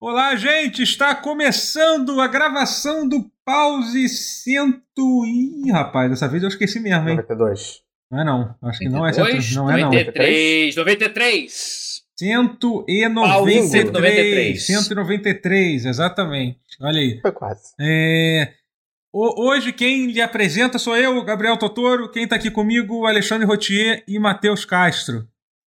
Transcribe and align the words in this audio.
Olá, 0.00 0.36
gente! 0.36 0.82
Está 0.82 1.14
começando 1.14 2.20
a 2.20 2.28
gravação 2.28 3.08
do 3.08 3.28
Pause 3.44 4.08
Cento. 4.08 5.24
Ih, 5.26 5.70
rapaz, 5.72 6.08
dessa 6.10 6.28
vez 6.28 6.42
eu 6.42 6.48
esqueci 6.48 6.78
mesmo, 6.78 7.08
hein? 7.08 7.16
92. 7.16 7.82
Não 8.10 8.20
é 8.20 8.24
não. 8.24 8.54
Acho 8.62 8.78
que 8.78 8.88
não 8.88 9.04
é 9.06 9.10
92, 9.10 9.44
cento... 9.44 9.54
Não 9.56 9.70
é 9.70 9.76
não. 9.80 9.90
93, 9.90 10.76
93. 10.76 12.02
193. 12.16 13.70
193. 13.70 14.66
193, 14.66 15.84
exatamente. 15.84 16.58
Olha 16.80 17.00
aí. 17.00 17.20
Foi 17.20 17.32
quase. 17.32 17.72
É, 17.80 18.52
ho- 19.12 19.48
Hoje 19.48 19.72
quem 19.72 20.10
lhe 20.12 20.20
apresenta 20.22 20.78
sou 20.78 20.96
eu, 20.96 21.22
Gabriel 21.24 21.56
Totoro. 21.58 22.08
Quem 22.10 22.22
está 22.24 22.36
aqui 22.36 22.50
comigo, 22.52 23.04
Alexandre 23.04 23.46
Rotier 23.46 24.04
e 24.06 24.18
Matheus 24.18 24.64
Castro. 24.64 25.28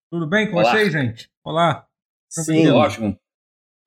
Tudo 0.09 0.27
bem 0.27 0.49
com 0.49 0.57
Olá. 0.57 0.71
vocês, 0.71 0.91
gente? 0.93 1.29
Olá. 1.43 1.85
Sim. 2.29 2.69
Ótimo. 2.69 3.17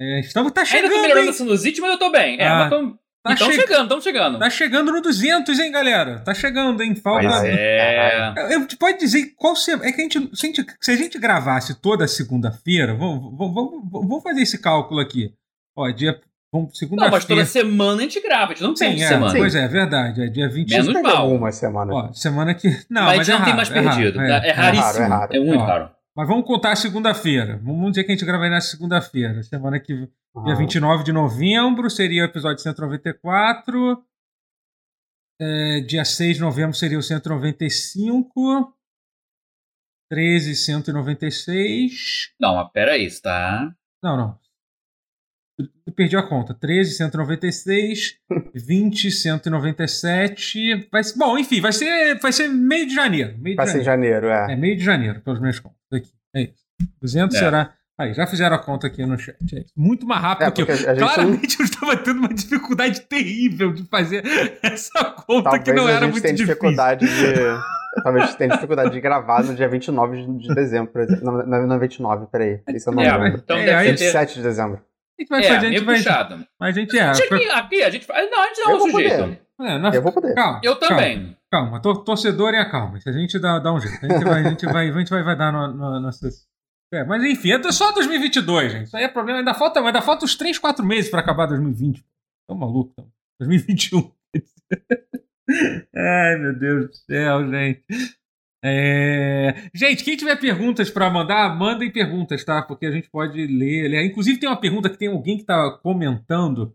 É, 0.01 0.21
estamos, 0.21 0.53
tá 0.53 0.61
Ainda 0.61 0.73
tô 0.73 0.79
chegando, 0.83 1.01
melhorando 1.03 1.25
hein? 1.27 1.31
a 1.31 1.33
sinusite, 1.33 1.81
mas 1.81 1.91
eu 1.93 1.99
tô 1.99 2.11
bem. 2.11 2.39
É, 2.41 2.47
Ah, 2.47 2.59
mas 2.59 2.71
tô... 2.71 2.91
tá 3.23 3.33
Estamos 3.33 3.55
che- 3.55 3.61
chegando, 3.63 3.83
estamos 3.85 4.05
chegando. 4.05 4.39
Tá 4.39 4.51
chegando 4.51 4.93
no 4.93 5.01
200, 5.01 5.59
hein, 5.59 5.73
galera? 5.73 6.21
Tá 6.21 6.35
chegando, 6.35 6.83
hein? 6.83 6.95
Falta. 6.95 7.27
Pois 7.29 7.45
É. 7.45 8.35
Eu, 8.37 8.61
eu- 8.61 8.67
pode 8.79 8.99
dizer 8.99 9.33
qual 9.37 9.57
se, 9.57 9.73
é 9.73 9.79
que 9.93 10.01
a 10.01 10.05
gente 10.05 10.31
se, 10.37 10.47
a 10.47 10.49
gente 10.49 10.67
se 10.81 10.91
a 10.93 10.97
gente 10.97 11.19
gravasse 11.19 11.81
toda 11.81 12.07
segunda-feira, 12.07 12.95
vamos, 12.95 13.37
vamos, 13.37 13.55
vamos, 13.55 13.91
vamos 13.91 14.23
fazer 14.23 14.43
esse 14.43 14.59
cálculo 14.61 15.01
aqui. 15.01 15.33
Ó, 15.75 15.89
dia 15.91 16.21
vamos 16.53 16.79
Não, 16.93 17.11
mas 17.11 17.25
toda 17.25 17.45
semana 17.45 17.99
a 17.99 18.03
gente 18.03 18.21
grava, 18.23 18.53
a 18.53 18.55
gente 18.55 18.63
não 18.63 18.75
tem 18.75 18.97
Sim, 18.97 19.03
é, 19.05 19.09
semana. 19.09 19.35
pois 19.37 19.55
é, 19.55 19.65
é 19.65 19.69
verdade. 19.69 20.23
É 20.23 20.27
dia 20.29 20.49
20. 20.49 20.71
Menos 20.71 21.03
mal. 21.03 21.17
algumas 21.17 21.55
semanas. 21.57 21.95
Ó, 21.97 22.13
semana 22.13 22.55
que 22.55 22.69
não, 22.89 23.03
mas 23.03 23.13
a 23.13 23.17
mas 23.17 23.27
gente 23.27 23.35
é 23.35 23.39
não 23.39 23.45
tem 23.45 23.55
raro, 23.55 23.57
mais 23.57 23.71
é 23.71 23.75
raro, 23.81 23.97
perdido. 23.97 24.21
é, 24.21 24.31
É, 24.31 24.49
é 24.49 24.53
raríssimo. 24.53 24.91
raro, 24.91 25.03
é 25.03 25.07
raro. 25.09 25.37
É 25.37 25.41
muito 25.41 25.61
Ó. 25.63 25.67
raro. 25.67 25.96
Mas 26.17 26.27
vamos 26.27 26.47
contar 26.47 26.73
a 26.73 26.77
segunda-feira. 26.77 27.59
Vamos 27.63 27.91
dizer 27.91 28.05
que 28.05 28.13
a 28.13 28.15
gente 28.15 28.25
grava 28.25 28.45
aí 28.45 28.51
na 28.51 28.61
segunda-feira. 28.61 29.43
Semana 29.43 29.79
que 29.79 29.95
dia 29.95 30.09
Ah, 30.35 30.55
29 30.55 31.05
de 31.05 31.13
novembro 31.13 31.91
seria 31.91 32.23
o 32.23 32.27
episódio 32.27 32.63
194. 32.63 34.03
É, 35.39 35.81
dia 35.81 36.05
6 36.07 36.37
de 36.37 36.41
novembro 36.41 36.75
seria 36.75 36.99
o 36.99 37.03
195. 37.03 38.73
13, 40.11 40.55
196. 40.55 42.33
Não, 42.41 42.55
mas 42.57 42.71
peraí, 42.73 43.05
isso 43.05 43.21
tá. 43.21 43.75
Não, 44.03 44.17
não. 44.17 44.39
Eu 45.87 45.93
perdi 45.93 46.17
a 46.17 46.23
conta. 46.23 46.55
13, 46.55 46.95
196. 46.95 48.19
20, 48.55 49.11
197. 49.11 50.89
Vai 50.91 51.03
ser, 51.05 51.19
bom, 51.19 51.37
enfim, 51.37 51.61
vai 51.61 51.73
ser, 51.73 52.19
vai 52.21 52.33
ser 52.33 52.49
meio 52.49 52.87
de 52.87 52.95
janeiro. 52.95 53.37
Meio 53.39 53.55
de 53.55 53.57
Vai 53.57 53.67
ser 53.67 53.81
em 53.81 53.85
janeiro. 53.85 54.27
janeiro, 54.29 54.51
é. 54.51 54.55
É 54.55 54.57
meio 54.57 54.77
de 54.77 54.85
janeiro, 54.85 55.21
pelos 55.21 55.41
meus 55.41 55.59
contos. 55.59 55.76
Aqui. 55.93 56.09
É 56.35 56.43
isso. 56.43 56.65
200 57.01 57.37
É. 57.37 57.39
será. 57.39 57.73
Aí, 57.99 58.13
já 58.13 58.27
fizeram 58.27 58.55
a 58.57 58.59
conta 58.59 58.87
aqui 58.87 59.05
no 59.07 59.19
chat. 59.19 59.37
É. 59.57 59.65
Muito 59.75 60.07
mais 60.07 60.21
rápido 60.21 60.49
É, 60.49 60.51
que 60.51 60.63
eu. 60.63 60.67
porque 60.67 60.85
a 60.87 60.95
gente 60.95 61.01
não- 61.01 61.09
Claramente 61.09 61.59
eu 61.61 61.65
estava 61.65 61.97
tendo 61.97 62.19
uma 62.19 62.29
dificuldade 62.29 63.01
terrível 63.03 63.73
de 63.73 63.85
fazer 63.85 64.23
essa 64.63 65.03
conta 65.05 65.45
Talvez 65.45 65.65
que 65.65 65.73
não 65.73 65.87
a 65.87 65.91
era 65.91 66.01
gente 66.05 66.11
muito 66.13 66.23
tenha 66.23 66.35
difícil. 66.35 66.55
dificuldade 66.55 67.07
de. 67.07 67.35
Talvez 68.05 68.35
tenha 68.35 68.51
dificuldade 68.51 68.91
de 68.91 69.01
gravar 69.01 69.43
no 69.43 69.55
dia 69.55 69.67
29 69.67 70.19
de 70.27 70.39
de 70.49 70.55
dezembro, 70.55 70.93
por 70.93 71.01
exemplo. 71.01 71.25
Não, 71.25 71.47
não, 71.47 71.67
não 71.67 71.77
é 71.77 71.79
29, 71.79 72.27
peraí. 72.31 72.61
Isso 72.69 72.91
eu 72.91 72.95
não 72.95 73.03
É, 73.03 73.17
lembro. 73.17 73.41
então 73.43 73.57
É, 73.57 73.65
deve 73.65 73.75
aí- 73.79 73.87
ter. 73.87 74.05
27 74.05 74.35
de 74.35 74.43
dezembro. 74.43 74.75
A 75.19 75.23
gente 75.23 75.29
vai 75.31 75.41
É, 75.41 75.49
fazer, 75.49 75.67
a 75.67 75.71
gente 75.71 75.85
vai. 75.85 75.97
puxado. 75.97 76.47
Mas 76.61 76.77
a 76.77 76.81
gente 76.81 76.99
é. 76.99 77.03
Aqui, 77.09 77.49
aqui 77.51 77.83
a 77.83 77.89
gente 77.91 78.05
faz. 78.05 78.31
Não, 78.31 78.43
a 78.43 78.47
gente 78.49 78.57
dá 78.63 78.71
Eu 78.71 78.77
um 78.77 78.79
vou 78.81 78.91
sujeito. 78.91 79.17
poder. 79.19 79.41
é 79.63 79.79
nós- 79.79 79.95
Eu 79.95 80.03
vou 80.03 80.13
poder. 80.13 80.35
Calma. 80.35 80.61
Eu 80.63 80.77
também. 80.77 81.17
Calma, 81.21 81.36
tor- 81.83 82.05
torcedor 82.05 82.53
e 82.55 82.57
acalma. 82.59 83.01
Se 83.01 83.09
a 83.09 83.13
gente 83.13 83.39
dá, 83.39 83.59
dá 83.59 83.73
um 83.73 83.81
jeito. 83.81 84.05
A 84.05 84.09
gente 84.09 84.25
vai, 84.25 84.41
a 84.45 84.49
gente 84.49 84.67
vai, 84.67 84.89
a 84.89 84.93
gente 84.99 85.11
vai, 85.11 85.23
vai 85.23 85.37
dar 85.37 85.53
no, 85.53 85.69
no, 85.75 86.01
nossas. 86.01 86.47
É, 86.93 87.05
mas 87.05 87.23
enfim, 87.25 87.51
é 87.53 87.73
só 87.73 87.93
2022, 87.93 88.73
gente. 88.73 88.87
Isso 88.87 88.97
aí 88.97 89.05
é 89.05 89.09
problema. 89.09 89.41
Ainda 89.41 89.55
falta, 89.55 89.81
ainda 89.81 90.01
falta 90.03 90.25
uns 90.25 90.35
3, 90.37 90.59
4 90.59 90.85
meses 90.85 91.11
pra 91.11 91.21
acabar 91.21 91.47
2020. 91.47 92.05
Tô 92.49 92.55
maluco, 92.55 92.93
então. 92.93 93.11
2021. 93.41 94.11
Ai, 95.95 96.37
meu 96.39 96.59
Deus 96.59 96.87
do 96.89 96.95
céu, 96.97 97.49
gente. 97.51 97.85
É, 98.65 99.69
Gente, 99.75 100.03
quem 100.03 100.17
tiver 100.17 100.37
perguntas 100.37 100.91
pra 100.91 101.09
mandar, 101.11 101.57
mandem 101.57 101.93
perguntas, 101.93 102.45
tá? 102.45 102.63
Porque 102.63 102.87
a 102.87 102.91
gente 102.91 103.09
pode 103.09 103.47
ler. 103.47 103.89
ler. 103.89 104.05
Inclusive, 104.07 104.41
tem 104.41 104.49
uma 104.49 104.61
pergunta 104.61 104.89
que 104.91 104.99
tem 104.99 105.09
alguém 105.09 105.39
que 105.39 105.45
tá 105.45 105.71
comentando 105.83 106.75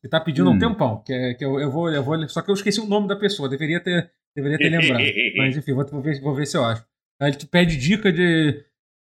que 0.00 0.08
tá 0.08 0.20
pedindo 0.20 0.48
há 0.48 0.52
um 0.52 0.56
Hum. 0.56 0.58
tempão. 0.58 1.02
Que, 1.04 1.12
é, 1.12 1.34
que 1.34 1.44
eu, 1.44 1.58
eu, 1.60 1.70
vou, 1.70 1.88
eu 1.90 2.02
vou. 2.02 2.28
Só 2.28 2.42
que 2.42 2.50
eu 2.50 2.54
esqueci 2.54 2.80
o 2.80 2.86
nome 2.86 3.08
da 3.08 3.16
pessoa. 3.16 3.48
Deveria 3.48 3.80
ter, 3.80 4.10
deveria 4.36 4.58
ter 4.58 4.68
lembrado. 4.70 5.02
Mas 5.36 5.56
enfim, 5.56 5.72
vou, 5.72 5.86
vou 5.86 6.02
ver, 6.02 6.20
vou 6.20 6.34
ver 6.34 6.46
se 6.46 6.56
eu 6.56 6.64
acho. 6.64 6.84
Aí 7.20 7.28
ele 7.30 7.36
te 7.36 7.46
pede 7.46 7.76
dica 7.76 8.12
de, 8.12 8.64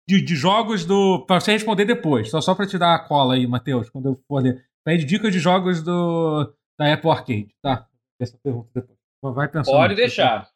de, 0.09 0.21
de 0.23 0.35
jogos 0.37 0.85
do. 0.85 1.25
Pra 1.27 1.41
você 1.41 1.53
responder 1.53 1.85
depois. 1.85 2.31
Só, 2.31 2.41
só 2.41 2.55
pra 2.55 2.67
te 2.67 2.77
dar 2.79 2.95
a 2.95 2.99
cola 2.99 3.35
aí, 3.35 3.47
Matheus, 3.47 3.89
quando 3.91 4.07
eu 4.09 4.15
for 4.27 4.43
ler. 4.43 4.65
Pede 4.85 5.05
dica 5.05 5.31
de 5.31 5.39
jogos 5.39 5.83
do, 5.83 6.53
da 6.79 6.93
Apple 6.95 7.11
Arcade, 7.11 7.49
tá? 7.63 7.87
Essa 8.21 8.37
pergunta 8.43 8.69
depois. 8.75 8.99
Vai 9.23 9.49
pensando. 9.49 9.75
Pode 9.75 9.95
deixar. 9.95 10.49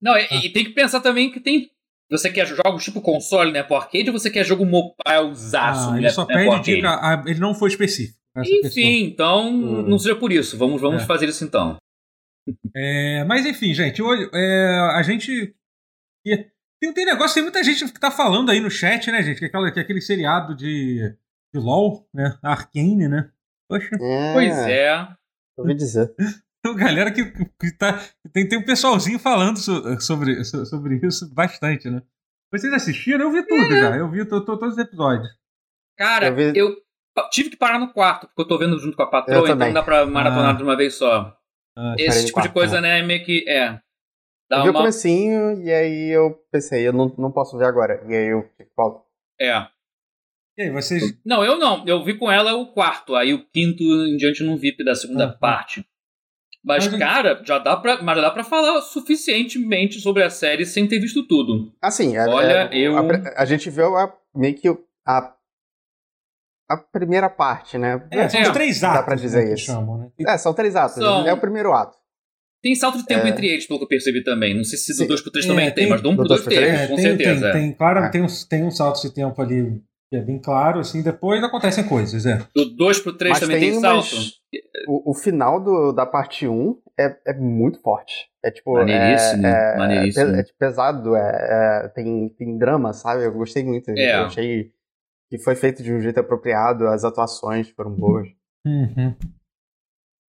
Não, 0.00 0.16
e, 0.16 0.46
e 0.46 0.48
tem 0.50 0.64
que 0.64 0.70
pensar 0.70 1.00
também 1.00 1.30
que 1.32 1.40
tem. 1.40 1.70
Você 2.10 2.30
quer 2.30 2.46
jogos 2.46 2.84
tipo 2.84 3.00
console, 3.00 3.50
né? 3.50 3.62
Pro 3.62 3.76
arcade, 3.76 4.08
ou 4.10 4.18
você 4.18 4.30
quer 4.30 4.44
jogo 4.44 4.64
mobilezaço, 4.64 5.88
Ah, 5.88 5.92
né? 5.92 5.98
ele 5.98 6.10
só 6.10 6.24
né, 6.26 6.34
pede 6.34 6.62
dica. 6.62 6.88
ah, 6.90 7.24
ele 7.26 7.40
não 7.40 7.54
foi 7.54 7.70
específico. 7.70 8.18
essa 8.36 8.48
pessoa. 8.48 8.68
Enfim, 8.70 9.04
então 9.04 9.48
Hum. 9.48 9.82
não 9.82 9.98
seja 9.98 10.14
por 10.14 10.30
isso. 10.30 10.56
Vamos, 10.56 10.80
vamos 10.80 11.02
É. 11.02 11.06
fazer 11.06 11.28
isso 11.28 11.42
então. 11.44 11.76
É, 12.74 13.24
mas 13.24 13.46
enfim, 13.46 13.72
gente, 13.72 14.02
hoje 14.02 14.28
é, 14.34 14.78
a 14.94 15.02
gente. 15.02 15.54
Tem, 16.80 16.92
tem 16.92 17.04
negócio, 17.06 17.34
tem 17.34 17.42
muita 17.42 17.62
gente 17.64 17.84
que 17.92 17.98
tá 18.00 18.10
falando 18.10 18.50
aí 18.50 18.60
no 18.60 18.70
chat, 18.70 19.10
né, 19.10 19.22
gente? 19.22 19.38
Que, 19.38 19.46
aquela, 19.46 19.70
que 19.72 19.80
aquele 19.80 20.00
seriado 20.00 20.54
de, 20.54 21.16
de 21.54 21.60
LOL, 21.60 22.06
né? 22.12 22.38
Arcane, 22.42 23.08
né? 23.08 23.30
Poxa, 23.68 23.88
É, 24.00 24.32
Pois 24.34 24.58
é. 24.58 24.92
Eu 25.56 25.64
ouvi 25.64 25.74
dizer. 25.74 26.14
tem 26.62 26.76
galera 26.76 27.10
que, 27.12 27.24
que 27.24 27.72
tá. 27.78 28.00
Tem, 28.32 28.46
tem 28.48 28.58
um 28.58 28.64
pessoalzinho 28.64 29.18
falando 29.18 29.58
so- 29.58 30.00
sobre, 30.00 30.44
so- 30.44 30.66
sobre 30.66 31.00
isso 31.06 31.32
bastante, 31.32 31.88
né? 31.88 32.02
Vocês 32.52 32.72
assistiram? 32.72 33.24
Eu 33.26 33.32
vi 33.32 33.46
tudo 33.46 33.70
já. 33.70 33.96
Eu 33.96 34.10
vi 34.10 34.24
to- 34.26 34.44
to- 34.44 34.58
todos 34.58 34.74
os 34.74 34.78
episódios. 34.78 35.28
Cara, 35.96 36.26
Eu 36.28 36.34
vi- 36.36 36.52
eu 36.58 36.76
tive 37.30 37.50
que 37.50 37.56
parar 37.56 37.78
no 37.78 37.92
quarto, 37.92 38.26
porque 38.26 38.42
eu 38.42 38.48
tô 38.48 38.58
vendo 38.58 38.78
junto 38.78 38.96
com 38.96 39.02
a 39.04 39.10
patroa, 39.10 39.38
então 39.48 39.56
não 39.56 39.72
dá 39.72 39.82
pra 39.82 40.04
maratonar 40.06 40.50
Ah. 40.54 40.56
de 40.56 40.62
uma 40.62 40.76
vez 40.76 40.94
só. 40.96 41.34
Ah, 41.76 41.94
Esse 41.98 42.26
tipo 42.26 42.40
de 42.40 42.48
coisa, 42.50 42.80
né, 42.80 43.02
meio 43.02 43.24
que. 43.24 43.44
É. 43.48 43.78
Dá 44.48 44.58
Eu 44.58 44.64
vi 44.64 44.68
o 44.70 44.72
comecinho 44.74 45.62
e 45.62 45.72
aí 45.72 46.10
eu 46.10 46.34
pensei, 46.52 46.86
eu 46.86 46.92
não, 46.92 47.12
não 47.18 47.32
posso 47.32 47.56
ver 47.58 47.64
agora. 47.64 48.02
E 48.08 48.14
aí 48.14 48.26
eu 48.26 48.48
volto. 48.76 49.02
É. 49.40 49.66
E 50.56 50.62
aí, 50.62 50.70
vocês. 50.70 51.02
Não, 51.24 51.44
eu 51.44 51.56
não. 51.58 51.84
Eu 51.86 52.04
vi 52.04 52.16
com 52.16 52.30
ela 52.30 52.54
o 52.54 52.72
quarto, 52.72 53.16
aí 53.16 53.32
o 53.34 53.44
quinto 53.46 53.82
em 53.82 54.16
diante 54.16 54.42
eu 54.42 54.46
não 54.46 54.56
vi 54.56 54.76
da 54.84 54.94
segunda 54.94 55.24
Ah, 55.24 55.32
parte. 55.32 55.84
Mas, 56.64 56.86
Mas- 56.88 56.98
cara, 56.98 57.42
já 57.44 57.58
dá 57.58 57.76
pra, 57.76 58.00
mas 58.02 58.16
já 58.16 58.22
dá 58.22 58.30
pra 58.30 58.44
falar 58.44 58.80
suficientemente 58.80 60.00
sobre 60.00 60.22
a 60.22 60.30
série 60.30 60.64
sem 60.64 60.86
ter 60.86 60.98
visto 60.98 61.26
tudo. 61.26 61.72
Assim, 61.82 62.16
é- 62.16 62.26
Olha, 62.28 62.70
é- 62.72 62.78
eu- 62.78 62.96
A, 62.96 63.02
a 63.42 63.44
gente 63.44 63.68
viu 63.68 63.96
a, 63.96 64.16
meio 64.34 64.54
que 64.54 64.68
a, 65.06 65.34
a 66.68 66.76
primeira 66.76 67.28
parte, 67.28 67.76
né? 67.78 68.02
É, 68.10 68.28
são 68.28 68.40
É, 68.40 68.42
os 68.44 68.48
três 68.50 68.80
dá 68.80 68.92
atos 68.94 69.04
pra 69.04 69.14
dizer 69.16 69.40
né, 69.42 69.46
que 69.48 69.54
isso. 69.54 69.66
chamam, 69.66 69.98
né? 69.98 70.08
É, 70.26 70.38
são 70.38 70.54
três 70.54 70.74
atos. 70.76 70.94
São- 70.96 71.26
É 71.26 71.32
o 71.32 71.38
primeiro 71.40 71.72
ato. 71.72 71.96
Tem 72.62 72.74
salto 72.74 72.96
de 72.96 73.04
tempo 73.04 73.26
É. 73.26 73.28
entre 73.28 73.46
eles, 73.46 73.66
pelo 73.66 73.78
que 73.78 73.84
eu 73.84 73.88
percebi 73.88 74.24
também. 74.24 74.56
Não 74.56 74.64
sei 74.64 74.78
se 74.78 74.96
do 74.96 75.06
2 75.06 75.20
pro 75.20 75.30
3 75.30 75.44
É, 75.44 75.48
também 75.48 75.66
tem- 75.66 75.74
tem, 75.74 75.88
mas 75.88 76.00
do 76.00 76.08
1 76.08 76.12
do 76.12 76.16
pro 76.16 76.28
dois 76.28 76.40
2 76.40 76.48
pro 76.48 76.54
três? 76.54 76.70
teve, 76.72 76.82
É, 76.84 76.88
com 76.88 76.96
tem, 76.96 77.04
certeza. 77.04 77.52
Tem, 77.52 77.60
tem, 77.62 77.72
claro, 77.72 77.98
É. 78.04 78.08
tem, 78.08 78.22
um, 78.22 78.26
tem 78.48 78.64
um 78.64 78.70
salto 78.70 79.02
de 79.02 79.12
tempo 79.12 79.40
ali 79.42 79.82
que 80.10 80.16
é 80.16 80.20
bem 80.22 80.38
claro, 80.38 80.80
assim, 80.80 81.02
depois 81.02 81.42
acontecem 81.44 81.84
coisas, 81.84 82.24
é. 82.24 82.38
Do 82.54 82.64
2 82.74 83.00
pro 83.00 83.12
3 83.12 83.32
Mas 83.32 83.40
também 83.40 83.60
tem, 83.60 83.80
salto. 83.80 84.06
O, 84.88 85.10
o 85.10 85.14
final 85.14 85.62
do- 85.62 85.92
da 85.92 86.06
parte 86.06 86.46
1 86.48 86.78
é, 86.98 87.14
é 87.26 87.34
muito 87.34 87.80
forte. 87.82 88.28
É 88.42 88.50
tipo. 88.50 88.72
Maneiríssimo, 88.74 89.46
é, 89.46 89.74
é, 89.74 89.76
maneiríssimo. 89.78 90.34
É, 90.36 90.40
é, 90.40 90.42
tipo, 90.44 90.58
pesado, 90.58 91.16
é, 91.16 91.82
é, 91.84 91.88
tem, 91.88 92.28
tem 92.38 92.56
drama, 92.56 92.92
sabe? 92.94 93.24
Eu 93.24 93.32
gostei 93.32 93.62
muito. 93.64 93.90
É. 93.90 94.16
Eu 94.20 94.24
achei 94.26 94.70
que 95.36 95.42
foi 95.42 95.56
feito 95.56 95.82
de 95.82 95.92
um 95.92 96.00
jeito 96.00 96.20
apropriado, 96.20 96.86
as 96.86 97.02
atuações 97.04 97.68
foram 97.70 97.90
boas. 97.90 98.28
Uhum. 98.64 99.16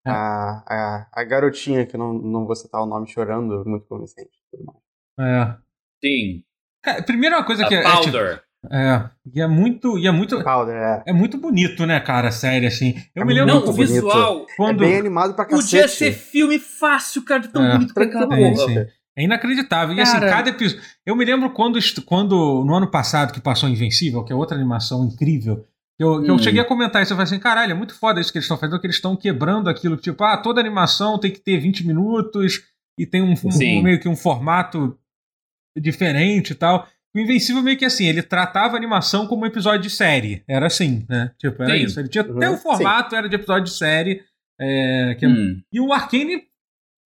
É. 0.03 0.09
A, 0.09 0.63
a, 0.67 1.07
a 1.13 1.23
garotinha, 1.23 1.85
que 1.85 1.95
não, 1.95 2.11
não 2.11 2.45
vou 2.47 2.55
citar 2.55 2.81
o 2.81 2.87
nome, 2.87 3.07
chorando, 3.07 3.63
muito 3.67 3.85
convincente. 3.85 4.31
Tudo 4.51 4.65
mais. 4.65 4.79
É. 5.19 5.57
Sim. 6.03 6.43
Cara, 6.83 7.03
primeiro 7.03 7.35
uma 7.35 7.45
coisa 7.45 7.65
A 7.65 7.67
que 7.67 7.75
é, 7.75 7.79
é, 7.79 7.83
tipo, 7.83 8.03
Powder. 8.03 8.43
é, 8.71 9.09
e 9.31 9.41
é 9.41 9.47
muito, 9.47 9.97
e 9.99 10.07
é 10.07 10.11
muito, 10.11 10.43
Powder, 10.43 10.75
é. 10.75 11.03
é 11.07 11.13
muito 11.13 11.37
bonito, 11.37 11.85
né, 11.85 11.99
cara, 11.99 12.29
a 12.29 12.31
série 12.31 12.65
assim. 12.65 12.95
Eu 13.15 13.21
É 13.21 13.25
me 13.25 13.33
lembro 13.33 13.53
Não, 13.53 13.63
o 13.69 13.73
visual 13.73 14.47
quando 14.57 14.83
É 14.83 14.87
bem 14.87 14.97
animado 14.97 15.35
pra 15.35 15.45
cacete. 15.45 15.63
podia 15.63 15.87
ser 15.87 16.13
filme 16.13 16.57
fácil, 16.57 17.23
cara, 17.23 17.41
de 17.41 17.49
tão 17.49 17.63
É. 17.63 17.73
bonito 17.73 17.93
é. 17.99 18.03
Sim, 18.35 18.55
sim. 18.55 18.85
É 19.17 19.23
inacreditável. 19.23 19.95
E 19.95 20.01
assim, 20.01 20.19
Cara. 20.19 20.29
cada 20.29 20.49
episódio. 20.49 20.83
Eu 21.05 21.15
me 21.15 21.23
lembro 21.23 21.49
quando, 21.51 21.79
quando 22.05 22.63
no 22.65 22.75
ano 22.75 22.91
passado 22.91 23.31
que 23.33 23.39
passou 23.39 23.69
Invencível, 23.69 24.23
que 24.25 24.33
é 24.33 24.35
outra 24.35 24.57
animação 24.57 25.05
incrível, 25.05 25.65
que 25.97 26.03
eu, 26.03 26.21
que 26.21 26.29
eu 26.29 26.35
Hum. 26.35 26.39
cheguei 26.39 26.59
a 26.61 26.65
comentar 26.65 27.01
isso. 27.01 27.13
Eu 27.13 27.17
falei 27.17 27.31
assim, 27.31 27.39
caralho, 27.39 27.71
é 27.71 27.75
muito 27.75 27.97
foda 27.97 28.19
isso 28.19 28.31
que 28.31 28.37
eles 28.37 28.43
estão 28.45 28.57
fazendo, 28.57 28.79
que 28.79 28.85
eles 28.87 28.97
estão 28.97 29.15
quebrando 29.15 29.69
aquilo. 29.69 29.95
Tipo, 29.95 30.23
ah, 30.25 30.37
toda 30.37 30.59
animação 30.59 31.17
tem 31.17 31.31
que 31.31 31.39
ter 31.39 31.57
20 31.57 31.87
minutos 31.87 32.61
e 32.99 33.05
tem 33.05 33.21
um, 33.21 33.31
um- 33.31 33.51
Sim. 33.51 33.81
meio 33.81 33.99
que 33.99 34.09
um 34.09 34.15
formato 34.15 34.97
diferente 35.77 36.51
e 36.51 36.55
tal. 36.55 36.87
o 37.15 37.19
Invencível 37.19 37.61
meio 37.63 37.77
que 37.77 37.85
assim, 37.85 38.05
ele 38.07 38.21
tratava 38.21 38.73
a 38.73 38.77
animação 38.77 39.25
como 39.27 39.43
um 39.43 39.45
episódio 39.45 39.83
de 39.83 39.89
série. 39.89 40.43
Era 40.49 40.67
assim, 40.67 41.05
né? 41.07 41.31
Tipo, 41.37 41.63
era 41.63 41.77
Sim. 41.77 41.83
isso. 41.85 41.99
Ele 41.99 42.09
tinha 42.09 42.25
Uhum. 42.25 42.35
até 42.37 42.49
o 42.49 42.57
formato, 42.57 43.15
era 43.15 43.29
de 43.29 43.35
episódio 43.35 43.63
de 43.65 43.71
série. 43.77 44.21
é, 44.59 45.15
que- 45.19 45.27
Hum. 45.27 45.61
E 45.71 45.81
o 45.81 45.91
Arkane 45.91 46.43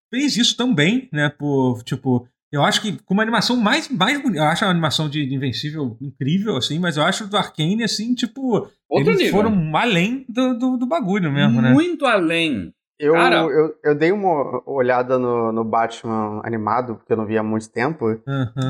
fez 0.09 0.35
isso 0.37 0.55
também, 0.57 1.09
né? 1.13 1.29
Por, 1.29 1.81
tipo, 1.83 2.27
eu 2.51 2.63
acho 2.63 2.81
que 2.81 2.97
com 3.03 3.13
uma 3.13 3.23
animação 3.23 3.55
mais, 3.57 3.87
mais 3.89 4.21
bonita. 4.21 4.39
Eu 4.43 4.47
acho 4.47 4.65
a 4.65 4.69
animação 4.69 5.09
de, 5.09 5.25
de 5.25 5.35
Invencível 5.35 5.97
incrível, 6.01 6.57
assim, 6.57 6.79
mas 6.79 6.97
eu 6.97 7.03
acho 7.03 7.27
do 7.27 7.37
Arkane, 7.37 7.83
assim, 7.83 8.13
tipo. 8.13 8.67
Outro 8.89 9.11
eles 9.11 9.17
nível. 9.21 9.33
foram 9.33 9.77
além 9.77 10.25
do, 10.27 10.57
do, 10.57 10.77
do 10.77 10.85
bagulho 10.87 11.31
mesmo, 11.31 11.61
né? 11.61 11.71
Muito 11.71 12.05
além. 12.05 12.73
Eu, 12.99 13.13
Cara- 13.13 13.43
eu, 13.43 13.75
eu 13.81 13.95
dei 13.95 14.11
uma 14.11 14.61
olhada 14.69 15.17
no, 15.17 15.53
no 15.53 15.63
Batman 15.63 16.41
animado, 16.43 16.95
porque 16.95 17.13
eu 17.13 17.17
não 17.17 17.25
via 17.25 17.39
há 17.39 17.43
muito 17.43 17.69
tempo. 17.71 18.05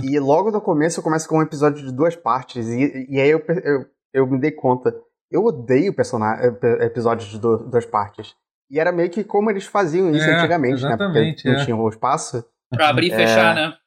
E 0.04 0.20
logo 0.20 0.52
no 0.52 0.62
começo 0.62 1.00
eu 1.00 1.04
começo 1.04 1.28
com 1.28 1.40
um 1.40 1.42
episódio 1.42 1.84
de 1.84 1.92
duas 1.92 2.16
partes. 2.16 2.68
E, 2.68 3.08
e 3.10 3.20
aí 3.20 3.30
eu, 3.32 3.42
eu, 3.64 3.86
eu 4.14 4.28
me 4.28 4.38
dei 4.40 4.52
conta. 4.52 4.94
Eu 5.32 5.44
odeio 5.46 5.96
personagem, 5.96 6.46
episódios 6.82 7.30
de 7.32 7.40
du- 7.40 7.70
duas 7.70 7.86
partes. 7.88 8.36
E 8.69 8.80
era 8.80 8.92
meio 8.92 9.10
que 9.10 9.24
como 9.24 9.50
eles 9.50 9.66
faziam 9.66 10.12
isso 10.12 10.25
É, 10.30 10.36
antigamente, 10.38 10.83
né? 10.83 10.95
Porque 10.95 11.50
não 11.50 11.60
é. 11.60 11.66
tinha 11.66 11.75
o 11.75 11.89
espaço. 11.89 12.44
Pra 12.69 12.89
abrir 12.89 13.07
e 13.07 13.12
É. 13.12 13.16
fechar, 13.16 13.56
né? 13.56 13.77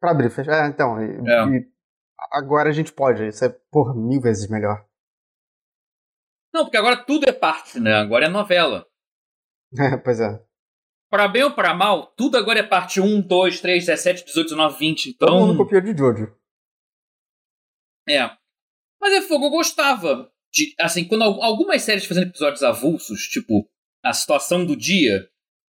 Pra 0.00 0.12
abrir 0.12 0.28
e 0.28 0.30
fechar. 0.30 0.64
É, 0.64 0.68
então. 0.68 1.02
e- 1.02 1.28
É. 1.28 1.44
e 1.58 1.68
agora 2.32 2.70
a 2.70 2.72
gente 2.72 2.92
pode. 2.92 3.26
Isso 3.26 3.44
é 3.44 3.48
por 3.70 3.94
mil 3.94 4.20
vezes 4.20 4.48
melhor. 4.48 4.84
Não, 6.54 6.64
porque 6.64 6.76
agora 6.78 6.96
tudo 7.04 7.28
é 7.28 7.32
parte, 7.32 7.78
né? 7.78 7.94
Agora 7.94 8.24
é 8.26 8.28
novela. 8.28 8.86
pois 10.04 10.20
é. 10.20 10.42
Pra 11.10 11.28
bem 11.28 11.42
ou 11.44 11.52
pra 11.54 11.74
mal, 11.74 12.06
tudo 12.16 12.36
agora 12.38 12.60
é 12.60 12.62
parte 12.62 13.00
1, 13.00 13.20
2, 13.20 13.60
3, 13.60 13.84
17, 13.84 14.24
18, 14.24 14.48
19, 14.50 14.78
20. 14.78 15.14
Todo 15.14 15.32
mundo 15.32 15.52
Então. 15.54 15.64
copiou 15.64 15.80
de 15.82 15.96
Jojo. 15.96 16.34
É. 18.08 18.20
Mas 19.00 19.12
é 19.14 19.22
fogo, 19.22 19.46
eu 19.46 19.50
gostava. 19.50 20.30
De, 20.52 20.74
assim, 20.80 21.06
quando 21.06 21.22
al- 21.22 21.42
algumas 21.42 21.82
séries 21.82 22.04
fazendo 22.06 22.28
episódios 22.28 22.62
avulsos, 22.62 23.28
tipo 23.28 23.68
A 24.02 24.12
Situação 24.12 24.64
do 24.64 24.74
Dia, 24.76 25.28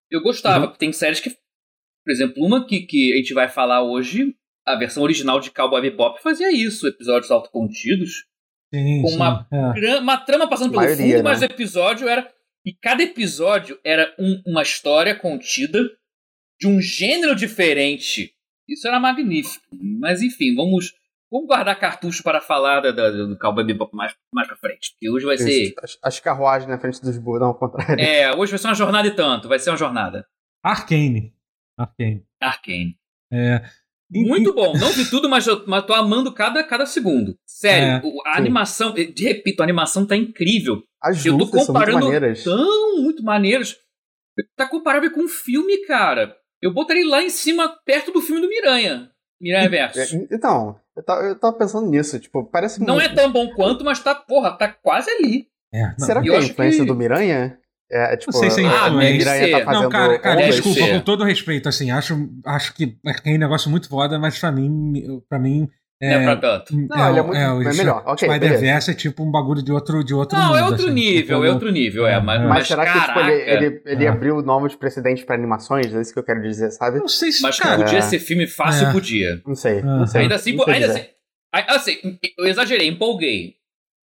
eu 0.09 0.21
gostava. 0.21 0.59
Uhum. 0.65 0.67
Porque 0.67 0.79
tem 0.79 0.93
séries 0.93 1.19
que. 1.19 1.29
Por 1.29 2.11
exemplo, 2.11 2.43
uma 2.45 2.65
que, 2.65 2.81
que 2.81 3.13
a 3.13 3.17
gente 3.17 3.33
vai 3.33 3.47
falar 3.49 3.83
hoje, 3.83 4.33
a 4.65 4.75
versão 4.75 5.03
original 5.03 5.39
de 5.39 5.51
Cowboy 5.51 5.81
Bebop 5.81 6.21
fazia 6.21 6.51
isso, 6.51 6.87
episódios 6.87 7.29
autocontidos. 7.31 8.25
Sim, 8.73 9.01
Com 9.01 9.07
sim, 9.09 9.15
uma 9.15 9.47
é. 9.51 9.95
Uma 9.97 10.17
trama 10.17 10.47
passando 10.47 10.69
pelo 10.71 10.83
Maioria, 10.83 11.17
fundo, 11.17 11.23
mas 11.23 11.41
né? 11.41 11.47
o 11.47 11.51
episódio 11.51 12.07
era. 12.07 12.31
E 12.65 12.73
cada 12.73 13.01
episódio 13.03 13.79
era 13.83 14.13
um- 14.19 14.41
uma 14.45 14.61
história 14.61 15.15
contida 15.15 15.79
de 16.59 16.67
um 16.67 16.79
gênero 16.81 17.35
diferente. 17.35 18.33
Isso 18.67 18.87
era 18.87 18.99
magnífico. 18.99 19.65
Mas 19.99 20.21
enfim, 20.21 20.53
vamos, 20.55 20.93
vamos 21.31 21.47
guardar 21.47 21.79
cartucho 21.79 22.23
para 22.23 22.39
falar 22.41 22.81
da, 22.81 22.91
da- 22.91 23.09
do 23.11 23.37
Cowboy 23.37 23.63
Bebop 23.63 23.95
mais, 23.95 24.13
mais 24.33 24.47
pra 24.47 24.57
frente. 24.57 24.91
Porque 24.91 25.09
hoje 25.09 25.25
vai 25.25 25.37
ser. 25.37 25.49
Isso, 25.63 25.73
As, 25.81 25.97
as 26.03 26.19
carruagens 26.19 26.69
na 26.69 26.79
frente 26.79 27.01
dos 27.01 27.17
burros, 27.17 27.39
não, 27.41 27.47
ao 27.47 27.55
contrário. 27.55 27.99
É, 27.99 28.35
hoje 28.35 28.51
vai 28.51 28.59
ser 28.59 28.67
uma 28.67 28.75
jornada 28.75 29.07
e 29.07 29.11
tanto. 29.15 29.47
Vai 29.47 29.59
ser 29.59 29.69
uma 29.69 29.77
jornada. 29.77 30.25
Arcane. 30.63 31.33
Arcane. 31.77 32.25
Arcane. 32.41 32.97
É. 33.31 33.61
Muito 34.11 34.53
bom. 34.55 34.73
Não 34.75 34.91
vi 34.91 35.07
tudo, 35.09 35.29
mas 35.29 35.45
eu 35.45 35.63
mas 35.67 35.85
tô 35.85 35.93
amando 35.93 36.33
cada, 36.33 36.63
cada 36.63 36.85
segundo. 36.87 37.35
Sério, 37.45 37.87
É, 37.87 38.01
o- 38.03 38.21
a 38.25 38.33
sim. 38.33 38.39
animação, 38.39 38.93
eh, 38.97 39.13
repito, 39.15 39.61
a 39.61 39.65
animação 39.65 40.05
tá 40.05 40.15
incrível. 40.15 40.81
As 41.01 41.23
Eu 41.25 41.33
tô 41.37 41.43
lutas 41.45 41.63
são 41.65 41.73
muito 41.73 41.85
comparando 41.85 42.05
maneiras. 42.05 42.43
tão 42.43 43.01
muito 43.03 43.23
maneiros. 43.23 43.77
Tá 44.55 44.67
comparável 44.67 45.11
com 45.11 45.21
um 45.21 45.27
filme, 45.27 45.85
cara. 45.85 46.35
Eu 46.61 46.73
botaria 46.73 47.07
lá 47.07 47.21
em 47.21 47.29
cima, 47.29 47.69
perto 47.85 48.11
do 48.11 48.21
filme 48.21 48.41
do 48.41 48.49
Miranha. 48.49 49.11
Miranha 49.39 49.69
Verso. 49.69 49.99
É, 50.17 50.27
Então, 50.31 50.79
eu 50.99 51.03
tava, 51.03 51.21
eu 51.23 51.39
tava 51.39 51.57
pensando 51.57 51.89
nisso, 51.89 52.19
tipo, 52.19 52.43
parece 52.43 52.79
Não 52.81 52.95
muito. 52.95 53.09
é 53.11 53.15
tão 53.15 53.31
bom 53.31 53.49
quanto, 53.55 53.83
mas 53.85 53.99
tá, 53.99 54.13
porra, 54.13 54.51
tá 54.51 54.67
quase 54.67 55.09
ali. 55.09 55.47
é, 55.73 55.87
não, 55.97 56.05
Será 56.05 56.21
que 56.21 56.29
é 56.29 56.35
a 56.37 56.39
influência 56.41 56.81
que- 56.81 56.87
do 56.87 56.95
Miranha? 56.95 57.57
É, 57.91 58.15
tipo, 58.17 58.31
sei 58.33 58.51
se 58.51 58.61
é 58.63 58.67
a 58.67 58.87
influência. 58.89 59.17
Miranha 59.17 59.57
tá 59.59 59.65
fazendo 59.65 59.83
Não, 59.83 59.89
cara, 59.89 60.19
cara 60.19 60.41
desculpa, 60.45 60.79
ser. 60.79 60.93
com 60.93 60.99
todo 60.99 61.23
respeito, 61.23 61.67
assim, 61.67 61.89
acho, 61.89 62.29
acho 62.45 62.73
que 62.75 62.95
é 63.25 63.31
um 63.33 63.37
negócio 63.39 63.69
muito 63.71 63.89
foda, 63.89 64.19
mas 64.19 64.37
pra 64.37 64.51
mim, 64.51 64.93
pra 65.27 65.39
mim. 65.39 65.67
Não 66.01 66.09
é 66.09 66.23
pra 66.23 66.35
tanto. 66.37 66.73
Não, 66.77 67.09
ele 67.09 67.19
é 67.19 67.21
muito- 67.21 67.69
é 67.69 67.73
melhor. 67.73 68.03
Ok, 68.05 68.27
Spider-Verse 68.29 68.91
é 68.91 68.93
tipo 68.93 69.21
um 69.21 69.29
bagulho 69.29 69.61
de 69.61 69.71
outro, 69.71 70.01
de 70.03 70.13
outro 70.13 70.37
Não, 70.37 70.47
mundo. 70.47 70.57
é 70.57 70.63
outro 70.63 70.85
assim, 70.85 70.93
nível, 70.93 71.35
é 71.35 71.39
entendeu? 71.39 71.53
outro 71.53 71.71
nível, 71.71 72.07
é. 72.07 72.21
Mas, 72.21 72.39
É. 72.41 72.43
Mas, 72.45 72.49
mas 72.57 72.67
será 72.67 72.85
que 72.85 72.93
tipo, 72.93 73.05
caraca, 73.13 73.31
ele, 73.31 73.65
ele, 73.65 73.81
ele 73.85 74.05
É. 74.05 74.07
abriu 74.07 74.41
novos 74.41 74.75
precedentes 74.75 75.25
pra 75.25 75.35
animações? 75.35 75.93
É 75.93 75.99
isso 76.01 76.13
que 76.13 76.19
eu 76.19 76.23
quero 76.23 76.41
dizer, 76.41 76.71
sabe? 76.71 76.99
Não 76.99 77.07
sei 77.09 77.31
se. 77.33 77.41
Mas 77.41 77.57
que 77.57 77.63
cara, 77.63 77.83
podia 77.83 77.97
É. 77.99 78.01
ser 78.01 78.19
filme 78.19 78.47
fácil, 78.47 78.87
É. 78.87 78.91
podia. 78.93 79.41
Não 79.45 79.55
sei, 79.55 79.81
não 79.81 80.07
sei. 80.07 80.21
Ainda 80.21 80.35
assim, 80.35 80.55
Não 80.55 80.65
ainda 80.67 80.85
assim, 80.87 81.01
assim, 81.67 82.19
eu 82.37 82.45
exagerei, 82.47 82.87
empolguei. 82.87 83.55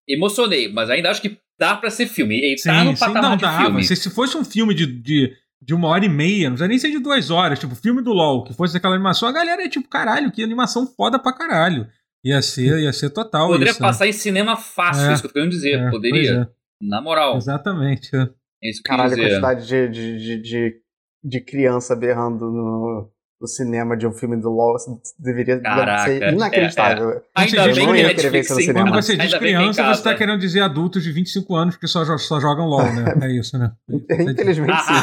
Emocionei, 0.08 0.72
mas 0.72 0.90
ainda 0.90 1.10
acho 1.10 1.22
que 1.22 1.38
dá 1.58 1.76
pra 1.76 1.90
ser 1.90 2.08
filme. 2.08 2.36
Ele 2.36 2.58
Sim, 2.58 2.70
tá 2.70 2.84
no 2.84 2.92
sim, 2.96 3.00
patamar 3.00 3.24
não 3.32 3.38
de 3.38 3.42
dava. 3.44 3.64
filme. 3.64 3.84
Se, 3.84 3.96
se 3.96 4.10
fosse 4.10 4.38
um 4.38 4.44
filme 4.46 4.74
de, 4.76 4.86
de, 4.86 5.34
de 5.62 5.74
uma 5.74 5.88
hora 5.88 6.06
e 6.06 6.10
meia, 6.10 6.50
não 6.50 6.56
precisa 6.56 6.68
nem 6.68 6.78
ser 6.78 6.92
de 6.92 7.00
duas 7.00 7.30
horas, 7.32 7.58
tipo, 7.60 7.74
filme 7.76 8.02
do 8.02 8.12
LOL, 8.14 8.44
que 8.44 8.54
fosse 8.54 8.76
aquela 8.78 8.96
animação, 8.96 9.28
a 9.28 9.32
galera 9.32 9.64
é 9.64 9.70
tipo, 9.70 9.88
caralho, 9.90 10.32
que 10.32 10.44
animação 10.44 10.86
foda 10.86 11.18
pra 11.18 11.34
caralho. 11.34 11.88
Ia 12.24 12.42
ser, 12.42 12.80
ia 12.80 12.92
ser 12.94 13.10
total 13.12 13.48
Poderia 13.48 13.72
isso. 13.72 13.82
né? 13.82 13.88
passar 13.88 14.08
em 14.08 14.12
cinema 14.14 14.56
fácil, 14.58 15.10
É. 15.10 15.14
isso 15.14 15.22
que 15.22 15.28
eu 15.28 15.30
tô 15.32 15.34
querendo 15.36 15.52
dizer. 15.52 15.80
É, 15.80 15.90
Poderia. 15.92 16.46
pois 16.46 16.90
Na 16.90 17.02
moral. 17.02 17.36
é, 17.36 17.38
exatamente. 17.38 18.16
é. 18.16 18.30
É 18.64 18.70
isso 18.70 18.82
que 18.82 18.90
Caralho, 18.90 19.14
a 19.14 19.18
quantidade 19.18 19.68
de, 19.68 19.88
de, 19.90 20.18
de, 20.18 20.42
de, 20.42 20.76
de 21.24 21.42
criança 21.42 21.96
berrando 21.96 22.46
no, 22.52 23.12
no 23.40 23.48
cinema 23.48 23.98
de 23.98 24.08
um 24.08 24.12
filme 24.12 24.38
do 24.38 24.50
LoL 24.50 24.76
deveria 25.20 25.60
Caraca, 25.60 26.04
ser 26.06 26.34
inacreditável. 26.34 27.22
Ainda 27.36 27.68
Eu 27.68 27.76
bem 27.76 27.86
não 27.88 27.94
que 27.94 28.00
ia 28.02 28.16
querer 28.16 28.30
ver 28.30 28.40
isso 28.40 28.54
no 28.56 28.62
cinema. 28.62 28.90
Quando 28.92 29.04
você 29.04 29.14
diz 29.18 29.26
Ainda 29.26 29.40
bem 29.40 29.56
criança, 29.56 29.84
você 29.84 30.04
tá 30.04 30.10
casa. 30.12 30.18
querendo 30.18 30.40
dizer 30.40 30.62
adultos 30.62 31.04
de 31.04 31.12
25 31.12 31.56
anos 31.56 31.76
que 31.78 31.88
só, 31.88 32.06
só 32.18 32.40
jogam 32.40 32.66
LOL, 32.66 32.92
né? 32.94 33.04
É 33.24 33.32
isso, 33.32 33.58
né? 33.58 33.72
Infelizmente, 33.90 34.82
sim. 34.84 34.94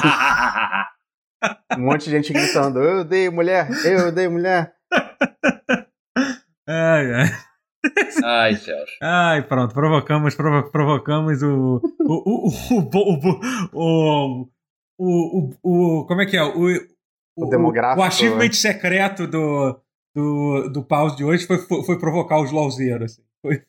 Um 1.78 1.82
monte 1.86 2.04
de 2.04 2.10
gente 2.12 2.32
gritando: 2.32 2.78
Eu 2.80 3.00
odeio 3.00 3.32
mulher, 3.32 3.68
eu 3.84 4.08
odeio 4.08 4.30
mulher. 4.30 4.72
Ai, 6.68 7.12
ai. 7.14 7.28
Ai, 8.24 8.54
céus. 8.56 8.90
Ai, 9.02 9.42
pronto, 9.42 9.74
provocamos, 9.74 10.34
provo- 10.36 10.70
provocamos 10.70 11.42
o. 11.42 11.80
O. 12.00 12.14
O. 12.14 12.48
O. 12.70 12.88
O. 13.72 13.72
O. 13.72 14.48
o, 14.98 15.50
o, 15.64 16.00
o- 16.00 16.06
como 16.06 16.20
é 16.22 16.26
que 16.26 16.36
é? 16.36 16.42
O, 16.44 16.68
O 17.36 17.46
demográfico. 17.46 18.00
O 18.00 18.04
achievement 18.04 18.52
secreto 18.52 19.26
do, 19.26 19.80
do, 20.14 20.68
do 20.72 20.82
pause 20.84 21.16
de 21.16 21.24
hoje 21.24 21.46
foi, 21.46 21.58
foi, 21.58 21.82
foi 21.84 21.98
provocar 21.98 22.40
os 22.40 22.50
LOLzeiros. 22.52 23.12
Assim. 23.12 23.22
Foi, 23.42 23.60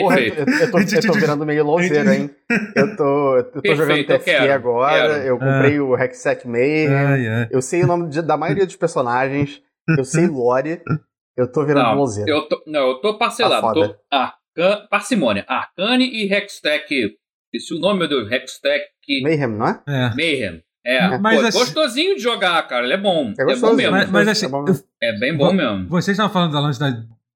Porra, 0.00 0.16
Perfeito. 0.16 0.50
eu, 0.50 0.58
eu 0.58 0.70
tô, 0.70 0.78
eu 0.78 1.00
tô 1.06 1.12
virando 1.12 1.46
meio 1.46 1.64
louzeiro, 1.64 2.12
hein? 2.12 2.30
Eu 2.74 2.96
tô, 2.96 3.36
eu 3.36 3.44
tô 3.62 3.74
jogando 3.74 3.98
eu 3.98 4.06
TFT 4.06 4.24
quero, 4.24 4.52
agora, 4.52 5.14
quero. 5.14 5.26
eu 5.26 5.38
comprei 5.38 5.80
o 5.80 5.96
Hexset 5.96 6.46
Mayhem, 6.46 6.88
ai, 6.88 7.26
ai. 7.28 7.48
eu 7.50 7.62
sei 7.62 7.82
o 7.82 7.86
nome 7.86 8.08
de- 8.10 8.20
da 8.22 8.36
maioria 8.36 8.66
dos 8.66 8.76
personagens, 8.76 9.62
eu 9.96 10.04
sei 10.04 10.26
lore, 10.26 10.82
eu 11.36 11.50
tô 11.50 11.64
virando 11.64 11.86
Não, 11.90 11.94
louzeiro. 11.94 12.28
eu 12.30 12.48
tô, 12.48 12.62
não, 12.66 12.88
eu 12.88 13.00
tô 13.00 13.16
parcelado. 13.16 13.62
Tá 13.66 13.72
tô. 13.72 13.96
Arcan, 14.10 14.86
parcimônia. 14.90 15.44
Arcane 15.48 16.04
e 16.04 16.32
Hextech. 16.32 17.16
Esqueci 17.54 17.74
o 17.74 17.78
nome, 17.80 18.06
Deus. 18.08 18.30
Hextech 18.30 18.84
Mayhem, 19.22 19.46
não 19.46 19.66
é? 19.68 19.82
É. 19.88 20.10
Mayhem. 20.14 20.62
É, 20.88 21.18
Mas 21.18 21.40
pô, 21.40 21.46
assim- 21.48 21.58
gostosinho 21.58 22.16
de 22.16 22.22
jogar, 22.22 22.62
cara. 22.66 22.84
Ele 22.84 22.94
é 22.94 22.98
bom. 22.98 23.32
É 23.38 23.42
É, 23.52 23.56
bom 23.56 23.74
mesmo. 23.74 23.92
Mas, 23.92 24.10
mas 24.10 24.28
assim, 24.28 24.46
É 24.46 24.48
eu- 24.48 24.62
mesmo. 24.62 24.84
É 25.02 25.18
bem 25.18 25.36
bom 25.36 25.52
mesmo. 25.52 25.86
vocês 25.88 26.14
estavam 26.14 26.32
falando 26.32 26.52
da 26.52 26.60
lance 26.60 26.80
da, 26.80 26.90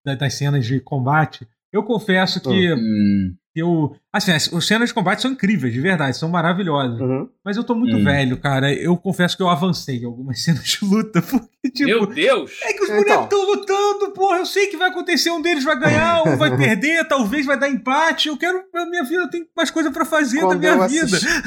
da- 0.06 0.14
das 0.14 0.34
cenas 0.34 0.64
de 0.64 0.80
combate. 0.80 1.46
Eu 1.72 1.82
confesso 1.82 2.40
que 2.40 2.72
Hum, 2.74 3.34
eu. 3.54 3.94
Assim, 4.12 4.30
as, 4.32 4.52
as 4.52 4.66
cenas 4.66 4.88
de 4.90 4.94
combate 4.94 5.22
são 5.22 5.30
incríveis, 5.30 5.72
de 5.72 5.80
verdade, 5.80 6.16
são 6.18 6.28
maravilhosas. 6.28 7.00
Uhum. 7.00 7.28
Mas 7.44 7.56
eu 7.56 7.64
tô 7.64 7.74
muito 7.74 7.96
Hum. 7.96 8.04
velho, 8.04 8.36
cara. 8.38 8.72
Eu 8.72 8.96
confesso 8.96 9.36
que 9.36 9.42
eu 9.42 9.48
avancei 9.48 9.98
em 9.98 10.04
algumas 10.04 10.40
cenas 10.44 10.64
de 10.64 10.84
luta. 10.84 11.20
Porque, 11.22 11.70
tipo. 11.74 11.84
meu 11.88 12.06
Deus! 12.06 12.52
É 12.62 12.72
que 12.72 12.82
os 12.84 12.88
Então. 12.90 13.02
bonecos 13.02 13.24
estão 13.24 13.46
lutando, 13.46 14.12
porra. 14.12 14.38
Eu 14.38 14.46
sei 14.46 14.66
que 14.68 14.76
vai 14.76 14.88
acontecer, 14.90 15.30
um 15.30 15.40
deles 15.42 15.64
vai 15.64 15.78
ganhar, 15.78 16.22
um 16.26 16.36
vai 16.36 16.50
perder, 16.56 17.06
talvez 17.06 17.44
vai 17.46 17.58
dar 17.58 17.68
empate. 17.68 18.28
Eu 18.28 18.36
quero. 18.38 18.62
A 18.74 18.86
minha 18.86 19.04
vida 19.04 19.28
tem 19.30 19.46
mais 19.56 19.70
coisa 19.70 19.90
pra 19.90 20.04
fazer 20.06 20.40
da 20.40 20.46
Quando 20.46 20.58
minha 20.60 20.72
eu 20.72 20.88
vida. 20.88 21.04
assisti- 21.04 21.42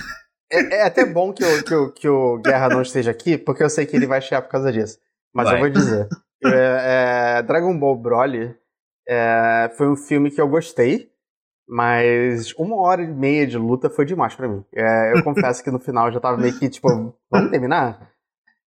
É, 0.51 0.77
é 0.77 0.81
até 0.83 1.05
bom 1.05 1.33
que 1.33 1.43
o, 1.43 1.63
que, 1.63 1.73
o, 1.73 1.91
que 1.91 2.09
o 2.09 2.37
Guerra 2.37 2.69
não 2.69 2.81
esteja 2.81 3.11
aqui, 3.11 3.37
porque 3.37 3.63
eu 3.63 3.69
sei 3.69 3.85
que 3.85 3.95
ele 3.95 4.07
vai 4.07 4.21
chiar 4.21 4.41
por 4.41 4.49
causa 4.49 4.71
disso. 4.71 4.99
Mas 5.33 5.49
Vai. 5.49 5.55
eu 5.55 5.59
vou 5.59 5.69
dizer. 5.69 6.07
É, 6.43 7.37
é, 7.37 7.41
Dragon 7.41 7.75
Ball 7.79 7.97
Broly 7.97 8.55
é, 9.07 9.71
foi 9.75 9.89
um 9.89 9.95
filme 9.95 10.29
que 10.29 10.39
eu 10.39 10.47
gostei, 10.47 11.09
mas 11.67 12.53
uma 12.53 12.75
hora 12.75 13.01
e 13.01 13.07
meia 13.07 13.47
de 13.47 13.57
luta 13.57 13.89
foi 13.89 14.05
demais 14.05 14.35
pra 14.35 14.47
mim. 14.47 14.63
É, 14.75 15.17
eu 15.17 15.23
confesso 15.23 15.63
que 15.63 15.71
no 15.71 15.79
final 15.79 16.07
eu 16.07 16.11
já 16.11 16.19
tava 16.19 16.37
meio 16.37 16.53
que, 16.59 16.69
tipo, 16.69 17.15
vamos 17.31 17.49
terminar? 17.49 18.11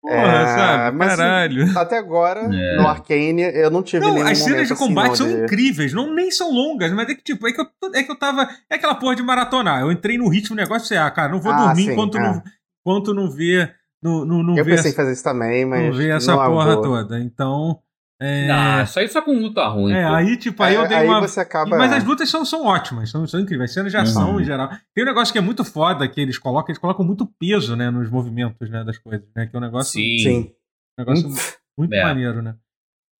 Porra, 0.00 0.14
É, 0.16 0.46
sabe? 0.46 0.96
mas, 0.96 1.16
Caralho. 1.16 1.78
Até 1.78 1.98
agora, 1.98 2.40
É. 2.54 2.76
no 2.76 2.86
Arcane, 2.86 3.42
eu 3.42 3.68
não 3.70 3.82
tive 3.82 4.04
Não, 4.06 4.14
nenhum 4.14 4.26
as 4.28 4.38
cenas 4.38 4.66
de 4.68 4.72
assim, 4.72 4.86
combate 4.86 5.08
não, 5.08 5.14
são 5.16 5.26
de- 5.28 5.42
incríveis, 5.44 5.92
não 5.92 6.14
nem 6.14 6.30
são 6.30 6.52
longas, 6.52 6.92
mas 6.92 7.08
é 7.08 7.14
que 7.16 7.22
tipo, 7.22 7.48
é 7.48 7.52
que 7.52 7.60
eu, 7.60 7.66
é 7.94 8.02
que 8.04 8.10
eu 8.12 8.16
tava. 8.16 8.48
É 8.70 8.76
aquela 8.76 8.94
porra 8.94 9.16
de 9.16 9.22
maratonar. 9.24 9.80
Eu 9.80 9.90
entrei 9.90 10.16
no 10.16 10.28
ritmo 10.28 10.54
do 10.54 10.60
negócio 10.60 10.86
e 10.86 10.88
falei, 10.88 11.02
ah, 11.04 11.10
cara, 11.10 11.32
não 11.32 11.40
vou 11.40 11.52
Ah, 11.52 11.56
dormir 11.66 11.82
sim, 11.86 11.92
enquanto, 11.92 12.16
é. 12.16 12.20
não, 12.20 12.42
enquanto 12.80 13.12
não 13.12 13.28
ver. 13.30 13.74
Não, 14.00 14.24
não, 14.24 14.42
não 14.44 14.56
Eu 14.56 14.64
ver 14.64 14.76
pensei 14.76 14.92
em 14.92 14.94
fazer 14.94 15.12
isso 15.12 15.24
também, 15.24 15.64
mas 15.66 15.82
não 15.84 15.92
ver 15.92 16.10
essa 16.14 16.30
não 16.36 16.42
é 16.44 16.46
porra 16.46 16.76
boa. 16.76 16.82
toda. 16.82 17.18
Então, 17.20 17.80
É... 18.20 18.48
Não, 18.48 18.82
isso 18.82 18.98
aí 18.98 19.08
só 19.08 19.22
com 19.22 19.32
luta 19.38 19.66
ruim. 19.68 19.92
É, 19.92 20.08
pô. 20.08 20.14
aí, 20.14 20.36
tipo, 20.36 20.62
aí 20.62 20.74
É, 20.74 20.78
eu 20.78 20.88
dei 20.88 20.96
aí 20.96 21.06
uma. 21.08 21.20
você 21.20 21.38
acaba. 21.40 21.76
Mas 21.78 21.92
as 21.92 22.02
lutas 22.04 22.28
são, 22.28 22.44
são 22.44 22.64
ótimas, 22.66 23.10
são, 23.10 23.26
são 23.28 23.38
incríveis. 23.38 23.72
Cenas 23.72 23.92
de 23.92 23.96
ação 23.96 24.32
Uhum. 24.32 24.40
em 24.40 24.44
geral. 24.44 24.68
Tem 24.94 25.04
um 25.04 25.06
negócio 25.06 25.32
que 25.32 25.38
é 25.38 25.42
muito 25.42 25.64
foda 25.64 26.08
que 26.08 26.20
eles 26.20 26.36
colocam, 26.36 26.70
eles 26.70 26.78
colocam 26.80 27.04
muito 27.04 27.24
peso, 27.38 27.76
né, 27.76 27.90
nos 27.90 28.10
movimentos, 28.10 28.68
né, 28.68 28.82
das 28.82 28.98
coisas, 28.98 29.24
né? 29.36 29.46
Que 29.46 29.54
é 29.54 29.58
um 29.58 29.62
negócio, 29.62 29.92
Sim. 29.92 30.18
Sim. 30.18 30.52
um 30.98 31.02
negócio 31.04 31.28
muito 31.78 31.94
É. 31.94 32.02
maneiro, 32.02 32.42
né? 32.42 32.56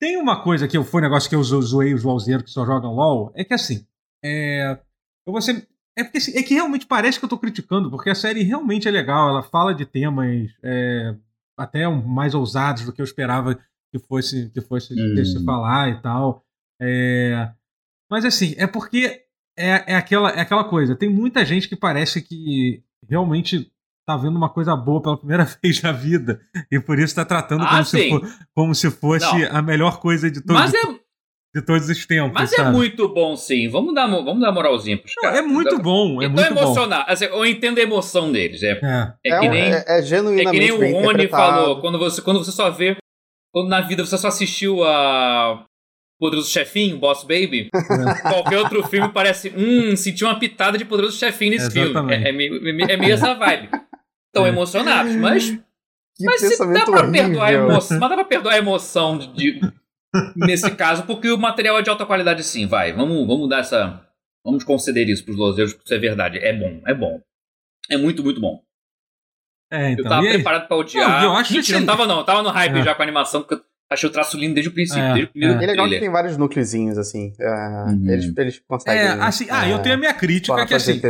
Tem 0.01 0.17
uma 0.17 0.43
coisa 0.43 0.67
que 0.67 0.77
eu- 0.77 0.85
foi 0.85 1.01
um 1.01 1.05
negócio 1.05 1.29
que 1.29 1.37
eu 1.37 1.43
zo- 1.45 1.63
zoei 1.63 1.95
os 1.95 2.03
LOLzeiros 2.03 2.45
que 2.45 2.51
só 2.51 2.65
jogam 2.67 2.93
LOL, 2.93 3.33
é 3.37 3.45
que 3.45 3.55
assim, 3.55 3.87
é. 4.25 4.79
Eu 5.27 5.33
vou 5.33 5.41
ser. 5.43 5.67
É, 5.97 6.03
porque, 6.05 6.19
assim, 6.19 6.37
é 6.39 6.43
que 6.43 6.55
realmente 6.55 6.87
parece 6.87 7.19
que 7.19 7.25
eu 7.25 7.29
tô 7.29 7.37
criticando, 7.39 7.91
porque 7.91 8.09
a 8.11 8.15
série 8.15 8.43
realmente 8.43 8.87
é 8.87 8.91
legal, 8.91 9.29
ela 9.29 9.43
fala 9.43 9.75
de 9.75 9.85
temas 9.85 10.49
é, 10.63 11.15
até 11.57 11.87
mais 11.89 12.35
ousados 12.35 12.85
do 12.85 12.93
que 12.93 13.01
eu 13.01 13.05
esperava 13.05 13.59
que 13.93 13.99
fosse, 13.99 14.51
que 14.51 14.61
fosse 14.61 14.95
Hum. 14.95 15.15
ter 15.15 15.25
se 15.25 15.45
falar 15.45 15.89
e 15.91 16.01
tal. 16.03 16.45
É, 16.81 17.51
mas 18.11 18.25
assim, 18.25 18.55
é 18.59 18.67
porque 18.67 19.23
é, 19.59 19.93
é, 19.93 19.95
aquela, 19.97 20.31
é 20.31 20.41
aquela 20.41 20.65
coisa. 20.65 20.95
Tem 20.97 21.09
muita 21.09 21.45
gente 21.45 21.69
que 21.69 21.77
parece 21.77 22.23
que 22.23 22.83
realmente 23.09 23.71
tá 24.07 24.17
vendo 24.17 24.37
uma 24.37 24.49
coisa 24.49 24.75
boa 24.77 25.03
pela 25.03 25.17
primeira 25.19 25.45
vez 25.63 25.83
na 25.83 25.93
vida. 25.93 26.41
E 26.71 26.79
por 26.81 26.99
isso 26.99 27.15
tá 27.15 27.25
tratando 27.25 27.65
Ah, 27.65 27.69
como, 27.71 27.85
se, 27.85 27.99
sim. 28.03 28.09
fo- 28.11 28.27
como 28.55 28.75
se 28.75 28.91
fosse 28.91 29.45
a 29.47 29.61
melhor 29.61 30.01
coisa 30.01 30.31
de, 30.31 30.41
to 30.41 30.53
Mas 30.53 30.71
de, 30.71 30.77
é, 30.79 30.81
de 31.57 31.63
todos 31.63 31.89
os 31.89 32.07
tempos. 32.07 32.33
mas 32.33 32.53
é 32.53 32.57
sabe? 32.57 32.71
muito 32.77 33.09
bom, 33.13 33.37
sim. 33.37 33.69
Vamos 33.69 33.95
dar, 33.95 34.07
mo- 34.09 34.25
vamos 34.25 34.41
dar 34.41 34.53
moralzinha 34.53 34.97
pros 34.97 35.13
Não, 35.17 35.23
caras. 35.25 35.39
é 35.39 35.43
muito 35.43 35.79
bom, 35.83 36.23
é 36.23 36.27
Eu 36.27 36.31
tô 36.31 36.37
muito 36.37 36.55
bom. 36.55 36.61
emocionado. 36.63 37.05
Assim, 37.11 37.25
eu 37.25 37.45
entendo 37.45 37.79
a 37.79 37.83
emoção 37.83 38.31
deles. 38.33 38.63
É, 38.63 38.79
É. 38.83 39.13
é, 39.27 39.31
É, 39.33 39.41
que 39.41 39.47
um- 39.47 39.51
nem, 39.51 39.73
é, 39.75 39.85
é 39.89 39.99
é 39.99 40.03
genuinamente 40.03 40.51
que 40.53 40.59
nem 40.59 40.71
o 40.73 41.01
Rony 41.03 41.29
falou. 41.29 41.81
Quando 41.81 41.99
você, 41.99 42.23
quando 42.23 42.39
você 42.45 42.53
só 42.53 42.71
vê. 42.71 42.97
Quando 43.61 43.69
na 43.71 43.81
vida 43.81 44.05
você 44.05 44.17
só 44.19 44.29
assistiu 44.29 44.85
a. 44.85 45.65
Poderoso 46.21 46.51
Chefinho, 46.51 46.99
Boss 46.99 47.23
Baby. 47.23 47.69
Qualquer 48.23 48.59
outro 48.59 48.83
filme 48.89 49.09
parece. 49.13 49.53
Hum, 49.57 49.95
senti 49.97 50.25
uma 50.25 50.37
pitada 50.39 50.77
de 50.77 50.85
Poderoso 50.85 51.17
Chefinho 51.17 51.53
nesse 51.53 51.71
filme. 51.71 51.91
Exatamente. 51.91 52.25
É, 52.27 52.29
é 52.29 52.33
meio, 52.33 52.57
é 52.57 52.73
meio- 52.73 52.91
é 52.91 52.97
meio 52.97 53.15
essa 53.15 53.35
vibe. 53.35 53.69
Estão 54.27 54.45
É. 54.45 54.49
emocionados, 54.49 55.15
mas 55.17 55.51
Que 56.17 56.25
Mas 56.25 56.41
se 56.41 56.59
dá 56.73 56.85
pra 56.85 57.09
perdoar 57.09 57.47
a 57.49 57.53
emoção. 57.53 57.99
Mas 58.01 58.11
dá 58.11 58.17
pra 58.17 58.25
perdoar 58.25 58.55
a 58.55 58.59
emoção 58.59 59.17
de, 59.19 59.33
de- 59.61 59.73
nesse 60.35 60.69
caso, 60.73 61.05
porque 61.05 61.31
o 61.31 61.39
material 61.39 61.79
é 61.79 61.83
de 61.83 61.91
alta 61.91 62.05
qualidade 62.05 62.43
sim, 62.43 62.67
vai. 62.67 62.93
Vamos, 62.93 63.25
vamos 63.25 63.49
dar 63.49 63.61
essa. 63.61 64.05
Vamos 64.45 64.65
conceder 64.65 65.09
isso 65.09 65.25
pros 65.25 65.37
lozeiros, 65.37 65.73
porque 65.73 65.87
isso 65.87 65.95
é 65.95 65.99
verdade. 65.99 66.39
É 66.39 66.53
bom, 66.53 66.81
é 66.85 66.93
bom. 66.95 67.21
É 67.89 67.97
muito, 67.97 68.25
muito 68.25 68.41
bom. 68.41 68.61
É, 69.71 69.89
Eu 69.89 69.93
então. 69.93 70.05
tava 70.09 70.25
e 70.25 70.29
aí? 70.29 70.35
preparado 70.35 70.67
pra 70.69 70.77
odiar. 70.77 71.09
Não, 71.23 71.25
eu 71.25 71.33
acho 71.37 71.53
Mentira, 71.53 71.77
assim- 71.79 71.87
não 71.87 71.93
tava 71.95 72.07
não. 72.07 72.19
Eu 72.19 72.25
tava 72.25 72.43
no 72.43 72.49
hype 72.51 72.79
É. 72.79 72.83
já 72.83 72.95
com 72.95 73.03
a 73.03 73.05
animação, 73.05 73.43
porque 73.43 73.55
eu 73.55 73.61
achei 73.91 74.09
o 74.09 74.13
traço 74.13 74.37
lindo 74.39 74.55
desde 74.55 74.69
o 74.71 74.73
princípio, 74.73 75.03
É, 75.03 75.09
desde 75.15 75.25
o 75.25 75.29
primeiro 75.33 75.61
é. 75.61 75.65
É 75.65 75.67
legal 75.67 75.89
que 75.89 75.99
tem 76.01 76.11
vários 76.11 76.37
núcleozinhos, 76.37 76.97
assim. 76.99 77.33
é, 77.41 77.49
Uhum. 77.89 78.03
eles, 78.11 78.33
eles 78.37 78.63
conseguem. 78.67 78.99
É, 79.01 79.09
assim, 79.13 79.47
ah, 79.51 79.69
eu 79.69 79.79
tenho 79.81 79.95
a 79.95 79.99
minha 79.99 80.13
crítica 80.15 80.65
que 80.67 80.75
assim, 80.75 81.01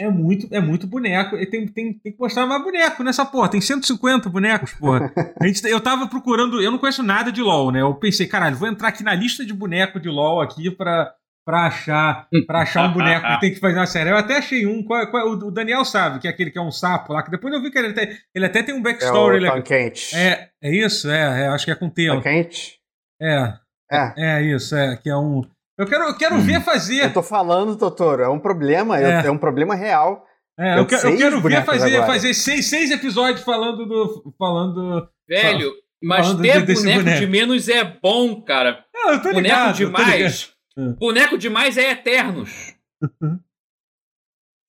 é 0.00 0.08
muito, 0.10 0.46
é 0.50 0.60
muito 0.60 0.86
boneco. 0.86 1.36
E 1.36 1.46
tem, 1.46 1.66
tem, 1.66 1.92
tem 1.94 2.12
que 2.12 2.18
mostrar 2.18 2.46
mais 2.46 2.62
boneco 2.62 3.02
nessa 3.02 3.24
porra. 3.26 3.48
Tem 3.48 3.60
150 3.60 4.28
bonecos, 4.28 4.72
porra. 4.72 5.12
A 5.40 5.46
gente, 5.46 5.64
eu 5.66 5.80
tava 5.80 6.06
procurando, 6.06 6.60
eu 6.62 6.70
não 6.70 6.78
conheço 6.78 7.02
nada 7.02 7.30
de 7.32 7.42
LoL, 7.42 7.70
né? 7.72 7.80
Eu 7.82 7.94
pensei, 7.94 8.26
caralho, 8.26 8.56
vou 8.56 8.68
entrar 8.68 8.88
aqui 8.88 9.02
na 9.02 9.14
lista 9.14 9.44
de 9.44 9.52
boneco 9.52 9.98
de 10.00 10.08
LoL 10.08 10.40
aqui 10.40 10.70
pra, 10.70 11.12
pra, 11.48 11.66
achar, 11.66 12.28
pra 12.46 12.60
achar 12.60 12.90
um 12.90 12.92
boneco 12.92 13.26
que 13.26 13.40
tem 13.40 13.54
que 13.54 13.58
fazer 13.60 13.78
uma 13.78 13.86
série. 13.86 14.10
Eu 14.10 14.18
até 14.18 14.36
achei 14.36 14.66
um, 14.66 14.82
qual- 14.82 15.10
qual- 15.10 15.28
o 15.30 15.50
Daniel 15.50 15.82
sabe, 15.82 16.18
que 16.18 16.28
é 16.28 16.30
aquele 16.30 16.50
que 16.50 16.58
é 16.58 16.60
um 16.60 16.70
sapo 16.70 17.14
lá, 17.14 17.22
que 17.22 17.30
depois 17.30 17.54
eu 17.54 17.62
vi 17.62 17.70
que 17.70 17.78
ele 17.78 17.88
até, 17.88 18.18
ele 18.34 18.44
até 18.44 18.62
tem 18.62 18.74
um 18.74 18.80
É 18.80 18.82
backstory. 18.82 19.36
o 19.36 19.38
ele- 19.38 19.50
Tom 19.50 19.62
Kent. 19.62 20.12
é, 20.12 20.48
é 20.62 20.70
isso, 20.76 21.10
é, 21.10 21.44
é, 21.44 21.48
acho 21.48 21.64
que 21.64 21.70
é 21.70 21.74
com 21.74 21.88
T. 21.88 22.06
Tom 22.08 22.20
Kent? 22.20 22.74
É, 23.22 23.54
É. 23.90 24.12
é 24.18 24.42
isso, 24.42 24.76
é, 24.76 24.94
que 24.98 25.08
é 25.08 25.16
um. 25.16 25.40
Eu 25.78 25.86
quero, 25.86 26.04
eu 26.04 26.18
quero 26.18 26.34
Hum. 26.34 26.40
ver 26.40 26.60
fazer. 26.60 27.04
Eu 27.04 27.12
tô 27.14 27.22
falando, 27.22 27.76
Totoro, 27.78 28.22
é 28.22 28.28
um 28.28 28.38
problema, 28.38 29.00
É. 29.00 29.22
é, 29.22 29.26
é 29.28 29.30
um 29.30 29.38
problema 29.38 29.74
real. 29.74 30.26
É, 30.60 30.74
Eu 30.74 30.78
eu, 30.78 30.86
quero, 30.86 31.08
eu 31.08 31.16
quero 31.16 31.40
ver 31.40 31.64
fazer, 31.64 31.96
agora. 31.96 32.12
fazer 32.12 32.34
seis, 32.34 32.66
seis 32.68 32.90
episódios 32.90 33.42
falando 33.42 33.86
do. 33.86 34.34
Falando. 34.38 35.08
Velho, 35.26 35.72
mas 36.02 36.26
falando 36.26 36.42
ter 36.42 36.62
de- 36.66 36.74
boneco, 36.74 36.98
boneco. 37.04 37.20
de 37.20 37.26
menos 37.26 37.68
é 37.68 37.84
bom, 37.84 38.42
cara. 38.42 38.84
Não, 38.92 39.12
eu 39.12 39.18
tô 39.18 39.28
boneco 39.32 39.40
ligado, 39.40 39.80
eu 39.80 39.90
tô 39.92 39.98
ligado. 39.98 40.16
demais. 40.18 40.57
Hum. 40.78 40.92
Boneco 40.94 41.36
demais 41.36 41.76
é 41.76 41.90
Eternos. 41.90 42.74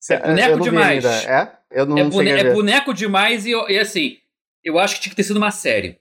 Cê- 0.02 0.16
É 0.16 0.20
boneco 0.28 0.58
não 0.58 0.64
demais. 0.64 1.06
É? 1.06 1.58
Eu 1.72 1.86
não 1.86 1.98
É, 1.98 2.04
cheguei 2.06 2.10
bone- 2.18 2.30
é 2.32 2.44
ver. 2.44 2.54
boneco 2.54 2.94
demais 2.94 3.46
e, 3.46 3.52
e, 3.52 3.78
assim, 3.78 4.18
eu 4.64 4.80
acho 4.80 4.96
que 4.96 5.02
tinha 5.02 5.12
que 5.12 5.16
ter 5.16 5.24
sido 5.24 5.38
uma 5.38 5.52
série. 5.52 6.00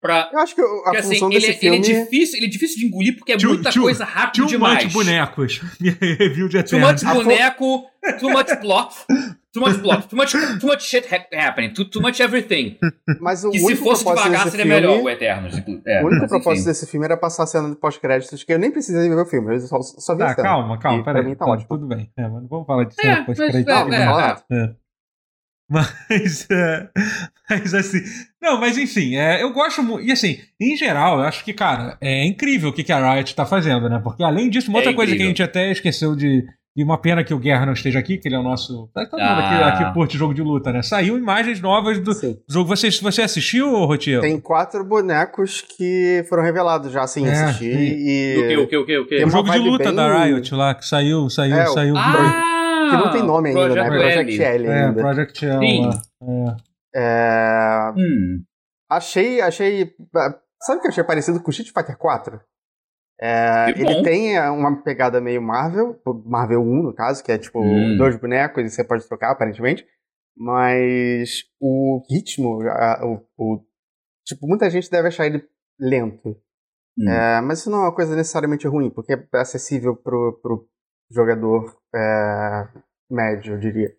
Pra, 0.00 0.28
Eu 0.32 0.38
acho 0.40 0.54
que 0.54 0.60
o- 0.60 0.80
a 0.80 0.82
porque, 0.84 0.96
assim, 0.98 1.08
função 1.14 1.30
ele, 1.30 1.40
desse 1.40 1.46
é, 1.46 1.50
ele 1.70 1.82
filme... 1.84 2.00
é 2.00 2.04
difícil, 2.04 2.36
ele 2.38 2.46
é 2.46 2.48
difícil 2.48 2.78
de 2.78 2.86
engolir 2.86 3.16
porque 3.16 3.32
é 3.32 3.36
Too- 3.38 3.54
muita 3.54 3.70
too- 3.72 3.82
coisa 3.84 4.04
rápido 4.04 4.42
Too 4.42 4.46
demais. 4.48 4.84
much 4.84 4.92
bonecos. 4.92 5.60
Minha 5.80 5.96
review 6.18 6.48
de 6.48 6.62
Too 6.64 6.78
Eterno. 6.78 6.88
much 6.88 7.04
boneco, 7.24 7.90
too 8.20 8.30
much 8.30 8.60
plot, 8.60 8.94
too 9.54 9.60
much 9.62 9.80
plot, 9.80 10.08
too 10.08 10.16
much, 10.16 10.32
too 10.60 10.66
much 10.66 10.82
shit 10.82 11.06
ha- 11.14 11.26
happening, 11.32 11.72
too, 11.72 11.84
too 11.84 12.02
much 12.02 12.20
everything. 12.20 12.76
Mas 13.20 13.44
o 13.44 13.50
Que 13.50 13.58
se 13.60 13.64
único 13.66 13.84
fosse 13.84 14.02
propósito 14.04 14.24
devagar 14.26 14.44
desse 14.46 14.56
seria 14.56 14.66
filme... 14.74 14.88
melhor 14.88 15.02
o 15.02 15.08
Eternos. 15.08 15.54
É, 15.86 16.02
O 16.02 16.06
único 16.08 16.26
propósito 16.28 16.60
enfim. 16.62 16.64
desse 16.70 16.86
filme 16.86 17.06
era 17.06 17.16
passar 17.16 17.44
a 17.44 17.46
cena 17.46 17.70
de 17.70 17.76
pós-créditos, 17.76 18.42
que 18.44 18.52
eu 18.52 18.58
nem 18.58 18.70
precisei 18.70 19.08
ver 19.08 19.14
o 19.16 19.24
filme, 19.26 19.54
eu 19.54 19.60
só, 19.60 19.80
só 19.80 20.14
vi 20.16 20.22
a 20.22 20.26
Tá, 20.26 20.34
cena. 20.34 20.48
calma, 20.48 20.78
calma, 20.78 20.98
E 21.00 21.02
pra 21.04 21.12
peraí. 21.14 21.28
mim 21.30 21.36
tá 21.36 21.44
Tá, 21.44 21.50
ótimo. 21.52 21.68
Tudo 21.68 21.86
bem. 21.86 22.10
É, 22.16 22.22
mas 22.22 22.42
não 22.42 22.48
vamos 22.48 22.66
falar 22.66 22.84
de 22.84 22.94
É, 22.98 23.02
cena 23.02 23.12
é, 23.14 23.62
Não, 23.64 23.88
não 23.88 23.94
é, 24.20 24.36
é. 24.50 24.56
É. 24.56 24.74
Mas, 25.70 26.46
é, 26.50 26.90
mas 27.48 27.72
assim, 27.72 27.98
não, 28.40 28.60
mas 28.60 28.76
enfim, 28.76 29.16
é, 29.16 29.42
eu 29.42 29.50
gosto 29.50 29.82
muito. 29.82 30.04
E 30.06 30.12
assim, 30.12 30.38
em 30.60 30.76
geral, 30.76 31.18
eu 31.18 31.24
acho 31.24 31.42
que, 31.42 31.54
cara, 31.54 31.96
é 32.02 32.22
incrível 32.26 32.68
o 32.68 32.72
que, 32.72 32.84
que 32.84 32.92
a 32.92 33.14
Riot 33.14 33.34
tá 33.34 33.46
fazendo, 33.46 33.88
né? 33.88 33.98
Porque 34.04 34.22
além 34.22 34.50
disso, 34.50 34.68
uma 34.68 34.78
É 34.78 34.80
outra 34.80 34.94
coisa 34.94 35.12
que 35.12 35.22
a 35.22 35.24
incrível. 35.24 35.30
gente 35.30 35.42
até 35.42 35.70
esqueceu 35.72 36.14
de. 36.14 36.44
E 36.76 36.82
uma 36.82 36.98
pena 36.98 37.22
que 37.22 37.32
o 37.32 37.38
Guerra 37.38 37.66
não 37.66 37.72
esteja 37.72 38.00
aqui, 38.00 38.18
que 38.18 38.26
ele 38.26 38.34
é 38.34 38.38
o 38.38 38.42
nosso. 38.42 38.90
Tá 38.92 39.06
todo 39.06 39.20
mundo 39.20 39.30
aqui, 39.30 39.54
Ah. 39.62 39.68
aqui 39.68 39.94
curte 39.94 40.18
jogo 40.18 40.34
de 40.34 40.42
luta, 40.42 40.72
né? 40.72 40.82
Saiu 40.82 41.16
imagens 41.16 41.60
novas 41.60 42.00
do 42.00 42.12
Sim. 42.12 42.36
jogo. 42.50 42.68
Você, 42.68 42.90
você 42.90 43.22
assistiu, 43.22 43.70
Rotier? 43.84 44.20
Tem 44.20 44.40
quatro 44.40 44.84
bonecos 44.84 45.60
que 45.60 46.24
foram 46.28 46.42
revelados 46.42 46.90
já, 46.90 47.02
assim, 47.04 47.26
É, 47.28 47.30
assisti. 47.44 47.64
E... 47.72 48.36
O 48.36 48.48
que, 48.48 48.56
o 48.56 48.66
que, 48.66 48.76
o 48.76 48.86
que, 48.86 48.98
o 48.98 49.04
que? 49.06 49.16
Tem 49.16 49.24
O 49.24 49.28
uma 49.28 49.30
jogo 49.32 49.50
de 49.52 49.58
luta 49.58 49.84
bem- 49.84 49.94
da 49.94 50.24
Riot 50.24 50.52
lá, 50.54 50.74
que 50.74 50.84
saiu, 50.84 51.30
saiu, 51.30 51.54
É, 51.56 51.68
o- 51.68 51.72
saiu. 51.72 51.94
Ah! 51.96 52.88
Que 52.90 52.96
não 52.96 53.10
tem 53.12 53.22
nome 53.22 53.48
ainda, 53.50 53.68
né? 53.68 53.84
Project 53.86 54.42
L 54.42 54.66
é, 54.66 54.84
ainda. 54.86 55.00
Project 55.00 55.46
L 55.46 55.58
Sim. 55.66 55.86
lá. 55.86 56.56
É. 56.96 56.96
É... 56.96 57.92
Hum. 57.96 58.42
Achei, 58.90 59.40
achei... 59.40 59.92
Sabe 60.60 60.78
o 60.78 60.80
que 60.82 60.88
eu 60.88 60.90
achei 60.90 61.04
parecido 61.04 61.40
com 61.40 61.48
o 61.48 61.50
Street 61.50 61.72
Fighter 61.72 61.96
4? 61.96 62.40
É, 63.20 63.70
ele 63.70 64.02
tem 64.02 64.36
é, 64.36 64.50
uma 64.50 64.82
pegada 64.82 65.20
meio 65.20 65.40
Marvel, 65.40 66.00
Marvel 66.24 66.60
1 66.62 66.82
no 66.82 66.92
caso, 66.94 67.22
que 67.22 67.30
é 67.32 67.38
tipo 67.38 67.60
Hum. 67.60 67.96
dois 67.96 68.16
bonecos 68.16 68.64
e 68.64 68.68
você 68.70 68.82
pode 68.84 69.06
trocar 69.06 69.30
aparentemente, 69.30 69.86
mas 70.36 71.44
o 71.60 72.02
ritmo, 72.10 72.60
a- 72.68 73.00
o, 73.06 73.24
o- 73.38 73.64
tipo, 74.26 74.46
muita 74.46 74.68
gente 74.68 74.90
deve 74.90 75.08
achar 75.08 75.26
ele 75.26 75.46
lento, 75.78 76.36
Hum. 76.98 77.08
É, 77.08 77.40
mas 77.40 77.58
isso 77.60 77.70
não 77.70 77.78
é 77.78 77.82
uma 77.82 77.94
coisa 77.94 78.14
necessariamente 78.14 78.68
ruim, 78.68 78.88
porque 78.90 79.14
é 79.14 79.26
acessível 79.40 79.96
pro, 79.96 80.38
pro 80.40 80.68
jogador 81.10 81.76
é, 81.94 82.68
médio, 83.10 83.54
eu 83.54 83.58
diria. 83.58 83.92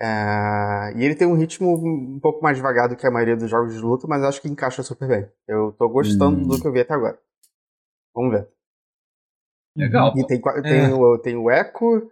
É, 0.00 0.92
e 0.96 1.04
ele 1.04 1.14
tem 1.14 1.26
um 1.28 1.34
ritmo 1.36 1.74
um 1.76 2.18
pouco 2.20 2.42
mais 2.42 2.56
devagar 2.56 2.88
do 2.88 2.96
que 2.96 3.06
a 3.06 3.10
maioria 3.10 3.36
dos 3.36 3.50
jogos 3.50 3.74
de 3.74 3.80
luta, 3.80 4.06
mas 4.08 4.22
acho 4.22 4.40
que 4.42 4.48
encaixa 4.48 4.82
super 4.82 5.08
bem. 5.08 5.28
Eu 5.46 5.72
tô 5.72 5.88
gostando 5.88 6.38
Hum. 6.38 6.48
do 6.48 6.60
que 6.60 6.66
eu 6.66 6.72
vi 6.72 6.80
até 6.80 6.94
agora. 6.94 7.18
Vamos 8.14 8.32
ver. 8.32 8.48
Legal. 9.76 10.12
E 10.16 10.26
tem, 10.26 10.40
qua- 10.40 10.58
É. 10.58 10.62
tem, 10.62 10.92
o, 10.92 11.18
tem 11.18 11.36
o 11.36 11.50
Echo, 11.50 12.10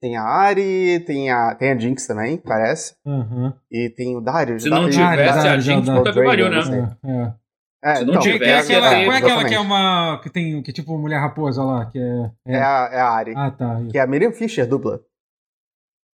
tem 0.00 0.16
a 0.16 0.22
Ari, 0.24 1.00
tem 1.06 1.30
a, 1.30 1.54
tem 1.54 1.72
a 1.72 1.78
Jinx 1.78 2.06
também, 2.06 2.36
parece. 2.38 2.94
Uhum. 3.04 3.52
E 3.70 3.88
tem 3.90 4.16
o 4.16 4.20
Darius. 4.20 4.62
Se 4.62 4.68
não 4.68 4.90
tivesse 4.90 5.48
a 5.48 5.58
Jinx, 5.58 5.88
puta 5.88 6.12
que 6.12 6.22
pariu, 6.22 6.50
não 6.50 6.56
né? 6.58 6.62
sei. 6.64 7.10
É, 7.10 7.22
é. 7.22 7.34
É, 7.80 7.94
Se 7.96 8.04
não 8.04 8.14
então, 8.14 8.26
é 8.28 8.32
tivesse, 8.32 8.72
aquela, 8.74 8.92
é, 8.94 9.04
qual 9.04 9.14
é 9.14 9.18
aquela 9.18 9.44
que 9.48 9.54
é 9.54 9.60
uma. 9.60 10.20
que 10.20 10.28
tem. 10.30 10.60
que 10.62 10.70
é 10.70 10.74
tipo 10.74 10.98
mulher 10.98 11.18
raposa 11.20 11.62
lá, 11.62 11.86
que 11.86 11.98
é. 11.98 12.32
É 12.46 12.56
a, 12.60 12.88
é 12.92 13.00
a 13.00 13.08
Ari. 13.10 13.34
Ah, 13.36 13.50
tá. 13.52 13.80
Isso. 13.80 13.90
Que 13.92 13.98
é 13.98 14.00
a 14.00 14.06
Miriam 14.06 14.32
Fisher 14.32 14.66
dubla. 14.66 15.00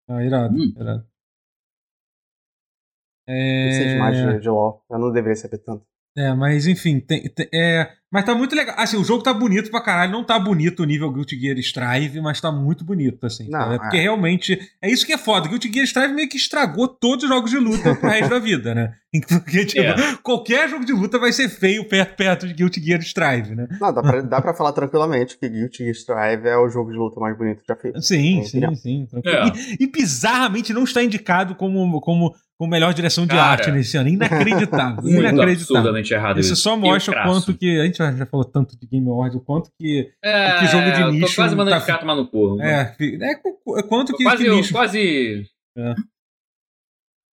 Ah, 0.09 0.23
irado, 0.23 0.55
Hum. 0.55 0.75
irado. 0.79 1.07
Não 3.27 3.73
sei 3.73 3.89
de 3.89 3.99
mais 3.99 4.17
de, 4.17 4.41
de 4.41 4.49
LoL. 4.51 4.85
Eu 4.91 4.99
não 4.99 5.11
deveria 5.11 5.37
saber 5.37 5.59
tanto. 5.59 5.85
É, 6.17 6.33
mas 6.35 6.67
enfim, 6.67 7.01
tem, 7.01 7.29
tem- 7.31 7.49
é, 7.53 7.91
mas 8.15 8.25
tá 8.25 8.33
muito 8.33 8.55
legal. 8.55 8.77
Assim, 8.79 8.97
o 8.97 9.03
jogo 9.03 9.25
tá 9.25 9.35
bonito 9.35 9.73
pra 9.73 9.81
caralho. 9.81 10.13
Não 10.13 10.23
tá 10.23 10.39
bonito 10.39 10.85
o 10.85 10.87
nível 10.87 11.11
Guilty 11.11 11.37
Gear 11.37 11.59
Strive, 11.59 12.21
mas 12.21 12.41
tá 12.41 12.53
muito 12.53 12.85
bonito, 12.85 13.27
assim. 13.27 13.51
Não, 13.51 13.59
tá? 13.59 13.75
É 13.75 13.79
porque 13.81 13.97
é. 13.97 14.03
realmente. 14.03 14.57
É 14.81 14.89
isso 14.89 15.05
que 15.05 15.13
é 15.13 15.19
foda. 15.19 15.49
Guilty 15.49 15.69
Gear 15.73 15.85
Strive 15.85 16.15
meio 16.15 16.29
que 16.29 16.37
estragou 16.37 16.87
todos 16.87 17.25
os 17.25 17.29
jogos 17.29 17.51
de 17.51 17.59
luta 17.59 17.93
pro 17.97 18.09
resto 18.09 18.31
da 18.31 18.39
vida, 18.39 18.73
né? 18.73 18.95
Porque, 19.29 19.65
tipo, 19.65 19.81
É. 19.83 19.95
qualquer 20.23 20.69
jogo 20.69 20.85
de 20.85 20.93
luta 20.93 21.19
vai 21.19 21.33
ser 21.33 21.49
feio 21.49 21.85
perto, 21.89 22.17
perto 22.17 22.47
de 22.49 22.55
Guilty 22.55 22.83
Gear 22.83 23.01
Strive, 23.01 23.55
né? 23.55 23.69
Não, 23.81 23.93
dá 23.93 24.03
pra, 24.03 24.21
dá 24.23 24.43
pra 24.43 24.55
falar 24.55 24.73
tranquilamente 24.73 25.39
que 25.39 25.49
Guilty 25.49 25.85
Gear 25.85 25.95
Strive 25.95 26.49
é 26.49 26.57
o 26.57 26.69
jogo 26.69 26.91
de 26.91 26.97
luta 26.97 27.21
mais 27.21 27.37
bonito 27.37 27.63
já 27.69 27.77
feito. 27.77 28.01
Sim, 28.03 28.43
Sim, 28.43 28.45
sim, 28.45 28.61
não. 28.61 28.75
sim. 28.75 29.09
É. 29.25 29.47
E, 29.81 29.85
e 29.85 29.87
bizarramente 29.87 30.73
não 30.73 30.85
está 30.85 31.03
indicado 31.03 31.55
como, 31.55 32.01
como, 32.01 32.35
como 32.59 32.71
melhor 32.71 32.93
direção 32.95 33.25
de 33.25 33.31
Cara. 33.37 33.43
arte 33.53 33.71
nesse 33.71 33.97
ano. 33.97 34.09
Inacreditável. 34.09 35.03
Muito 35.03 35.19
inacreditável. 35.21 35.77
absurdamente 35.77 36.13
errado 36.15 36.41
Isso 36.41 36.53
isso. 36.55 36.63
só 36.63 36.77
mostra 36.77 37.21
o 37.21 37.23
quanto 37.25 37.55
que. 37.55 37.81
A 37.81 37.85
gente 37.85 37.99
já 37.99 38.27
falou 38.27 38.45
tanto 38.45 38.77
de 38.79 38.87
Game 38.87 39.09
Awards, 39.09 39.37
o 39.37 39.41
quanto 39.41 39.71
que. 39.79 40.11
É, 40.25 40.59
que 40.59 40.67
jogo 40.67 40.91
de 40.91 41.13
nicho 41.21 41.35
Tô 41.37 41.43
quase 41.43 41.55
mandando 41.55 41.79
tá- 41.81 41.87
cara 41.87 41.99
tomar 41.99 42.17
no 42.17 42.27
cu. 42.27 42.61
É, 42.61 42.93
fi- 42.99 43.17
é, 43.23 43.35
qu- 43.37 43.59
qu- 43.65 43.83
quanto 43.89 44.11
Tô 44.13 44.19
que, 44.19 44.25
quase, 44.25 44.43
que 44.43 44.49
eu- 44.51 44.57
nicho. 44.57 44.73
quase 44.73 45.45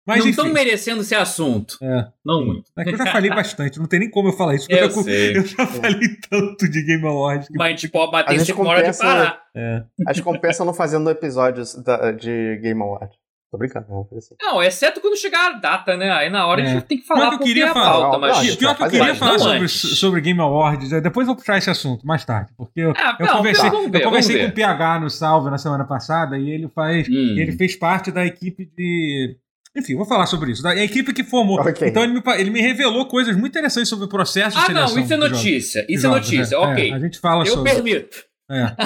Mas 0.07 0.21
não 0.21 0.29
estão 0.31 0.49
merecendo 0.53 1.01
esse 1.03 1.15
assunto. 1.15 1.77
É, 1.83 2.07
Não 2.25 2.45
muito. 2.47 2.71
é 2.79 2.85
que 2.85 2.91
eu 2.91 2.97
já 2.99 3.07
falei 3.07 3.29
bastante, 3.31 3.79
não 3.79 3.87
tem 3.87 3.99
nem 4.01 4.11
como 4.11 4.29
eu 4.29 4.33
falar 4.33 4.55
isso, 4.55 4.67
porque 4.69 4.81
Eu 4.81 4.87
eu, 4.89 4.95
já, 4.95 5.03
sei. 5.03 5.37
eu 5.37 5.45
já 5.47 5.67
falei 5.67 6.09
tanto 6.31 6.69
de 6.71 6.83
Game 6.85 7.07
Awards. 7.07 7.49
que- 7.49 7.59
Mas 7.59 7.67
a 7.67 7.71
gente 7.71 7.89
pode 7.89 8.13
bater 8.13 8.31
A 8.35 8.39
gente 8.39 8.53
hora 8.53 8.77
de 8.77 8.77
compensa- 8.83 9.03
parar. 9.05 9.43
É. 9.55 9.83
Acho 10.07 10.21
que 10.21 10.25
compensa 10.25 10.65
não 10.65 10.73
fazendo 10.75 11.11
episódios 11.11 11.75
da- 11.83 12.13
de 12.13 12.57
Game 12.63 12.81
Award. 12.81 13.11
Tô 13.51 13.59
brincando, 13.59 13.87
não 13.89 14.07
assim. 14.19 14.35
Não, 14.43 14.61
exceto 14.61 15.01
quando 15.01 15.17
chegar 15.17 15.51
a 15.51 15.53
data, 15.59 15.97
né? 15.97 16.11
Aí 16.11 16.29
na 16.29 16.47
hora 16.49 16.61
a 16.63 16.65
É. 16.65 16.69
gente 16.69 16.85
tem 16.85 16.99
que 16.99 17.07
falar 17.07 17.29
que 17.31 17.35
eu 17.37 17.39
queria 17.47 17.67
é 17.67 17.69
a 17.69 17.73
falar. 17.73 17.91
pauta, 17.93 18.13
Não, 18.13 18.21
mas... 18.21 18.37
não, 18.49 18.57
Pior 18.57 18.75
que 18.75 18.83
eu 18.83 18.85
Mas 18.87 18.91
queria 18.93 19.07
não 19.09 19.15
falar 19.15 19.39
sobre, 19.39 19.59
antes. 19.59 19.99
sobre 19.99 20.21
Game 20.21 20.41
Awards, 20.41 20.93
é, 20.93 21.01
depois 21.01 21.27
eu 21.29 21.33
vou 21.33 21.37
puxar 21.41 21.57
esse 21.57 21.71
assunto, 21.71 22.05
mais 22.05 22.25
tarde, 22.25 22.53
porque 22.57 22.81
eu, 22.81 22.93
Ah, 22.97 23.17
eu 23.21 23.27
não, 23.27 23.37
conversei, 23.37 23.71
ver, 23.71 23.77
eu 24.01 24.03
conversei 24.03 24.39
com 24.45 24.47
o 24.49 24.53
PH 24.53 24.99
no 25.01 25.09
Salve 25.09 25.49
na 25.49 25.59
semana 25.59 25.85
passada 25.85 26.37
e 26.37 26.51
ele 26.51 26.69
faz. 26.75 27.09
Hum. 27.09 27.35
Ele 27.39 27.53
fez 27.53 27.77
parte 27.77 28.11
da 28.11 28.27
equipe 28.27 28.69
de. 28.77 29.37
Enfim, 29.77 29.95
vou 29.95 30.07
falar 30.07 30.27
sobre 30.27 30.53
isso. 30.53 30.63
Da 30.63 30.71
a 30.71 30.85
equipe 30.85 31.13
que 31.13 31.23
formou. 31.23 31.61
Ok. 31.61 31.87
Então 31.89 32.03
ele 32.03 32.13
me, 32.15 32.23
ele 32.39 32.51
me 32.51 32.61
revelou 32.61 33.07
coisas 33.07 33.37
muito 33.37 33.53
interessantes 33.53 33.89
sobre 33.89 34.07
o 34.07 34.09
processo 34.09 34.57
de 34.57 34.63
Ah, 34.63 34.67
seleção. 34.67 34.95
não, 34.97 35.03
isso 35.03 35.13
é 35.13 35.17
de 35.17 35.23
jogos- 35.23 35.39
notícia. 35.39 35.87
de 35.87 35.95
Isso 35.95 36.07
é 36.07 36.11
jogos, 36.11 36.31
notícia, 36.31 36.59
né? 36.61 36.67
ok. 36.67 36.91
É, 36.91 36.95
a 36.95 36.99
gente 37.01 37.19
fala 37.21 37.43
Eu 37.45 37.55
sobre. 37.55 37.73
permito. 37.73 38.17
É. 38.49 38.77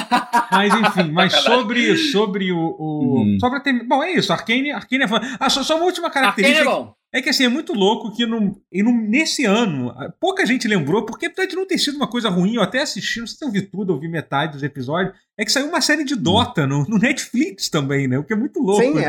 Mas 0.50 0.74
enfim, 0.74 1.10
mas 1.12 1.32
sobre, 1.34 1.96
sobre 1.96 2.50
o. 2.50 2.58
o 2.58 3.20
Hum. 3.22 3.36
Só 3.38 3.50
pra 3.50 3.60
ter. 3.60 3.86
Bom, 3.86 4.02
é 4.02 4.12
isso. 4.12 4.32
Arcane, 4.32 4.70
Arcane 4.70 5.04
é 5.04 5.08
fã. 5.08 5.20
Ah, 5.38 5.50
só, 5.50 5.62
só 5.62 5.76
uma 5.76 5.84
última 5.84 6.06
Arcane 6.08 6.26
é 6.26 6.30
característica. 6.32 6.70
bom. 6.70 6.94
É 7.12 7.20
que 7.20 7.28
assim, 7.28 7.44
é 7.44 7.48
muito 7.48 7.72
louco 7.72 8.14
que 8.14 8.24
no, 8.24 8.60
e 8.70 8.82
no- 8.82 8.92
nesse 8.92 9.44
ano, 9.44 9.92
pouca 10.20 10.46
gente 10.46 10.68
lembrou, 10.68 11.04
porque 11.04 11.26
apesar 11.26 11.48
de 11.48 11.56
não 11.56 11.66
ter 11.66 11.76
sido 11.78 11.96
uma 11.96 12.06
coisa 12.06 12.28
ruim, 12.28 12.54
eu 12.54 12.62
até 12.62 12.80
assisti, 12.82 13.18
não 13.20 13.26
sei 13.26 13.36
se 13.38 13.44
eu 13.44 13.50
vi 13.50 13.62
tudo, 13.62 13.92
eu 13.92 13.98
vi 13.98 14.08
metade 14.08 14.52
dos 14.52 14.62
episódios, 14.62 15.12
é 15.36 15.44
que 15.44 15.50
saiu 15.50 15.66
uma 15.68 15.80
série 15.80 16.04
de 16.04 16.14
Dota 16.14 16.66
no, 16.66 16.84
no 16.84 16.98
Netflix 16.98 17.68
também, 17.70 18.06
né? 18.06 18.18
O 18.18 18.22
que 18.24 18.32
é 18.32 18.36
muito 18.36 18.60
louco. 18.60 18.82
Sim, 18.82 18.98
é, 18.98 19.02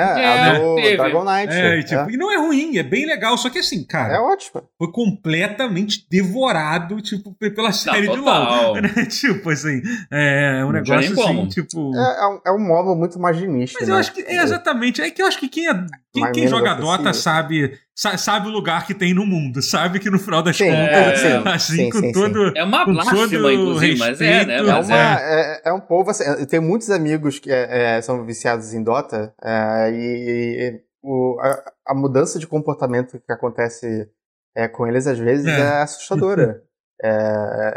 É, 0.55 0.59
do 0.59 0.75
teve. 0.75 0.97
Dragon 0.97 1.23
Knight. 1.25 1.53
É, 1.53 1.75
É, 1.75 1.79
e, 1.79 1.83
tipo, 1.83 2.09
e 2.09 2.17
não 2.17 2.31
é 2.31 2.37
ruim, 2.37 2.77
é 2.77 2.83
bem 2.83 3.05
legal, 3.05 3.37
só 3.37 3.49
que 3.49 3.59
assim, 3.59 3.81
é 3.81 3.85
cara, 3.91 4.21
ótimo. 4.23 4.63
foi 4.79 4.91
completamente 4.91 6.05
devorado, 6.09 7.01
tipo, 7.01 7.33
pe- 7.33 7.51
pela 7.51 7.71
série 7.71 8.07
de 8.07 8.15
total. 8.17 8.73
LOL. 8.73 8.81
né? 8.81 8.89
tipo, 9.09 9.49
assim, 9.49 9.81
é 10.11 10.61
um 10.63 10.67
Não 10.67 10.71
negócio 10.71 10.95
assim, 10.99 11.15
como. 11.15 11.47
tipo... 11.47 11.95
É, 11.95 12.23
é 12.23 12.27
um, 12.27 12.39
é 12.47 12.51
um 12.51 12.59
móvel 12.67 12.95
muito 12.95 13.19
mais 13.19 13.37
de 13.37 13.47
nicho, 13.47 13.75
Mas 13.79 13.87
né? 13.87 13.93
eu 13.93 13.97
acho 13.97 14.13
que, 14.13 14.21
é, 14.21 14.41
exatamente, 14.41 15.01
é 15.01 15.09
que 15.11 15.21
eu 15.21 15.27
acho 15.27 15.39
que 15.39 15.47
quem, 15.49 15.67
é, 15.67 15.85
quem, 16.13 16.31
quem 16.31 16.47
joga 16.47 16.71
acessível. 16.73 16.97
Dota 16.97 17.13
sabe, 17.13 17.79
sa- 17.95 18.17
sabe 18.17 18.47
o 18.47 18.51
lugar 18.51 18.85
que 18.85 18.93
tem 18.93 19.13
no 19.13 19.25
mundo, 19.25 19.61
sabe 19.61 19.99
que 19.99 20.09
no 20.09 20.19
final 20.19 20.43
das 20.43 20.57
Sim, 20.57 20.65
contas, 20.69 20.93
é, 20.95 21.15
sim, 21.15 21.43
assim, 21.47 21.75
sim, 21.75 21.89
com 21.89 21.99
sim, 21.99 22.05
sim. 22.07 22.11
todo... 22.11 22.57
É 22.57 22.63
uma 22.63 22.85
blasfema, 22.85 23.27
todo 23.27 23.51
inclusive, 23.51 23.99
mas 23.99 24.21
é, 24.21 24.25
né? 24.25 24.37
respeito, 24.37 24.51
É, 24.69 24.71
Mas 24.73 24.87
uma, 24.87 24.97
é. 24.97 25.61
é, 25.65 25.69
é 25.69 25.73
um 25.73 25.79
povo 25.81 26.09
assim. 26.11 26.23
Eu 26.23 26.45
tenho 26.45 26.61
muitos 26.61 26.89
amigos 26.89 27.39
que 27.39 27.51
é, 27.51 27.97
é, 27.97 28.01
são 28.01 28.25
viciados 28.25 28.73
em 28.73 28.83
Dota 28.83 29.33
é, 29.43 29.91
e, 29.91 30.57
e 30.77 30.81
o, 31.03 31.39
a, 31.39 31.63
a 31.87 31.95
mudança 31.95 32.37
de 32.39 32.45
comportamento 32.47 33.19
que 33.25 33.31
acontece 33.31 34.09
é, 34.55 34.67
com 34.67 34.85
eles 34.87 35.07
às 35.07 35.17
vezes 35.17 35.47
É. 35.47 35.59
é, 35.59 35.81
assustadora. 35.81 36.61
É, 37.03 37.09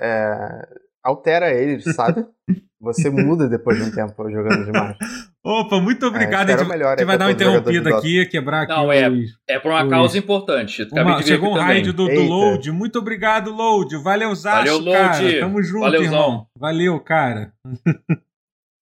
é, 0.03 0.69
altera 1.03 1.50
eles, 1.50 1.83
sabe? 1.95 2.26
Você 2.79 3.09
muda 3.09 3.49
depois 3.49 3.79
de 3.79 3.85
um 3.85 3.91
tempo 3.91 4.31
jogando 4.31 4.67
demais. 4.67 4.99
Opa, 5.47 5.79
muito 5.79 6.07
obrigado. 6.07 6.49
espero 6.49 6.61
a 6.61 6.65
gente, 6.65 6.73
melhor 6.73 6.95
a 6.95 6.97
gente 6.97 7.07
vai 7.07 7.19
dar 7.19 7.27
uma 7.27 7.33
interrompida 7.33 7.91
Dota. 7.91 7.99
aqui, 7.99 8.27
quebrar 8.27 8.63
aqui 8.63 8.73
Não, 8.73 8.91
é. 8.91 9.11
os... 9.11 9.39
É 9.47 9.59
por 9.59 9.71
uma 9.73 9.85
Ui. 9.85 9.91
causa 9.91 10.17
importante. 10.17 10.83
Acabei 10.83 11.03
Uma, 11.03 11.23
chegou 11.23 11.51
um 11.51 11.55
raid 11.55 11.93
do, 11.93 12.09
do. 12.09 12.23
Load. 12.23 12.73
Muito 12.73 12.99
obrigado, 12.99 13.53
Load. 13.53 13.95
Valeu, 13.99 14.35
Zaço, 14.35 14.57
Valeu, 14.59 14.79
Load. 14.79 14.99
cara. 14.99 15.41
Tamo 15.41 15.63
junto, 15.63 15.81
Valeuzão. 15.81 16.13
irmão. 16.15 16.47
Valeu, 16.59 16.99
cara. 17.01 17.53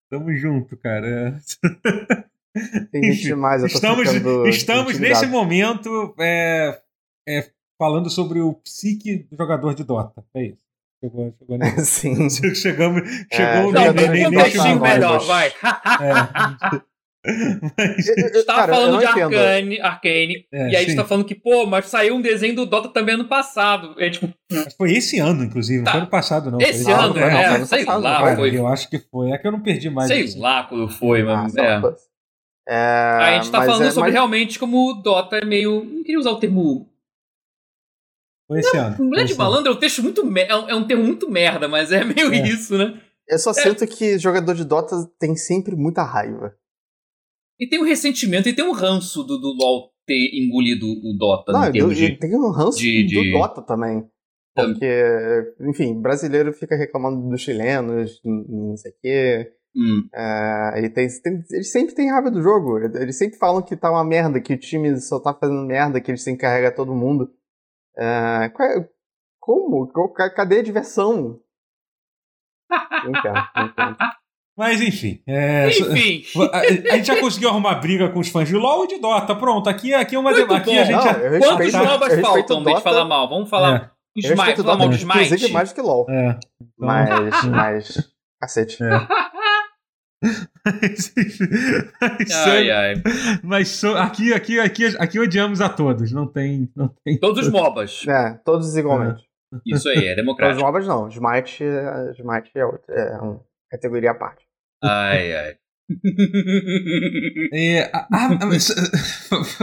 Tamo 0.08 0.32
junto, 0.36 0.76
cara. 0.76 1.08
É. 1.08 2.22
Tem 2.92 3.02
gente 3.02 3.22
demais, 3.22 3.62
eu 3.62 3.68
tô 3.68 3.74
Estamos, 3.74 4.08
estamos 4.54 4.98
nesse 4.98 5.26
momento 5.26 6.14
é, 6.20 6.80
é, 7.26 7.50
falando 7.78 8.10
sobre 8.10 8.40
o 8.40 8.52
psique 8.54 9.26
do 9.30 9.36
jogador 9.36 9.74
de 9.74 9.82
Dota. 9.82 10.22
É 10.34 10.44
isso. 10.44 10.62
Chegou, 11.02 11.34
chegou 11.38 11.58
nesse- 11.58 11.84
Sim. 11.84 12.54
Chegamos, 12.54 13.02
É, 13.30 13.36
chegou 13.36 13.72
Não, 13.72 13.92
Dota 13.92 14.06
contextinho 14.06 14.78
vai, 14.78 14.94
melhor, 14.94 15.26
mas- 15.26 15.26
vai. 15.26 15.48
É. 15.48 16.92
Mas, 17.24 18.08
Eu- 18.08 18.16
eu- 18.16 18.40
Estava 18.40 18.58
cara, 18.60 18.72
eu 18.72 18.74
falando 18.76 18.92
não 18.92 18.98
de 18.98 19.04
entendo. 19.06 19.34
Arcane, 19.38 19.80
Arcane 19.80 20.46
É, 20.52 20.70
e 20.70 20.76
aí 20.76 20.84
sim. 20.84 20.90
você 20.90 20.96
tá 20.96 21.04
falando 21.04 21.24
que, 21.24 21.34
pô, 21.36 21.66
mas 21.66 21.86
saiu 21.86 22.16
um 22.16 22.20
desenho 22.20 22.54
do 22.56 22.66
Dota 22.66 22.88
também 22.88 23.14
ano 23.14 23.26
passado. 23.26 23.94
É 23.98 24.10
tipo, 24.10 24.28
foi 24.76 24.92
esse 24.92 25.20
ano, 25.20 25.44
inclusive. 25.44 25.78
Não 25.78 25.84
Tá. 25.84 25.90
foi 25.92 26.00
ano 26.00 26.10
passado, 26.10 26.50
não. 26.50 26.60
esse 26.60 26.82
foi 26.82 26.92
ano, 26.92 27.14
não, 27.14 27.20
não, 27.20 27.28
é, 27.28 27.30
foi 27.46 27.54
ano 27.56 27.66
sei 27.66 27.84
passado, 27.84 28.02
lá, 28.02 28.18
cara, 28.22 28.36
foi. 28.36 28.56
Eu 28.58 28.66
acho 28.66 28.90
que 28.90 28.98
foi. 28.98 29.30
É 29.30 29.38
que 29.38 29.46
eu 29.46 29.52
não 29.52 29.60
perdi 29.60 29.88
mais. 29.88 30.08
Sei 30.08 30.20
isso. 30.22 30.40
lá 30.40 30.64
quando 30.64 30.88
foi, 30.88 31.22
Ah, 31.22 31.24
mas. 31.24 31.54
não, 31.54 31.64
é. 31.64 31.80
É, 32.68 33.16
Aí 33.20 33.34
a 33.34 33.42
gente 33.42 33.50
tá 33.52 33.62
falando 33.62 33.84
é- 33.86 33.90
sobre 33.90 34.08
mas- 34.10 34.12
realmente 34.14 34.58
como 34.58 34.90
o 34.90 34.94
Dota 34.94 35.36
é 35.36 35.44
meio. 35.44 35.84
Não 35.84 36.02
queria 36.02 36.18
usar 36.18 36.30
o 36.30 36.36
termo. 36.40 36.88
Foi 38.52 38.60
esse 38.60 38.76
ano. 38.76 38.96
Mulher 38.98 39.08
Foi 39.20 39.24
de 39.26 39.32
esse 39.32 39.40
ano. 39.40 39.50
malandro 39.50 39.72
é 39.72 39.74
um 39.74 39.78
texto 39.78 40.02
muito. 40.02 40.24
me- 40.24 40.42
É 40.42 40.56
um, 40.56 40.68
é 40.70 40.74
um 40.74 40.86
termo 40.86 41.04
muito 41.04 41.30
merda, 41.30 41.68
mas 41.68 41.90
é 41.92 42.04
meio 42.04 42.32
É. 42.32 42.48
isso, 42.48 42.76
né? 42.78 43.00
Eu 43.28 43.38
só 43.38 43.52
sinto 43.52 43.86
que 43.86 44.18
jogador 44.18 44.54
de 44.54 44.64
Dota 44.64 44.96
tem 45.18 45.34
sempre 45.36 45.74
muita 45.76 46.02
raiva. 46.02 46.54
E 47.58 47.68
tem 47.68 47.80
um 47.80 47.84
ressentimento 47.84 48.48
e 48.48 48.52
tem 48.54 48.64
um 48.64 48.72
ranço 48.72 49.22
do, 49.22 49.38
do 49.38 49.52
LoL 49.54 49.90
ter 50.06 50.30
engolido 50.34 50.84
o 50.86 51.16
Dota 51.16 51.52
Não, 51.52 51.64
eu, 51.74 51.88
de. 51.90 52.16
tenho 52.18 52.38
um 52.44 52.50
ranço 52.50 52.78
de- 52.78 53.04
do 53.04 53.22
de- 53.22 53.32
Dota 53.32 53.62
também. 53.62 54.04
Porque, 54.54 55.54
enfim, 55.60 55.98
brasileiro 56.00 56.52
fica 56.52 56.76
reclamando 56.76 57.26
dos 57.28 57.40
chilenos, 57.40 58.20
não 58.24 58.76
sei 58.76 58.90
o 58.90 58.94
quê. 59.00 59.52
Hum. 59.74 60.06
É, 60.14 60.82
e 60.84 60.90
tem, 60.90 61.08
tem- 61.22 61.42
eles 61.52 61.70
sempre 61.72 61.94
têm 61.94 62.10
raiva 62.10 62.30
do 62.30 62.42
jogo. 62.42 62.78
Eles 62.78 63.16
sempre 63.16 63.38
falam 63.38 63.62
que 63.62 63.74
tá 63.76 63.90
uma 63.90 64.04
merda, 64.04 64.40
que 64.40 64.52
o 64.52 64.58
time 64.58 65.00
só 65.00 65.18
tá 65.18 65.32
fazendo 65.32 65.64
merda, 65.64 66.00
que 66.00 66.10
eles 66.10 66.22
têm 66.24 66.34
que 66.34 66.42
carregar 66.42 66.72
todo 66.74 66.94
mundo. 66.94 67.30
É, 67.96 68.48
qual 68.50 68.68
é- 68.68 68.88
como? 69.40 69.90
Cadê 70.34 70.60
a 70.60 70.62
diversão? 70.62 71.40
Entendo, 73.04 73.48
entendo. 73.56 73.96
Mas 74.56 74.80
enfim. 74.82 75.22
é, 75.26 75.68
Enfim. 75.68 76.22
A, 76.52 76.58
a 76.58 76.96
gente 76.96 77.06
já 77.06 77.18
conseguiu 77.18 77.48
arrumar 77.48 77.74
briga 77.76 78.10
com 78.10 78.20
os 78.20 78.28
fãs 78.28 78.46
de 78.48 78.54
LoL 78.54 78.84
e 78.84 78.88
de 78.88 78.98
Dota. 78.98 79.34
Pronto, 79.34 79.68
aqui, 79.68 79.94
aqui 79.94 80.14
é 80.14 80.18
uma 80.18 80.30
Muito 80.30 80.52
aqui 80.54 80.74
bom. 80.74 80.80
a 80.80 80.84
gente 80.84 80.94
Não, 80.96 81.02
já. 81.02 81.14
Quantos 81.14 81.72
respeito 81.72 82.22
faltam 82.22 82.62
pra 82.62 82.72
gente 82.74 82.82
falar 82.82 83.04
mal? 83.06 83.28
Vamos 83.28 83.48
falar. 83.50 83.92
É, 84.16 84.20
Smite, 84.20 84.62
falar 84.62 84.76
mal 84.76 84.88
de 84.90 84.96
Smite. 84.96 85.24
inclusive 85.24 85.52
mais 85.52 85.72
que 85.72 85.80
LOL. 85.80 86.06
é. 86.10 86.28
Então, 86.30 86.38
Mas, 86.78 87.44
mas, 87.48 88.12
cacete. 88.40 88.82
É. 88.82 88.88
Mas, 90.64 91.12
mas, 92.00 92.30
Ai, 92.46 92.70
ai. 92.70 92.94
mas 93.42 93.68
so- 93.68 93.96
aqui, 93.96 94.32
aqui, 94.32 94.60
aqui, 94.60 94.86
aqui 94.98 95.18
odiamos 95.18 95.60
a 95.60 95.68
todos. 95.68 96.12
Não 96.12 96.26
tem. 96.26 96.70
Não 96.76 96.88
tem 97.04 97.18
Todos 97.18 97.46
os 97.46 97.52
MOBAs. 97.52 98.04
É, 98.06 98.34
todos 98.44 98.76
igualmente. 98.76 99.24
Isso 99.66 99.88
aí, 99.88 100.06
é 100.06 100.10
Os 100.10 100.16
democrático. 100.16 100.64
MOBAs 100.64 100.86
não, 100.86 101.08
Smite, 101.08 101.64
é- 101.64 102.12
Smite 102.12 102.50
é, 102.54 102.64
outra, 102.64 102.94
é 102.94 103.16
uma 103.18 103.40
categoria 103.70 104.12
à 104.12 104.14
parte. 104.14 104.46
Ai, 104.82 105.34
ai. 105.34 105.56
É, 107.54 107.90
ah, 107.92 108.06
ah, 108.10 108.46
mas, 108.46 108.72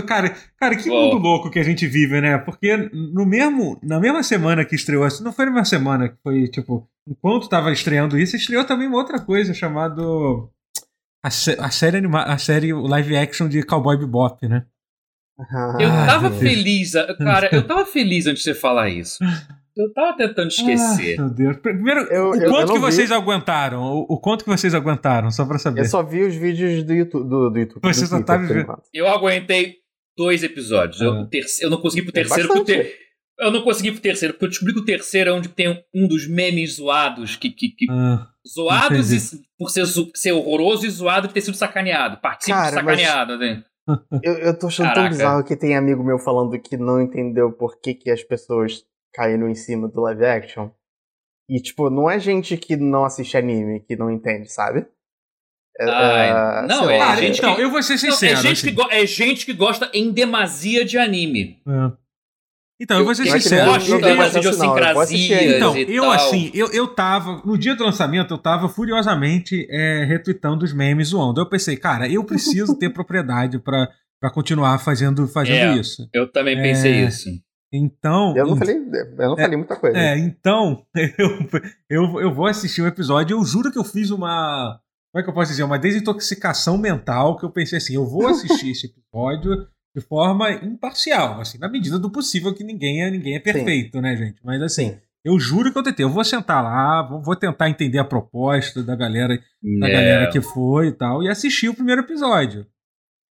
cara, 0.05 0.35
cara, 0.57 0.75
que 0.75 0.89
mundo 0.89 1.17
louco 1.17 1.49
que 1.49 1.57
a 1.59 1.63
gente 1.63 1.87
vive, 1.87 2.21
né? 2.21 2.37
Porque 2.37 2.75
no 2.93 3.25
mesmo, 3.25 3.79
na 3.81 3.99
mesma 3.99 4.21
semana 4.21 4.63
que 4.63 4.75
estreou, 4.75 5.07
não 5.21 5.33
foi 5.33 5.45
na 5.45 5.51
mesma 5.51 5.65
semana 5.65 6.09
que 6.09 6.15
foi, 6.21 6.47
tipo, 6.47 6.87
enquanto 7.07 7.49
tava 7.49 7.71
estreando 7.71 8.17
isso, 8.17 8.35
estreou 8.35 8.63
também 8.63 8.87
uma 8.87 8.97
outra 8.97 9.19
coisa 9.19 9.53
chamado 9.53 10.51
a, 11.23 11.27
a 11.27 11.71
série 11.71 11.97
anima, 11.97 12.23
a 12.23 12.37
série 12.37 12.73
live 12.73 13.17
action 13.17 13.47
de 13.47 13.63
Cowboy 13.63 13.97
Bebop, 13.97 14.47
né? 14.47 14.65
Eu 15.79 15.89
Ai, 15.89 16.05
tava 16.05 16.29
Deus. 16.29 16.41
feliz, 16.41 16.91
cara, 17.17 17.49
eu 17.51 17.65
tava 17.65 17.85
feliz 17.85 18.27
antes 18.27 18.43
de 18.43 18.51
você 18.51 18.59
falar 18.59 18.89
isso. 18.89 19.19
Eu 19.77 19.93
tava 19.93 20.17
tentando 20.17 20.47
esquecer. 20.49 21.19
Ah, 21.19 21.23
meu 21.23 21.29
Deus. 21.33 21.57
Primeiro, 21.57 22.01
Eu- 22.11 22.31
o 22.31 22.35
eu- 22.35 22.49
quanto 22.49 22.69
eu 22.69 22.73
que 22.73 22.79
vi. 22.79 22.79
vocês 22.79 23.11
aguentaram? 23.11 23.81
O, 23.81 24.05
o 24.09 24.19
quanto 24.19 24.43
que 24.43 24.49
vocês 24.49 24.73
aguentaram, 24.75 25.31
só 25.31 25.45
pra 25.45 25.57
saber. 25.57 25.81
Eu 25.81 25.85
só 25.85 26.03
vi 26.03 26.21
os 26.23 26.35
vídeos 26.35 26.83
do 26.83 26.93
YouTube. 26.93 27.29
Do, 27.29 27.49
do 27.49 27.59
YouTube 27.59 27.81
Você 27.83 28.01
do 28.01 28.07
só 28.07 28.15
Twitter, 28.17 28.25
tá 28.25 28.37
por 28.39 28.47
vivendo- 28.47 28.63
enquanto. 28.63 28.83
Eu 28.93 29.07
aguentei 29.07 29.75
dois 30.17 30.43
episódios. 30.43 30.99
Eu, 31.01 31.11
Ah. 31.13 31.21
o 31.21 31.27
terce- 31.27 31.63
eu 31.63 31.69
não 31.69 31.77
consegui 31.81 32.01
pro 32.03 32.11
É 32.19 32.23
terceiro. 32.23 32.63
ter- 32.65 33.09
Eu 33.41 33.51
não 33.51 33.61
consegui 33.61 33.93
pro 33.93 34.01
terceiro, 34.01 34.33
porque 34.33 34.45
eu 34.45 34.49
descobri 34.49 34.73
que 34.73 34.81
o 34.81 34.85
terceiro 34.85 35.29
é 35.29 35.33
onde 35.33 35.47
tem 35.47 35.81
um 35.95 36.07
dos 36.09 36.27
memes 36.27 36.75
zoados 36.75 37.37
que. 37.37 37.49
que, 37.49 37.69
que- 37.69 37.87
Ah, 37.89 38.27
zoados 38.45 39.13
e- 39.13 39.39
por 39.57 39.69
ser, 39.69 39.85
ser 40.13 40.33
horroroso 40.33 40.85
e 40.85 40.89
zoado 40.89 41.29
de 41.29 41.33
ter 41.33 41.39
sido 41.39 41.55
sacaneado. 41.55 42.17
Participe 42.17 42.57
de 42.57 42.63
Cara, 42.63 42.83
mas- 42.83 42.99
sacaneado, 42.99 43.37
né? 43.37 43.63
Eu, 44.21 44.33
eu 44.33 44.59
tô 44.59 44.67
achando 44.67 44.87
Caraca. 44.87 45.01
tão 45.01 45.09
bizarro 45.17 45.43
que 45.45 45.55
tem 45.55 45.75
amigo 45.75 46.03
meu 46.03 46.19
falando 46.19 46.59
que 46.59 46.75
não 46.75 47.01
entendeu 47.01 47.51
por 47.53 47.79
que, 47.81 47.93
que 47.93 48.11
as 48.11 48.21
pessoas 48.23 48.83
caíram 49.13 49.49
em 49.49 49.55
cima 49.55 49.87
do 49.87 50.01
live 50.01 50.25
action. 50.25 50.69
E, 51.49 51.59
tipo, 51.61 51.89
não 51.89 52.09
é 52.09 52.19
gente 52.19 52.55
que 52.57 52.75
não 52.77 53.05
assiste 53.05 53.35
anime 53.35 53.79
que 53.81 53.95
não 53.95 54.11
entende, 54.11 54.51
sabe? 54.51 54.85
É, 55.79 55.85
Ah, 55.89 56.61
é, 56.63 56.67
não, 56.67 56.89
é 56.89 56.97
lá, 56.97 57.15
gente 57.15 57.37
então, 57.39 57.55
que- 57.55 57.61
eu 57.61 57.71
vou 57.71 57.81
ser 57.81 57.93
Não, 57.93 57.99
sincero. 57.99 58.33
é, 58.33 58.35
gente 58.41 58.67
assim. 58.67 58.75
que 58.75 58.93
é 58.93 59.05
gente 59.05 59.45
que 59.45 59.53
gosta 59.53 59.89
em 59.93 60.11
demasia 60.11 60.83
de 60.85 60.97
anime. 60.97 61.61
É. 61.67 61.91
Então, 62.81 62.97
eu 62.99 63.05
vou 63.05 63.13
ser 63.15 63.23
Eu- 63.23 63.27
Não 63.27 63.33
é 63.33 63.37
que 63.37 63.43
sincero. 63.43 63.65
não- 63.65 63.77
não 63.77 63.99
não, 63.99 64.09
eu 64.09 64.15
vou 64.15 65.01
assistir 65.01 65.33
ainda. 65.33 65.55
idiosincrasias 65.55 65.55
Então, 65.55 65.77
e 65.77 65.95
eu 65.95 66.03
tal. 66.03 66.11
assim, 66.11 66.51
eu, 66.53 66.71
eu 66.71 66.87
tava. 66.87 67.41
No 67.45 67.57
dia 67.57 67.75
do 67.75 67.83
lançamento, 67.83 68.33
eu 68.33 68.37
tava 68.37 68.69
furiosamente 68.69 69.67
é, 69.69 70.05
retweetando 70.05 70.63
os 70.63 70.73
memes 70.73 71.09
zoando. 71.09 71.41
Eu 71.41 71.49
pensei, 71.49 71.75
cara, 71.77 72.07
eu 72.09 72.23
preciso 72.23 72.77
ter 72.77 72.89
propriedade 72.93 73.59
pra, 73.59 73.89
pra 74.21 74.31
continuar 74.31 74.77
fazendo, 74.79 75.27
fazendo 75.27 75.77
É. 75.77 75.79
isso. 75.79 76.07
Eu 76.13 76.31
também 76.31 76.55
pensei 76.61 76.93
É. 76.93 77.05
isso. 77.05 77.29
Então. 77.71 78.35
Eu 78.35 78.47
não 78.47 78.55
falei, 78.57 78.77
eu 78.77 79.29
não 79.29 79.37
falei 79.37 79.57
muita 79.57 79.75
coisa. 79.75 79.97
É, 79.97 80.17
então, 80.17 80.85
eu, 80.95 81.29
eu, 81.89 82.19
eu 82.21 82.33
vou 82.33 82.47
assistir 82.47 82.81
o 82.81 82.87
episódio. 82.87 83.37
Eu 83.37 83.45
juro 83.45 83.71
que 83.71 83.77
eu 83.77 83.83
fiz 83.83 84.09
uma. 84.09 84.79
Como 85.11 85.21
é 85.21 85.23
que 85.23 85.29
eu 85.29 85.33
posso 85.33 85.51
dizer? 85.51 85.63
Uma 85.63 85.79
desintoxicação 85.79 86.77
mental 86.77 87.37
que 87.37 87.45
eu 87.45 87.51
pensei 87.51 87.77
assim: 87.77 87.95
eu 87.95 88.05
vou 88.05 88.27
assistir 88.27 88.71
esse 88.71 88.87
episódio 88.87 89.67
de 89.95 90.01
forma 90.01 90.51
imparcial, 90.51 91.41
assim, 91.41 91.57
na 91.57 91.67
medida 91.67 91.97
do 91.97 92.11
possível, 92.11 92.53
que 92.53 92.63
ninguém 92.63 93.03
é, 93.03 93.09
ninguém 93.09 93.35
é 93.35 93.39
perfeito, 93.39 93.99
né, 93.99 94.15
gente? 94.15 94.39
Mas 94.43 94.61
assim, 94.61 94.89
Sim. 94.91 94.97
eu 95.25 95.39
juro 95.39 95.71
que 95.71 95.77
eu 95.77 95.83
tentei. 95.83 96.05
Eu 96.05 96.11
vou 96.11 96.23
sentar 96.23 96.63
lá, 96.63 97.01
vou, 97.07 97.21
vou 97.21 97.35
tentar 97.35 97.69
entender 97.69 97.97
a 97.97 98.05
proposta 98.05 98.83
da 98.83 98.95
galera, 98.95 99.35
da 99.79 99.87
É. 99.87 99.91
galera 99.91 100.31
que 100.31 100.41
foi 100.41 100.89
e 100.89 100.91
tal, 100.91 101.23
e 101.23 101.29
assistir 101.29 101.69
o 101.69 101.73
primeiro 101.73 102.01
episódio. 102.01 102.65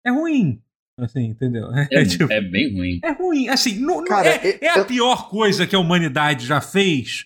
É 0.04 0.10
ruim. 0.10 0.60
Assim, 0.98 1.24
entendeu? 1.26 1.72
É, 1.74 1.88
É, 1.92 2.04
tipo, 2.04 2.32
é 2.32 2.40
bem 2.40 2.74
ruim. 2.76 3.00
é 3.04 3.10
ruim. 3.12 3.48
Assim, 3.48 3.78
não, 3.78 4.04
Cara, 4.04 4.28
é, 4.28 4.58
é 4.64 4.70
a 4.70 4.78
eu- 4.78 4.84
pior 4.84 5.28
coisa 5.28 5.66
que 5.66 5.76
a 5.76 5.78
humanidade 5.78 6.44
já 6.46 6.60
fez. 6.60 7.24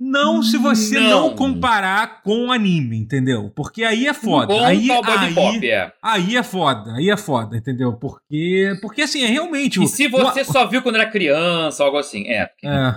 Não 0.00 0.44
se 0.44 0.56
você 0.56 0.94
não, 1.00 1.30
Não. 1.30 1.34
comparar 1.34 2.22
com 2.22 2.46
o 2.46 2.52
anime, 2.52 2.96
entendeu? 2.96 3.50
Porque 3.50 3.82
aí 3.82 4.06
é 4.06 4.14
foda. 4.14 4.46
Bom 4.54 4.64
aí, 4.64 4.88
aí, 4.92 5.66
é. 5.68 5.92
aí 6.00 6.36
é 6.36 6.42
foda. 6.44 6.94
Aí 6.94 7.10
é 7.10 7.16
foda, 7.16 7.56
entendeu? 7.56 7.94
Porque, 7.94 8.78
porque 8.80 9.02
assim, 9.02 9.22
é 9.24 9.26
realmente. 9.26 9.80
E 9.80 9.84
o- 9.84 9.88
se 9.88 10.06
o- 10.06 10.10
você 10.10 10.44
só 10.44 10.68
viu 10.68 10.82
quando 10.82 10.94
era 10.94 11.10
criança, 11.10 11.82
algo 11.82 11.98
assim, 11.98 12.28
é. 12.28 12.48
é, 12.64 12.94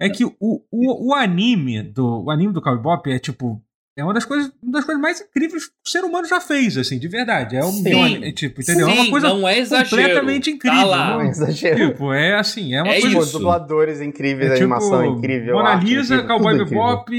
é 0.00 0.08
que 0.08 0.24
o, 0.24 0.34
o, 0.40 1.10
o 1.10 1.14
anime 1.14 1.82
do 1.82 2.24
o 2.24 2.30
anime 2.30 2.54
do 2.54 2.62
Cowboy 2.62 2.78
Bebop 2.96 3.10
é 3.12 3.18
tipo 3.18 3.62
é 3.98 4.04
uma 4.04 4.14
das 4.14 4.24
coisas 4.24 4.50
uma 4.62 4.72
das 4.72 4.84
coisas 4.84 5.02
mais 5.02 5.20
incríveis 5.20 5.66
que 5.66 5.72
o 5.86 5.90
ser 5.90 6.04
humano 6.04 6.26
já 6.26 6.40
fez 6.40 6.76
assim 6.78 6.98
de 6.98 7.08
verdade 7.08 7.56
é, 7.56 7.64
um, 7.64 7.72
Sim. 7.72 7.90
é 7.92 7.96
uma- 7.96 8.26
é 8.26 8.32
tipo 8.32 8.60
entendeu 8.62 8.88
é 8.88 8.92
Sim, 8.92 8.98
uma 9.00 9.10
coisa 9.10 9.28
não 9.28 9.48
é 9.48 9.58
exagero. 9.58 9.90
completamente 9.90 10.50
incrível, 10.50 10.78
Tá 10.78 10.84
lá. 10.84 11.10
Não 11.12 11.20
é 11.22 11.28
exagero. 11.28 11.90
tipo 11.90 12.12
é 12.12 12.34
assim 12.38 12.74
é 12.74 12.82
uma 12.82 12.92
É 12.92 13.00
coisa 13.00 13.08
Tipo, 13.08 13.22
isso. 13.22 13.32
dubladores 13.38 14.00
incríveis, 14.00 14.50
é 14.50 14.54
tipo 14.54 14.64
animação 14.64 15.04
incrível. 15.04 15.54
Mona 15.56 15.74
Lisa 15.74 16.14
incrível, 16.14 16.36
Cowboy. 16.38 16.58
Bebop 16.64 17.12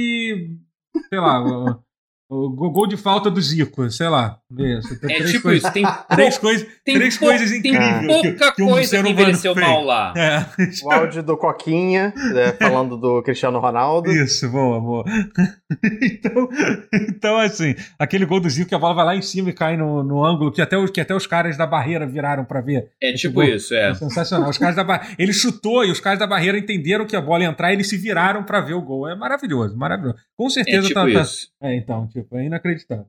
sei 1.09 1.19
lá 1.19 1.43
o, 2.29 2.69
gol 2.71 2.85
de 2.87 2.95
falta 2.95 3.29
do 3.31 3.41
Zico 3.41 3.89
sei 3.89 4.07
lá 4.07 4.37
isso, 4.57 4.99
tem 4.99 5.11
É 5.13 5.17
três 5.17 5.31
tipo 5.31 5.43
coisas, 5.43 5.63
isso, 5.63 5.73
tem, 5.73 5.85
três 6.15 6.37
pou- 6.37 6.49
coisas 6.49 6.67
tem 6.85 6.95
três 6.95 7.17
pou- 7.17 7.27
coisas 7.27 7.49
tem 7.49 7.59
incríveis 7.59 7.99
que- 8.01 8.07
pouca 8.31 8.51
que 8.55 8.63
um 8.63 8.69
coisa 8.69 8.89
que 8.89 8.95
humano 8.97 9.09
envelheceu 9.09 9.53
fez. 9.55 9.67
mal 9.67 9.83
lá. 9.83 10.13
é 10.15 10.45
O 10.83 10.91
áudio 10.91 11.23
do 11.23 11.37
Coquinha, 11.37 12.13
é, 12.35 12.51
falando 12.63 12.97
do 12.97 13.21
Cristiano 13.23 13.59
Ronaldo. 13.59 14.11
Isso, 14.11 14.49
boa, 14.49 14.79
boa. 14.79 15.05
então, 16.01 16.49
então, 16.93 17.37
assim, 17.37 17.75
aquele 17.97 18.25
gol 18.25 18.39
do 18.39 18.49
Zico 18.49 18.69
que 18.69 18.75
a 18.75 18.79
bola 18.79 18.93
vai 18.95 19.05
lá 19.05 19.15
em 19.15 19.21
cima 19.21 19.49
e 19.49 19.53
cai 19.53 19.77
no, 19.77 20.03
no 20.03 20.23
ângulo 20.25 20.51
que 20.51 20.61
até, 20.61 20.77
os, 20.77 20.89
que 20.89 21.01
até 21.01 21.15
os 21.15 21.27
caras 21.27 21.57
da 21.57 21.65
barreira 21.67 22.05
viraram 22.07 22.43
pra 22.45 22.61
ver. 22.61 22.89
É 23.01 23.13
tipo 23.13 23.35
gol. 23.35 23.43
isso, 23.43 23.73
é. 23.73 23.89
É 23.91 23.93
sensacional. 23.93 24.49
Os 24.49 24.57
caras 24.57 24.75
da 24.75 24.83
ba... 24.83 25.01
Ele 25.17 25.33
chutou 25.33 25.85
e 25.85 25.91
os 25.91 25.99
caras 25.99 26.19
da 26.19 26.27
barreira 26.27 26.57
entenderam 26.57 27.05
que 27.05 27.15
a 27.15 27.21
bola 27.21 27.43
ia 27.43 27.49
entrar 27.49 27.71
e 27.71 27.75
eles 27.75 27.87
se 27.89 27.97
viraram 27.97 28.43
pra 28.43 28.61
ver 28.61 28.73
o 28.73 28.81
gol. 28.81 29.07
É 29.07 29.15
maravilhoso, 29.15 29.77
maravilhoso. 29.77 30.17
Com 30.37 30.47
É 30.47 30.49
certeza 30.49 30.81
tipo 30.87 30.93
tá, 30.95 31.05
tá- 31.05 31.21
isso. 31.21 31.47
É, 31.61 31.75
então, 31.75 32.07
tipo, 32.07 32.18
é 32.33 32.43
inacreditável. 32.43 33.07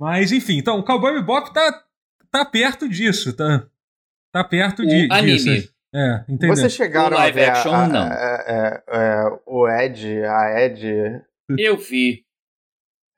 Mas, 0.00 0.32
enfim, 0.32 0.58
então, 0.58 0.78
o 0.78 0.82
Cowboy 0.84 1.14
Bebop 1.14 1.52
tá, 1.52 1.84
tá 2.30 2.44
perto 2.44 2.88
disso, 2.88 3.32
tá, 3.36 3.66
tá 4.32 4.42
perto 4.44 4.82
O 4.82 4.86
de, 4.86 5.08
anime. 5.10 5.36
disso. 5.38 5.72
É, 5.94 6.24
entendeu? 6.28 6.56
Vocês 6.56 6.72
chegaram 6.72 7.14
O 7.16 7.18
live 7.20 7.40
a 7.40 7.44
ver 7.44 7.50
action, 7.50 7.70
a, 7.74 7.84
a- 7.84 7.88
não. 7.88 8.06
é, 8.12 8.44
é, 8.46 8.82
é, 8.88 9.38
o 9.46 9.68
Ed, 9.68 10.24
a 10.24 10.60
Ed. 10.62 11.22
Eu 11.58 11.76
vi. 11.76 12.24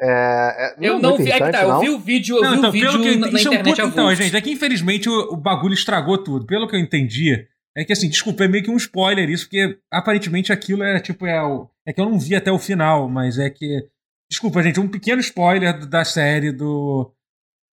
É, 0.01 0.09
é, 0.09 0.75
Eu 0.81 0.97
é 0.97 1.01
não 1.01 1.17
vi. 1.17 1.31
É 1.31 1.35
que 1.35 1.39
tá, 1.39 1.45
irritante, 1.47 1.63
eu 1.65 1.69
não? 1.69 1.81
vi 1.81 1.89
o 1.91 1.99
vídeo, 2.01 2.37
eu 2.37 2.43
Não, 2.43 2.51
vi 2.51 2.59
então, 2.59 2.69
o 2.69 2.73
vídeo 2.73 2.91
que 2.91 2.97
eu 2.97 3.01
na, 3.01 3.09
entendi, 3.29 3.33
na 3.33 3.39
isso 3.39 3.49
é 3.49 3.51
um 3.51 3.55
internet 3.55 3.77
puta- 3.77 3.89
Então, 3.89 4.15
gente, 4.15 4.37
é 4.37 4.41
que 4.41 4.51
infelizmente 4.51 5.09
o, 5.09 5.35
o 5.35 5.37
bagulho 5.37 5.73
estragou 5.75 6.19
tudo. 6.19 6.47
Pelo 6.47 6.67
que 6.69 6.75
eu 6.75 6.81
entendi, 6.81 7.47
é 7.77 7.85
que 7.85 7.93
assim, 7.93 8.09
desculpa, 8.11 8.45
é 8.45 8.49
meio 8.49 8.65
que 8.65 8.71
um 8.71 8.77
spoiler 8.77 9.31
isso, 9.31 9.45
porque 9.47 9.79
aparentemente 9.91 10.53
aquilo 10.53 10.83
é 10.83 10.99
tipo, 10.99 11.25
é, 11.27 11.41
o, 11.41 11.71
é 11.87 11.93
que 11.93 12.01
eu 12.01 12.07
não 12.07 12.19
vi 12.19 12.35
até 12.35 12.51
o 12.51 12.59
final, 12.59 13.09
mas 13.09 13.39
é 13.39 13.49
que. 13.49 13.89
Desculpa, 14.31 14.63
gente, 14.63 14.81
um 14.81 14.89
pequeno 14.89 15.21
spoiler 15.21 15.87
da 15.87 16.05
série 16.05 16.51
do. 16.53 17.13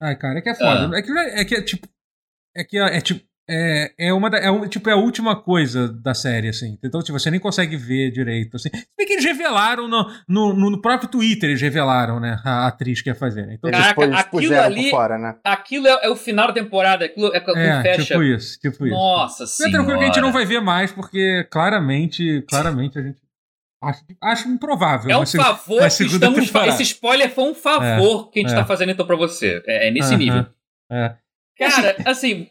Ai, 0.01 0.15
cara, 0.15 0.39
é 0.39 0.41
que 0.41 0.49
é 0.49 0.55
foda. 0.55 0.89
Ah. 0.93 0.97
É, 0.97 1.01
que, 1.01 1.11
é 1.11 1.45
que 1.45 1.55
é 1.55 1.61
tipo. 1.61 1.87
É 2.55 2.63
que 2.63 2.77
é, 2.77 2.97
é 2.97 3.01
tipo. 3.01 3.21
É, 3.49 3.91
é 4.07 4.13
uma 4.13 4.29
da, 4.29 4.37
é, 4.37 4.49
um- 4.49 4.65
tipo, 4.67 4.87
é 4.89 4.93
a 4.93 4.97
última 4.97 5.35
coisa 5.35 5.87
da 5.91 6.13
série, 6.13 6.47
assim. 6.47 6.77
Então, 6.81 7.01
tipo, 7.01 7.19
você 7.19 7.29
nem 7.29 7.39
consegue 7.39 7.75
ver 7.75 8.09
direito, 8.11 8.55
assim. 8.55 8.69
Se 8.73 8.85
bem 8.97 9.05
que 9.05 9.13
eles 9.13 9.25
revelaram 9.25 9.87
no, 9.89 10.05
no, 10.27 10.53
no- 10.53 10.81
próprio 10.81 11.09
Twitter, 11.09 11.49
eles 11.49 11.61
revelaram, 11.61 12.17
né? 12.19 12.39
A 12.45 12.67
atriz 12.67 13.01
que 13.01 13.09
ia 13.09 13.15
fazer. 13.15 13.45
né? 13.47 13.55
Então, 13.55 13.69
Eles, 13.69 13.81
Caraca, 13.81 14.03
eles 14.03 14.19
aquilo 14.19 14.57
ali- 14.59 14.89
fora, 14.89 15.17
né? 15.17 15.35
Aquilo 15.43 15.87
é, 15.87 15.99
é 16.05 16.09
o 16.09 16.15
final 16.15 16.47
da 16.47 16.53
temporada, 16.53 17.05
aquilo 17.05 17.33
é 17.33 17.37
é, 17.57 17.81
fecha. 17.81 18.03
tipo 18.05 18.23
isso, 18.23 18.59
tipo 18.59 18.85
isso. 18.85 18.95
Nossa 18.95 19.43
Não 19.59 19.67
é 19.67 19.71
tranquilo 19.71 19.97
que 19.97 20.03
a 20.03 20.05
gente 20.05 20.13
senhora. 20.13 20.31
não 20.31 20.33
vai 20.33 20.45
ver 20.45 20.61
mais, 20.61 20.91
porque 20.91 21.45
claramente, 21.51 22.43
claramente 22.47 22.99
a 22.99 23.01
gente. 23.01 23.19
Acho, 23.83 24.03
acho 24.21 24.47
improvável. 24.49 25.09
É 25.09 25.17
um 25.17 25.25
favor 25.25 25.79
que 25.79 25.85
estamos 26.03 26.35
fa- 26.39 26.45
temporada. 26.59 26.69
Esse 26.69 26.83
spoiler 26.83 27.33
foi 27.33 27.43
um 27.45 27.55
favor 27.55 28.29
que 28.29 28.39
a 28.39 28.41
gente 28.43 28.51
é. 28.51 28.55
tá 28.55 28.65
fazendo 28.65 28.91
então 28.91 29.05
pra 29.07 29.15
você. 29.15 29.61
É, 29.65 29.87
é 29.87 29.91
nesse 29.91 30.09
Aham, 30.13 30.17
nível. 30.17 30.45
é. 30.91 31.15
Cara, 31.57 31.95
assim. 32.05 32.47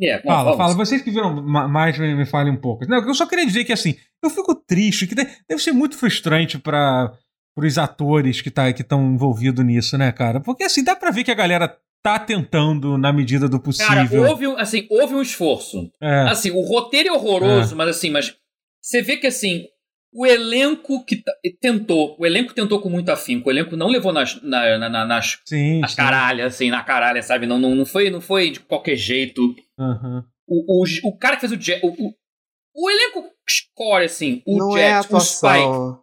É, 0.00 0.18
bom, 0.22 0.28
Fala, 0.28 0.42
vamos. 0.44 0.56
fala. 0.58 0.74
Vocês 0.74 1.02
que 1.02 1.10
viram 1.10 1.42
ma- 1.42 1.66
mais, 1.66 1.98
me, 1.98 2.14
me 2.14 2.24
falem 2.26 2.52
um 2.52 2.56
pouco. 2.56 2.86
Não, 2.86 2.98
eu 2.98 3.14
só 3.14 3.26
queria 3.26 3.44
dizer 3.46 3.64
que, 3.64 3.72
assim, 3.72 3.96
eu 4.22 4.30
fico 4.30 4.54
triste, 4.54 5.06
que 5.06 5.14
de- 5.14 5.26
deve 5.48 5.60
ser 5.62 5.72
muito 5.72 5.96
frustrante 5.96 6.56
para 6.58 7.12
os 7.56 7.78
atores 7.78 8.40
que 8.40 8.50
tá, 8.50 8.68
estão 8.70 9.04
envolvidos 9.12 9.64
nisso, 9.64 9.98
né, 9.98 10.12
cara? 10.12 10.38
Porque, 10.40 10.64
assim, 10.64 10.84
dá 10.84 10.94
pra 10.94 11.10
ver 11.10 11.24
que 11.24 11.30
a 11.30 11.34
galera 11.34 11.76
tá 12.02 12.16
tentando 12.18 12.96
na 12.96 13.12
medida 13.12 13.48
do 13.48 13.58
Cara, 13.58 13.64
possível. 14.04 14.22
houve, 14.28 14.46
um- 14.46 14.56
assim, 14.56 14.86
houve 14.88 15.14
um 15.14 15.22
esforço. 15.22 15.90
É, 16.00 16.20
Assim, 16.28 16.50
o 16.52 16.60
roteiro 16.60 17.08
é 17.08 17.12
horroroso, 17.12 17.74
mas 17.74 17.88
assim, 17.88 18.08
mas 18.10 18.36
você 18.80 19.02
vê 19.02 19.16
que 19.16 19.26
assim, 19.26 19.64
o 20.12 20.26
elenco 20.26 21.04
que 21.04 21.16
tá- 21.16 21.32
tentou, 21.60 22.16
o 22.18 22.26
elenco 22.26 22.54
tentou 22.54 22.80
com 22.80 22.88
muito 22.88 23.10
afinco, 23.10 23.48
o 23.48 23.52
elenco 23.52 23.76
não 23.76 23.88
levou 23.88 24.12
nas, 24.12 24.40
na- 24.42 24.78
na- 24.78 24.88
na- 24.88 25.04
nas, 25.06 25.38
sim. 25.44 25.80
nas 25.80 25.90
sim. 25.92 25.96
caralhas, 25.96 26.54
assim, 26.54 26.70
na 26.70 26.82
caralha, 26.82 27.22
sabe? 27.22 27.46
Não, 27.46 27.58
não, 27.58 27.74
não, 27.74 27.84
foi, 27.86 28.10
não 28.10 28.20
foi 28.20 28.50
de 28.50 28.60
qualquer 28.60 28.96
jeito. 28.96 29.54
Aham. 29.78 30.24
O, 30.46 30.82
o, 30.82 31.08
o 31.10 31.18
cara 31.18 31.36
que 31.36 31.40
fez 31.40 31.52
o 31.52 31.56
Jack. 31.56 31.84
O, 31.84 31.90
o, 31.90 32.14
o 32.74 32.90
elenco 32.90 33.24
score, 33.48 34.04
assim, 34.04 34.42
o 34.46 34.56
não 34.56 34.76
é 34.76 35.00
Jack, 35.00 35.14
o 35.14 35.20
Spike. 35.20 35.46
atuação. 35.46 36.02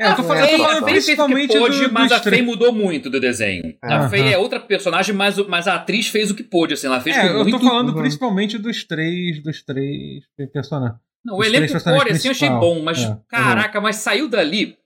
É, 0.00 0.08
eu 0.10 0.16
tô 0.16 0.22
a 0.22 0.24
falando, 0.24 0.48
falando 0.48 0.84
Faye 0.84 1.00
fez 1.00 1.04
o 1.04 1.06
que 1.06 1.14
principalmente 1.14 1.56
pôde, 1.56 1.86
do, 1.86 1.92
mas 1.92 2.08
dos 2.08 2.18
a 2.18 2.22
Faye 2.22 2.42
mudou 2.42 2.72
muito 2.72 3.08
do 3.08 3.20
desenho. 3.20 3.76
A 3.80 3.94
Aham. 3.98 4.10
Faye 4.10 4.32
é 4.32 4.36
outra 4.36 4.58
personagem, 4.58 5.14
mas, 5.14 5.38
mas 5.46 5.68
a 5.68 5.76
atriz 5.76 6.08
fez 6.08 6.32
o 6.32 6.34
que 6.34 6.42
pôde, 6.42 6.74
assim, 6.74 6.88
ela 6.88 7.00
fez 7.00 7.16
É, 7.16 7.20
com 7.20 7.26
eu 7.28 7.42
muito... 7.44 7.56
tô 7.56 7.64
falando 7.64 7.90
Uhum. 7.90 7.94
principalmente 8.00 8.58
dos 8.58 8.82
três, 8.82 9.40
dos 9.40 9.62
três 9.62 10.24
personagens. 10.52 10.98
Não, 11.24 11.36
o 11.38 11.44
elenco 11.44 11.82
core, 11.82 12.12
assim, 12.12 12.28
eu 12.28 12.32
achei 12.32 12.50
bom, 12.50 12.82
mas 12.82 12.98
É. 13.02 13.18
caraca, 13.28 13.80
mas 13.80 13.96
saiu 13.96 14.28
dali. 14.28 14.76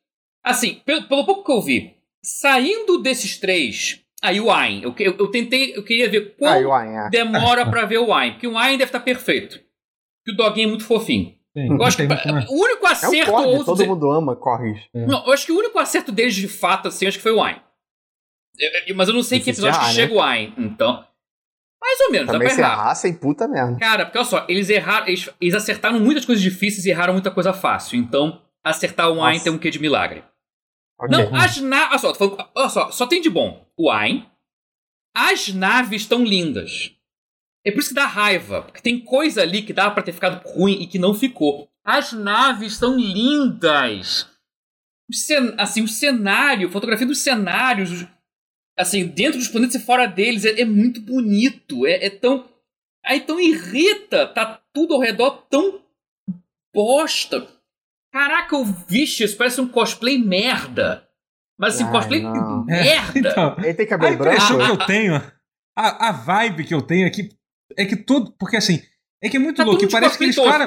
Assim, 0.45 0.81
pelo, 0.85 1.03
pelo 1.09 1.27
pouco 1.27 1.45
que 1.45 1.51
eu 1.53 1.61
vi, 1.61 1.97
saindo 2.23 2.99
desses 2.99 3.37
três. 3.39 4.01
Aí 4.23 4.41
o 4.41 4.51
Ayn, 4.51 4.83
eu, 4.83 4.95
eu, 4.99 5.17
eu 5.19 5.31
tentei, 5.31 5.77
eu 5.77 5.83
queria 5.85 6.09
ver 6.09 6.37
quanto 6.37 6.67
o 6.69 6.75
é. 6.77 7.09
demora 7.11 7.65
pra 7.71 7.85
ver 7.85 7.99
o 7.99 8.13
Ayn, 8.13 8.33
porque 8.33 8.47
o 8.47 8.57
Ayn 8.59 8.77
deve 8.79 8.89
estar 8.89 9.01
perfeito. 9.01 9.59
Porque 10.25 10.33
o 10.33 10.37
doguinho 10.37 10.67
é 10.67 10.71
muito 10.71 10.85
fofinho. 10.85 11.35
Sim, 11.57 11.69
Eu 11.73 11.83
acho 11.83 11.97
que 11.97 12.03
muito 12.07 12.53
o 12.53 12.55
único 12.63 12.87
É 12.87 12.89
o 12.89 12.93
acerto. 12.93 13.31
Korg, 13.33 13.47
ouso 13.49 13.65
todo 13.65 13.75
dizer- 13.77 13.89
mundo 13.89 14.11
ama 14.11 14.37
Korg. 14.37 14.77
Não, 14.95 15.25
eu 15.27 15.33
acho 15.33 15.47
que 15.47 15.53
o 15.53 15.59
único 15.59 15.79
acerto 15.79 16.13
deles 16.13 16.35
de 16.35 16.47
fato, 16.47 16.89
assim, 16.89 17.07
acho 17.07 17.17
que 17.17 17.23
foi 17.23 17.33
o 17.33 17.43
Ayn. 17.43 17.57
Eu- 18.59 18.71
eu- 18.89 18.97
Mas 18.97 19.09
eu 19.09 19.15
não 19.15 19.23
sei 19.23 19.41
que 19.41 19.51
episódio 19.51 19.79
que 19.79 19.87
né? 19.87 19.93
chega 19.93 20.15
o 20.15 20.21
Ayn, 20.23 20.53
então. 20.59 21.05
Mais 21.81 22.01
ou 22.01 22.11
menos, 22.11 22.27
dá 22.27 22.33
Também 22.33 22.49
pra 22.49 22.55
se 22.55 22.61
errar. 22.61 22.73
errassem, 22.73 23.15
puta 23.15 23.47
merda. 23.49 23.79
Cara, 23.79 24.05
porque 24.05 24.19
olha 24.19 24.27
só, 24.27 24.45
eles 24.49 24.69
erraram, 24.69 25.07
eles, 25.07 25.29
eles 25.41 25.55
acertaram 25.55 26.01
muitas 26.01 26.25
coisas 26.25 26.43
difíceis 26.43 26.85
e 26.85 26.91
erraram 26.91 27.13
muita 27.13 27.31
coisa 27.31 27.53
fácil. 27.53 27.99
Então, 27.99 28.43
acertar 28.65 29.07
Ayn 29.07 29.15
Nossa. 29.17 29.45
tem 29.45 29.53
um 29.53 29.59
quê 29.59 29.71
de 29.71 29.79
milagre. 29.79 30.25
Ok. 31.01 31.17
Não, 31.17 31.35
as 31.37 31.59
naves. 31.59 31.91
Olha 31.91 31.99
só, 31.99 32.15
falando- 32.15 32.49
olha 32.55 32.69
só, 32.69 32.91
só 32.91 33.07
tem 33.07 33.21
de 33.21 33.31
bom 33.31 33.65
o 33.77 33.91
Ayn. 33.91 34.27
As 35.17 35.49
naves 35.49 36.03
estão 36.03 36.25
lindas. 36.25 36.93
É 37.65 37.71
por 37.71 37.79
isso 37.81 37.91
que 37.91 37.95
dá 37.95 38.07
raiva. 38.07 38.63
Porque 38.63 38.81
tem 38.83 38.99
coisa 39.05 39.43
ali 39.43 39.63
que 39.63 39.73
dava 39.73 39.93
pra 39.95 40.03
ter 40.03 40.13
ficado 40.13 40.43
ruim 40.49 40.81
e 40.83 40.87
que 40.87 40.99
não 40.99 41.15
ficou. 41.15 41.69
As 41.85 42.13
naves 42.13 42.73
estão 42.73 42.97
lindas. 42.99 44.29
O 45.11 45.15
cen- 45.15 45.55
assim, 45.57 45.83
o 45.83 45.89
cenário, 45.89 46.71
fotografia 46.71 47.07
dos 47.07 47.19
cenários, 47.21 47.91
os- 47.93 48.07
assim, 48.79 49.07
dentro 49.07 49.39
dos 49.39 49.49
planetas 49.49 49.75
e 49.75 49.85
fora 49.85 50.07
deles, 50.07 50.45
é, 50.45 50.61
é 50.61 50.65
muito 50.65 51.01
bonito. 51.01 51.87
É, 51.87 52.07
é 52.07 52.11
tão. 52.11 52.49
Aí 53.05 53.19
então 53.19 53.41
irrita, 53.41 54.27
tá 54.29 54.61
tudo 54.73 54.95
ao 54.95 55.01
redor 55.01 55.47
tão 55.51 55.81
bosta. 56.75 57.47
Caraca, 58.13 58.57
o 58.57 58.65
Vicious 58.65 59.35
parece 59.35 59.61
um 59.61 59.69
cosplay 59.69 60.19
merda. 60.19 61.07
Mas 61.59 61.75
assim, 61.75 61.85
Ai, 61.85 61.91
cosplay 61.91 62.23
não. 62.23 62.65
merda. 62.67 63.19
Então, 63.19 63.57
Ele 63.59 63.75
tem 63.75 63.87
a 63.87 63.89
cabelo 63.89 64.15
impressão 64.15 64.57
branco? 64.57 64.77
que 64.77 64.83
eu 64.83 64.87
tenho, 64.87 65.15
a, 65.77 66.09
a 66.09 66.13
vibe 66.13 66.65
que 66.65 66.75
eu 66.75 66.83
tenho 66.83 67.07
é 67.07 67.11
que, 67.11 67.31
é 67.77 67.85
que 67.85 67.97
tudo. 67.97 68.33
Porque 68.39 68.57
assim, 68.57 68.81
é 69.23 69.29
que 69.29 69.37
é 69.37 69.41
muito 69.41 69.57
Tá 69.57 69.65
louco. 69.65 69.81
Que 69.81 69.91
parece 69.91 70.17
que 70.17 70.25
eles. 70.25 70.37
Cara, 70.37 70.67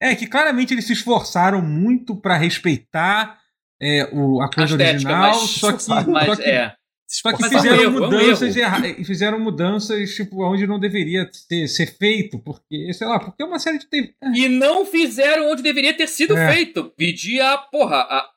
é, 0.00 0.14
que 0.14 0.26
claramente 0.26 0.74
eles 0.74 0.86
se 0.86 0.92
esforçaram 0.92 1.62
muito 1.62 2.16
pra 2.16 2.36
respeitar 2.36 3.38
é, 3.80 4.08
o, 4.12 4.40
a 4.40 4.46
A 4.46 4.50
coisa 4.50 4.72
estética, 4.72 5.10
original, 5.10 5.30
mas, 5.30 5.50
só 5.50 5.72
que. 5.72 5.88
mas 6.10 6.26
só 6.26 6.36
que 6.36 6.50
é. 6.50 6.74
Só 7.22 7.32
que 7.32 7.40
Mas 7.40 7.52
é 7.52 7.56
um 7.56 7.60
fizeram 7.62 7.82
é 7.84 7.88
um 7.88 7.90
mudanças, 7.92 8.56
e 8.98 9.04
fizeram 9.04 9.38
mudanças, 9.38 10.14
tipo, 10.14 10.44
onde 10.44 10.66
não 10.66 10.80
deveria 10.80 11.30
ser, 11.32 11.68
ser 11.68 11.86
feito, 11.96 12.38
porque, 12.40 12.92
sei 12.92 13.06
lá, 13.06 13.20
porque 13.20 13.40
é 13.42 13.46
uma 13.46 13.58
série 13.60 13.78
de 13.78 13.86
TV. 13.86 14.14
E 14.34 14.48
não 14.48 14.84
fizeram 14.84 15.50
onde 15.52 15.62
deveria 15.62 15.96
ter 15.96 16.08
sido 16.08 16.36
É. 16.36 16.52
feito. 16.52 16.92
Pedir 16.96 17.40
a, 17.40 17.56
porra, 17.58 17.98
a, 17.98 18.30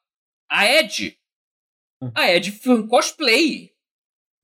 a 0.52 0.72
Ed. 0.72 1.18
Hum. 2.04 2.12
A 2.14 2.32
Ed 2.32 2.52
foi 2.52 2.76
um 2.76 2.88
cosplay. 2.88 3.72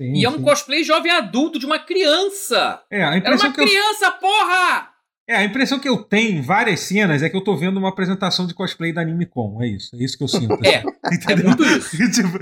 Sim, 0.01 0.13
E 0.15 0.25
é 0.25 0.29
um 0.29 0.37
sim. 0.37 0.43
cosplay 0.43 0.83
jovem 0.83 1.11
adulto 1.11 1.59
de 1.59 1.67
uma 1.67 1.77
criança. 1.77 2.83
É, 2.91 3.03
a 3.03 3.07
Era 3.09 3.17
impressão 3.17 3.49
uma 3.49 3.55
que 3.55 3.61
eu, 3.61 3.67
criança, 3.67 4.11
porra! 4.13 4.92
É, 5.27 5.36
a 5.38 5.43
impressão 5.43 5.79
que 5.79 5.88
eu 5.88 5.97
tenho 5.97 6.38
em 6.38 6.41
várias 6.41 6.81
cenas 6.81 7.23
é 7.23 7.29
que 7.29 7.36
eu 7.38 7.43
tô 7.43 7.55
vendo 7.55 7.77
uma 7.77 7.89
apresentação 7.89 8.45
de 8.45 8.53
cosplay 8.53 8.91
da 8.93 9.01
Anime 9.01 9.25
Con. 9.25 9.62
É 9.62 9.67
isso, 9.67 9.95
é 9.95 10.03
isso 10.03 10.17
que 10.17 10.23
eu 10.23 10.27
sinto. 10.27 10.57
É, 10.63 10.75
é 10.75 10.83
Entendeu? 11.15 11.45
muito 11.47 11.63
isso. 11.63 11.97
Tipo, 12.12 12.38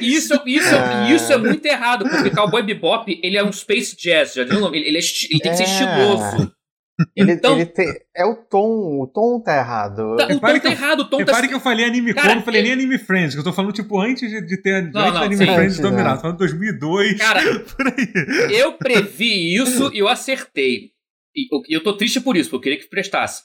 Isso, 0.00 0.42
isso, 0.46 0.74
É. 0.74 1.12
isso 1.12 1.32
é 1.32 1.36
muito 1.38 1.64
errado, 1.66 2.08
porque 2.08 2.30
Cowboy 2.30 2.62
Bebop, 2.62 3.20
ele 3.22 3.36
é 3.36 3.44
um 3.44 3.52
space 3.52 3.96
jazz, 3.96 4.34
já 4.34 4.44
viu? 4.44 4.58
o 4.58 4.60
nome? 4.60 4.78
Ele, 4.78 4.88
ele, 4.88 4.98
é 4.98 5.00
ele 5.30 5.40
tem 5.40 5.50
que 5.52 5.56
ser 5.58 5.62
É. 5.64 5.66
estiloso. 5.66 6.52
Ele, 7.16 7.32
Então- 7.32 7.54
ele 7.56 7.66
tem. 7.66 7.86
É 8.14 8.24
o 8.24 8.34
tom. 8.36 9.00
O 9.00 9.06
tom 9.12 9.40
tá 9.42 9.56
errado. 9.56 10.14
Tá- 10.16 10.26
o 10.26 10.28
tom 10.28 10.38
tá 10.40 10.60
que 10.60 10.66
eu- 10.66 10.70
errado, 10.72 11.00
o 11.00 11.04
tom 11.08 11.16
tá... 11.18 11.24
Repare 11.24 11.48
que 11.48 11.54
eu 11.54 11.58
falei 11.58 11.84
Anime 11.86 12.12
Cara, 12.14 12.28
Con, 12.28 12.34
não 12.36 12.42
falei 12.42 12.60
eu- 12.60 12.64
nem 12.64 12.72
Anime 12.74 12.98
Friends, 12.98 13.34
que 13.34 13.40
eu 13.40 13.44
tô 13.44 13.52
falando, 13.52 13.72
tipo, 13.72 13.98
antes 13.98 14.30
de, 14.30 14.46
de 14.46 14.56
ter 14.60 14.82
Não, 14.92 15.00
antes 15.00 15.12
não, 15.14 15.20
do 15.20 15.24
Anime 15.24 15.46
sim. 15.46 15.54
Friends 15.54 15.78
dominado. 15.80 16.18
é. 16.18 16.20
Falando 16.22 16.36
2002, 16.38 17.18
Cara, 17.18 17.40
por 17.60 17.86
aí. 17.88 18.54
eu 18.56 18.74
previ 18.74 19.56
isso 19.56 19.90
e 19.92 19.98
eu 20.00 20.06
acertei. 20.08 20.91
E 21.34 21.48
eu, 21.54 21.62
eu 21.68 21.82
tô 21.82 21.94
triste 21.94 22.20
por 22.20 22.36
isso, 22.36 22.50
porque 22.50 22.68
eu 22.68 22.72
queria 22.74 22.84
que 22.84 22.90
prestasse. 22.90 23.42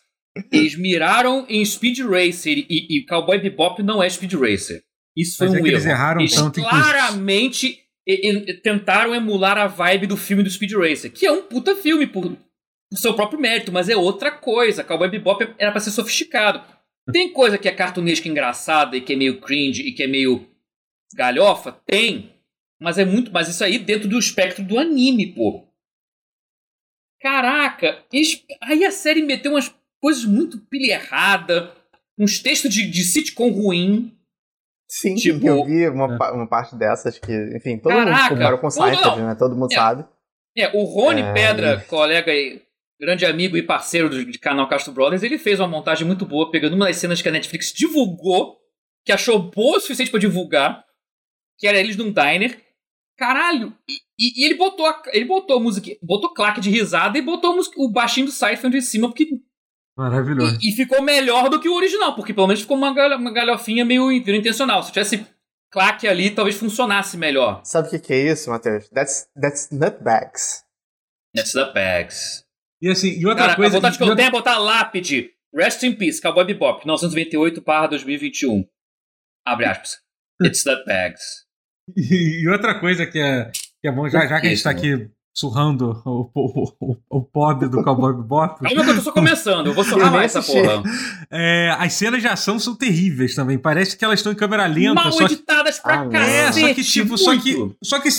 Eles 0.51 0.75
miraram 0.77 1.45
em 1.49 1.63
Speed 1.65 1.99
Racer 1.99 2.57
e, 2.69 2.97
e 2.97 3.05
Cowboy 3.05 3.39
Bebop 3.39 3.81
não 3.81 4.03
é 4.03 4.09
Speed 4.09 4.33
Racer. 4.33 4.83
Isso 5.15 5.37
foi 5.37 5.47
Mas 5.47 5.55
é 5.55 5.59
um 5.59 5.63
que 5.63 5.67
erro. 5.69 5.75
eles 5.77 5.85
erraram 5.87 6.21
Eles 6.21 6.35
tanto 6.35 6.59
em 6.59 6.63
que- 6.63 6.69
claramente 6.69 7.79
e- 8.07 8.29
e- 8.51 8.53
tentaram 8.61 9.15
emular 9.15 9.57
a 9.57 9.65
vibe 9.67 10.05
do 10.07 10.15
filme 10.15 10.43
do 10.43 10.49
Speed 10.49 10.73
Racer, 10.73 11.11
que 11.11 11.25
é 11.25 11.31
um 11.31 11.41
puta 11.43 11.75
filme 11.75 12.05
por, 12.05 12.23
por 12.29 12.97
seu 12.97 13.13
próprio 13.15 13.39
mérito, 13.39 13.71
mas 13.71 13.89
é 13.89 13.95
outra 13.97 14.29
coisa. 14.31 14.83
Cowboy 14.83 15.09
Bebop 15.09 15.43
era 15.57 15.71
pra 15.71 15.81
ser 15.81 15.91
sofisticado. 15.91 16.61
Tem 17.11 17.31
coisa 17.33 17.57
que 17.57 17.67
é 17.67 17.71
cartunesca 17.71 18.27
engraçada 18.29 18.95
e 18.95 19.01
que 19.01 19.13
é 19.13 19.15
meio 19.15 19.39
cringe 19.41 19.81
e 19.81 19.91
que 19.93 20.03
é 20.03 20.07
meio 20.07 20.45
galhofa? 21.15 21.71
Tem. 21.85 22.31
Mas 22.79 22.97
é 22.97 23.05
muito. 23.05 23.31
Mas 23.31 23.47
isso 23.49 23.63
aí 23.63 23.79
dentro 23.79 24.07
do 24.07 24.19
espectro 24.19 24.63
do 24.63 24.77
anime, 24.77 25.33
pô. 25.33 25.66
Caraca! 27.21 28.03
aí 28.63 28.85
a 28.85 28.91
série 28.91 29.21
meteu 29.23 29.51
umas 29.51 29.73
coisas 30.01 30.23
muito 30.25 30.59
pilha 30.69 30.93
errada, 30.93 31.73
uns 32.17 32.39
textos 32.39 32.73
de, 32.73 32.89
de 32.89 33.03
sitcom 33.03 33.49
ruim. 33.51 34.13
Sim, 34.89 35.15
Tipo- 35.15 35.45
eu 35.47 35.65
vi 35.65 35.87
uma, 35.89 36.05
É. 36.15 36.31
uma 36.31 36.47
parte 36.47 36.75
dessas 36.75 37.19
que, 37.19 37.33
enfim, 37.55 37.77
todo 37.77 37.91
Caraca, 37.93 38.21
mundo 38.29 38.29
comparou 38.37 38.59
com 38.59 38.69
Seinfeld, 38.69 39.21
né? 39.21 39.35
Todo 39.35 39.55
mundo 39.55 39.71
É. 39.71 39.75
sabe. 39.75 40.05
É, 40.55 40.69
o 40.75 40.83
Rony 40.83 41.21
É. 41.21 41.33
Pedra, 41.33 41.81
colega 41.87 42.33
e 42.33 42.61
grande 42.99 43.25
amigo 43.25 43.57
e 43.57 43.61
parceiro 43.63 44.09
do, 44.09 44.25
de 44.25 44.39
canal 44.39 44.67
Castro 44.69 44.93
Brothers, 44.93 45.21
ele 45.23 45.37
fez 45.37 45.59
uma 45.59 45.67
montagem 45.67 46.07
muito 46.07 46.25
boa, 46.25 46.49
pegando 46.49 46.75
uma 46.75 46.85
das 46.87 46.97
cenas 46.97 47.21
que 47.21 47.27
a 47.29 47.31
Netflix 47.31 47.71
divulgou, 47.73 48.57
que 49.05 49.11
achou 49.11 49.37
boa 49.39 49.77
o 49.77 49.79
suficiente 49.81 50.09
pra 50.09 50.19
divulgar, 50.19 50.83
que 51.59 51.67
era 51.67 51.77
eles 51.79 51.95
num 51.97 52.11
diner. 52.11 52.59
Caralho! 53.17 53.75
E, 53.89 53.93
e- 54.19 54.41
e 54.41 54.45
ele 54.45 54.55
botou 54.55 54.85
a, 54.85 55.01
ele 55.07 55.25
botou 55.25 55.57
a 55.57 55.59
música, 55.59 55.89
botou 56.01 56.33
claque 56.33 56.61
de 56.61 56.69
risada 56.69 57.17
e 57.17 57.21
botou 57.21 57.55
música- 57.55 57.79
o 57.81 57.89
baixinho 57.89 58.27
do 58.27 58.31
Seinfeld 58.31 58.77
em 58.77 58.81
cima, 58.81 59.07
porque 59.07 59.27
Maravilhoso. 59.97 60.57
e, 60.61 60.69
e 60.69 60.75
ficou 60.75 61.01
melhor 61.01 61.49
do 61.49 61.59
que 61.59 61.67
o 61.67 61.73
original, 61.75 62.15
porque 62.15 62.33
pelo 62.33 62.47
menos 62.47 62.61
ficou 62.61 62.77
uma, 62.77 62.93
galho- 62.93 63.17
uma 63.17 63.31
galhofinha 63.31 63.83
meio 63.83 64.11
in- 64.11 64.23
intencional. 64.27 64.83
Se 64.83 64.91
tivesse 64.91 65.25
claque 65.71 66.07
ali, 66.07 66.29
talvez 66.29 66.57
funcionasse 66.57 67.17
melhor. 67.17 67.61
Sabe 67.63 67.87
o 67.87 67.91
que, 67.91 67.99
que 67.99 68.13
é 68.13 68.31
isso, 68.31 68.49
Matheus? 68.51 68.87
That's, 68.89 69.27
that's 69.41 69.69
nutbags. 69.71 70.63
That's 71.35 71.53
the 71.53 71.71
bags. 71.73 72.45
E 72.81 72.89
assim, 72.89 73.09
e 73.19 73.25
outra 73.25 73.45
Cara, 73.45 73.55
coisa. 73.55 73.77
a 73.77 73.79
vontade 73.79 73.97
que 73.97 74.03
eu 74.03 74.15
tenho 74.15 74.27
é 74.27 74.31
botar 74.31 74.57
lápide. 74.59 75.31
Rest 75.53 75.81
in 75.83 75.93
Peace, 75.95 76.21
Cowboy 76.21 76.45
Bebop, 76.45 76.79
1998 76.85 77.61
para 77.63 77.87
2021. 77.87 78.63
Abre 79.45 79.65
aspas. 79.65 79.97
It's 80.43 80.63
the 80.63 80.83
bags. 80.85 81.46
E, 81.95 82.47
outra 82.49 82.75
coisa 82.79 83.05
que 83.05 83.19
é, 83.19 83.49
que 83.81 83.87
é 83.87 83.91
bom, 83.91 84.07
já, 84.09 84.25
já 84.27 84.39
que 84.41 84.47
a 84.47 84.49
gente 84.49 84.63
tá 84.63 84.71
Isso. 84.73 84.79
aqui 84.79 85.09
surrando 85.33 86.01
o, 86.03 86.31
o, 86.33 86.73
o, 86.81 86.97
o 87.09 87.21
pobre 87.21 87.69
do 87.69 87.83
Cowboy 87.83 88.13
Bebop, 88.13 88.59
Calma 88.59 88.83
que 88.83 88.89
eu 88.89 88.95
tô 88.95 89.01
só 89.01 89.11
começando, 89.11 89.67
eu 89.67 89.73
vou 89.73 89.83
surrar 89.83 90.11
mais 90.11 90.35
essa 90.35 90.41
porra. 90.51 90.81
é, 91.31 91.75
as 91.77 91.93
cenas 91.93 92.21
de 92.21 92.27
ação 92.27 92.57
são 92.59 92.75
terríveis 92.75 93.35
também. 93.35 93.57
Parece 93.57 93.95
que 93.95 94.03
elas 94.03 94.19
estão 94.19 94.31
em 94.31 94.35
câmera 94.35 94.65
lenta. 94.65 94.95
Mal 94.95 95.11
só 95.11 95.19
que, 95.27 95.33
editadas 95.35 95.79
pra 95.79 95.93
Ah, 95.99 96.05
não. 96.05 96.19
é, 96.19 96.45
cacete. 96.45 96.59
só 96.67 96.73
que 96.73 96.83
tipo, 96.83 97.17
só 97.19 97.37
que, 97.39 97.75
só 97.83 97.99
que, 97.99 98.09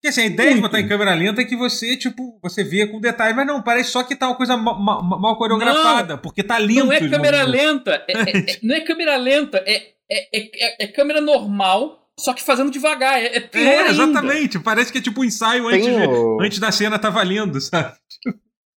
que 0.00 0.06
assim, 0.08 0.20
a 0.22 0.26
ideia 0.26 0.54
de 0.54 0.60
botar 0.60 0.78
em 0.80 0.86
câmera 0.88 1.12
lenta 1.14 1.40
é 1.42 1.44
que 1.44 1.56
você, 1.56 1.96
tipo, 1.96 2.38
você 2.40 2.62
vê 2.62 2.86
com 2.86 3.00
detalhe, 3.00 3.34
mas 3.34 3.44
não, 3.46 3.60
parece 3.60 3.90
só 3.90 4.04
que 4.04 4.14
tá 4.14 4.28
uma 4.28 4.36
coisa 4.36 4.56
ma- 4.56 4.78
ma- 4.78 5.02
ma- 5.02 5.18
mal 5.18 5.36
coreografada, 5.36 6.16
porque 6.16 6.44
tá 6.44 6.58
lento. 6.58 6.86
Não 6.86 6.92
é 6.92 7.00
câmera 7.08 7.42
lenta, 7.42 8.04
é- 8.08 8.12
é- 8.12 8.38
é- 8.52 8.58
não 8.62 8.74
é 8.76 8.80
câmera 8.82 9.16
lenta, 9.16 9.58
é, 9.66 9.74
é, 10.08 10.28
é- 10.32 10.84
é 10.84 10.86
câmera 10.86 11.20
normal, 11.20 12.07
só 12.18 12.32
que 12.34 12.42
fazendo 12.42 12.70
devagar. 12.70 13.18
É, 13.18 13.36
é 13.36 13.40
pior 13.40 13.62
É, 13.64 13.78
ainda. 13.78 13.90
exatamente. 13.90 14.58
Parece 14.58 14.90
que 14.92 14.98
é 14.98 15.00
tipo 15.00 15.20
um 15.20 15.24
ensaio 15.24 15.66
antes, 15.68 15.86
Tem 15.86 15.98
de- 16.00 16.06
o, 16.06 16.40
antes 16.40 16.58
da 16.58 16.70
cena 16.72 16.98
tá 16.98 17.08
valendo, 17.10 17.60
sabe? 17.60 17.94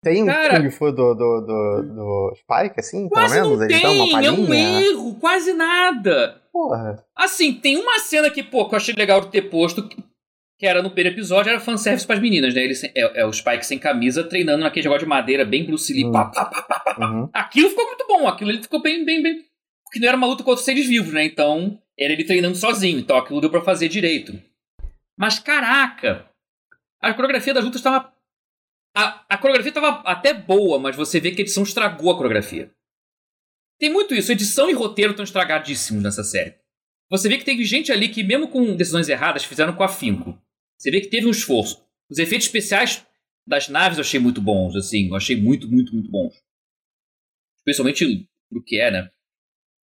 tem 0.03 0.23
o 0.23 0.27
Cara- 0.27 0.61
Kung 0.61 0.71
Fu 0.71 0.93
do, 0.93 1.15
do, 1.15 1.41
do, 1.41 1.83
do 1.95 2.35
Spike, 2.37 2.79
assim, 2.81 3.09
Quase 3.09 3.35
pelo 3.35 3.57
menos? 3.59 3.61
não 3.61 3.69
tem, 3.69 4.27
é 4.27 4.31
um 4.33 4.55
erro, 4.55 5.15
quase 5.17 5.53
nada. 5.53 6.41
Porra. 6.53 7.05
Assim, 7.17 7.53
tem 7.53 7.77
uma 7.77 7.99
cena 7.99 8.31
que, 8.31 8.43
pô, 8.43 8.69
que 8.69 8.75
eu 8.75 8.79
achei 8.79 8.95
legal 8.95 9.21
de 9.21 9.29
ter 9.29 9.43
posto, 9.43 9.89
que 10.59 10.67
era 10.67 10.83
no 10.83 10.91
primeiro 10.91 11.17
episódio, 11.17 11.51
era 11.51 11.61
fanservice 11.61 12.07
pras 12.07 12.19
meninas, 12.21 12.55
né? 12.55 12.63
Ele, 12.65 12.75
sem- 12.75 12.91
é, 12.95 13.21
é 13.21 13.27
o 13.27 13.33
Spike 13.33 13.65
sem 13.65 13.79
camisa, 13.79 14.25
treinando 14.25 14.65
naquele 14.65 14.85
negócio 14.85 15.05
de 15.07 15.09
madeira, 15.09 15.45
bem 15.45 15.65
Bruce 15.65 15.93
Lee, 15.93 16.07
Hum. 16.07 16.13
pá, 16.13 16.25
pá, 16.27 16.47
pá, 16.47 16.63
pá. 16.63 16.97
Uhum. 17.07 17.29
Aquilo 17.33 17.69
ficou 17.71 17.87
muito 17.87 18.05
bom, 18.07 18.27
aquilo 18.27 18.51
ele 18.51 18.63
ficou 18.63 18.83
bem, 18.83 19.05
bem, 19.05 19.23
bem... 19.23 19.37
Porque 19.85 20.01
não 20.01 20.09
era 20.09 20.17
uma 20.17 20.27
luta 20.27 20.43
contra 20.45 20.63
seres 20.63 20.87
vivos, 20.87 21.13
né? 21.13 21.25
Então, 21.25 21.79
era 22.01 22.13
ele 22.13 22.25
treinando 22.25 22.57
sozinho, 22.57 22.99
então 22.99 23.17
aquilo 23.17 23.41
deu 23.41 23.51
pra 23.51 23.63
fazer 23.63 23.89
direito. 23.89 24.41
Mas, 25.19 25.39
caraca, 25.39 26.31
a 27.01 27.13
coreografia 27.13 27.53
das 27.53 27.65
lutas 27.65 27.83
tava... 27.83 28.13
A, 28.97 29.25
a 29.29 29.39
coreografia 29.39 29.73
tava 29.73 30.01
até 30.01 30.33
boa, 30.33 30.79
mas 30.79 30.97
você 30.97 31.21
vê 31.21 31.31
que 31.31 31.43
a 31.43 31.45
edição 31.45 31.63
estragou 31.63 32.11
a 32.11 32.17
coreografia. 32.17 32.73
Tem 33.79 33.91
muito 33.91 34.15
isso, 34.15 34.33
edição 34.33 34.69
e 34.69 34.73
roteiro 34.73 35.13
estão 35.13 35.25
estragadíssimos 35.25 36.03
nessa 36.03 36.25
série. 36.25 36.59
Você 37.11 37.29
vê 37.29 37.39
que 37.39 37.45
teve 37.45 37.65
gente 37.65 37.93
ali 37.93 38.09
que, 38.09 38.23
mesmo 38.23 38.49
com 38.49 38.77
decisões 38.77 39.09
erradas, 39.09 39.45
fizeram 39.45 39.75
com 39.75 39.83
afinco. 39.83 40.41
Você 40.79 40.91
vê 40.91 41.01
que 41.01 41.09
teve 41.09 41.27
um 41.27 41.31
esforço. 41.31 41.85
Os 42.09 42.19
efeitos 42.19 42.47
especiais 42.47 43.07
das 43.47 43.69
naves 43.69 43.99
eu 43.99 44.03
achei 44.03 44.21
muito 44.21 44.41
bons, 44.41 44.75
assim. 44.77 45.09
Eu 45.09 45.17
achei 45.17 45.37
muito, 45.37 45.69
muito, 45.69 45.93
muito 45.93 46.11
bons. 46.11 46.35
Especialmente 47.59 48.29
pro 48.49 48.63
que 48.63 48.81
é, 48.81 48.91
né? 48.91 49.11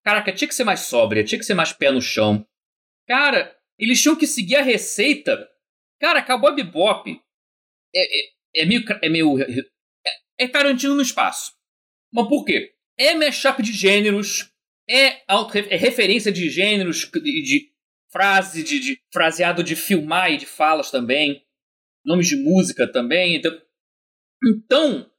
Caraca, 0.08 0.32
tinha 0.32 0.48
que 0.48 0.56
ser 0.56 0.64
mais 0.64 0.80
sóbria, 0.80 1.22
tinha 1.22 1.38
que 1.38 1.44
ser 1.44 1.54
mais 1.54 1.74
pé 1.74 1.92
no 1.92 2.02
chão. 2.02 2.48
Cara, 3.06 3.54
eles 3.78 4.02
tinham 4.02 4.16
que 4.16 4.26
seguir 4.26 4.56
a 4.56 4.62
receita. 4.62 5.46
Cara, 6.00 6.24
Cowboy 6.24 6.56
Bebop 6.56 7.12
é, 7.94 8.00
é, 8.00 8.62
é 8.62 8.66
meio... 8.66 8.86
É, 9.02 9.10
meio 9.10 9.38
é, 9.42 9.66
é 10.40 10.48
Tarantino 10.48 10.96
no 10.96 11.02
espaço. 11.02 11.52
Mas 12.10 12.26
por 12.30 12.46
quê? 12.46 12.74
É 12.98 13.16
mashup 13.16 13.62
de 13.62 13.74
gêneros, 13.74 14.50
é, 14.90 15.24
auto, 15.28 15.58
é 15.58 15.76
referência 15.76 16.32
de 16.32 16.50
gêneros, 16.50 17.12
de, 17.12 17.42
de 17.42 17.74
frase, 18.10 18.64
de, 18.64 18.80
de 18.80 19.02
fraseado 19.12 19.62
de 19.62 19.76
filmar 19.76 20.32
e 20.32 20.38
de 20.38 20.46
falas 20.46 20.90
também, 20.90 21.46
nomes 22.06 22.30
de 22.30 22.38
música 22.38 22.90
também. 22.90 23.36
Então, 23.36 23.62
então, 24.42 25.12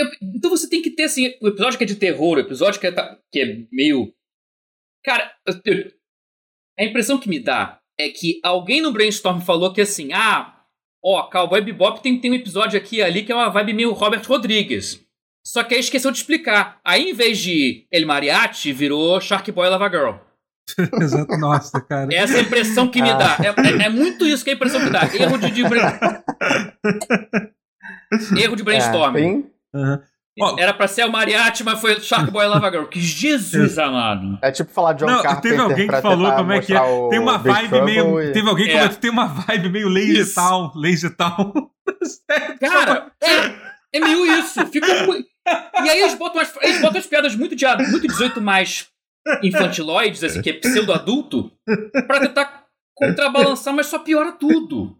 eu- 0.00 0.10
então 0.34 0.50
você 0.50 0.68
tem 0.68 0.82
que 0.82 0.90
ter 0.90 1.04
assim, 1.04 1.32
o 1.40 1.48
episódio 1.48 1.78
que 1.78 1.84
é 1.84 1.86
de 1.86 1.96
terror, 1.96 2.36
o 2.36 2.40
episódio 2.40 2.80
que 2.80 2.86
é, 2.86 2.92
que 3.32 3.40
é 3.40 3.66
meio. 3.72 4.12
Cara, 5.04 5.30
eu- 5.64 5.90
a 6.78 6.84
impressão 6.84 7.18
que 7.18 7.28
me 7.28 7.40
dá 7.40 7.80
é 7.98 8.08
que 8.08 8.40
alguém 8.42 8.80
no 8.80 8.92
brainstorm 8.92 9.40
falou 9.40 9.72
que 9.72 9.80
assim, 9.80 10.12
ah, 10.12 10.56
ó, 11.04 11.24
Cowboy 11.30 11.60
Bebop 11.60 12.02
tem, 12.02 12.18
tem 12.20 12.30
um 12.30 12.34
episódio 12.34 12.78
aqui 12.78 12.96
e 12.96 13.02
ali 13.02 13.22
que 13.24 13.32
é 13.32 13.34
uma 13.34 13.50
vibe 13.50 13.72
meio 13.74 13.92
Robert 13.92 14.22
Rodrigues. 14.26 15.04
Só 15.46 15.64
que 15.64 15.74
aí 15.74 15.80
esqueceu 15.80 16.10
de 16.10 16.18
explicar. 16.18 16.78
Aí, 16.84 17.10
em 17.10 17.14
vez 17.14 17.38
de 17.38 17.86
El 17.90 18.06
Mariachi, 18.06 18.72
virou 18.74 19.18
Shark 19.20 19.50
Boy 19.50 19.70
Lava 19.70 19.88
Girl. 19.88 20.16
Exato. 21.02 21.34
Nossa, 21.38 21.80
cara. 21.80 22.12
Essa 22.14 22.36
é 22.36 22.40
a 22.40 22.42
impressão 22.42 22.88
que 22.90 23.00
me 23.00 23.08
dá. 23.08 23.38
É, 23.42 23.82
é- 23.82 23.86
é 23.86 23.88
muito 23.88 24.26
isso 24.26 24.44
que 24.44 24.50
é 24.50 24.52
a 24.52 24.56
impressão 24.56 24.84
que 24.84 24.90
dá. 24.90 25.02
Erro 25.14 25.38
de. 25.38 25.50
de... 25.50 25.62
Erro 28.38 28.56
de 28.56 28.62
brainstorming. 28.62 29.46
É, 29.46 29.59
uhum. 29.74 29.98
Era 30.58 30.72
pra 30.72 30.88
ser 30.88 31.04
o 31.04 31.12
Mariachi, 31.12 31.62
mas 31.64 31.80
foi 31.80 32.00
Shark 32.00 32.30
Boy 32.30 32.46
Lava 32.46 32.70
Girl. 32.70 32.84
Que 32.90 33.00
Jesus 33.00 33.78
amado. 33.78 34.38
É 34.42 34.50
tipo 34.50 34.70
falar 34.70 34.94
John 34.94 35.06
Não, 35.06 35.22
Carpenter 35.22 35.50
teve 35.50 35.62
alguém 35.62 35.88
que 35.88 36.00
falou 36.00 36.32
como 36.32 36.52
é 36.52 36.60
que 36.60 36.74
é. 36.74 37.08
Tem 37.10 37.18
uma 37.18 37.38
vibe 37.38 37.82
meio. 37.82 38.20
E... 38.20 38.32
Teve 38.32 38.48
alguém 38.48 38.66
que 38.66 38.72
é. 38.72 38.76
falou 38.76 38.90
que 38.90 38.98
tem 38.98 39.10
uma 39.10 39.26
vibe 39.26 39.68
meio 39.68 39.88
lazy 39.88 40.34
town. 40.34 40.72
Lazy 40.74 41.10
town. 41.10 41.70
Cara, 42.60 43.12
é, 43.22 43.98
é 43.98 44.00
meio 44.00 44.24
isso. 44.38 44.64
Fica. 44.66 44.86
E 44.86 45.90
aí 45.90 46.00
eles 46.00 46.14
botam 46.14 46.40
as, 46.40 46.54
eles 46.62 46.80
botam 46.80 46.98
as 46.98 47.06
piadas 47.06 47.34
muito, 47.34 47.56
de, 47.56 47.66
muito 47.90 48.06
18 48.06 48.40
mais 48.40 48.88
infantiloides, 49.42 50.22
assim, 50.24 50.40
que 50.40 50.50
é 50.50 50.52
pseudo-adulto, 50.54 51.50
pra 52.06 52.20
tentar 52.20 52.64
contrabalançar, 53.00 53.74
mas 53.74 53.86
só 53.86 53.98
piora 53.98 54.32
tudo. 54.32 54.96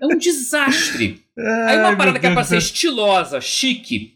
É 0.00 0.06
um 0.06 0.18
desastre. 0.18 1.24
Aí 1.66 1.78
uma 1.78 1.96
parada 1.96 2.18
que 2.18 2.26
é 2.26 2.32
pra 2.32 2.44
ser 2.44 2.58
estilosa, 2.58 3.40
chique, 3.40 4.14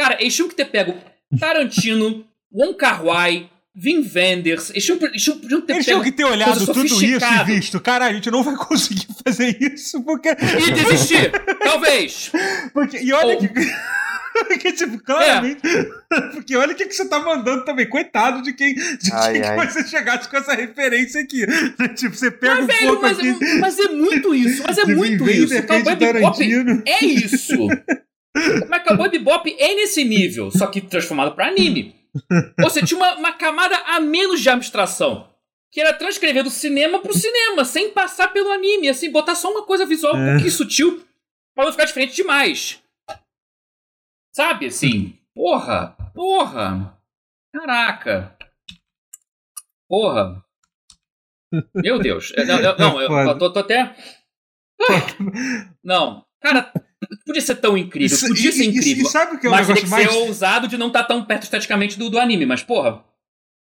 Cara, 0.00 0.16
eles 0.20 0.34
tinham 0.34 0.48
que 0.48 0.54
ter 0.54 0.64
pego 0.64 0.94
Tarantino, 1.38 2.24
Wong 2.50 2.74
Kar 2.74 3.04
Wai, 3.04 3.50
Vin 3.74 4.02
Wenders, 4.14 4.70
eles 4.70 4.84
tinham, 4.84 4.98
eles 5.02 5.22
tinham, 5.22 5.60
ter 5.60 5.74
eles 5.74 5.84
tinham 5.84 6.02
que 6.02 6.12
ter 6.12 6.24
olhado 6.24 6.64
tudo 6.64 6.86
isso 6.86 7.04
e 7.04 7.18
visto, 7.44 7.78
cara, 7.80 8.06
a 8.06 8.12
gente 8.12 8.30
não 8.30 8.42
vai 8.42 8.56
conseguir 8.56 9.06
fazer 9.24 9.56
isso, 9.60 10.02
porque... 10.02 10.30
E 10.30 10.70
desistir, 10.72 11.30
talvez. 11.62 12.32
Porque, 12.72 12.98
e 12.98 13.12
olha 13.12 13.34
Ou... 13.34 13.40
que... 13.40 13.48
Porque, 14.48 14.72
tipo, 14.72 14.98
claramente. 14.98 15.60
É. 15.66 16.20
Porque 16.32 16.56
olha 16.56 16.72
o 16.72 16.74
que, 16.74 16.86
que 16.86 16.94
você 16.94 17.08
tá 17.08 17.18
mandando 17.20 17.64
também. 17.64 17.88
Coitado 17.88 18.42
de 18.42 18.52
quem, 18.52 18.74
de 18.74 19.12
ai, 19.12 19.32
quem 19.34 19.42
ai. 19.42 19.66
que 19.66 19.72
você 19.72 19.88
chegasse 19.88 20.28
com 20.28 20.36
essa 20.36 20.54
referência 20.54 21.20
aqui. 21.20 21.46
tipo, 21.94 22.14
você 22.14 22.30
pega 22.30 22.56
mas, 22.56 22.64
um 22.64 22.66
velho, 22.66 22.86
pouco 22.86 23.02
mas, 23.02 23.18
aqui. 23.18 23.28
É, 23.28 23.58
mas 23.58 23.78
é 23.78 23.88
muito 23.88 24.34
isso. 24.34 24.62
Mas 24.66 24.78
é 24.78 24.84
muito 24.86 25.28
isso. 25.28 25.62
Cowboy 25.66 25.96
Bebop 25.96 26.82
é 26.86 27.04
isso. 27.04 27.56
Mas 28.68 28.84
Cowboy 28.84 29.10
Bebop 29.10 29.56
é 29.58 29.74
nesse 29.74 30.04
nível, 30.04 30.50
só 30.50 30.66
que 30.66 30.80
transformado 30.80 31.34
para 31.34 31.48
anime. 31.48 31.94
Ou 32.62 32.70
seja, 32.70 32.86
tinha 32.86 32.98
uma, 32.98 33.16
uma, 33.16 33.32
camada 33.32 33.76
a 33.86 34.00
menos 34.00 34.40
de 34.40 34.48
abstração. 34.48 35.28
Que 35.72 35.80
era 35.80 35.92
transcrever 35.92 36.42
do 36.42 36.50
cinema 36.50 36.98
pro 36.98 37.16
cinema, 37.16 37.64
sem 37.64 37.90
passar 37.90 38.32
pelo 38.32 38.50
anime, 38.50 38.88
assim, 38.88 39.08
botar 39.08 39.36
só 39.36 39.52
uma 39.52 39.62
coisa 39.62 39.86
visual 39.86 40.16
um 40.16 40.26
é. 40.26 40.30
pouquinho 40.32 40.50
sutil 40.50 41.00
pra 41.54 41.64
não 41.64 41.70
ficar 41.70 41.84
diferente 41.84 42.16
demais. 42.16 42.80
Sabe, 44.34 44.66
assim, 44.66 45.18
porra, 45.34 45.96
porra, 46.14 46.96
caraca, 47.52 48.36
porra. 49.88 50.44
Meu 51.74 51.98
Deus, 51.98 52.32
não, 52.46 52.78
não 52.78 53.00
eu, 53.00 53.10
eu 53.10 53.38
tô, 53.38 53.52
tô 53.52 53.58
até... 53.58 53.94
Não, 55.82 56.24
cara, 56.40 56.72
podia 57.26 57.42
ser 57.42 57.56
tão 57.56 57.76
incrível, 57.76 58.14
isso, 58.14 58.28
podia 58.28 58.52
ser 58.52 58.64
incrível. 58.66 59.04
E, 59.04 59.06
e 59.06 59.10
sabe 59.10 59.36
o 59.36 59.40
que 59.40 59.46
é 59.46 59.50
o 59.50 59.52
mas 59.52 59.66
teria 59.66 59.82
que 59.82 59.88
mais... 59.88 60.10
ser 60.10 60.16
ousado 60.18 60.68
de 60.68 60.78
não 60.78 60.86
estar 60.88 61.02
tá 61.02 61.08
tão 61.08 61.24
perto 61.24 61.42
esteticamente 61.42 61.98
do, 61.98 62.08
do 62.08 62.18
anime, 62.18 62.46
mas 62.46 62.62
porra. 62.62 63.04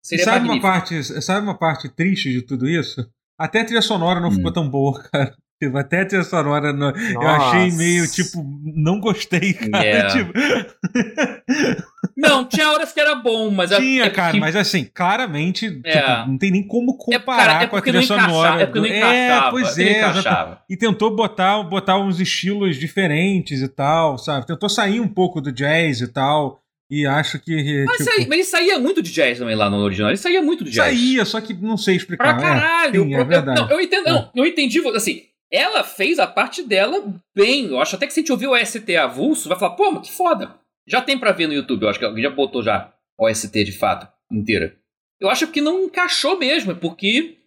Seria 0.03 0.25
sabe 0.25 0.47
magnífico. 0.47 0.67
uma 0.67 0.73
parte, 0.73 1.21
sabe 1.21 1.43
uma 1.45 1.57
parte 1.57 1.89
triste 1.89 2.31
de 2.31 2.41
tudo 2.41 2.67
isso? 2.67 3.09
Até 3.37 3.61
a 3.61 3.65
trilha 3.65 3.81
sonora 3.81 4.19
não 4.19 4.29
hum. 4.29 4.35
ficou 4.35 4.51
tão 4.51 4.69
boa, 4.69 5.01
cara. 5.03 5.35
Tipo, 5.61 5.77
até 5.77 6.01
a 6.01 6.05
trilha 6.05 6.23
sonora 6.23 6.71
no, 6.71 6.89
eu 6.89 7.27
achei 7.27 7.71
meio 7.71 8.07
tipo, 8.11 8.45
não 8.63 8.99
gostei, 8.99 9.53
cara. 9.71 9.83
Yeah. 9.83 10.13
Tipo... 10.13 10.33
Não, 12.15 12.45
tinha 12.45 12.71
horas 12.71 12.91
que 12.91 12.99
era 12.99 13.13
bom, 13.13 13.51
mas 13.51 13.69
tinha, 13.69 14.05
é 14.05 14.09
cara, 14.09 14.31
que... 14.31 14.39
mas 14.39 14.55
assim, 14.55 14.89
claramente, 14.91 15.79
é. 15.85 15.91
tipo, 15.91 16.27
não 16.27 16.35
tem 16.35 16.49
nem 16.49 16.65
como 16.65 16.97
comparar 16.97 17.43
é, 17.43 17.45
cara, 17.45 17.63
é 17.63 17.67
com 17.67 17.75
a 17.75 17.81
trilha 17.81 18.01
sonora. 18.01 18.61
É 18.61 18.65
porque 18.65 18.79
não 18.79 18.87
encaixava. 18.87 19.47
É, 19.47 19.51
pois 19.51 19.77
é, 19.77 19.91
encaixava. 19.99 20.61
e 20.67 20.75
tentou 20.75 21.15
botar, 21.15 21.61
botar 21.61 21.99
uns 21.99 22.19
estilos 22.19 22.77
diferentes 22.77 23.61
e 23.61 23.67
tal, 23.67 24.17
sabe? 24.17 24.47
Tentou 24.47 24.67
sair 24.67 24.99
um 24.99 25.07
pouco 25.07 25.39
do 25.39 25.51
jazz 25.51 26.01
e 26.01 26.07
tal. 26.07 26.59
E 26.89 27.05
acho 27.05 27.39
que. 27.39 27.85
Mas, 27.85 27.97
tipo... 27.97 28.09
saía, 28.09 28.27
mas 28.27 28.37
ele 28.37 28.43
saía 28.45 28.79
muito 28.79 29.01
de 29.01 29.11
jazz 29.11 29.37
também 29.37 29.55
lá 29.55 29.69
no 29.69 29.77
original. 29.77 30.09
Ele 30.09 30.17
saía 30.17 30.41
muito 30.41 30.63
de 30.63 30.71
jazz. 30.71 30.85
Saía, 30.87 31.25
só 31.25 31.39
que 31.39 31.53
não 31.53 31.77
sei 31.77 31.97
explicar. 31.97 32.35
Pra 32.35 32.41
caralho. 32.41 33.03
É, 33.03 33.05
sim, 33.05 33.13
é 33.13 33.23
verdade. 33.23 33.59
Eu, 33.59 33.65
não, 33.67 33.71
eu 33.73 33.81
entendo. 33.81 34.05
Não, 34.05 34.31
eu 34.33 34.45
entendi. 34.45 34.81
Assim, 34.95 35.23
ela 35.51 35.83
fez 35.83 36.19
a 36.19 36.27
parte 36.27 36.61
dela 36.61 37.13
bem. 37.35 37.67
Eu 37.67 37.79
acho 37.79 37.95
até 37.95 38.05
que 38.07 38.13
se 38.13 38.19
a 38.19 38.21
gente 38.21 38.31
ouvir 38.31 38.47
o 38.47 38.65
ST 38.65 38.95
avulso, 38.95 39.49
vai 39.49 39.57
falar, 39.57 39.75
pô, 39.75 39.91
mas 39.91 40.07
que 40.07 40.15
foda. 40.15 40.59
Já 40.85 41.01
tem 41.01 41.17
para 41.17 41.31
ver 41.31 41.47
no 41.47 41.53
YouTube, 41.53 41.83
eu 41.83 41.89
acho 41.89 41.99
que 41.99 42.05
alguém 42.05 42.23
já 42.23 42.29
botou 42.29 42.63
já 42.63 42.93
o 43.17 43.33
ST 43.33 43.63
de 43.63 43.71
fato, 43.71 44.07
inteira. 44.31 44.79
Eu 45.19 45.29
acho 45.29 45.47
que 45.47 45.61
não 45.61 45.83
encaixou 45.83 46.37
mesmo, 46.37 46.71
é 46.71 46.75
porque 46.75 47.37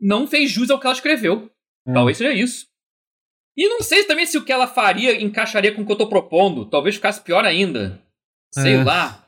não 0.00 0.26
fez 0.26 0.50
jus 0.50 0.70
ao 0.70 0.80
que 0.80 0.86
ela 0.86 0.94
escreveu. 0.94 1.50
É. 1.86 1.92
Talvez 1.92 2.16
seja 2.18 2.32
isso. 2.32 2.66
E 3.56 3.68
não 3.68 3.80
sei 3.82 4.04
também 4.04 4.26
se 4.26 4.38
o 4.38 4.44
que 4.44 4.52
ela 4.52 4.66
faria 4.66 5.20
encaixaria 5.20 5.74
com 5.74 5.82
o 5.82 5.86
que 5.86 5.92
eu 5.92 5.98
tô 5.98 6.08
propondo. 6.08 6.68
Talvez 6.68 6.96
ficasse 6.96 7.20
pior 7.20 7.44
ainda. 7.44 8.02
Sei 8.52 8.74
é. 8.74 8.84
lá. 8.84 9.26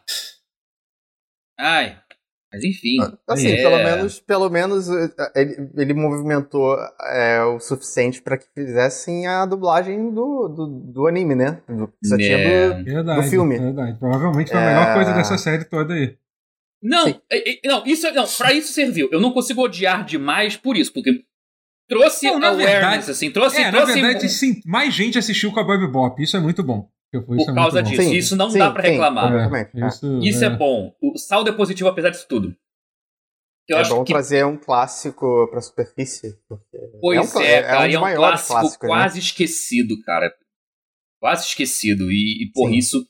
Ai. 1.58 2.02
Mas 2.54 2.64
enfim. 2.64 3.00
Ah, 3.00 3.18
assim, 3.28 3.48
é... 3.48 3.56
pelo 3.56 3.76
menos, 3.76 4.20
pelo 4.20 4.50
menos 4.50 4.88
eh, 4.88 5.32
ele, 5.34 5.70
ele 5.76 5.94
movimentou 5.94 6.76
é, 7.12 7.42
o 7.42 7.58
suficiente 7.58 8.22
para 8.22 8.38
que 8.38 8.46
fizessem 8.54 9.26
a 9.26 9.44
dublagem 9.44 10.10
do, 10.10 10.48
do, 10.48 10.66
do 10.66 11.06
anime, 11.08 11.34
né? 11.34 11.60
Do, 11.68 11.88
que 11.88 12.16
tinha 12.16 12.78
do, 12.78 12.84
verdade, 12.84 13.22
do 13.22 13.28
filme. 13.28 13.58
Verdade. 13.58 13.98
Provavelmente 13.98 14.50
foi 14.50 14.60
a 14.60 14.66
melhor 14.66 14.88
é. 14.88 14.94
coisa 14.94 15.12
dessa 15.12 15.36
série 15.36 15.64
toda 15.64 15.94
aí. 15.94 16.16
Não, 16.80 17.08
é, 17.08 17.60
não, 17.64 17.82
isso 17.86 18.08
não, 18.12 18.26
para 18.38 18.52
isso 18.52 18.72
serviu. 18.72 19.08
Eu 19.10 19.20
não 19.20 19.32
consigo 19.32 19.62
odiar 19.62 20.04
demais 20.04 20.56
por 20.56 20.76
isso, 20.76 20.92
porque 20.92 21.24
trouxe 21.88 22.26
não, 22.26 22.36
awareness, 22.36 22.70
verdade, 22.70 23.10
assim, 23.10 23.30
trouxe, 23.30 23.60
é, 23.60 23.70
trouxe... 23.70 24.00
Na 24.00 24.08
verdade, 24.08 24.28
sim, 24.28 24.60
mais 24.64 24.94
gente 24.94 25.18
assistiu 25.18 25.50
com 25.50 25.60
a 25.60 25.64
Bob 25.64 25.86
Bop, 25.88 26.22
isso 26.22 26.36
é 26.36 26.40
muito 26.40 26.62
bom. 26.62 26.88
Por 27.22 27.40
é 27.40 27.54
causa 27.54 27.82
disso. 27.82 28.02
Sim, 28.02 28.14
isso 28.14 28.36
não 28.36 28.50
sim, 28.50 28.58
dá 28.58 28.70
para 28.70 28.82
reclamar. 28.82 29.54
É, 29.54 29.86
isso, 29.86 30.18
isso 30.22 30.44
é. 30.44 30.46
é. 30.46 30.50
bom. 30.50 30.94
O 31.00 31.18
saldo 31.18 31.50
é 31.50 31.52
positivo 31.52 31.88
apesar 31.88 32.10
disso 32.10 32.26
tudo. 32.28 32.54
Eu 33.68 33.78
é 33.78 33.88
bom 33.88 34.04
que... 34.04 34.12
trazer 34.12 34.44
um 34.44 34.58
clássico 34.58 35.48
pra 35.50 35.60
superfície. 35.60 36.38
Pois 37.00 37.34
é, 37.34 37.38
um, 37.38 37.42
é, 37.42 37.62
cara, 37.62 37.92
é 37.92 37.98
um, 37.98 38.06
é 38.06 38.12
um 38.12 38.16
clássico 38.16 38.62
né? 38.62 38.88
quase 38.88 39.14
né? 39.14 39.20
esquecido, 39.20 40.00
cara. 40.02 40.34
Quase 41.20 41.46
esquecido. 41.46 42.12
E, 42.12 42.44
e 42.44 42.52
por 42.52 42.68
Sim. 42.68 42.76
isso. 42.76 43.08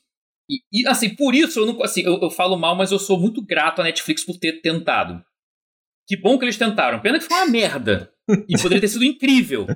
E, 0.49 0.61
e, 0.71 0.87
assim, 0.87 1.13
por 1.13 1.35
isso 1.35 1.59
eu 1.59 1.65
não. 1.65 1.83
Assim, 1.83 2.01
eu, 2.01 2.17
eu, 2.21 2.29
falo 2.29 2.55
mal, 2.55 2.75
mas 2.75 2.91
eu 2.91 2.99
sou 2.99 3.19
muito 3.19 3.41
grato 3.41 3.81
à 3.81 3.83
Netflix 3.83 4.23
por 4.23 4.37
ter 4.37 4.61
tentado. 4.61 5.23
Que 6.07 6.15
bom 6.15 6.37
que 6.37 6.45
eles 6.45 6.57
tentaram. 6.57 7.01
Pena 7.01 7.19
que 7.19 7.25
foi 7.25 7.35
uma 7.37 7.47
merda. 7.47 8.11
E 8.47 8.57
poderia 8.57 8.81
ter 8.81 8.87
sido 8.87 9.03
incrível. 9.03 9.67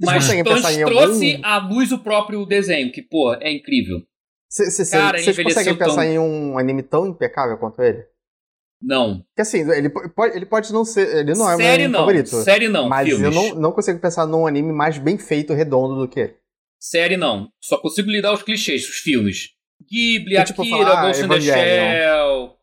Mas 0.00 0.26
trouxe 0.26 1.34
algum... 1.34 1.46
à 1.46 1.58
luz 1.58 1.92
o 1.92 1.98
próprio 1.98 2.46
desenho, 2.46 2.92
que, 2.92 3.02
pô, 3.02 3.34
é 3.34 3.52
incrível. 3.52 4.00
Vocês 4.48 4.76
conseguem 5.42 5.76
pensar 5.76 6.02
tão... 6.02 6.04
em 6.04 6.18
um 6.18 6.58
anime 6.58 6.82
tão 6.82 7.06
impecável 7.06 7.58
quanto 7.58 7.82
ele? 7.82 8.04
Não. 8.80 9.24
Que 9.34 9.42
assim, 9.42 9.68
ele 9.70 9.90
pode, 9.90 10.36
ele 10.36 10.46
pode 10.46 10.72
não 10.72 10.84
ser. 10.84 11.18
Ele 11.18 11.34
não 11.34 11.50
é 11.50 11.56
o 11.56 11.58
meu 11.58 11.88
não. 11.88 12.00
favorito. 12.00 12.28
Série 12.28 12.68
não. 12.68 12.88
Mas 12.88 13.08
filmes. 13.08 13.24
eu 13.24 13.30
não, 13.30 13.54
não 13.60 13.72
consigo 13.72 13.98
pensar 13.98 14.24
num 14.26 14.46
anime 14.46 14.72
mais 14.72 14.98
bem 14.98 15.18
feito, 15.18 15.52
redondo 15.52 15.96
do 15.96 16.08
que 16.08 16.20
ele. 16.20 16.34
Série 16.78 17.16
não. 17.16 17.48
Só 17.60 17.76
consigo 17.78 18.08
lidar 18.08 18.32
os 18.32 18.42
clichês, 18.42 18.88
os 18.88 18.98
filmes. 18.98 19.50
Ghibli, 19.90 20.36
é, 20.36 20.44
tipo, 20.44 20.62
Akira, 20.62 20.76
falar, 20.76 21.06
Ghost 21.06 21.24
in 21.24 21.28
the 21.28 21.40
Shell. 21.40 22.58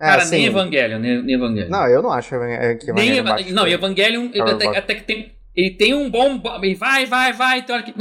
É, 0.00 0.04
Cara, 0.04 0.24
nem 0.24 0.46
Evangelion, 0.46 0.98
nem, 0.98 1.32
Evangelion. 1.32 1.68
Não, 1.68 1.86
eu 1.86 2.02
não 2.02 2.12
acho 2.12 2.30
que 2.30 2.34
Evangelion. 2.34 2.94
Nem, 2.94 3.18
é 3.18 3.52
não, 3.52 3.68
Evangelion 3.68 4.30
até, 4.40 4.78
até, 4.78 4.94
que 4.94 5.04
tem. 5.04 5.32
Ele 5.54 5.70
tem 5.70 5.94
um 5.94 6.10
bom. 6.10 6.40
Ele 6.62 6.74
vai, 6.74 7.06
vai, 7.06 7.32
vai. 7.32 7.64
Tem 7.64 7.74
hora 7.74 7.84
que. 7.84 7.94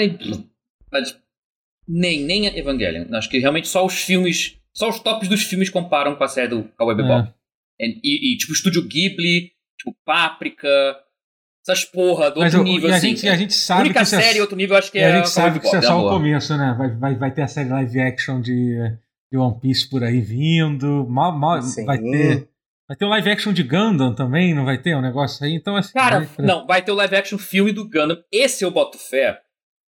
Mas, 0.91 1.17
nem, 1.87 2.23
nem 2.23 2.45
Evangelion. 2.57 3.05
Acho 3.13 3.29
que 3.29 3.39
realmente 3.39 3.67
só 3.67 3.85
os 3.85 3.95
filmes. 3.95 4.57
Só 4.73 4.89
os 4.89 4.99
tops 4.99 5.27
dos 5.27 5.43
filmes 5.43 5.69
comparam 5.69 6.15
com 6.15 6.23
a 6.23 6.27
série 6.27 6.47
do 6.47 6.63
Cowboy 6.77 6.95
Bebop. 6.95 7.29
É. 7.79 7.85
E, 7.87 8.33
e, 8.33 8.37
tipo, 8.37 8.53
Estúdio 8.53 8.87
Ghibli, 8.87 9.51
tipo, 9.77 9.93
Páprica, 10.05 10.69
essas 11.67 11.83
porra 11.83 12.31
do 12.31 12.39
Mas 12.39 12.53
outro 12.53 12.67
eu, 12.67 12.73
nível, 12.73 12.89
e 12.89 12.93
a 12.93 12.95
assim. 12.95 13.09
Gente, 13.09 13.29
a 13.29 13.35
gente 13.35 13.53
sabe 13.53 13.81
a 13.81 13.83
única 13.85 13.99
que 13.99 14.05
série 14.05 14.37
é, 14.39 14.41
outro 14.41 14.55
nível, 14.55 14.77
acho 14.77 14.91
que 14.91 14.97
é. 14.97 15.11
A 15.11 15.17
gente 15.17 15.29
sabe 15.29 15.59
que 15.59 15.65
isso 15.65 15.75
é 15.75 15.81
só 15.81 16.05
o 16.05 16.09
começo, 16.09 16.57
né? 16.57 16.75
Vai, 16.77 16.95
vai, 16.95 17.15
vai 17.15 17.31
ter 17.31 17.41
a 17.41 17.47
série 17.47 17.69
live 17.69 17.99
action 17.99 18.41
de, 18.41 18.77
de 19.31 19.37
One 19.37 19.59
Piece 19.59 19.89
por 19.89 20.03
aí 20.03 20.21
vindo. 20.21 21.05
Mal, 21.09 21.37
mal, 21.37 21.61
vai 21.85 21.97
ter. 21.99 22.47
Vai 22.91 22.97
ter 22.97 23.05
o 23.05 23.09
live 23.09 23.31
action 23.31 23.53
de 23.53 23.63
Gundam 23.63 24.13
também, 24.13 24.53
não 24.53 24.65
vai 24.65 24.77
ter 24.77 24.97
um 24.97 25.01
negócio 25.01 25.45
aí? 25.45 25.53
Então, 25.53 25.77
assim, 25.77 25.93
Cara, 25.93 26.19
vai... 26.19 26.45
não, 26.45 26.67
vai 26.67 26.81
ter 26.81 26.91
o 26.91 26.95
live 26.95 27.15
action 27.15 27.37
filme 27.37 27.71
do 27.71 27.89
Gundam. 27.89 28.21
Esse 28.29 28.65
eu 28.65 28.69
boto 28.69 28.97
fé. 28.97 29.41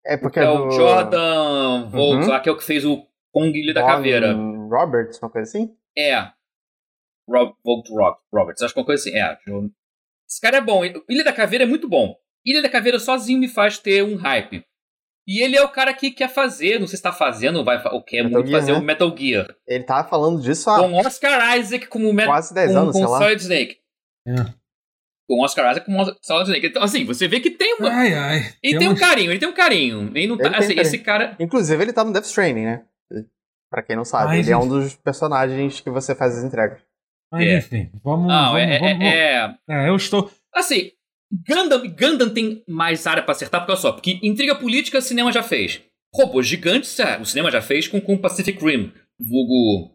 É 0.05 0.15
porque 0.15 0.39
é, 0.39 0.43
é 0.43 0.45
do... 0.45 0.67
o 0.67 0.71
Jordan 0.71 1.89
Volts, 1.89 2.29
uhum. 2.29 2.39
que 2.39 2.47
é 2.47 2.51
o 2.53 2.58
que 2.58 2.63
fez 2.63 2.86
o 2.86 3.05
Kong 3.34 3.51
Ilha 3.51 3.73
da 3.73 3.86
Caveira. 3.86 4.34
Roberts, 4.34 5.19
uma 5.21 5.29
coisa 5.29 5.45
assim? 5.45 5.75
É. 5.97 6.21
Rob, 7.28 7.53
Rob, 7.65 8.17
Roberts, 8.34 8.61
acho 8.61 8.74
que 8.74 8.80
uma 8.80 8.86
coisa 8.86 9.01
assim. 9.01 9.19
É, 9.19 9.38
esse 10.26 10.39
cara 10.39 10.55
é 10.55 10.61
bom. 10.61 10.86
Ilha 10.86 11.24
da 11.26 11.34
Caveira 11.34 11.65
é 11.65 11.67
muito 11.67 11.89
bom. 11.89 12.15
Ilha 12.45 12.61
da 12.61 12.69
Caveira 12.69 12.97
sozinho 12.97 13.41
me 13.41 13.49
faz 13.49 13.78
ter 13.78 14.05
um 14.05 14.15
hype. 14.15 14.63
E 15.28 15.43
ele 15.43 15.55
é 15.57 15.63
o 15.63 15.69
cara 15.69 15.93
que 15.93 16.11
quer 16.11 16.30
fazer, 16.30 16.73
não 16.80 16.86
sei 16.88 16.91
se 16.91 16.95
está 16.97 17.11
fazendo 17.11 17.63
vai, 17.63 17.82
ou 17.88 18.03
quer 18.03 18.23
Metal 18.23 18.32
muito 18.32 18.47
Gear, 18.47 18.59
fazer 18.61 18.71
o 18.73 18.80
né? 18.80 18.82
Metal 18.86 19.17
Gear. 19.17 19.55
Ele 19.67 19.84
tava 19.84 20.07
falando 20.07 20.39
disso 20.41 20.69
há... 20.69 20.78
Com 20.80 20.93
Oscar 20.93 21.57
Isaac 21.57 21.88
como 21.88 22.13
Metal 22.13 22.32
Quase 22.34 22.53
10 22.53 22.71
com, 22.71 22.78
anos, 22.78 22.91
com 22.93 22.97
sei 22.99 23.07
lá. 23.07 23.17
Solid 23.17 23.41
Snake. 23.41 23.78
É. 24.28 24.34
com 25.28 25.43
Oscar 25.43 25.71
Isaac 25.71 25.86
com 25.86 25.97
Oscar 25.97 26.15
Schwarzenegger. 26.23 26.69
Então, 26.69 26.84
assim, 26.84 27.03
você 27.05 27.28
vê 27.28 27.39
que 27.39 27.49
tem 27.49 27.76
uma. 27.80 27.89
Ai, 27.89 28.13
ai. 28.13 28.53
Ele 28.61 28.78
tem 28.78 28.88
um 28.88 28.95
carinho, 28.95 29.32
ele 29.32 29.39
tem 29.39 29.49
um 29.49 29.53
carinho. 29.53 30.11
Ele 30.15 30.28
não 30.28 30.38
tá, 30.38 30.45
Ele 30.47 30.55
assim, 30.57 30.67
carinho. 30.69 30.82
esse 30.82 30.97
cara. 30.99 31.36
Inclusive, 31.39 31.82
ele 31.84 31.93
tá 31.93 32.03
no 32.03 32.13
Death 32.13 32.26
Stranding, 32.26 32.65
né? 32.65 32.84
Pra 33.71 33.82
quem 33.82 33.95
não 33.95 34.05
sabe, 34.05 34.32
Ai, 34.34 34.39
ele 34.39 34.51
é 34.51 34.53
gente. 34.53 34.63
um 34.63 34.67
dos 34.67 34.95
personagens 34.95 35.82
que 35.82 35.89
você 35.89 36.13
faz 36.13 36.38
as 36.38 36.43
entregas. 36.43 36.80
Mas 37.32 37.47
É. 37.47 37.57
enfim, 37.57 37.91
vamos. 38.03 38.28
Não, 38.28 38.51
vamos, 38.53 38.61
é, 38.61 38.80
vamos, 38.80 39.03
é, 39.03 39.07
é- 39.07 39.55
É, 39.86 39.89
eu 39.89 39.95
estou. 39.95 40.32
Assim, 40.53 40.91
Gundam, 41.32 41.88
Gundam 41.89 42.30
tem 42.30 42.63
mais 42.67 43.05
área 43.07 43.23
pra 43.23 43.34
acertar, 43.34 43.61
porque 43.61 43.71
olha 43.71 43.82
só, 43.82 43.91
porque 43.91 44.19
intriga 44.21 44.55
política 44.55 44.99
o 44.99 45.01
cinema 45.01 45.32
já 45.32 45.43
fez. 45.43 45.82
Robôs 46.13 46.47
gigantes, 46.47 46.97
é, 46.99 47.19
o 47.19 47.26
cinema 47.26 47.51
já 47.51 47.61
fez 47.61 47.88
com, 47.88 47.99
com 47.99 48.17
Pacific 48.17 48.63
Rim, 48.63 48.91
vulgo 49.19 49.91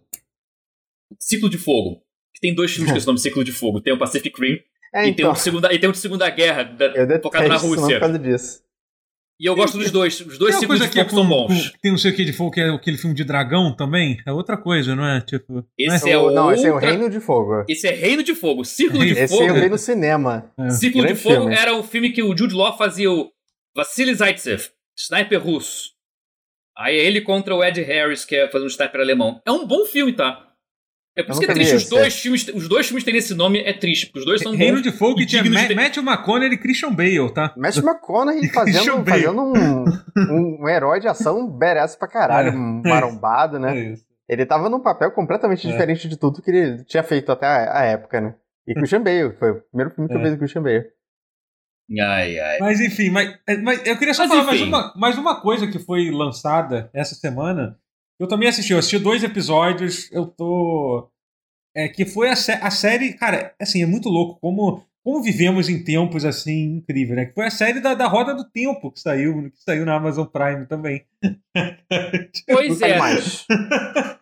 Ciclo 1.18 1.48
de 1.48 1.58
Fogo. 1.58 2.02
Que 2.34 2.40
tem 2.40 2.54
dois 2.54 2.72
filmes 2.72 2.90
com 2.90 2.98
esse 2.98 3.06
nome, 3.06 3.18
Ciclo 3.18 3.44
de 3.44 3.52
Fogo. 3.52 3.80
Tem 3.80 3.92
o 3.92 3.98
Pacific 3.98 4.38
Rim 4.40 4.58
É, 4.94 5.08
e, 5.08 5.14
tem 5.14 5.24
um 5.24 5.28
então, 5.28 5.32
de 5.32 5.40
segunda, 5.40 5.72
e 5.72 5.78
tem 5.78 5.88
um 5.88 5.92
de 5.92 5.98
Segunda 5.98 6.28
Guerra, 6.28 6.64
da, 6.64 6.92
focado 7.20 7.48
na 7.48 7.54
detesto 7.54 7.66
isso 7.66 7.66
Rússia. 7.66 7.94
por 7.94 8.00
causa 8.00 8.18
disso. 8.18 8.62
E 9.40 9.46
eu 9.46 9.56
gosto 9.56 9.78
dos 9.78 9.90
dois. 9.90 10.20
Os 10.20 10.36
dois 10.36 10.56
ciclos 10.56 10.78
de 10.80 10.88
que 10.90 11.00
é 11.00 11.04
fogo 11.04 11.16
são 11.16 11.26
bons. 11.26 11.70
com- 11.70 11.78
tem 11.80 11.90
não 11.90 11.96
sei 11.98 12.10
o 12.10 12.14
que 12.14 12.26
de 12.26 12.32
fogo, 12.34 12.50
que 12.50 12.60
é 12.60 12.68
aquele 12.68 12.98
filme 12.98 13.16
de 13.16 13.24
dragão 13.24 13.74
também. 13.74 14.18
É 14.26 14.32
outra 14.32 14.54
coisa, 14.58 14.94
não 14.94 15.02
é? 15.06 15.22
Tipo. 15.22 15.64
Esse 15.78 16.10
é 16.10 16.18
O- 16.18 16.26
o. 16.26 16.30
não, 16.30 16.52
esse 16.52 16.66
é 16.66 16.70
o 16.72 16.76
Reino 16.76 17.08
de 17.08 17.20
Fogo. 17.20 17.64
Esse 17.66 17.88
é 17.88 17.92
Reino 17.92 18.22
de 18.22 18.34
Fogo. 18.34 18.64
Círculo 18.66 19.02
de 19.02 19.12
Esse 19.12 19.34
Fogo. 19.34 19.48
eu 19.48 19.54
vi 19.62 19.68
no 19.70 19.78
cinema. 19.78 20.52
É. 20.58 20.68
Círculo 20.70 21.06
de 21.06 21.14
Fogo 21.14 21.34
filme. 21.36 21.54
era 21.54 21.74
o 21.74 21.82
filme 21.82 22.10
que 22.12 22.22
o 22.22 22.36
Jude 22.36 22.54
Law 22.54 22.76
fazia 22.76 23.10
o 23.10 23.30
Vassili 23.74 24.14
Zaitsev, 24.14 24.68
sniper 24.94 25.42
russo. 25.42 25.90
Aí 26.76 26.96
é 26.98 27.04
ele 27.06 27.22
contra 27.22 27.54
o 27.54 27.64
Ed 27.64 27.80
Harris, 27.82 28.24
que 28.26 28.36
é 28.36 28.50
fazer 28.50 28.64
um 28.64 28.68
sniper 28.68 29.00
alemão. 29.00 29.40
É 29.46 29.50
um 29.50 29.66
bom 29.66 29.86
filme, 29.86 30.12
tá? 30.12 30.49
É 31.16 31.22
por 31.22 31.32
isso 31.32 31.40
que 31.40 31.50
é 31.50 31.52
triste. 31.54 31.74
Os 31.74 31.88
dois, 31.88 32.14
filmes, 32.20 32.48
os 32.48 32.68
dois 32.68 32.86
filmes 32.86 33.02
terem 33.04 33.18
esse 33.18 33.34
nome 33.34 33.58
é 33.60 33.72
triste, 33.72 34.06
porque 34.06 34.20
os 34.20 34.24
dois 34.24 34.40
são 34.40 34.52
Reino 34.54 34.80
de 34.80 34.92
Fogo 34.92 35.20
e 35.20 35.26
tinha 35.26 35.42
Ma 35.42 35.66
de- 35.66 35.74
Matthew 35.74 36.02
McConaughey 36.04 36.52
e 36.54 36.58
Christian 36.58 36.92
Bale, 36.94 37.32
tá? 37.34 37.52
Matthew 37.56 37.82
McConaughey 37.84 38.48
fazendo, 38.54 39.04
fazendo 39.04 39.42
um, 39.42 39.84
um, 39.84 40.58
um 40.62 40.68
herói 40.68 41.00
de 41.00 41.08
ação 41.08 41.46
badass 41.48 41.96
pra 41.96 42.06
caralho, 42.08 42.50
É. 42.54 42.54
um 42.56 42.82
marombado, 42.84 43.58
né? 43.58 43.76
É. 43.76 43.94
Ele 44.28 44.46
tava 44.46 44.68
num 44.70 44.80
papel 44.80 45.10
completamente 45.10 45.66
É. 45.66 45.70
diferente 45.72 46.08
de 46.08 46.16
tudo 46.16 46.40
que 46.40 46.50
ele 46.50 46.84
tinha 46.84 47.02
feito 47.02 47.32
até 47.32 47.46
a, 47.46 47.80
a 47.80 47.84
época, 47.84 48.20
né? 48.20 48.34
E 48.68 48.72
Christian 48.74 49.02
Bale, 49.02 49.32
foi 49.36 49.50
o 49.50 49.60
primeiro 49.62 49.90
filme 49.92 50.08
que 50.08 50.14
eu 50.14 50.20
É. 50.20 50.22
vi 50.24 50.30
do 50.30 50.38
Christian 50.38 50.62
Bale. 50.62 50.84
Ai, 52.00 52.38
ai. 52.38 52.58
Mas 52.60 52.80
enfim, 52.80 53.10
mas, 53.10 53.36
é, 53.48 53.56
mas 53.56 53.84
eu 53.84 53.98
queria 53.98 54.14
só 54.14 54.22
Mas, 54.22 54.30
falar 54.30 54.44
mais 54.44 54.62
uma, 54.62 54.92
mais 54.96 55.18
uma 55.18 55.40
coisa 55.40 55.66
que 55.66 55.78
foi 55.80 56.08
lançada 56.12 56.88
essa 56.94 57.16
semana. 57.16 57.76
Eu 58.20 58.28
também 58.28 58.48
assisti, 58.48 58.72
eu 58.72 58.78
assisti 58.78 58.98
dois 58.98 59.24
episódios, 59.24 60.12
eu 60.12 60.26
tô. 60.26 61.08
É, 61.74 61.88
que 61.88 62.04
foi 62.04 62.28
a, 62.28 62.36
sé- 62.36 62.58
a 62.62 62.70
série. 62.70 63.14
Cara, 63.14 63.54
assim, 63.58 63.82
é 63.82 63.86
muito 63.86 64.08
louco 64.10 64.38
como, 64.40 64.84
como 65.02 65.22
vivemos 65.22 65.68
em 65.70 65.82
tempos 65.82 66.24
assim 66.24 66.76
incríveis, 66.76 67.16
né? 67.16 67.24
Que 67.26 67.34
foi 67.34 67.46
a 67.46 67.50
série 67.50 67.80
da, 67.80 67.94
da 67.94 68.06
Roda 68.06 68.34
do 68.34 68.44
Tempo 68.44 68.92
que 68.92 69.00
saiu, 69.00 69.50
que 69.50 69.62
saiu 69.62 69.86
na 69.86 69.94
Amazon 69.96 70.26
Prime 70.26 70.66
também. 70.66 71.04
Pois 72.46 72.80
é, 72.82 72.98
mais. 72.98 73.46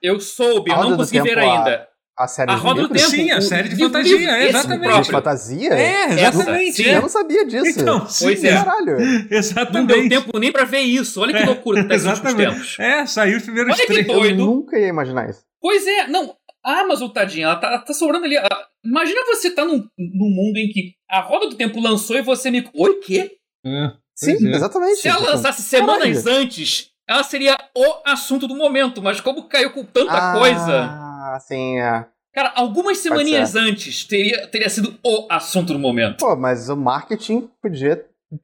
eu 0.03 0.21
soube, 0.21 0.71
eu 0.71 0.77
não 0.91 0.97
consegui 0.97 1.21
ver 1.23 1.39
ainda. 1.39 1.89
A 2.19 2.27
série 2.27 2.51
A 2.51 2.57
de 2.57 2.61
Roda 2.61 2.83
do? 2.83 2.89
Tempo. 2.89 3.09
Sim, 3.11 3.31
a 3.31 3.41
série 3.41 3.69
de 3.69 3.77
fantasia, 3.77 4.17
livro- 4.17 4.33
é, 4.35 4.49
exatamente. 4.49 5.03
De 5.03 5.11
fantasia? 5.13 5.73
É, 5.75 6.05
exatamente. 6.15 6.73
sim. 6.73 6.83
Eu 6.83 7.03
não 7.03 7.09
sabia 7.09 7.47
disso. 7.47 7.81
Então, 7.81 8.09
sim, 8.09 8.25
Pois 8.25 8.43
é. 8.45 8.55
Caralho. 8.55 8.99
Não 8.99 9.27
Exatamente. 9.39 10.09
deu 10.09 10.23
tempo 10.23 10.39
nem 10.39 10.51
pra 10.51 10.65
ver 10.65 10.81
isso. 10.81 11.21
Olha 11.21 11.33
que 11.33 11.43
É, 11.43 11.47
loucura 11.47 11.83
que 11.83 11.89
tá 11.89 11.95
exatamente. 11.95 12.51
tempos. 12.51 12.77
É, 12.81 13.07
saiu 13.07 13.37
os 13.37 13.43
primeiros 13.45 13.73
Olha 13.73 13.87
que 13.87 13.93
três. 13.93 14.07
doido. 14.07 14.41
Eu 14.41 14.47
nunca 14.47 14.77
ia 14.79 14.89
imaginar 14.89 15.31
isso. 15.31 15.43
Pois 15.61 15.87
é, 15.87 16.09
não. 16.09 16.35
A 16.65 16.81
Amazon, 16.81 17.09
tadinha, 17.09 17.47
ela 17.47 17.57
tá, 17.57 17.69
ela 17.69 17.79
tá 17.79 17.95
sobrando 17.95 18.25
ali. 18.25 18.37
Imagina 18.85 19.21
você 19.27 19.51
tá 19.51 19.65
num, 19.65 19.77
num 19.97 20.31
mundo 20.31 20.57
em 20.57 20.69
que 20.73 20.95
a 21.09 21.21
Roda 21.21 21.49
do 21.49 21.55
Tempo 21.55 21.81
lançou 21.81 22.17
e 22.17 22.23
você 22.23 22.51
me. 22.51 22.69
Oi, 22.75 22.95
quê? 23.01 23.31
É, 23.65 23.91
Sim, 24.15 24.45
é. 24.49 24.57
exatamente. 24.57 24.97
Se 24.97 25.07
ela 25.09 25.21
lançasse 25.31 25.63
semanas 25.63 26.27
antes, 26.27 26.91
ela 27.09 27.23
seria 27.23 27.57
o 27.77 27.85
assunto 28.05 28.49
do 28.49 28.57
momento. 28.57 29.01
Mas 29.01 29.21
como 29.21 29.45
caiu 29.49 29.71
com 29.71 29.85
tanta 29.85 30.13
ah, 30.13 30.37
coisa. 30.39 30.99
Sim, 31.41 31.79
é. 31.81 32.07
Cara, 32.33 32.53
algumas 32.55 32.99
semaninhas 32.99 33.57
antes 33.57 34.05
teria, 34.05 34.47
teria 34.47 34.69
sido 34.69 34.97
o 35.03 35.27
assunto 35.31 35.73
do 35.73 35.79
momento. 35.79 36.19
Pô, 36.19 36.37
mas 36.37 36.69
o 36.69 36.77
marketing 36.77 37.49
podia 37.61 37.97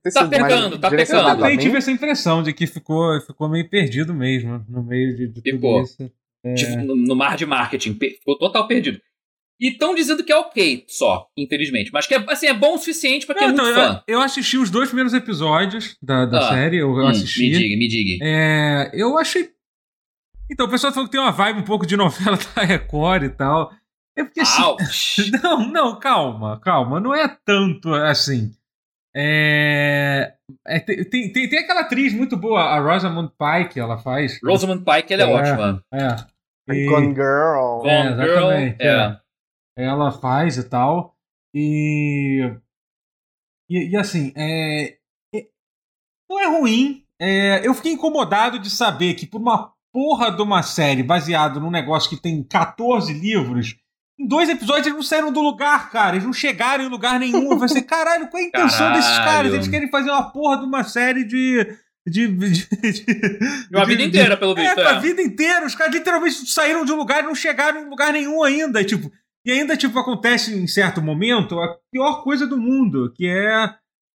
ter 0.03 0.11
Tá 0.13 0.21
sido 0.23 0.31
pegando, 0.31 0.71
mais 0.71 0.81
tá 0.81 0.91
pegando. 0.91 1.29
a 1.29 1.37
também 1.37 1.59
tive 1.59 1.77
essa 1.79 1.91
impressão 1.93 2.43
de 2.43 2.53
que 2.53 2.67
ficou, 2.67 3.21
ficou 3.21 3.49
meio 3.49 3.69
perdido 3.69 4.13
mesmo 4.15 4.65
no 4.69 4.83
meio 4.83 5.15
de, 5.17 5.29
de 5.29 5.43
tudo 5.43 5.81
isso. 5.83 6.11
É. 6.45 6.55
Tipo, 6.55 6.77
no, 6.83 6.97
no 6.97 7.15
mar 7.15 7.37
de 7.37 7.47
marketing. 7.47 7.95
Ficou 7.95 8.37
total 8.39 8.67
perdido. 8.67 9.01
E 9.61 9.69
estão 9.69 9.95
dizendo 9.95 10.25
que 10.25 10.33
é 10.33 10.37
ok 10.37 10.85
só, 10.89 11.29
infelizmente. 11.37 11.91
Mas 11.93 12.07
que 12.09 12.15
é, 12.15 12.25
assim, 12.29 12.47
é 12.47 12.53
bom 12.55 12.75
o 12.75 12.79
suficiente 12.79 13.25
pra 13.25 13.37
quem 13.37 13.47
Não, 13.47 13.51
é 13.51 13.53
então, 13.53 13.65
muito 13.65 13.77
fã. 13.77 14.03
eu, 14.09 14.15
eu 14.17 14.21
assisti 14.21 14.59
os 14.59 14.69
dois 14.69 14.89
primeiros 14.89 15.15
episódios 15.15 15.97
da, 16.03 16.27
da 16.27 16.39
Ah, 16.39 16.49
série, 16.49 16.79
eu, 16.79 16.89
eu 16.91 17.05
Hum, 17.05 17.09
assisti. 17.09 17.43
me 17.43 17.51
diga, 17.51 17.79
me 17.79 17.89
diga. 17.89 18.25
É, 18.25 18.91
eu 18.95 19.17
achei. 19.17 19.49
Então, 20.51 20.67
o 20.67 20.71
pessoal 20.71 20.93
falou 20.93 21.07
que 21.09 21.13
tem 21.13 21.21
uma 21.21 21.33
vibe 21.33 21.61
um 21.61 21.65
pouco 21.65 21.87
de 21.87 21.97
novela 21.97 22.37
da 22.55 22.63
Record 22.63 23.23
e 23.25 23.31
tal. 23.31 23.73
É 24.17 24.23
porque 24.23 24.41
assim. 24.41 25.31
Não, 25.43 25.67
não, 25.73 25.99
calma, 25.99 26.61
calma. 26.61 27.01
Não 27.01 27.15
é 27.15 27.27
tanto 27.45 27.93
assim. 27.95 28.53
É. 29.17 30.35
é, 30.67 30.81
tem, 30.81 31.05
tem, 31.05 31.33
tem- 31.33 31.59
aquela 31.59 31.81
atriz 31.83 32.13
muito 32.13 32.37
boa, 32.37 32.61
a 32.63 32.81
Rosamund 32.81 33.33
Pike, 33.39 33.79
ela 33.79 33.99
faz. 33.99 34.39
Rosamund 34.45 34.85
Pike, 34.85 35.15
ela 35.15 35.23
é, 35.23 35.27
É. 35.27 35.35
ótima. 35.35 35.85
É. 35.93 36.75
E- 36.75 36.87
Gone 36.87 37.15
Girl. 37.15 37.79
Gone 37.83 37.89
É, 37.91 38.09
Girl, 38.15 38.51
exatamente, 38.51 38.83
é. 38.83 39.21
ela 39.77 40.11
faz 40.13 40.57
e 40.57 40.69
tal. 40.69 41.17
E. 41.55 42.53
E, 43.71 43.91
e 43.91 43.97
assim, 43.97 44.33
é, 44.37 44.97
é- 45.35 45.47
não 46.29 46.39
é 46.41 46.47
ruim. 46.59 47.05
É, 47.21 47.67
eu 47.67 47.75
fiquei 47.75 47.93
incomodado 47.93 48.59
de 48.59 48.69
saber 48.71 49.15
que 49.15 49.27
por 49.27 49.41
uma 49.41 49.73
porra 49.95 50.31
de 50.33 50.43
uma 50.43 50.63
série 50.65 51.03
baseada 51.05 51.61
num 51.61 51.71
negócio 51.71 52.11
que 52.11 52.21
tem 52.21 52.43
14 52.43 53.13
livros, 53.13 53.77
em 54.19 54.27
dois 54.27 54.49
episódios 54.49 54.87
eles 54.87 54.97
não 54.97 55.03
saíram 55.05 55.33
do 55.33 55.41
lugar, 55.41 55.91
cara. 55.91 56.17
Eles 56.17 56.25
não 56.27 56.33
chegaram 56.33 56.83
em 56.85 56.89
lugar 56.89 57.19
nenhum. 57.21 57.45
Eu 57.45 57.51
falei 57.51 57.65
assim, 57.67 57.83
caralho, 57.87 58.29
qual 58.29 58.43
é 58.43 58.45
a 58.45 58.49
intenção 58.49 58.93
desses 58.93 59.11
Caralho. 59.11 59.31
caras? 59.33 59.55
Eles 59.55 59.69
querem 59.69 59.89
fazer 59.91 60.11
uma 60.11 60.31
porra 60.33 60.59
de 60.59 60.65
uma 60.65 60.83
série 60.85 61.25
de. 61.25 61.65
De, 62.07 62.27
de, 62.29 62.51
de- 62.93 63.39
Uma 63.73 63.87
vida 63.87 64.03
inteira, 64.03 64.37
pelo 64.37 64.53
é, 64.59 64.63
visto. 64.63 64.75
pra 64.75 64.97
É, 64.97 65.01
vida 65.01 65.23
inteira. 65.23 65.65
Os 65.65 65.75
caras 65.75 65.95
literalmente 65.95 66.35
saíram 66.51 66.85
de 66.85 66.93
um 66.93 66.97
lugar 66.97 67.21
e 67.23 67.27
não 67.27 67.35
chegaram 67.35 67.81
em 67.81 67.89
lugar 67.89 68.13
nenhum 68.13 68.43
ainda. 68.43 68.81
E, 68.83 68.85
tipo, 68.85 69.11
e 69.47 69.51
ainda, 69.51 69.75
tipo, 69.75 69.99
acontece 69.99 70.55
em 70.55 70.67
certo 70.67 71.01
momento 71.01 71.59
a 71.59 71.77
pior 71.91 72.23
coisa 72.23 72.47
do 72.47 72.59
mundo, 72.59 73.11
que 73.17 73.27
é. 73.27 73.75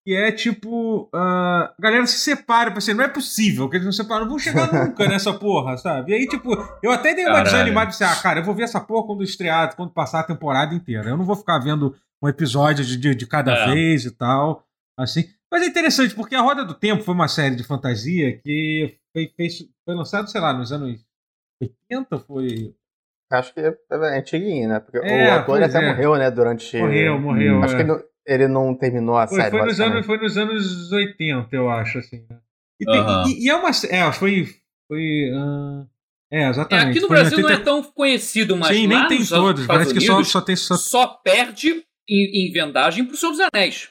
Que 0.07 0.15
é 0.15 0.31
tipo. 0.31 1.09
a 1.13 1.73
galera 1.77 2.07
se 2.07 2.17
separa, 2.17 2.71
assim, 2.77 2.93
não 2.93 3.03
é 3.03 3.09
possível 3.09 3.67
que 3.69 3.75
eles 3.75 3.83
não 3.83 3.91
se 3.91 4.01
separam, 4.01 4.21
não 4.21 4.29
vão 4.29 4.39
chegar 4.39 4.71
nunca 4.71 5.05
nessa 5.05 5.33
porra, 5.33 5.75
sabe? 5.75 6.13
E 6.13 6.15
aí, 6.15 6.25
tipo, 6.25 6.49
eu 6.81 6.91
até 6.91 7.13
dei 7.13 7.25
uma 7.25 7.33
Caralho. 7.33 7.51
desanimada 7.51 7.89
de 7.91 7.95
assim, 8.01 8.05
ah, 8.05 8.23
cara, 8.23 8.39
eu 8.39 8.43
vou 8.45 8.55
ver 8.55 8.63
essa 8.63 8.79
porra 8.79 9.05
quando 9.05 9.21
estrear, 9.21 9.75
quando 9.75 9.91
passar 9.91 10.21
a 10.21 10.23
temporada 10.23 10.73
inteira. 10.73 11.09
Eu 11.09 11.17
não 11.17 11.25
vou 11.25 11.35
ficar 11.35 11.59
vendo 11.59 11.93
um 12.23 12.29
episódio 12.29 12.85
de, 12.85 12.95
de, 12.95 13.15
de 13.15 13.27
cada 13.27 13.51
É. 13.53 13.65
vez 13.73 14.05
e 14.05 14.11
tal. 14.11 14.65
Assim. 14.97 15.25
Mas 15.51 15.63
é 15.63 15.65
interessante, 15.65 16.15
porque 16.15 16.35
A 16.35 16.41
Roda 16.41 16.63
do 16.63 16.73
Tempo 16.73 17.03
foi 17.03 17.13
uma 17.13 17.27
série 17.27 17.57
de 17.57 17.65
fantasia 17.65 18.37
que 18.37 18.95
foi, 19.11 19.29
fez, 19.35 19.57
foi 19.83 19.93
lançado, 19.93 20.29
sei 20.29 20.39
lá, 20.39 20.53
nos 20.53 20.71
anos 20.71 21.05
80, 21.61 22.17
foi. 22.19 22.73
Acho 23.29 23.53
que 23.53 23.59
é, 23.59 23.75
é 23.91 24.19
antiguinho, 24.19 24.69
né? 24.69 24.79
Porque 24.79 24.99
É, 25.05 25.35
o 25.35 25.39
ator 25.39 25.61
até 25.61 25.83
é. 25.83 25.89
morreu, 25.89 26.15
né? 26.15 26.31
Durante. 26.31 26.77
Morreu, 26.77 27.19
morreu. 27.19 27.61
Acho 27.61 27.73
é. 27.73 27.75
que 27.75 27.83
ele 27.83 27.91
não, 27.91 28.01
ele 28.27 28.47
não 28.47 28.75
terminou 28.75 29.17
a 29.17 29.27
Foi, 29.27 29.37
série. 29.41 29.51
foi, 29.57 29.65
nos 29.65 29.79
anos, 29.79 30.05
foi 30.05 30.17
nos 30.17 30.37
anos 30.37 30.91
80, 30.91 31.55
eu 31.55 31.69
acho, 31.71 31.97
assim. 31.99 32.25
Né? 32.29 32.39
E, 32.79 32.85
tem- 32.85 32.99
Aham. 32.99 33.23
e- 33.29 33.45
e 33.45 33.49
é 33.49 33.55
uma. 33.55 33.69
É, 33.89 34.11
foi. 34.11 34.45
foi 34.87 35.31
ah, 35.33 35.85
é, 36.31 36.43
É, 36.43 36.49
exatamente. 36.49 36.89
aqui 36.89 36.99
no 36.99 37.07
Foi 37.07 37.15
Brasil 37.17 37.39
não 37.39 37.49
é 37.49 37.51
80 37.53 37.65
tão 37.65 37.83
conhecido, 37.83 38.57
mas 38.57 38.75
Sim, 38.75 38.87
lá 38.87 38.99
nem 38.99 39.07
tem 39.07 39.19
nos 39.19 39.29
todos. 39.29 39.65
Parece 39.65 39.93
que 39.93 40.01
só, 40.01 40.13
Unidos, 40.13 40.31
só 40.31 40.41
tem. 40.41 40.55
Só... 40.55 40.75
só 40.75 41.07
perde 41.07 41.83
em, 42.09 42.47
em 42.49 42.51
vendagem 42.51 43.05
pro 43.05 43.15
Senhor 43.17 43.31
dos 43.31 43.41
Anéis. 43.53 43.89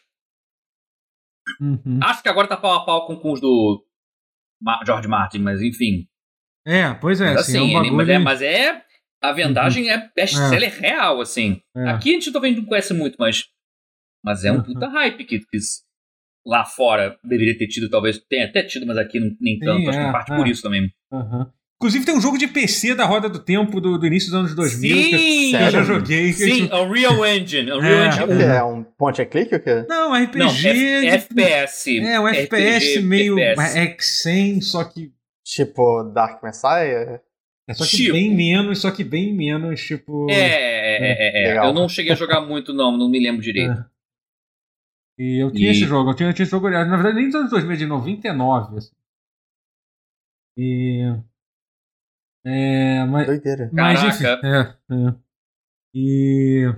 Uhum. 1.60 2.00
Acho 2.02 2.22
que 2.22 2.28
agora 2.28 2.48
tá 2.48 2.56
pau 2.56 2.74
a 2.74 2.84
pau 2.84 3.06
com, 3.06 3.16
com 3.16 3.32
os 3.32 3.40
do 3.40 3.84
George 4.84 5.08
Martin, 5.08 5.38
mas 5.38 5.62
enfim. 5.62 6.06
É, 6.66 6.92
pois 6.94 7.20
é, 7.20 7.26
Mas 7.34 7.42
assim, 7.42 7.52
é 7.52 7.60
assim, 7.60 7.64
um 7.76 7.80
ele- 7.80 7.90
mas, 7.90 8.06
bagulho. 8.08 8.12
é, 8.12 8.18
mas 8.18 8.42
é- 8.42 8.84
A 9.22 9.32
vendagem 9.32 9.88
é 9.90 10.10
best-seller 10.14 10.78
real, 10.78 11.20
assim. 11.22 11.60
É. 11.74 11.88
Aqui 11.90 12.10
a 12.10 12.12
gente 12.12 12.30
talvez 12.30 12.54
não 12.56 12.64
conhece 12.66 12.92
muito, 12.92 13.16
mas. 13.18 13.44
Mas 14.26 14.44
é 14.44 14.50
um 14.50 14.56
Uhum. 14.56 14.62
puta 14.64 14.88
hype 14.88 15.24
que, 15.24 15.38
que 15.38 15.58
lá 16.44 16.64
fora 16.64 17.16
deveria 17.24 17.56
ter 17.56 17.68
tido, 17.68 17.88
talvez. 17.88 18.18
Tem 18.28 18.42
até 18.42 18.62
tido, 18.64 18.84
mas 18.86 18.98
aqui 18.98 19.20
não, 19.20 19.30
nem 19.40 19.54
Sim, 19.54 19.64
tanto. 19.64 19.88
Acho 19.88 19.98
que 19.98 20.04
é, 20.04 20.08
em 20.08 20.12
parte 20.12 20.32
é. 20.32 20.36
por 20.36 20.48
isso 20.48 20.62
também. 20.62 20.90
Aham. 21.12 21.52
Inclusive 21.78 22.06
tem 22.06 22.16
um 22.16 22.20
jogo 22.22 22.38
de 22.38 22.48
PC 22.48 22.94
da 22.94 23.04
Roda 23.04 23.28
do 23.28 23.38
Tempo 23.38 23.82
do, 23.82 23.98
do 23.98 24.06
início 24.06 24.30
dos 24.30 24.38
anos 24.40 24.54
2000 24.54 24.96
que 25.10 25.18
Sim! 25.18 25.56
eu 25.56 25.70
já 25.70 25.82
joguei. 25.82 26.28
que, 26.28 26.32
Sim, 26.32 26.62
tipo, 26.62 26.74
Unreal 26.76 27.26
Engine. 27.28 27.70
Unreal 27.70 28.00
É, 28.02 28.04
É 28.04 28.08
Engine 28.08 28.24
o 28.24 28.34
1. 28.34 28.38
quê? 28.38 28.42
É 28.44 28.64
um 28.64 28.82
ponte 28.82 29.20
a 29.22 29.26
clique 29.26 29.54
ou 29.54 29.60
o 29.60 29.62
quê? 29.62 29.84
Não, 29.86 30.14
RPG. 30.14 30.38
Não, 30.38 30.48
de- 30.54 31.06
FPS. 31.06 31.98
É, 32.00 32.18
um 32.18 32.26
FPS 32.28 32.86
RPG, 32.96 33.02
meio 33.02 33.38
FPS. 33.38 34.26
X100, 34.28 34.60
só 34.62 34.84
que. 34.84 35.12
Tipo 35.44 36.02
Dark 36.14 36.42
Messiah? 36.42 37.20
É 37.68 37.74
só 37.74 37.84
que 37.84 37.96
Tipo. 37.96 38.12
bem 38.14 38.34
menos, 38.34 38.80
só 38.80 38.90
que 38.90 39.04
bem 39.04 39.34
menos, 39.36 39.80
tipo. 39.82 40.28
É, 40.30 40.34
é, 40.34 40.96
é, 40.96 41.52
é, 41.52 41.56
é. 41.56 41.58
Eu 41.58 41.72
não 41.74 41.88
cheguei 41.88 42.12
a 42.12 42.16
jogar 42.16 42.40
muito, 42.40 42.72
não. 42.72 42.96
Não 42.96 43.08
me 43.10 43.20
lembro 43.20 43.42
direito. 43.42 43.84
É. 45.18 45.22
E 45.22 45.42
eu 45.42 45.50
tinha 45.52 45.68
E- 45.68 45.70
esse 45.72 45.86
jogo, 45.86 46.10
eu 46.10 46.14
tinha, 46.14 46.28
eu 46.28 46.34
tinha 46.34 46.44
esse 46.44 46.50
jogo, 46.50 46.68
na 46.68 46.84
verdade, 46.96 47.16
nem 47.16 47.26
dos 47.26 47.34
anos 47.34 47.50
2000, 47.50 47.76
de 47.76 47.86
99. 47.86 48.78
Assim. 48.78 48.92
E. 50.58 51.02
É, 52.44 53.04
mas, 53.06 53.26
Doideira. 53.26 53.70
mas 53.72 54.00
Caraca. 54.00 54.14
enfim. 54.14 54.46
É, 54.46 54.94
é. 55.08 55.14
E. 55.94 56.74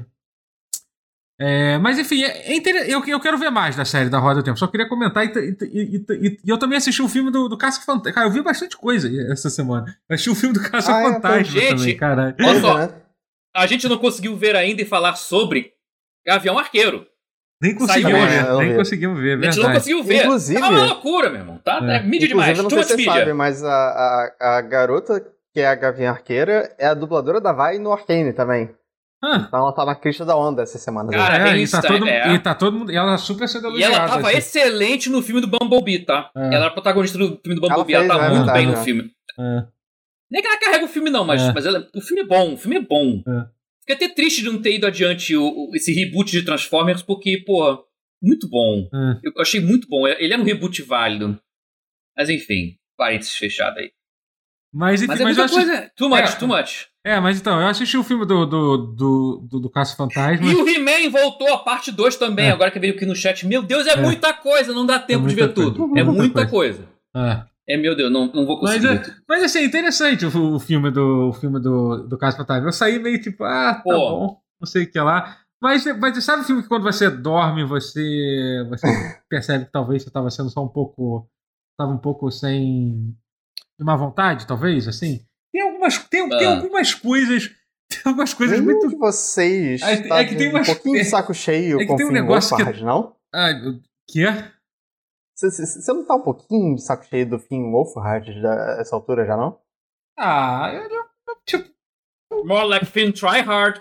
é, 1.40 1.78
mas 1.78 1.98
enfim, 1.98 2.22
é, 2.22 2.52
é 2.52 2.92
eu, 2.94 3.04
eu 3.04 3.20
quero 3.20 3.36
ver 3.38 3.50
mais 3.50 3.76
da 3.76 3.84
série 3.84 4.08
da 4.08 4.18
Roda 4.18 4.36
do 4.40 4.44
Tempo. 4.44 4.58
Só 4.58 4.66
queria 4.66 4.88
comentar 4.88 5.24
e, 5.26 5.28
e- 5.28 5.96
e- 5.96 6.04
e- 6.26 6.40
e 6.44 6.48
eu 6.48 6.58
também 6.58 6.78
assisti 6.78 7.02
o 7.02 7.08
filme 7.08 7.30
do, 7.30 7.48
do 7.48 7.58
Caça 7.58 7.82
Fantasma. 7.84 8.12
Cara, 8.14 8.26
eu 8.26 8.32
vi 8.32 8.40
bastante 8.42 8.76
coisa 8.76 9.08
essa 9.30 9.50
semana. 9.50 9.86
Eu 10.08 10.14
assisti 10.14 10.30
o 10.30 10.34
filme 10.34 10.54
do 10.54 10.70
Caça 10.70 10.92
Ah, 10.96 11.00
é, 11.02 11.12
Fantasma 11.12 11.44
gente, 11.44 11.76
também, 11.76 11.96
caralho. 11.96 12.36
Olha 12.40 12.60
só. 12.60 12.78
né? 12.78 13.02
A 13.54 13.66
gente 13.66 13.88
não 13.88 13.98
conseguiu 13.98 14.36
ver 14.36 14.54
ainda 14.56 14.80
e 14.82 14.86
falar 14.86 15.16
sobre 15.16 15.74
Gavião 16.26 16.58
Arqueiro. 16.58 17.06
Nem 17.60 17.74
conseguimos 17.74 18.12
Saiu 18.12 18.26
ver, 18.28 18.56
nem 18.58 18.68
vi. 18.70 18.76
conseguimos 18.76 19.20
ver, 19.20 19.30
é 19.30 19.32
A 19.32 19.34
gente 19.36 19.44
não 19.46 19.52
verdade. 19.64 19.74
conseguiu 19.78 20.04
ver. 20.04 20.22
Inclusive- 20.24 20.60
Tá 20.60 20.68
uma 20.68 20.84
loucura, 20.84 21.30
meu 21.30 21.40
irmão. 21.40 21.58
Tá? 21.64 21.80
É. 21.82 21.96
É, 21.96 22.02
mídia 22.02 22.26
Inclusive, 22.26 22.28
demais. 22.28 22.58
não 22.58 22.64
Too 22.68 22.82
sei 22.84 22.96
much 22.96 23.04
se 23.04 23.18
sabe, 23.18 23.32
mas 23.32 23.64
a, 23.64 23.68
a, 24.40 24.58
a 24.58 24.60
garota 24.60 25.20
que 25.52 25.60
é 25.60 25.66
a 25.66 25.74
Gavinha 25.74 26.10
Arqueira 26.10 26.72
é 26.78 26.86
a 26.86 26.94
dubladora 26.94 27.40
da 27.40 27.52
Vai 27.52 27.78
no 27.78 27.92
Arcane 27.92 28.32
também. 28.32 28.70
Ah, 29.20 29.46
Então 29.48 29.58
ela 29.58 29.72
tá 29.72 29.84
na 29.84 29.96
crista 29.96 30.24
da 30.24 30.36
onda 30.36 30.62
essa 30.62 30.78
semana. 30.78 31.10
Cara, 31.10 31.36
é, 31.38 31.40
e, 31.40 31.44
tá 31.50 31.56
isso, 31.56 31.82
todo, 31.82 32.06
é. 32.08 32.34
e 32.34 32.38
tá 32.38 32.54
todo 32.54 32.78
mundo. 32.78 32.92
E 32.92 32.96
ela 32.96 33.18
super 33.18 33.48
sendo 33.48 33.76
E 33.76 33.82
ela 33.82 34.06
tava 34.06 34.28
assim. 34.28 34.36
excelente 34.38 35.10
no 35.10 35.20
filme 35.20 35.40
do 35.40 35.48
Bumblebee, 35.48 36.04
tá? 36.04 36.30
É. 36.36 36.46
Ela 36.54 36.66
era 36.66 36.70
protagonista 36.70 37.18
do 37.18 37.36
filme 37.42 37.56
do 37.56 37.60
Bumblebee. 37.60 37.94
Ela 37.94 38.04
Ela, 38.04 38.14
fez, 38.14 38.20
tá 38.20 38.26
é 38.26 38.28
muito 38.28 38.44
verdade, 38.46 38.58
bem 38.58 38.66
no 38.68 38.72
é. 38.80 38.84
filme. 38.84 39.10
É. 39.40 39.64
Nem 40.30 40.42
que 40.42 40.46
ela 40.46 40.60
carrega 40.60 40.84
o 40.84 40.88
filme, 40.88 41.10
não, 41.10 41.24
mas, 41.24 41.42
É. 41.42 41.52
mas 41.52 41.66
ela- 41.66 41.84
o 41.96 42.00
filme 42.00 42.22
é 42.22 42.26
bom, 42.26 42.54
o 42.54 42.56
filme 42.56 42.76
é 42.76 42.80
bom. 42.80 43.20
É. 43.88 43.92
Fiquei 43.92 44.06
até 44.06 44.14
triste 44.14 44.42
de 44.42 44.50
não 44.50 44.60
ter 44.60 44.74
ido 44.74 44.86
adiante 44.86 45.34
o, 45.36 45.44
o- 45.46 45.70
esse 45.74 45.92
reboot 45.92 46.30
de 46.30 46.42
Transformers, 46.44 47.02
porque, 47.02 47.42
pô, 47.46 47.84
muito 48.22 48.48
bom. 48.48 48.88
É. 48.92 49.20
Eu 49.24 49.32
achei 49.40 49.60
muito 49.60 49.88
bom. 49.88 50.06
Ele 50.06 50.32
é 50.34 50.38
um 50.38 50.42
reboot 50.44 50.82
válido. 50.82 51.38
Mas 52.16 52.28
enfim, 52.28 52.76
parênteses 52.96 53.34
fechado 53.36 53.78
aí. 53.78 53.90
Mas 54.72 55.00
enfim, 55.00 55.08
Mas 55.12 55.20
é 55.20 55.24
mas 55.24 55.36
muita 55.36 55.44
assisti, 55.46 55.64
coisa. 55.66 55.92
Too 55.96 56.08
much, 56.10 56.18
É. 56.20 56.32
too 56.36 56.48
much. 56.48 56.86
É, 57.06 57.20
mas 57.20 57.40
então, 57.40 57.58
eu 57.58 57.66
assisti 57.68 57.96
o 57.96 58.04
filme 58.04 58.26
do, 58.26 58.44
do, 58.44 58.76
do, 58.76 59.46
do, 59.50 59.60
do 59.60 59.70
Caça 59.70 59.96
Fantasma. 59.96 60.44
E 60.46 60.54
o 60.54 60.68
He-Man 60.68 61.08
voltou 61.10 61.50
a 61.54 61.58
parte 61.58 61.90
2 61.90 62.16
também, 62.16 62.46
É. 62.48 62.50
agora 62.50 62.70
que 62.70 62.78
veio 62.78 62.94
aqui 62.94 63.06
no 63.06 63.16
chat. 63.16 63.46
Meu 63.46 63.62
Deus, 63.62 63.86
é, 63.86 63.92
É. 63.92 63.96
muita 63.96 64.34
coisa, 64.34 64.74
não 64.74 64.84
dá 64.84 64.98
tempo 64.98 65.26
de 65.26 65.34
ver 65.34 65.54
coisa. 65.54 65.70
tudo. 65.70 65.96
É 65.96 66.00
É 66.00 66.04
muita 66.04 66.20
muita 66.20 66.46
coisa. 66.46 66.86
É. 67.16 67.42
É, 67.68 67.76
meu 67.76 67.94
Deus, 67.94 68.10
não, 68.10 68.26
não 68.32 68.46
vou 68.46 68.60
Mas, 68.62 68.80
conseguir. 68.82 69.10
é, 69.10 69.14
mas 69.28 69.42
assim, 69.44 69.62
interessante 69.64 70.24
o, 70.24 70.54
o 70.54 70.58
filme 70.58 70.90
do 70.90 71.28
o 71.28 71.32
filme 71.34 71.60
do, 71.60 72.06
do 72.08 72.16
Caça 72.16 72.36
Fantasma. 72.38 72.68
Eu 72.68 72.72
saí 72.72 72.98
meio 72.98 73.20
tipo, 73.20 73.44
ah, 73.44 73.74
tá 73.74 73.82
Pô. 73.82 73.90
bom, 73.92 74.40
não 74.60 74.66
sei 74.66 74.84
o 74.84 74.90
que 74.90 74.98
lá. 74.98 75.38
Mas, 75.60 75.84
mas 75.98 76.24
sabe 76.24 76.42
o 76.42 76.44
filme 76.46 76.62
que 76.62 76.68
quando 76.68 76.84
você 76.84 77.10
dorme, 77.10 77.64
você, 77.64 78.64
você 78.70 78.86
percebe 79.28 79.64
que 79.66 79.72
talvez 79.72 80.02
você 80.02 80.08
estava 80.08 80.30
sendo 80.30 80.48
só 80.50 80.64
um 80.64 80.68
pouco. 80.68 81.28
Tava 81.78 81.92
um 81.92 81.98
pouco 81.98 82.30
sem. 82.30 83.14
de 83.78 83.84
má 83.84 83.94
vontade, 83.96 84.46
talvez, 84.46 84.88
assim? 84.88 85.20
Tem 85.52 85.62
algumas, 85.62 85.98
tem, 86.08 86.28
tem 86.28 86.46
Ah. 86.46 86.56
algumas 86.56 86.94
coisas. 86.94 87.50
Tem 87.90 88.00
algumas 88.04 88.34
coisas 88.34 88.60
Nenhum 88.60 88.72
muito. 88.72 88.88
de 88.90 88.96
vocês 88.96 89.80
É 89.80 89.96
que- 89.96 90.08
tá 90.08 90.18
é 90.20 90.24
que 90.26 90.36
tem 90.36 90.48
um 90.48 90.50
umas- 90.50 90.66
pouquinho 90.66 90.98
de 90.98 91.04
saco 91.08 91.32
cheio 91.32 91.76
é 91.76 91.80
que 91.80 91.86
com 91.86 91.96
tem 91.96 92.06
um 92.06 92.10
negócio 92.12 92.54
que- 92.54 92.62
Wolfhard, 92.62 92.84
não? 92.84 93.16
Ah, 93.34 93.50
o 93.66 93.80
que 94.06 94.26
é? 94.26 94.52
Você- 95.40 95.92
não 95.92 96.04
tá 96.04 96.16
um 96.16 96.22
pouquinho 96.22 96.74
de 96.74 96.82
saco 96.82 97.04
cheio 97.04 97.28
do 97.28 97.38
fim 97.38 97.70
Wolfhard 97.70 98.28
dessa 98.42 98.96
altura 98.96 99.24
já, 99.24 99.36
não? 99.36 99.58
Ah, 100.18 100.70
eu, 100.72 100.82
eu- 100.82 101.04
tipo. 101.46 101.68
More 102.44 102.66
like 102.68 102.86
Finn 102.86 103.12
Tryhard. 103.12 103.80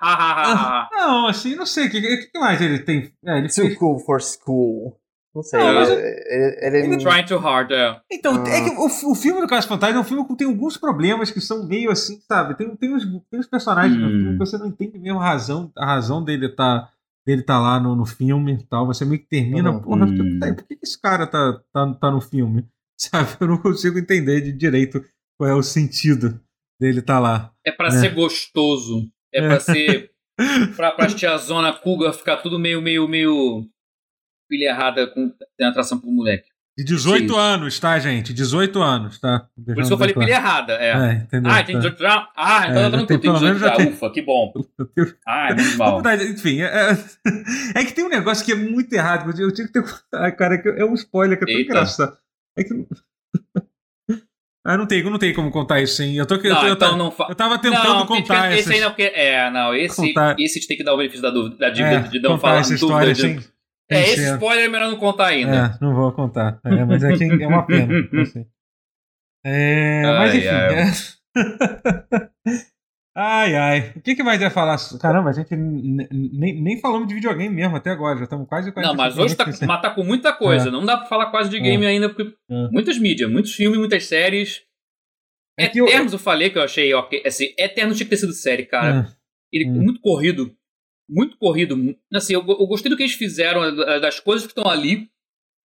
Ha 0.00 0.12
ha 0.12 0.32
ha 0.42 0.52
ha. 0.52 0.88
Não, 0.92 1.26
assim, 1.28 1.54
não 1.54 1.66
sei. 1.66 1.86
O 1.86 1.90
que, 1.90 2.00
que 2.28 2.38
mais 2.38 2.60
ele 2.60 2.78
tem? 2.80 3.12
É, 3.24 3.38
ele 3.38 3.48
Too 3.48 3.66
fez- 3.66 3.78
cool 3.78 3.98
for 3.98 4.20
school. 4.20 4.98
Não 5.34 5.42
sei. 5.42 5.58
Não, 5.58 5.74
mas 5.74 5.88
eu- 5.88 5.98
ele, 5.98 6.58
ele, 6.78 6.82
Finn 6.82 6.98
Trying 6.98 7.26
too 7.26 7.38
hard, 7.38 7.70
é. 7.72 8.00
Então, 8.10 8.44
Ah. 8.44 8.48
é 8.48 8.60
que 8.62 8.70
o, 8.76 9.10
o 9.10 9.14
filme 9.16 9.40
do 9.40 9.48
Caso 9.48 9.66
Fantasma 9.66 9.96
é 9.98 10.00
um 10.00 10.04
filme 10.04 10.24
que 10.26 10.36
tem 10.36 10.46
alguns 10.46 10.76
problemas 10.76 11.30
que 11.30 11.40
são 11.40 11.66
meio 11.66 11.90
assim, 11.90 12.20
sabe? 12.28 12.56
Tem, 12.56 12.74
tem, 12.76 12.94
uns, 12.94 13.04
tem 13.28 13.40
uns 13.40 13.46
personagens 13.48 13.98
no 14.00 14.06
Hum. 14.06 14.10
filme 14.10 14.32
que 14.32 14.38
você 14.38 14.56
não 14.58 14.66
entende 14.66 14.96
mesmo 14.98 15.18
a 15.18 15.24
razão, 15.24 15.72
a 15.76 15.84
razão 15.86 16.22
dele 16.22 16.48
tá, 16.48 16.88
dele 17.26 17.42
tá 17.42 17.58
lá 17.58 17.80
no, 17.80 17.94
no 17.96 18.04
filme 18.06 18.54
e 18.54 18.66
tal. 18.66 18.86
Você 18.86 19.04
meio 19.04 19.20
que 19.20 19.28
termina, 19.28 19.70
Uhum. 19.70 19.80
porra, 19.80 20.06
Hum. 20.06 20.38
por 20.56 20.64
que, 20.66 20.78
esse 20.82 21.00
cara 21.00 21.26
tá, 21.26 21.60
tá, 21.72 21.94
tá 21.94 22.10
no 22.10 22.20
filme? 22.20 22.66
Sabe? 22.98 23.36
Eu 23.40 23.48
não 23.48 23.58
consigo 23.58 23.98
entender 23.98 24.40
de 24.40 24.52
direito 24.52 25.04
qual 25.38 25.50
é 25.50 25.54
o 25.54 25.62
sentido 25.62 26.40
dele 26.80 27.02
tá 27.02 27.18
lá. 27.18 27.52
É 27.64 27.72
pra 27.72 27.88
É. 27.88 27.90
ser 27.92 28.14
gostoso. 28.14 29.10
É 29.32 29.40
pra 29.40 29.60
ser. 29.60 30.10
pra, 30.76 30.90
pra 30.92 31.06
tiazona 31.06 31.72
Kuga 31.72 32.12
ficar 32.12 32.36
tudo 32.38 32.58
meio, 32.58 32.80
meio, 32.82 33.08
meio. 33.08 33.68
Pilha 34.48 34.68
errada 34.70 35.06
com 35.06 35.32
tem 35.56 35.66
atração 35.66 35.98
pro 35.98 36.10
moleque. 36.10 36.48
De 36.76 36.82
18 36.84 37.32
Sim. 37.32 37.38
anos, 37.38 37.78
tá, 37.78 37.96
gente? 38.00 38.32
18 38.34 38.82
anos, 38.82 39.20
tá? 39.20 39.46
Por 39.64 39.78
isso 39.78 39.86
que 39.88 39.94
eu 39.94 39.98
falei 39.98 40.12
pilha 40.14 40.32
errada. 40.32 40.72
É. 40.72 40.90
É, 40.90 41.12
entendeu? 41.22 41.52
ah, 41.52 41.62
tem 41.62 41.74
Tá. 41.76 41.80
18 41.82 41.98
já? 42.02 42.28
Ah, 42.36 42.66
então 42.68 42.82
É, 42.82 42.90
tá 42.90 43.06
tem- 43.06 43.16
eu 43.16 43.20
pelo 43.20 43.40
menos 43.40 43.40
18 43.40 43.58
já. 43.60 43.68
já 43.68 43.76
tem. 43.76 43.88
Ufa, 43.92 44.10
que 44.10 44.22
bom. 44.22 44.52
Eu 44.78 44.86
tenho- 44.86 45.14
Ah, 45.24 45.50
é 45.50 45.54
muito 45.54 45.78
mal. 45.78 46.02
verdade, 46.02 46.32
enfim, 46.32 46.62
é, 46.62 46.64
é- 46.64 46.98
é 47.80 47.84
que 47.84 47.92
tem 47.92 48.04
um 48.04 48.08
negócio 48.08 48.44
que 48.44 48.50
é 48.50 48.56
muito 48.56 48.92
errado. 48.92 49.30
Eu 49.40 49.52
tinha 49.52 49.68
que 49.68 49.72
ter. 49.72 49.84
Ah, 50.12 50.32
cara, 50.32 50.56
é 50.56 50.80
é 50.80 50.84
um 50.84 50.94
spoiler 50.94 51.38
que 51.38 51.44
é 51.44 51.46
tão 51.46 51.56
Eita. 51.56 51.70
engraçado. 51.70 52.16
É 52.58 52.64
que. 52.64 52.70
Ah, 54.66 54.78
não 54.78 54.86
tem, 54.86 55.02
não 55.04 55.18
tem 55.18 55.34
como 55.34 55.50
contar 55.50 55.82
isso 55.82 55.96
sim. 55.96 56.16
Eu, 56.18 56.24
tô, 56.24 56.36
eu, 56.36 56.42
Não, 56.54 56.60
tô- 56.60 56.66
eu, 56.68 56.72
então 56.72 56.88
tava- 56.88 56.96
não 56.96 57.10
fa... 57.10 57.26
eu 57.28 57.34
tava 57.34 57.58
tentando 57.58 57.86
não, 57.98 58.06
contar 58.06 58.50
esse 58.50 58.60
essas, 58.60 58.72
aí 58.72 58.80
não, 58.80 58.88
porque, 58.88 59.12
é, 59.14 59.50
não, 59.50 59.74
esse, 59.74 59.94
Contar- 59.94 60.36
esse 60.38 60.66
tem 60.66 60.74
que 60.74 60.82
dar 60.82 60.94
o 60.94 60.96
benefício 60.96 61.20
da 61.20 61.28
dúvida, 61.28 61.56
da 61.58 61.68
dívida 61.68 61.96
é, 61.96 62.00
de 62.08 62.18
não 62.18 62.38
falar 62.38 62.60
dúvida 62.62 62.74
história 62.76 63.12
de- 63.12 63.20
sem. 63.20 63.40
É, 63.90 64.00
esse 64.02 64.16
ser- 64.16 64.34
spoiler 64.34 64.64
é 64.64 64.68
melhor 64.68 64.90
não 64.90 64.98
contar 64.98 65.26
ainda. 65.26 65.56
É, 65.56 65.84
não 65.84 65.94
vou 65.94 66.10
contar. 66.12 66.58
É, 66.64 66.84
mas 66.84 67.04
é, 67.04 67.12
que 67.16 67.24
é 67.24 67.46
uma 67.46 67.66
pena. 67.66 67.92
assim. 68.22 68.46
É, 69.44 70.02
mas 70.04 70.30
Ai, 70.32 70.38
enfim. 70.38 70.48
ai. 70.48 70.74
é. 70.74 70.84
Ai, 73.16 73.54
ai. 73.54 73.92
O 73.96 74.00
que, 74.00 74.16
que 74.16 74.22
mais 74.24 74.40
ia 74.40 74.50
falar? 74.50 74.76
Caramba, 75.00 75.30
a 75.30 75.32
gente 75.32 75.54
nem, 75.54 76.60
nem 76.60 76.80
falamos 76.80 77.06
de 77.06 77.14
videogame 77.14 77.54
mesmo 77.54 77.76
até 77.76 77.90
agora. 77.90 78.16
Já 78.18 78.24
estamos 78.24 78.48
quase 78.48 78.72
45 78.72 78.80
Não, 78.88 78.94
mas 78.96 79.16
hoje 79.18 79.36
tá, 79.36 79.44
mas 79.46 79.80
tá 79.82 79.90
com 79.90 80.02
muita 80.02 80.32
coisa. 80.32 80.68
É. 80.68 80.72
Não 80.72 80.84
dá 80.84 80.96
pra 80.96 81.06
falar 81.06 81.30
quase 81.30 81.48
de 81.50 81.60
game 81.60 81.86
ainda, 81.86 82.08
porque 82.08 82.34
É. 82.50 82.68
muitas 82.72 82.98
mídias, 82.98 83.30
muitos 83.30 83.52
filmes, 83.54 83.78
muitas 83.78 84.06
séries. 84.06 84.62
É 85.56 85.68
que 85.68 85.78
eu- 85.78 85.86
Eternos 85.86 86.12
eu 86.12 86.18
falei 86.18 86.50
que 86.50 86.58
eu 86.58 86.62
achei 86.62 86.92
ok. 86.92 87.22
Assim, 87.24 87.54
Eternos 87.56 87.96
tinha 87.96 88.06
que 88.06 88.10
ter 88.10 88.16
sido 88.16 88.32
série, 88.32 88.66
cara. 88.66 89.06
É. 89.08 89.14
Ele 89.52 89.68
Hum. 89.70 89.82
muito 89.84 90.00
corrido. 90.00 90.52
Muito 91.08 91.36
corrido. 91.38 91.76
Assim, 92.12 92.34
eu, 92.34 92.40
eu 92.46 92.66
gostei 92.66 92.90
do 92.90 92.96
que 92.96 93.02
eles 93.02 93.14
fizeram, 93.14 93.64
eh, 93.64 94.00
das 94.00 94.20
coisas 94.20 94.46
que 94.46 94.52
estão 94.58 94.70
ali, 94.70 95.08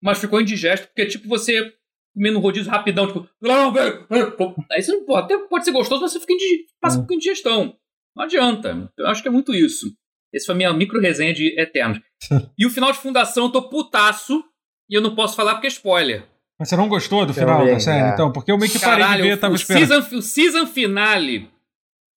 mas 0.04 0.20
ficou 0.20 0.42
indigesto, 0.42 0.88
porque 0.88 1.06
tipo 1.06 1.28
você 1.28 1.74
comendo 2.14 2.40
um 2.40 2.42
rodízio 2.42 2.70
rapidão, 2.72 3.08
tipo, 3.08 3.28
não, 3.42 3.72
velho, 3.72 4.06
pô. 4.36 4.54
aí 4.72 4.82
você 4.82 4.92
não 4.92 5.06
pode, 5.06 5.26
até 5.34 5.38
pode 5.48 5.64
ser 5.64 5.72
gostoso, 5.72 6.02
mas 6.02 6.12
você 6.12 6.20
fica 6.20 6.34
passa 6.82 7.00
Hum. 7.00 7.06
com 7.08 7.14
indigestão. 7.14 7.76
Não 8.16 8.24
adianta. 8.26 8.92
Eu 8.98 9.08
acho 9.08 9.22
que 9.22 9.28
é 9.28 9.32
muito 9.32 9.54
isso. 9.54 9.88
Essa 10.34 10.48
foi 10.48 10.56
a 10.56 10.58
minha 10.58 10.74
micro 10.74 11.00
resenha 11.00 11.34
de 11.34 11.58
Eternos. 11.60 12.00
e 12.58 12.66
o 12.66 12.70
final 12.70 12.92
de 12.92 12.98
fundação, 12.98 13.46
eu 13.46 13.52
tô 13.52 13.70
putaço 13.70 14.44
e 14.90 14.96
eu 14.98 15.02
não 15.02 15.16
posso 15.16 15.36
falar 15.36 15.54
porque 15.54 15.68
é 15.68 15.70
spoiler. 15.70 16.26
Mas 16.60 16.68
você 16.70 16.76
não 16.76 16.90
gostou 16.90 17.26
do 17.26 17.34
final 17.34 17.60
Também, 17.60 17.76
da 17.76 17.80
série, 17.80 18.10
é. 18.10 18.14
então? 18.14 18.34
Porque 18.34 18.52
eu 18.52 18.58
meio 18.58 18.70
que 18.70 18.78
parei 18.80 18.98
de 18.98 19.02
Caralho, 19.04 19.24
ver, 19.24 19.38
tava 19.40 19.54
o, 19.54 19.56
esperando. 19.56 19.88
season, 19.88 20.18
o 20.18 20.22
season 20.22 20.68
finale. 20.68 21.50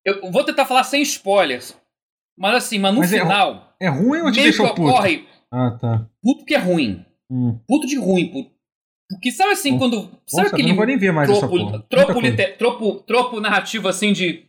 Eu 0.04 0.32
vou 0.32 0.42
tentar 0.42 0.64
falar 0.66 0.82
sem 0.82 1.00
spoilers. 1.02 1.76
Mas 2.37 2.55
assim, 2.57 2.78
mas 2.78 2.93
no 2.95 3.01
Mas 3.01 3.12
é 3.12 3.20
final, 3.20 3.74
É 3.80 3.89
ruim 3.89 4.20
ou 4.22 4.33
te 4.33 4.41
deixou 4.43 4.68
puto? 4.74 4.83
ocorre 4.89 5.26
Ah, 5.51 5.70
tá. 5.80 6.07
puto 6.22 6.45
que 6.45 6.55
é 6.55 6.59
ruim. 6.59 7.05
Hum. 7.30 7.59
Puto 7.68 7.87
de 7.87 7.97
ruim. 7.97 8.28
Puto. 8.30 8.51
Porque 9.11 9.30
sabe 9.30 9.53
assim, 9.53 9.72
Bom, 9.72 9.78
quando. 9.78 10.11
Sabe 10.26 10.49
aquele 10.49 10.68
não 10.68 10.76
vou 10.76 10.87
nem 10.87 10.97
ver 10.97 11.12
mais 11.12 11.28
essa 11.28 11.41
tropo, 11.41 11.57
porra. 11.59 11.83
tropo, 11.89 12.12
Muita 12.12 12.12
coisa. 12.14 12.30
lite- 12.30 12.57
tropo, 12.59 12.95
tropo 13.03 13.41
narrativo 13.41 13.89
assim 13.89 14.12
de. 14.12 14.47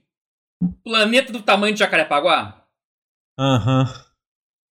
Planeta 0.84 1.34
do 1.34 1.42
tamanho 1.42 1.74
de 1.74 1.80
Jacarepaguá? 1.80 2.64
Aham. 3.38 3.86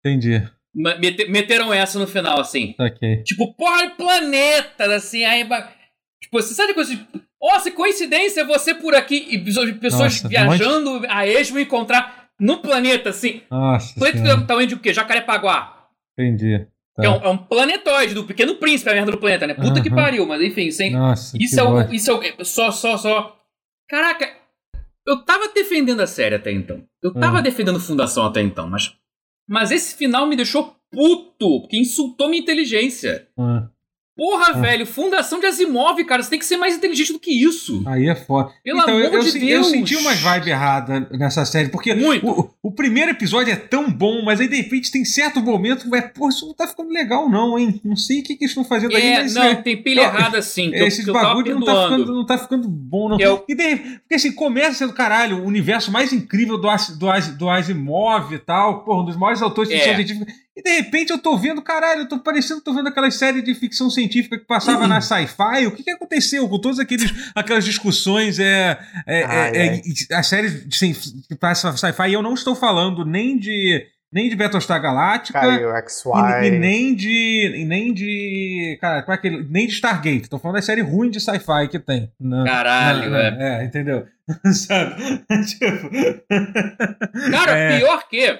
Entendi. 0.05 0.47
Ma- 0.75 0.95
mete- 0.95 1.27
meteram 1.29 1.73
essa 1.73 1.97
no 1.97 2.05
final, 2.05 2.39
assim. 2.39 2.75
Saquei. 2.77 3.23
Tipo, 3.23 3.53
porra, 3.55 3.89
planetas, 3.91 4.89
assim, 4.91 5.23
aí. 5.25 5.43
Tipo, 6.21 6.39
você 6.41 6.53
sabe 6.53 6.73
coisa 6.75 6.95
de. 6.95 7.07
Nossa, 7.41 7.71
coincidência, 7.71 8.45
você 8.45 8.75
por 8.75 8.93
aqui. 8.93 9.27
E 9.31 9.37
pessoas 9.79 10.21
Nossa, 10.21 10.27
viajando 10.27 11.01
a 11.09 11.25
esmo 11.25 11.57
encontrar 11.57 12.18
no 12.39 12.57
planeta, 12.61 13.09
assim. 13.09 13.41
Nossa 13.51 13.93
Planeta 13.95 14.17
senhora. 14.19 14.37
do 14.41 14.47
tamanho 14.47 14.67
de 14.67 14.75
o 14.75 14.79
quê? 14.79 14.93
Jacarepaguá. 14.93 15.87
Entendi. 16.17 16.67
Tá. 16.95 17.01
Que 17.01 17.05
é, 17.07 17.09
um, 17.09 17.15
é 17.23 17.29
um 17.29 17.37
planetoide 17.37 18.13
do 18.13 18.23
Pequeno 18.25 18.55
Príncipe, 18.55 18.89
a 18.89 18.93
merda 18.93 19.11
do 19.11 19.17
planeta, 19.17 19.45
né? 19.47 19.53
Puta 19.53 19.81
que 19.81 19.89
Aham. 19.89 19.95
pariu, 19.95 20.25
mas 20.25 20.41
enfim, 20.41 20.69
sem. 20.71 20.91
Nossa, 20.91 21.37
Isso 21.39 21.55
que 21.55 21.61
é, 21.61 21.63
o, 21.63 21.93
isso 21.93 22.11
é 22.11 22.35
o. 22.39 22.45
Só, 22.45 22.71
só, 22.71 22.97
só. 22.97 23.37
Caraca, 23.87 24.29
eu 25.07 25.23
tava 25.23 25.47
defendendo 25.53 26.01
a 26.01 26.07
série 26.07 26.35
até 26.35 26.51
então. 26.51 26.83
Eu 27.01 27.13
tava 27.13 27.39
Ah. 27.39 27.41
defendendo 27.41 27.79
Fundação 27.79 28.25
até 28.25 28.41
então, 28.41 28.69
mas. 28.69 28.93
Mas 29.47 29.71
esse 29.71 29.95
final 29.95 30.27
me 30.27 30.35
deixou 30.35 30.75
puto, 30.91 31.61
porque 31.61 31.77
insultou 31.77 32.29
minha 32.29 32.41
inteligência. 32.41 33.27
Ah, 33.37 33.67
Porra, 34.19 34.51
é. 34.51 34.59
velho, 34.59 34.85
Fundação 34.85 35.39
de 35.39 35.45
Asimov, 35.45 36.03
cara, 36.03 36.21
você 36.21 36.29
tem 36.29 36.39
que 36.39 36.45
ser 36.45 36.57
mais 36.57 36.75
inteligente 36.75 37.13
do 37.13 37.19
que 37.19 37.31
isso. 37.31 37.81
Aí 37.85 38.09
é 38.09 38.15
foda. 38.15 38.51
Pelo 38.61 38.81
então, 38.81 38.97
amor 38.97 39.13
eu, 39.13 39.21
de 39.21 39.27
eu, 39.27 39.33
Deus. 39.33 39.67
Eu 39.67 39.71
senti 39.71 39.95
umas 39.95 40.19
vibes 40.19 40.47
erradas 40.47 41.07
nessa 41.11 41.45
série, 41.45 41.69
porque 41.69 41.93
o, 41.93 42.49
o, 42.61 42.71
primeiro 42.73 43.11
episódio 43.11 43.53
é 43.53 43.55
tão 43.55 43.89
bom, 43.89 44.21
mas 44.21 44.41
aí 44.41 44.49
de 44.49 44.57
repente 44.57 44.91
tem 44.91 45.05
certo 45.05 45.39
momento, 45.39 45.95
é, 45.95 46.01
pô, 46.01 46.27
isso 46.27 46.45
não 46.45 46.53
tá 46.53 46.67
ficando 46.67 46.89
legal 46.89 47.29
não, 47.29 47.57
hein? 47.57 47.79
Não 47.83 47.95
sei 47.95 48.19
o 48.19 48.23
que, 48.23 48.35
que 48.35 48.43
eles 48.43 48.51
estão 48.51 48.65
fazendo 48.65 48.91
é, 48.93 48.97
aí, 48.97 49.23
mas... 49.23 49.35
Não, 49.35 49.43
é, 49.43 49.55
tem 49.55 49.81
pilha 49.81 50.01
errada 50.01 50.41
sim. 50.41 50.73
É, 50.73 50.85
esses 50.85 51.05
bagulho 51.05 51.55
não 51.55 51.65
tá, 51.65 51.83
ficando, 51.83 52.13
não 52.13 52.25
tá 52.25 52.37
ficando 52.37 52.67
bom, 52.67 53.07
não. 53.07 53.19
Eu... 53.19 53.45
E 53.47 53.55
de, 53.55 53.77
porque 53.99 54.15
assim, 54.15 54.33
começa 54.33 54.73
sendo, 54.73 54.91
caralho, 54.91 55.37
o 55.37 55.45
universo 55.45 55.91
mais 55.91 56.11
incrível 56.11 56.57
do, 56.57 56.67
do, 56.67 57.37
do 57.37 57.49
Asimov 57.49 58.33
e 58.33 58.39
tal, 58.39 58.83
porra, 58.83 59.01
um 59.01 59.05
dos 59.05 59.15
maiores 59.15 59.41
autores 59.41 59.69
de 59.69 59.75
é. 59.75 59.79
científica 59.79 60.25
e 60.59 60.61
de 60.61 60.75
repente 60.75 61.09
eu 61.09 61.17
tô 61.17 61.37
vendo, 61.37 61.61
caralho, 61.61 62.01
eu 62.01 62.07
tô 62.07 62.19
parecendo, 62.19 62.59
tô 62.59 62.73
vendo 62.73 62.89
aquelas 62.89 63.15
séries 63.15 63.43
de 63.43 63.55
ficção 63.55 63.89
científica 63.89 64.37
que 64.37 64.45
passava 64.45 64.87
na 64.89 64.99
sci-fi. 64.99 65.65
O 65.65 65.71
que, 65.71 65.83
que 65.83 65.91
aconteceu 65.91 66.49
com 66.49 66.59
todas 66.59 66.79
aqueles, 66.79 67.13
aquelas 67.33 67.63
discussões? 67.63 68.39
É, 68.39 68.77
é, 69.07 69.23
ai, 69.23 69.51
é, 69.55 69.81
é 70.11 70.15
as 70.15 70.27
séries 70.27 70.65
que 71.29 71.35
passam 71.35 71.75
sci-fi, 71.77 72.09
e 72.09 72.13
eu 72.13 72.21
não 72.21 72.33
estou 72.33 72.55
falando 72.55 73.05
nem 73.05 73.37
de. 73.37 73.85
Nem 74.11 74.27
de 74.27 74.35
Battlestar 74.35 74.81
Galactica. 74.81 75.39
Caiu, 75.39 75.69
e, 75.69 76.47
e, 76.47 76.51
nem 76.51 76.95
de. 76.95 77.53
E 77.57 77.63
nem 77.63 77.93
de. 77.93 78.77
Cara, 78.81 79.03
qual 79.03 79.13
é 79.13 79.19
aquele, 79.19 79.47
nem 79.47 79.67
de 79.67 79.73
Stargate. 79.73 80.27
Tô 80.27 80.39
falando 80.39 80.55
da 80.55 80.63
série 80.63 80.81
ruim 80.81 81.11
de 81.11 81.19
sci-fi 81.19 81.67
que 81.69 81.77
tem. 81.77 82.11
Na, 82.19 82.43
Caralho, 82.43 83.11
na, 83.11 83.31
na, 83.31 83.43
é. 83.43 83.61
É, 83.61 83.65
entendeu? 83.65 84.07
Sabe? 84.51 84.95
tipo... 85.45 85.89
Cara, 87.31 87.51
é. 87.51 87.77
pior 87.77 88.09
que 88.09 88.39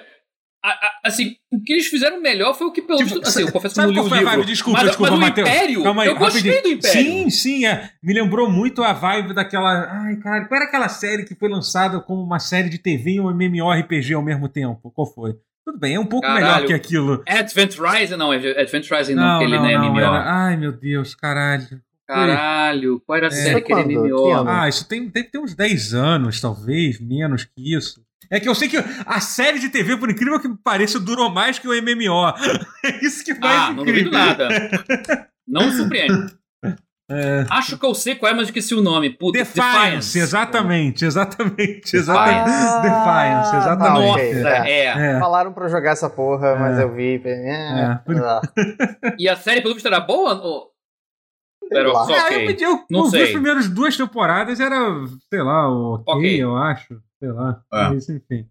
assim, 1.04 1.36
o 1.50 1.62
que 1.62 1.72
eles 1.72 1.86
fizeram 1.86 2.20
melhor 2.20 2.54
foi 2.54 2.66
o 2.66 2.72
que 2.72 2.82
pelo 2.82 2.98
tipo, 2.98 3.10
visto, 3.10 3.26
assim, 3.26 3.42
eu 3.42 3.52
confesso 3.52 3.74
que 3.74 3.80
não 3.80 3.90
li 3.90 3.98
o 3.98 4.02
livro. 4.02 4.24
Vibe? 4.24 4.44
Desculpa, 4.44 4.78
mas, 4.78 4.88
desculpa, 4.88 5.12
mas 5.12 5.20
Matheus. 5.20 5.48
Império, 5.48 5.82
Calma 5.82 6.02
aí, 6.02 6.08
eu 6.08 6.16
gostei 6.16 6.50
rapidinho. 6.50 6.62
do 6.62 6.78
Império. 6.78 7.02
Sim, 7.02 7.30
sim, 7.30 7.66
é. 7.66 7.90
Me 8.02 8.12
lembrou 8.12 8.50
muito 8.50 8.82
a 8.82 8.92
vibe 8.92 9.34
daquela, 9.34 9.88
ai, 9.90 10.16
cara, 10.16 10.44
qual 10.46 10.60
era 10.60 10.68
aquela 10.68 10.88
série 10.88 11.24
que 11.24 11.34
foi 11.34 11.48
lançada 11.48 12.00
como 12.00 12.22
uma 12.22 12.38
série 12.38 12.68
de 12.68 12.78
TV 12.78 13.12
e 13.12 13.20
um 13.20 13.30
MMORPG 13.30 14.14
ao 14.14 14.22
mesmo 14.22 14.48
tempo? 14.48 14.90
Qual 14.90 15.06
foi? 15.06 15.34
Tudo 15.64 15.78
bem, 15.78 15.94
é 15.94 16.00
um 16.00 16.06
pouco 16.06 16.26
caralho. 16.26 16.44
melhor 16.44 16.66
que 16.66 16.72
aquilo. 16.72 17.22
Advent 17.26 17.76
Rising 17.78 18.16
não, 18.16 18.30
Advent 18.32 18.90
Rising 18.90 19.14
não, 19.14 19.38
porque 19.38 19.44
ele 19.44 19.58
não 19.58 19.66
é 19.66 19.78
MMO. 19.78 19.98
Era... 19.98 20.46
Ai, 20.46 20.56
meu 20.56 20.72
Deus, 20.72 21.14
caralho. 21.14 21.80
Caralho, 22.06 23.00
qual 23.06 23.18
era 23.18 23.28
a 23.28 23.30
é. 23.30 23.32
série 23.32 23.60
que 23.60 23.72
ele 23.72 23.96
MMO? 23.96 24.48
Ah, 24.48 24.68
isso 24.68 24.88
tem, 24.88 25.06
deve 25.08 25.28
ter 25.28 25.38
uns 25.38 25.54
10 25.54 25.94
anos, 25.94 26.40
talvez, 26.40 26.98
menos 26.98 27.44
que 27.44 27.74
isso. 27.74 28.02
É 28.30 28.38
que 28.38 28.48
eu 28.48 28.54
sei 28.54 28.68
que 28.68 28.76
a 28.76 29.20
série 29.20 29.58
de 29.58 29.68
TV, 29.68 29.96
por 29.96 30.08
incrível 30.08 30.38
que 30.38 30.48
pareça, 30.62 31.00
durou 31.00 31.28
mais 31.28 31.58
que 31.58 31.66
o 31.66 31.72
MMO. 31.72 32.32
É 32.84 33.04
isso 33.04 33.24
que 33.24 33.34
mais 33.34 33.70
ah, 33.70 33.72
não 33.72 33.84
duvido 33.84 34.10
nada. 34.10 34.48
Não 35.46 35.66
me 35.66 35.72
surpreende. 35.72 36.32
É... 37.12 37.44
Acho 37.50 37.76
que 37.76 37.84
eu 37.84 37.92
sei 37.92 38.14
qual 38.14 38.30
é, 38.30 38.34
mas 38.36 38.44
esqueci 38.44 38.72
o 38.72 38.80
nome. 38.80 39.10
Puta, 39.10 39.36
Defiance, 39.36 39.72
Defiance. 39.72 40.18
Exatamente, 40.20 41.04
exatamente, 41.04 41.96
exatamente. 41.96 42.50
Ah, 42.50 42.80
Defiance, 42.82 43.56
exatamente. 43.56 44.06
Nossa, 44.06 44.68
é. 44.68 44.84
é. 44.84 45.18
Falaram 45.18 45.52
pra 45.52 45.66
jogar 45.66 45.90
essa 45.90 46.08
porra, 46.08 46.54
mas 46.54 46.78
é. 46.78 46.84
eu 46.84 46.94
vi. 46.94 47.20
É. 47.26 47.98
E 49.18 49.28
a 49.28 49.34
série, 49.34 49.60
pelo 49.60 49.74
visto, 49.74 49.86
era 49.86 49.98
boa? 49.98 50.40
Ou... 50.40 50.70
Era 51.72 51.92
só 51.92 52.14
é, 52.14 52.24
okay. 52.26 52.42
eu, 52.42 52.46
pedi, 52.46 52.62
eu, 52.62 52.84
não 52.88 53.10
sei. 53.10 53.24
as 53.24 53.30
primeiras 53.30 53.68
duas 53.68 53.96
temporadas, 53.96 54.60
era, 54.60 54.78
sei 55.28 55.42
lá, 55.42 55.68
ok, 55.68 56.14
okay. 56.14 56.44
eu 56.44 56.56
acho 56.56 56.96
sei 57.20 57.30
lá. 57.30 57.62
É. 57.72 57.88
Mas 57.90 58.08
enfim. 58.08 58.48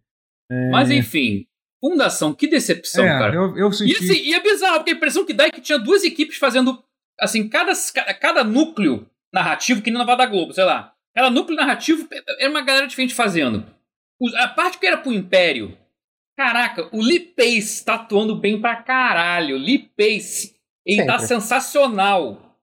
É... 0.49 0.69
Mas 0.69 0.89
enfim, 0.89 1.49
Fundação, 1.81 2.33
que 2.33 2.45
decepção, 2.45 3.05
é, 3.05 3.07
cara. 3.07 3.33
Eu, 3.33 3.57
eu 3.57 3.71
senti... 3.71 3.93
e, 3.93 3.95
assim, 3.95 4.21
e 4.21 4.33
é 4.33 4.41
bizarro, 4.41 4.79
porque 4.79 4.91
a 4.91 4.95
impressão 4.95 5.25
que 5.25 5.33
dá 5.33 5.45
é 5.45 5.49
que 5.49 5.61
tinha 5.61 5.79
duas 5.79 6.03
equipes 6.03 6.37
fazendo, 6.37 6.83
assim, 7.17 7.47
cada, 7.47 7.71
cada 8.19 8.43
núcleo 8.43 9.09
narrativo, 9.33 9.81
que 9.81 9.89
nem 9.89 10.05
na 10.05 10.15
da 10.15 10.25
Globo, 10.25 10.53
sei 10.53 10.65
lá. 10.65 10.93
Cada 11.15 11.29
núcleo 11.29 11.55
narrativo 11.55 12.07
era 12.37 12.49
uma 12.49 12.61
galera 12.61 12.85
diferente 12.85 13.13
fazendo. 13.13 13.65
A 14.35 14.49
parte 14.49 14.77
que 14.77 14.85
era 14.85 14.97
pro 14.97 15.13
Império, 15.13 15.77
caraca, 16.37 16.89
o 16.91 17.01
Lee 17.01 17.19
Pace 17.21 17.85
tá 17.85 17.95
atuando 17.95 18.35
bem 18.35 18.59
pra 18.59 18.75
caralho. 18.83 19.57
Lee 19.57 19.89
Pace, 19.97 20.55
ele 20.85 21.05
tá 21.05 21.17
Sempre. 21.17 21.35
tá 21.35 21.41
sensacional. 21.41 22.59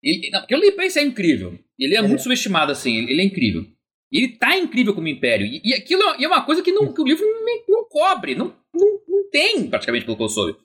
Ele, 0.00 0.30
não, 0.30 0.40
porque 0.40 0.54
o 0.54 0.58
Lee 0.58 0.72
Pace 0.72 1.00
é 1.00 1.02
incrível. 1.02 1.58
Ele 1.76 1.96
é, 1.96 1.98
é. 1.98 2.02
muito 2.02 2.22
subestimado, 2.22 2.70
assim, 2.70 2.96
ele, 2.96 3.12
ele 3.12 3.22
é 3.22 3.24
incrível. 3.24 3.66
Ele 4.12 4.36
tá 4.36 4.56
incrível 4.56 4.94
como 4.94 5.08
império. 5.08 5.46
E, 5.46 5.62
e 5.64 5.72
aquilo 5.72 6.02
é, 6.02 6.22
é 6.22 6.26
uma 6.28 6.44
coisa 6.44 6.62
que, 6.62 6.70
não, 6.70 6.92
que 6.92 7.00
o 7.00 7.04
livro 7.04 7.24
não, 7.66 7.84
cobre. 7.84 8.34
Não, 8.34 8.54
não, 8.74 9.00
não, 9.08 9.30
tem, 9.30 9.68
praticamente, 9.68 10.04
pelo 10.04 10.16
que 10.16 10.22
eu 10.22 10.28
soube. 10.28 10.58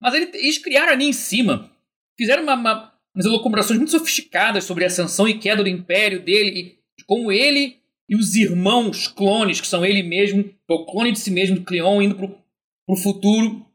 Mas 0.00 0.14
ele, 0.14 0.30
eles 0.34 0.58
criaram 0.58 0.92
ali 0.92 1.04
em 1.04 1.12
cima. 1.12 1.70
Fizeram 2.18 2.42
uma, 2.42 2.54
uma, 2.54 2.94
umas 3.14 3.26
elucubrações 3.26 3.78
muito 3.78 3.92
sofisticadas 3.92 4.64
sobre 4.64 4.84
a 4.84 4.86
ascensão 4.86 5.28
e 5.28 5.38
queda 5.38 5.62
do 5.62 5.68
império 5.68 6.24
dele. 6.24 6.78
De 6.98 7.04
como 7.04 7.30
ele 7.30 7.76
e 8.08 8.16
os 8.16 8.34
irmãos 8.34 9.06
clones, 9.06 9.60
que 9.60 9.66
são 9.66 9.84
ele 9.84 10.02
mesmo, 10.02 10.50
o 10.68 10.86
clone 10.86 11.12
de 11.12 11.18
si 11.18 11.30
mesmo, 11.30 11.56
do 11.56 11.64
Cleon, 11.64 12.00
indo 12.00 12.14
pro, 12.14 12.38
pro 12.86 12.96
futuro. 12.96 13.66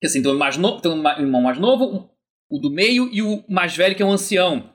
Que 0.00 0.06
assim, 0.06 0.22
tem 0.22 0.30
um, 0.30 0.38
mais 0.38 0.56
no, 0.56 0.80
tem 0.80 0.92
um 0.92 1.08
irmão 1.08 1.42
mais 1.42 1.58
novo, 1.58 2.08
o 2.48 2.58
do 2.58 2.70
meio 2.70 3.08
e 3.12 3.22
o 3.22 3.42
mais 3.48 3.74
velho, 3.76 3.96
que 3.96 4.02
é 4.02 4.06
um 4.06 4.12
ancião 4.12 4.70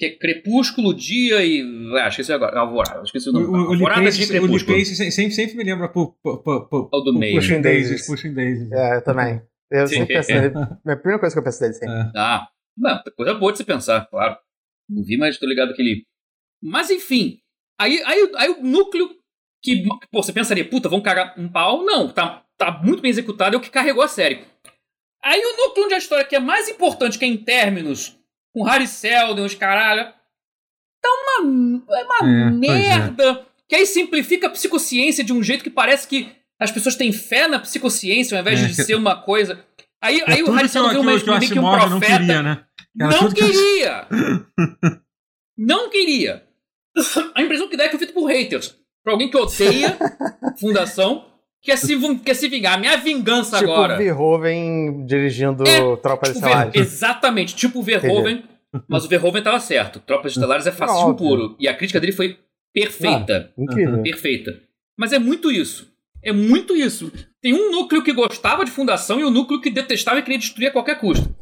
que 0.00 0.06
é 0.06 0.16
Crepúsculo, 0.16 0.94
Dia 0.94 1.44
e. 1.44 1.62
Ah, 2.00 2.08
esqueci 2.08 2.32
agora. 2.32 2.58
Alvorada. 2.58 3.02
Esqueci 3.04 3.28
o 3.28 3.32
nome. 3.32 3.44
O, 3.44 3.50
o 3.50 3.72
Alvorada 3.74 4.10
de 4.10 4.26
Crepúsculo. 4.26 4.78
O 4.78 4.84
sempre, 4.86 5.30
sempre 5.30 5.56
me 5.56 5.62
lembra 5.62 5.90
por, 5.90 6.16
por, 6.22 6.42
por, 6.42 6.88
o 6.90 7.00
do 7.02 7.12
meio. 7.12 7.34
Pushing 7.34 7.60
Daisies. 7.60 8.06
Pushing 8.06 8.32
Daisies. 8.32 8.72
É, 8.72 8.96
eu 8.96 9.04
também. 9.04 9.42
Eu 9.70 9.86
sempre 9.86 10.14
penso 10.14 10.32
nele. 10.32 10.54
É 10.88 10.92
a 10.92 10.96
primeira 10.96 11.20
coisa 11.20 11.34
que 11.34 11.38
eu 11.38 11.44
penso 11.44 11.60
dele 11.60 11.74
sempre. 11.74 11.94
É. 11.94 12.12
Ah, 12.16 12.48
não, 12.76 13.02
coisa 13.14 13.34
boa 13.34 13.52
de 13.52 13.58
se 13.58 13.64
pensar, 13.64 14.06
claro. 14.06 14.38
Não 14.88 15.04
vi, 15.04 15.18
mas 15.18 15.38
tô 15.38 15.46
ligado 15.46 15.74
que 15.74 15.82
ele. 15.82 16.06
Mas 16.62 16.90
enfim. 16.90 17.38
Aí, 17.78 18.02
aí, 18.04 18.32
aí 18.36 18.48
o 18.48 18.62
núcleo 18.62 19.10
que. 19.62 19.84
Pô, 20.10 20.22
você 20.22 20.32
pensaria, 20.32 20.68
puta, 20.68 20.88
vão 20.88 21.02
cagar 21.02 21.34
um 21.38 21.46
pau? 21.46 21.84
Não, 21.84 22.08
tá, 22.08 22.42
tá 22.56 22.80
muito 22.82 23.02
bem 23.02 23.10
executado, 23.10 23.54
é 23.54 23.58
o 23.58 23.60
que 23.60 23.70
carregou 23.70 24.02
a 24.02 24.08
série. 24.08 24.40
Aí 25.22 25.40
o 25.40 25.56
núcleo 25.58 25.84
onde 25.84 25.94
a 25.94 25.98
história 25.98 26.24
que 26.24 26.34
é 26.34 26.40
mais 26.40 26.70
importante, 26.70 27.18
que 27.18 27.24
é 27.26 27.28
em 27.28 27.36
términos 27.36 28.18
com 28.52 28.62
Harry 28.64 28.86
Seldon, 28.86 29.44
os 29.44 29.54
caralho. 29.54 30.12
Tá 31.02 31.08
uma, 31.08 31.82
é 31.96 32.04
uma 32.04 32.18
é, 32.20 32.50
merda. 32.50 33.30
É. 33.30 33.46
Que 33.68 33.76
aí 33.76 33.86
simplifica 33.86 34.48
a 34.48 34.50
psicociência 34.50 35.24
de 35.24 35.32
um 35.32 35.42
jeito 35.42 35.64
que 35.64 35.70
parece 35.70 36.06
que 36.06 36.30
as 36.60 36.70
pessoas 36.70 36.96
têm 36.96 37.12
fé 37.12 37.48
na 37.48 37.58
psicociência 37.58 38.36
ao 38.36 38.42
invés 38.42 38.60
é, 38.60 38.66
de 38.66 38.74
que... 38.74 38.82
ser 38.82 38.94
uma 38.94 39.16
coisa. 39.16 39.64
Aí, 40.02 40.20
é 40.20 40.32
aí 40.32 40.42
o 40.42 40.50
Harry 40.50 40.68
Seldon 40.68 40.90
viu 40.90 41.00
uma 41.00 41.40
que, 41.40 41.48
que 41.48 41.58
um 41.58 41.62
profeta. 41.62 41.88
Não 41.88 42.00
queria, 42.00 42.42
né? 42.42 42.64
não 42.94 43.30
queria! 43.30 44.08
não 45.56 45.90
queria! 45.90 46.44
A 47.34 47.42
impressão 47.42 47.68
que 47.68 47.76
dá 47.76 47.84
é 47.84 47.88
que 47.88 47.96
é 47.96 47.98
feito 47.98 48.14
por 48.14 48.26
haters. 48.26 48.76
Pra 49.02 49.14
alguém 49.14 49.30
que 49.30 49.36
odeia 49.36 49.96
Fundação 50.60 51.29
quer 51.62 51.76
se, 51.76 51.96
quer 52.18 52.34
se 52.34 52.48
vingar. 52.48 52.78
Minha 52.78 52.96
vingança 52.96 53.58
tipo 53.58 53.72
agora. 53.72 53.94
Tipo 53.94 54.04
Verhoeven 54.04 55.06
dirigindo 55.06 55.64
é, 55.66 55.96
Tropas 55.96 56.30
tipo 56.30 56.38
Estelares. 56.40 56.72
Ver, 56.72 56.80
exatamente, 56.80 57.54
tipo 57.54 57.82
Verhoeven. 57.82 58.44
Mas 58.88 59.04
o 59.04 59.08
Verhoeven 59.08 59.40
estava 59.40 59.60
certo. 59.60 60.00
Tropas 60.00 60.32
Estelares 60.32 60.66
é 60.66 60.72
fascismo 60.72 61.16
puro. 61.16 61.56
E 61.58 61.68
a 61.68 61.74
crítica 61.74 62.00
dele 62.00 62.12
foi 62.12 62.38
perfeita. 62.72 63.50
Ah, 63.50 63.62
incrível. 63.62 64.02
Perfeita. 64.02 64.60
Mas 64.96 65.12
é 65.12 65.18
muito 65.18 65.50
isso. 65.50 65.90
É 66.22 66.32
muito 66.32 66.76
isso. 66.76 67.10
Tem 67.40 67.54
um 67.54 67.70
núcleo 67.70 68.02
que 68.02 68.12
gostava 68.12 68.64
de 68.64 68.70
fundação 68.70 69.18
e 69.18 69.24
um 69.24 69.30
núcleo 69.30 69.60
que 69.60 69.70
detestava 69.70 70.18
e 70.18 70.22
queria 70.22 70.38
destruir 70.38 70.68
a 70.68 70.72
qualquer 70.72 70.98
custo. 70.98 71.34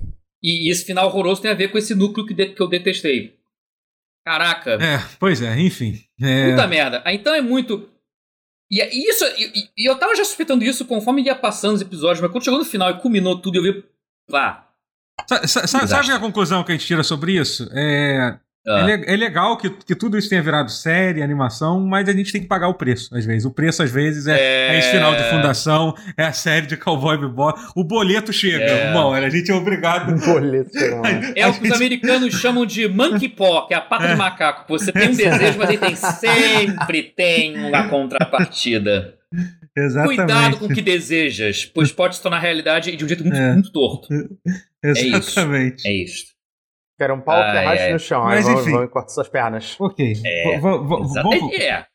E, 0.42 0.70
esse 0.70 0.84
final 0.84 1.06
horroroso 1.06 1.42
tem 1.42 1.50
a 1.50 1.54
ver 1.54 1.68
com 1.68 1.78
esse 1.78 1.94
núcleo 1.94 2.24
que, 2.24 2.32
de, 2.32 2.46
que 2.46 2.62
eu 2.62 2.68
detestei. 2.68 3.34
Caraca. 4.24 4.72
É, 4.74 5.02
pois 5.18 5.42
é, 5.42 5.58
enfim. 5.58 5.98
É... 6.22 6.50
Puta 6.50 6.66
merda. 6.66 7.02
Então 7.06 7.34
é 7.34 7.40
muito. 7.40 7.88
E 8.70 8.80
é 8.80 8.94
isso, 8.94 9.24
e, 9.38 9.70
e, 9.76 9.88
eu 9.88 9.98
tava 9.98 10.14
já 10.14 10.24
suspeitando 10.24 10.62
isso 10.62 10.84
conforme 10.84 11.22
ia 11.22 11.34
passando 11.34 11.74
os 11.74 11.80
episódios, 11.80 12.20
mas 12.20 12.30
quando 12.30 12.44
chegou 12.44 12.58
no 12.58 12.64
final 12.64 12.90
e 12.90 13.00
culminou 13.00 13.40
tudo, 13.40 13.56
eu 13.56 13.62
vi. 13.62 13.84
Vá. 14.28 14.66
Sabe, 15.26 15.88
sabe 15.88 16.12
a 16.12 16.20
conclusão 16.20 16.62
que 16.62 16.72
a 16.72 16.74
gente 16.74 16.86
tira 16.86 17.02
sobre 17.02 17.32
isso? 17.32 17.68
É, 17.72 18.38
ah. 18.68 18.90
É, 18.90 19.14
é, 19.14 19.16
legal 19.16 19.56
que, 19.56 19.70
que 19.70 19.94
tudo 19.94 20.18
isso 20.18 20.28
tenha 20.28 20.42
virado 20.42 20.70
série, 20.70 21.22
animação, 21.22 21.80
mas 21.80 22.08
a 22.08 22.12
gente 22.12 22.30
tem 22.30 22.42
que 22.42 22.46
pagar 22.46 22.68
o 22.68 22.74
preço, 22.74 23.14
às 23.16 23.24
vezes. 23.24 23.44
O 23.44 23.50
preço, 23.50 23.82
às 23.82 23.90
vezes, 23.90 24.26
é, 24.26 24.38
é... 24.38 24.74
é 24.74 24.78
esse 24.78 24.90
final 24.90 25.14
de 25.16 25.24
fundação, 25.24 25.94
é 26.16 26.24
a 26.24 26.32
série 26.32 26.66
de 26.66 26.76
Cowboy 26.76 27.16
Bebop. 27.16 27.58
O 27.74 27.82
boleto 27.82 28.32
chega 28.32 28.64
é... 28.64 28.90
uma 28.90 29.06
hora, 29.06 29.26
a 29.26 29.30
gente 29.30 29.50
é 29.50 29.54
obrigado. 29.54 30.12
O 30.28 30.34
boleto 30.34 30.70
chega 30.78 30.96
É 31.34 31.46
o 31.46 31.52
que 31.52 31.60
gente... 31.60 31.70
os 31.70 31.76
americanos 31.76 32.34
chamam 32.34 32.66
de 32.66 32.86
monkey 32.88 33.28
paw, 33.28 33.66
que 33.66 33.74
é 33.74 33.76
a 33.76 33.80
pata 33.80 34.04
é. 34.04 34.12
de 34.12 34.16
macaco. 34.16 34.64
Você 34.68 34.92
tem 34.92 35.08
um 35.08 35.14
desejo, 35.14 35.58
mas 35.58 35.68
ele 35.68 35.78
tem, 35.78 35.96
sempre 35.96 37.02
tem 37.02 37.66
uma 37.66 37.88
contrapartida. 37.88 39.14
Exatamente. 39.76 40.16
Cuidado 40.16 40.56
com 40.58 40.66
o 40.66 40.68
que 40.68 40.82
desejas, 40.82 41.64
pois 41.64 41.92
pode 41.92 42.16
se 42.16 42.22
tornar 42.22 42.38
realidade 42.38 42.94
de 42.96 43.04
um 43.04 43.08
jeito 43.08 43.22
muito, 43.22 43.36
é. 43.36 43.52
muito 43.52 43.72
torto. 43.72 44.08
Exatamente. 44.82 45.86
É 45.86 45.92
isso. 45.92 46.04
É 46.04 46.04
isso. 46.04 46.38
Quero 46.99 47.14
um 47.14 47.20
pau 47.20 47.36
que 47.36 47.57
arraste 47.57 47.92
no 47.92 47.99
chão. 47.99 48.24
Mas, 48.24 48.46
aí 48.46 48.55
enfim. 48.55 48.72
vamos, 48.72 48.90
vamos 48.92 49.12
suas 49.12 49.28
pernas. 49.28 49.76
Ok. 49.78 50.14
É, 50.24 50.59
vamos, 50.59 51.16
é. 51.53 51.86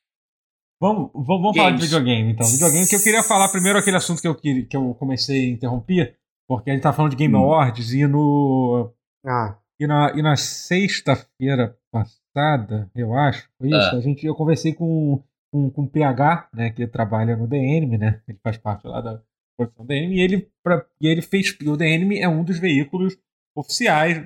vamos, 0.79 1.11
vamos 1.13 1.57
falar 1.57 1.71
de 1.71 1.81
videogame, 1.81 2.31
então. 2.31 2.47
Videogame 2.47 2.87
que 2.87 2.95
eu 2.95 3.03
queria 3.03 3.21
falar 3.21 3.49
primeiro 3.49 3.77
aquele 3.77 3.97
assunto 3.97 4.21
que 4.21 4.27
eu, 4.27 4.35
que 4.35 4.67
eu 4.71 4.95
comecei 4.95 5.49
a 5.49 5.51
interromper, 5.51 6.15
porque 6.47 6.69
a 6.69 6.73
gente 6.73 6.83
tá 6.83 6.93
falando 6.93 7.11
de 7.11 7.17
Game 7.17 7.35
hum. 7.35 7.39
Awards 7.39 7.93
e 7.93 8.07
no. 8.07 8.93
Ah. 9.25 9.57
e 9.77 9.85
na, 9.85 10.13
e 10.15 10.21
na 10.21 10.37
sexta-feira 10.37 11.77
passada, 11.91 12.89
eu 12.95 13.13
acho, 13.13 13.49
foi 13.57 13.69
isso, 13.69 13.95
Ah. 13.95 13.97
a 13.97 14.01
gente, 14.01 14.25
eu 14.25 14.35
conversei 14.35 14.73
com, 14.73 15.21
com, 15.51 15.69
com 15.69 15.83
o 15.83 15.89
PH, 15.89 16.49
né, 16.53 16.69
que 16.69 16.87
trabalha 16.87 17.35
no 17.35 17.47
DNM, 17.47 17.97
né, 17.97 18.21
ele 18.27 18.37
faz 18.43 18.57
parte 18.57 18.87
lá 18.87 18.99
da 18.99 19.21
produção 19.57 19.85
do 19.85 19.87
DNM, 19.87 20.15
e 20.15 20.21
ele, 20.21 20.49
pra, 20.61 20.85
e 20.99 21.07
ele 21.07 21.21
fez, 21.21 21.55
e 21.61 21.69
o 21.69 21.77
DNM 21.77 22.19
é 22.19 22.27
um 22.27 22.43
dos 22.43 22.59
veículos 22.59 23.17
oficiais 23.55 24.25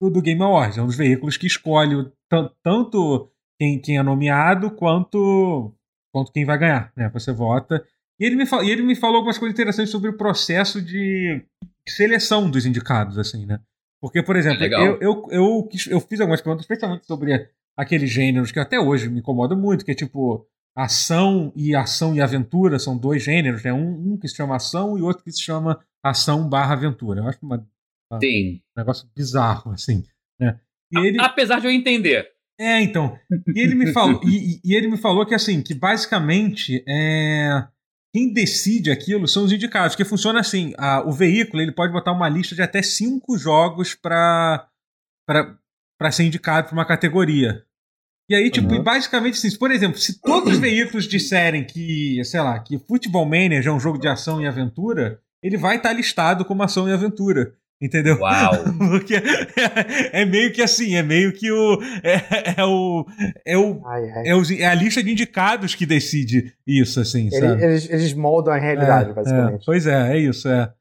do, 0.00 0.10
do 0.10 0.22
Game 0.22 0.42
Awards, 0.42 0.78
é 0.78 0.82
um 0.82 0.86
dos 0.86 0.96
veículos 0.96 1.36
que 1.36 1.46
escolhe 1.46 2.10
tanto 2.62 3.30
quem, 3.58 3.80
quem 3.80 3.98
é 3.98 4.02
nomeado 4.02 4.70
quanto, 4.70 5.72
quanto 6.12 6.32
quem 6.32 6.44
vai 6.44 6.58
ganhar, 6.58 6.92
né, 6.96 7.08
você 7.08 7.32
vota. 7.32 7.84
E 8.20 8.24
ele, 8.24 8.36
me, 8.36 8.44
e 8.44 8.70
ele 8.70 8.82
me 8.82 8.96
falou 8.96 9.16
algumas 9.16 9.38
coisas 9.38 9.54
interessantes 9.54 9.90
sobre 9.92 10.10
o 10.10 10.16
processo 10.16 10.82
de 10.82 11.40
seleção 11.86 12.50
dos 12.50 12.66
indicados, 12.66 13.16
assim, 13.18 13.46
né? 13.46 13.60
Porque, 14.00 14.22
por 14.22 14.36
exemplo, 14.36 14.60
legal. 14.60 14.84
eu, 14.84 14.98
eu, 15.00 15.26
eu, 15.30 15.68
eu 15.88 16.00
fiz 16.00 16.20
algumas 16.20 16.40
perguntas, 16.40 16.64
especialmente 16.64 17.06
sobre 17.06 17.48
aqueles 17.76 18.10
gêneros 18.10 18.52
que 18.52 18.58
até 18.60 18.78
hoje 18.78 19.08
me 19.08 19.20
incomodam 19.20 19.58
muito, 19.58 19.84
que 19.84 19.92
é 19.92 19.94
tipo 19.94 20.46
ação 20.76 21.52
e 21.56 21.74
ação 21.74 22.14
e 22.14 22.20
aventura 22.20 22.78
são 22.78 22.96
dois 22.96 23.22
gêneros, 23.22 23.62
né? 23.64 23.72
Um, 23.72 24.12
um 24.12 24.16
que 24.16 24.28
se 24.28 24.36
chama 24.36 24.56
ação 24.56 24.96
e 24.96 25.02
outro 25.02 25.24
que 25.24 25.32
se 25.32 25.42
chama 25.42 25.80
ação 26.02 26.48
barra 26.48 26.74
aventura. 26.74 27.20
Eu 27.20 27.28
acho 27.28 27.38
uma- 27.42 27.66
Sim. 28.20 28.60
um 28.76 28.80
negócio 28.80 29.08
bizarro, 29.16 29.72
assim, 29.72 30.02
né? 30.40 30.58
E 30.92 30.98
ele, 30.98 31.20
Apesar 31.20 31.60
de 31.60 31.66
eu 31.66 31.70
entender. 31.70 32.26
é, 32.58 32.80
então. 32.80 33.18
E 33.54 33.60
ele 33.60 33.74
me 33.74 33.92
falou, 33.92 34.20
e, 34.24 34.60
e- 34.64 34.74
ele 34.74 34.88
me 34.88 34.96
falou 34.96 35.26
que 35.26 35.34
assim, 35.34 35.60
que 35.62 35.74
basicamente 35.74 36.82
é, 36.88 37.66
quem 38.14 38.32
decide 38.32 38.90
aquilo 38.90 39.28
são 39.28 39.44
os 39.44 39.52
indicados, 39.52 39.94
que 39.94 40.04
funciona 40.04 40.40
assim, 40.40 40.72
a- 40.78 41.02
o 41.06 41.12
veículo 41.12 41.60
ele 41.62 41.72
pode 41.72 41.92
botar 41.92 42.12
uma 42.12 42.28
lista 42.28 42.54
de 42.54 42.62
até 42.62 42.80
cinco 42.82 43.36
jogos 43.36 43.94
para 43.94 44.66
para 45.26 46.10
ser 46.12 46.24
indicado 46.24 46.68
para 46.68 46.74
uma 46.76 46.86
categoria. 46.86 47.64
E 48.30 48.34
aí, 48.34 48.50
tipo, 48.50 48.68
Uhum. 48.72 48.76
e 48.80 48.82
basicamente 48.82 49.34
assim, 49.34 49.58
por 49.58 49.70
exemplo, 49.70 49.98
se 49.98 50.20
todos 50.20 50.52
os 50.54 50.58
veículos 50.58 51.06
disserem 51.08 51.64
que, 51.64 52.22
sei 52.24 52.40
lá, 52.40 52.58
que 52.60 52.78
Football 52.78 53.24
Manager 53.26 53.68
é 53.68 53.72
um 53.72 53.80
jogo 53.80 53.98
de 53.98 54.06
ação 54.08 54.40
e 54.40 54.46
aventura, 54.46 55.20
ele 55.42 55.56
vai 55.56 55.76
estar 55.76 55.92
listado 55.92 56.44
como 56.44 56.62
ação 56.62 56.88
e 56.88 56.92
aventura. 56.92 57.54
Entendeu? 57.80 58.18
Uau. 58.18 58.52
Porque 58.90 59.14
é, 59.14 60.22
é 60.22 60.24
meio 60.24 60.52
que 60.52 60.60
assim, 60.60 60.96
é 60.96 61.02
meio 61.02 61.32
que 61.32 61.50
o. 61.50 61.78
É, 62.02 62.60
é 62.60 62.64
o. 62.64 63.06
É, 63.46 63.56
o 63.56 63.80
Ai, 63.86 64.10
ai. 64.10 64.28
é, 64.28 64.34
os- 64.34 64.50
é 64.50 64.66
a 64.66 64.74
lista 64.74 65.02
de 65.02 65.10
indicados 65.12 65.74
que 65.76 65.86
decide 65.86 66.52
isso, 66.66 66.98
assim, 67.00 67.28
Ele- 67.32 67.38
sabe? 67.38 67.62
Eles, 67.62 67.88
eles 67.88 68.12
moldam 68.14 68.52
a 68.52 68.58
realidade, 68.58 69.10
É, 69.10 69.12
basicamente. 69.12 69.62
é, 69.62 69.64
pois 69.64 69.86
é, 69.86 70.12
é 70.16 70.18
isso, 70.18 70.48
é. 70.48 70.72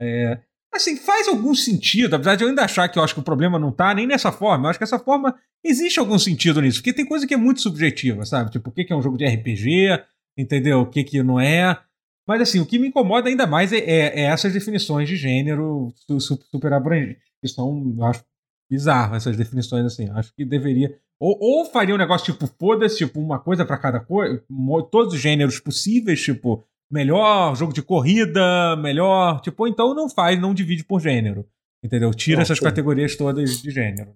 É, 0.00 0.38
Assim, 0.74 0.96
faz 0.96 1.26
algum 1.28 1.54
sentido, 1.54 2.16
apesar 2.16 2.34
de 2.36 2.44
eu 2.44 2.48
ainda 2.50 2.62
achar 2.62 2.86
que 2.88 2.98
eu 2.98 3.02
acho 3.02 3.14
que 3.14 3.20
o 3.20 3.24
problema 3.24 3.58
não 3.58 3.72
tá 3.72 3.94
nem 3.94 4.06
nessa 4.06 4.30
forma, 4.30 4.66
eu 4.66 4.70
acho 4.70 4.78
que 4.78 4.84
essa 4.84 4.98
forma 4.98 5.34
existe 5.64 5.98
algum 5.98 6.18
sentido 6.18 6.60
nisso, 6.60 6.78
porque 6.80 6.92
tem 6.92 7.06
coisa 7.06 7.26
que 7.26 7.32
é 7.32 7.36
muito 7.36 7.62
subjetiva, 7.62 8.26
sabe? 8.26 8.50
Tipo, 8.50 8.68
o 8.68 8.72
que 8.72 8.84
que 8.84 8.92
é 8.92 8.96
um 8.96 9.00
jogo 9.00 9.16
de 9.16 9.24
RPG, 9.26 9.98
entendeu? 10.36 10.80
O 10.80 10.86
que 10.86 11.02
que 11.02 11.22
não 11.22 11.40
é. 11.40 11.78
Mas 12.26 12.40
assim, 12.40 12.58
o 12.60 12.66
que 12.66 12.78
me 12.78 12.88
incomoda 12.88 13.28
ainda 13.28 13.46
mais 13.46 13.72
é, 13.72 13.78
é- 13.78 14.20
é 14.20 14.22
essas 14.24 14.52
definições 14.52 15.08
de 15.08 15.16
gênero 15.16 15.92
su- 15.94 16.20
su- 16.20 16.40
super 16.50 16.72
abrangentes, 16.72 17.22
que 17.40 17.48
são, 17.48 17.94
eu 17.96 18.04
acho, 18.04 18.24
bizarras 18.68 19.22
essas 19.22 19.36
definições, 19.36 19.84
assim. 19.86 20.08
Acho 20.10 20.34
que 20.34 20.44
deveria. 20.44 20.98
Ou, 21.20 21.36
ou 21.40 21.64
faria 21.66 21.94
um 21.94 21.98
negócio 21.98 22.32
tipo, 22.32 22.46
foda-se, 22.58 22.96
tipo, 22.98 23.20
uma 23.20 23.38
coisa 23.38 23.64
pra 23.64 23.78
cada 23.78 24.00
coisa, 24.00 24.42
todos 24.90 25.14
os 25.14 25.20
gêneros 25.20 25.60
possíveis, 25.60 26.20
tipo, 26.20 26.64
melhor 26.90 27.54
jogo 27.54 27.72
de 27.72 27.80
corrida, 27.82 28.76
melhor. 28.76 29.40
Tipo, 29.40 29.62
ou 29.62 29.68
então 29.68 29.94
não 29.94 30.08
faz, 30.10 30.38
não 30.40 30.52
divide 30.52 30.84
por 30.84 31.00
gênero. 31.00 31.46
Entendeu? 31.82 32.12
Tira 32.12 32.40
É, 32.40 32.42
essas 32.42 32.58
categorias 32.58 33.14
todas 33.16 33.62
de 33.62 33.70
gênero. 33.70 34.12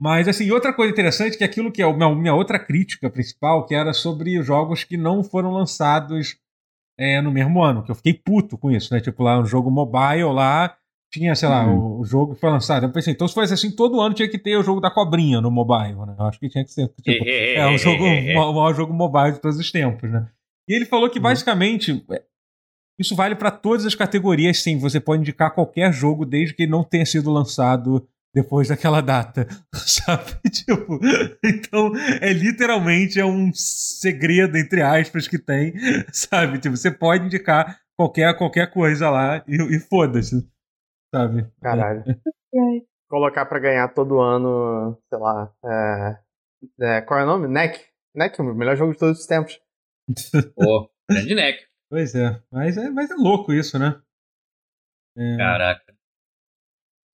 Mas, 0.00 0.26
assim, 0.26 0.50
outra 0.50 0.72
coisa 0.72 0.90
interessante 0.92 1.36
que 1.36 1.44
é 1.44 1.46
aquilo 1.46 1.70
que 1.70 1.82
é 1.82 1.84
a 1.84 2.14
minha, 2.14 2.34
outra 2.34 2.58
crítica 2.58 3.08
principal, 3.10 3.66
que 3.66 3.74
era 3.74 3.92
sobre 3.92 4.38
os 4.38 4.46
jogos 4.46 4.82
que 4.82 4.96
não 4.96 5.22
foram 5.22 5.52
lançados 5.52 6.36
é, 7.00 7.20
no 7.22 7.32
mesmo 7.32 7.62
ano, 7.62 7.82
que 7.82 7.90
eu 7.90 7.94
fiquei 7.94 8.12
puto 8.12 8.58
com 8.58 8.70
isso, 8.70 8.92
né? 8.92 9.00
Tipo, 9.00 9.22
lá 9.22 9.40
um 9.40 9.46
jogo 9.46 9.70
mobile 9.70 10.24
lá, 10.34 10.76
tinha, 11.12 11.34
sei 11.34 11.48
lá, 11.48 11.66
Uhum. 11.66 11.96
o, 11.96 12.00
o 12.00 12.04
jogo 12.04 12.34
que 12.34 12.40
foi 12.40 12.50
lançado. 12.50 12.84
Eu 12.84 12.92
pensei, 12.92 13.12
então 13.14 13.26
se 13.26 13.32
fosse 13.34 13.54
assim, 13.54 13.74
todo 13.74 14.00
ano 14.00 14.14
tinha 14.14 14.28
que 14.28 14.38
ter 14.38 14.56
o 14.56 14.62
jogo 14.62 14.80
da 14.80 14.90
cobrinha 14.90 15.40
no 15.40 15.50
mobile, 15.50 15.96
né? 16.06 16.14
Eu 16.18 16.26
acho 16.26 16.38
que 16.38 16.48
tinha 16.48 16.62
que 16.64 16.70
ser, 16.70 16.88
tipo, 17.02 17.24
é 17.26 17.66
o, 17.66 17.78
jogo, 17.78 18.04
o 18.04 18.34
maior 18.34 18.74
jogo 18.74 18.92
mobile 18.92 19.32
de 19.32 19.40
todos 19.40 19.58
os 19.58 19.72
tempos, 19.72 20.10
né? 20.10 20.28
E 20.68 20.74
ele 20.74 20.84
falou 20.84 21.08
que 21.10 21.18
Uhum. 21.18 21.22
basicamente 21.24 22.04
é, 22.12 22.22
isso 22.98 23.16
vale 23.16 23.34
para 23.34 23.50
todas 23.50 23.86
as 23.86 23.94
categorias, 23.94 24.58
sim. 24.62 24.78
Você 24.78 25.00
pode 25.00 25.22
indicar 25.22 25.54
qualquer 25.54 25.90
jogo 25.92 26.26
desde 26.26 26.54
que 26.54 26.64
ele 26.64 26.70
não 26.70 26.84
tenha 26.84 27.06
sido 27.06 27.30
lançado 27.30 28.06
depois 28.34 28.68
daquela 28.68 29.00
data, 29.00 29.46
sabe? 29.74 30.40
Tipo, 30.50 30.98
então 31.44 31.92
é 32.20 32.32
literalmente 32.32 33.18
é 33.18 33.24
um 33.24 33.52
segredo 33.52 34.56
entre 34.56 34.82
aspas 34.82 35.26
que 35.26 35.38
tem, 35.38 35.74
sabe? 36.12 36.58
Tipo, 36.58 36.76
você 36.76 36.90
pode 36.90 37.24
indicar 37.24 37.80
qualquer 37.96 38.36
qualquer 38.36 38.70
coisa 38.70 39.10
lá 39.10 39.44
e, 39.46 39.56
e 39.76 39.80
foda-se, 39.80 40.48
sabe? 41.14 41.46
Caralho. 41.60 42.04
Colocar 43.08 43.44
pra 43.46 43.58
ganhar 43.58 43.88
todo 43.88 44.20
ano, 44.20 44.96
sei 45.08 45.18
lá. 45.18 45.52
É, 45.64 46.18
é, 46.80 47.00
qual 47.00 47.18
é 47.20 47.24
o 47.24 47.26
nome? 47.26 47.48
NEC. 47.48 47.80
NEC, 48.14 48.40
o 48.40 48.54
melhor 48.54 48.76
jogo 48.76 48.92
de 48.92 48.98
todos 48.98 49.20
os 49.20 49.26
tempos. 49.26 49.60
Pô, 50.54 50.90
grande 51.08 51.34
neck. 51.34 51.64
Pois 51.88 52.14
é, 52.14 52.40
mas 52.52 52.76
é, 52.76 52.88
mas 52.88 53.10
é 53.10 53.14
louco 53.14 53.52
isso, 53.52 53.78
né? 53.78 54.00
É, 55.16 55.36
Caraca. 55.36 55.89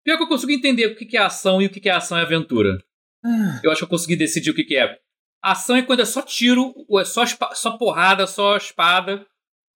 Pior 0.05 0.17
que 0.17 0.23
eu 0.23 0.27
consigo 0.27 0.51
entender 0.51 0.85
o 0.85 0.95
que 0.95 1.17
é 1.17 1.19
ação 1.21 1.61
e 1.61 1.65
o 1.65 1.69
que 1.69 1.89
é 1.89 1.91
ação 1.91 2.17
e 2.17 2.21
aventura. 2.21 2.77
ah, 3.25 3.59
Eu 3.63 3.71
acho 3.71 3.79
que 3.79 3.85
eu 3.85 3.89
consegui 3.89 4.15
decidir 4.15 4.51
o 4.51 4.53
que 4.55 4.63
que 4.63 4.77
é. 4.77 4.99
Ação 5.43 5.75
é 5.75 5.81
quando 5.81 6.01
é 6.01 6.05
só 6.05 6.21
tiro, 6.21 6.73
ou 6.87 6.99
é 6.99 7.05
só, 7.05 7.23
só 7.53 7.77
porrada, 7.77 8.25
só 8.27 8.55
espada. 8.55 9.25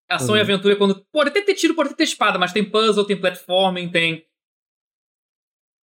Ação 0.09 0.35
e 0.35 0.39
Uhum. 0.39 0.43
aventura 0.43 0.73
é 0.73 0.77
quando. 0.77 1.03
Pode 1.11 1.29
até 1.29 1.41
ter 1.41 1.53
tiro, 1.55 1.75
pode 1.75 1.89
até 1.89 1.97
ter 1.97 2.03
espada, 2.03 2.37
mas 2.39 2.53
tem 2.53 2.63
puzzle, 2.63 3.05
tem 3.05 3.19
platforming, 3.19 3.89
tem. 3.91 4.23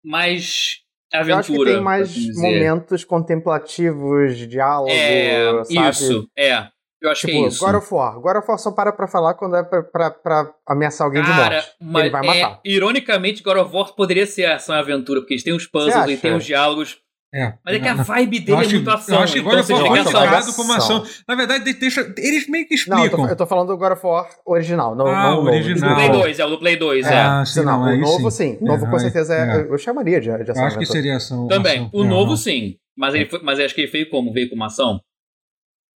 Mais 0.05 0.79
aventura. 1.13 1.35
Eu 1.35 1.39
acho 1.41 1.53
que 1.53 1.65
tem 1.65 1.81
mais 1.81 2.11
assim 2.11 2.33
momentos 2.41 3.05
contemplativos, 3.05 4.37
diálogo, 4.49 4.91
É, 4.91 5.65
sabe? 5.65 5.89
isso. 5.91 6.31
É. 6.37 6.69
Eu 7.05 7.11
acho 7.11 7.21
Tipo, 7.27 7.33
que 7.33 7.45
é 7.45 7.49
isso. 7.49 7.65
God 7.65 7.75
of 7.75 7.95
War. 7.95 8.19
God 8.21 8.37
of 8.37 8.49
War 8.49 8.59
só 8.59 8.71
para 8.73 8.93
pra 8.93 9.07
falar 9.07 9.35
quando 9.35 9.57
é 9.57 9.63
pra, 9.63 9.83
pra, 9.83 10.11
pra 10.11 10.51
ameaçar 10.67 11.07
alguém 11.07 11.23
de 11.23 11.29
Cara, 11.29 11.55
morte. 11.57 11.69
mas 11.81 12.03
Ele 12.05 12.11
vai 12.11 12.23
é, 12.39 12.43
matar. 12.43 12.61
ironicamente, 12.65 13.43
God 13.43 13.57
of 13.59 13.75
War 13.77 13.93
poderia 13.95 14.27
ser 14.27 14.47
ação 14.47 14.75
e 14.75 14.79
aventura, 14.79 15.21
porque 15.21 15.35
eles 15.35 15.45
têm 15.45 15.53
os 15.55 15.65
Você 15.65 15.71
puzzles 15.71 16.11
e 16.11 16.17
tem 16.17 16.35
os 16.35 16.45
diálogos. 16.45 16.99
é. 17.35 17.55
Mas 17.65 17.75
é 17.75 17.79
que 17.81 17.89
a 17.89 17.95
vibe 17.95 18.39
Eu 18.39 18.45
dele 18.45 18.59
acho, 18.59 18.71
é 18.71 18.73
muito 18.75 18.91
ação. 18.91 19.17
eu 19.17 19.23
acho 19.23 19.33
que 19.33 19.39
então 19.41 19.51
agora 19.51 19.63
você 19.65 19.73
foi 19.73 19.81
já 19.83 19.87
joga 19.89 19.95
quer 19.95 20.09
ação. 20.09 20.13
classificado 20.29 20.57
como 20.57 20.73
ação. 20.73 21.05
Na 21.29 21.35
verdade, 21.35 21.65
de- 21.65 21.75
deixa, 21.75 22.15
eles 22.17 22.49
meio 22.49 22.67
que 22.69 22.75
Não, 22.89 22.99
eu 22.99 23.05
explicam. 23.05 23.27
tô, 23.27 23.33
eu 23.33 23.37
tô 23.37 23.47
falando 23.47 23.67
do 23.69 23.77
God 23.77 23.93
of 23.93 24.07
War 24.07 24.29
original, 24.47 24.95
não, 24.95 25.07
Ah, 25.09 25.23
não 25.31 25.41
o 25.43 25.45
original. 25.47 25.91
Do 25.91 25.95
Play 25.97 26.09
Não. 26.09 26.21
2, 26.21 26.39
é 26.39 26.45
o 26.45 26.49
do 26.51 26.59
Play 26.59 26.77
2, 26.77 27.07
é. 27.07 27.15
Ah, 27.21 27.45
sim, 27.45 27.63
não, 27.65 27.81
não, 27.85 27.93
o 27.93 27.99
novo 27.99 28.31
sim. 28.31 28.53
sim. 28.53 28.59
O 28.63 28.67
novo 28.67 28.87
É, 28.87 28.91
com 28.91 28.99
certeza 28.99 29.35
é, 29.35 29.57
é. 29.61 29.67
eu 29.69 29.77
chamaria 29.79 30.21
de, 30.21 30.31
de 30.31 30.49
Eu 30.49 30.53
ação. 30.53 30.65
acho 30.65 30.79
que 30.79 30.87
seria 30.87 31.17
ação. 31.17 31.47
Também. 31.49 31.81
ação. 31.81 31.91
O 31.93 32.05
É, 32.05 32.09
novo, 32.09 32.37
sim. 32.37 32.77
Mas, 32.97 33.15
ele 33.15 33.27
foi, 33.27 33.41
mas 33.43 33.59
acho 33.59 33.75
que 33.75 33.81
ele 33.81 33.91
veio 33.91 34.09
como? 34.09 34.33
Veio 34.33 34.49
como 34.49 34.63
ação? 34.65 35.01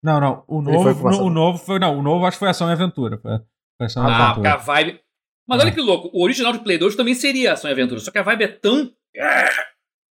Não, 0.03 0.19
não. 0.19 0.43
O 0.47 0.61
novo, 0.61 1.07
ação. 1.09 1.25
o 1.25 1.29
novo 1.29 1.57
foi. 1.57 1.79
Não, 1.79 1.97
o 1.97 2.01
novo 2.01 2.25
acho 2.25 2.35
que 2.37 2.39
foi 2.39 2.49
ação 2.49 2.69
e 2.69 2.71
aventura. 2.71 3.17
Foi, 3.17 3.31
foi 3.77 3.85
ação 3.85 4.03
e 4.03 4.05
Ah, 4.11 4.33
porque 4.33 4.47
aventura. 4.47 4.53
a 4.53 4.57
vibe. 4.57 4.99
Mas 5.49 5.59
É. 5.59 5.63
olha 5.63 5.71
que 5.71 5.81
louco, 5.81 6.09
o 6.13 6.23
original 6.23 6.51
de 6.53 6.59
Play 6.59 6.77
2 6.77 6.95
também 6.95 7.13
seria 7.15 7.53
ação 7.53 7.69
e 7.69 7.73
aventura, 7.73 7.99
só 8.01 8.11
que 8.11 8.17
a 8.17 8.23
vibe 8.23 8.43
é 8.43 8.47
tão. 8.47 8.91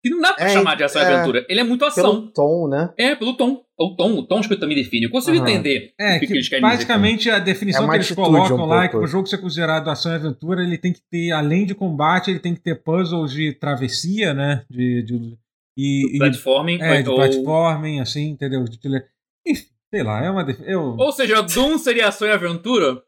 que 0.03 0.09
não 0.11 0.21
dá 0.21 0.33
pra 0.33 0.45
É, 0.45 0.49
chamar 0.49 0.75
de 0.75 0.83
ação 0.83 1.01
e 1.01 1.05
é. 1.05 1.13
aventura. 1.13 1.45
Ele 1.49 1.59
é 1.59 1.63
muito 1.63 1.83
ação. 1.85 2.21
Pelo 2.21 2.31
tom, 2.31 2.67
né? 2.69 2.93
É, 2.97 3.15
pelo 3.15 3.35
tom. 3.35 3.63
O 3.79 3.95
tom, 3.95 4.11
o 4.13 4.23
tom 4.27 4.39
acho 4.39 4.47
que 4.47 4.53
eu 4.55 4.59
também 4.59 4.75
define. 4.75 5.05
Eu 5.05 5.11
consigo 5.11 5.37
Aham. 5.37 5.47
entender 5.49 5.93
É, 5.99 6.11
o 6.11 6.13
que, 6.13 6.19
que, 6.21 6.27
que 6.27 6.33
eles 6.33 6.49
querem 6.49 6.63
dizer. 6.63 6.75
basicamente 6.75 7.29
a 7.29 7.35
É 7.37 7.39
definição 7.39 7.83
uma 7.83 7.91
que 7.93 7.97
eles 7.97 8.11
colocam 8.11 8.57
um 8.57 8.65
lá 8.65 8.85
é 8.85 8.87
que 8.87 8.95
o 8.97 9.05
jogo 9.07 9.27
ser 9.27 9.37
considerado 9.39 9.87
ação 9.89 10.11
e 10.11 10.15
aventura, 10.15 10.61
ele 10.63 10.77
tem 10.77 10.91
que 10.93 11.01
ter, 11.11 11.31
além 11.31 11.65
de 11.65 11.75
combate, 11.75 12.29
ele 12.31 12.39
tem 12.39 12.53
que 12.55 12.59
ter 12.61 12.75
puzzles 12.83 13.31
de 13.31 13.53
travessia, 13.53 14.33
né? 14.33 14.65
De, 14.69 15.03
de- 15.03 15.37
e, 15.77 16.15
e- 16.15 16.17
Platforming 16.19 16.81
é, 16.81 17.01
de 17.03 17.09
ou, 17.09 17.15
platforming, 17.15 17.99
assim, 17.99 18.29
entendeu? 18.29 18.63
De 18.63 18.79
tele- 18.79 19.03
Enfim, 19.45 19.65
sei 19.89 20.03
lá, 20.03 20.23
é 20.23 20.29
uma. 20.29 20.43
def- 20.43 20.61
Eu, 20.65 20.95
ou 20.97 21.11
seja, 21.11 21.41
Doom 21.41 21.77
seria 21.77 22.07
ação 22.07 22.27
e 22.27 22.31
aventura? 22.31 23.01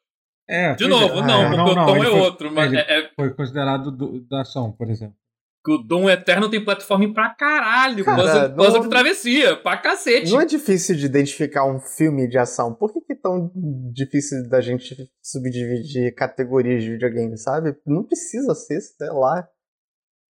é, 0.47 0.73
De 0.75 0.85
é. 0.85 0.87
novo, 0.87 1.19
Ah, 1.19 1.25
não, 1.27 1.41
é. 1.43 1.49
porque 1.55 1.71
o 1.71 1.75
tom 1.85 1.95
ele 1.97 2.07
é 2.07 2.09
foi- 2.11 2.19
outro. 2.19 2.51
Mas 2.51 2.73
é, 2.73 2.77
é 2.79 3.09
Foi 3.15 3.33
considerado 3.33 3.91
do- 3.91 4.19
da 4.27 4.41
ação, 4.41 4.71
por 4.71 4.89
exemplo. 4.89 5.15
que 5.63 5.73
o 5.73 5.77
Doom 5.77 6.09
Eterno 6.09 6.49
tem 6.49 6.63
platforming 6.63 7.13
pra 7.13 7.29
caralho. 7.35 8.03
Cara, 8.05 8.21
puzzle, 8.23 8.47
não- 8.49 8.55
puzzle 8.55 8.81
de 8.83 8.89
travessia, 8.89 9.55
pra 9.57 9.75
cacete. 9.77 10.31
Não 10.31 10.39
é 10.41 10.45
difícil 10.45 10.95
de 10.95 11.05
identificar 11.05 11.65
um 11.65 11.79
filme 11.81 12.27
de 12.29 12.37
ação. 12.37 12.73
Por 12.73 12.93
que, 12.93 13.01
que 13.01 13.11
é 13.13 13.15
tão 13.17 13.51
difícil 13.93 14.47
da 14.49 14.61
gente 14.61 14.95
subdividir 15.21 16.15
categorias 16.15 16.81
de 16.81 16.91
videogame, 16.91 17.37
sabe? 17.37 17.75
Não 17.85 18.03
precisa 18.05 18.55
ser, 18.55 18.79
sei 18.79 19.09
lá. 19.09 19.47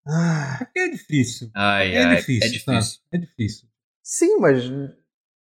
Ah, 0.08 0.56
Porque 0.60 0.80
é 0.80 0.90
difícil. 0.90 1.50
Ai, 1.56 1.94
É 1.96 2.04
ai, 2.04 2.16
difícil. 2.18 2.48
é 2.48 2.52
difícil. 2.52 3.00
tá? 3.12 3.18
É 3.18 3.18
difícil. 3.20 3.68
sim, 4.04 4.38
mas 4.40 4.64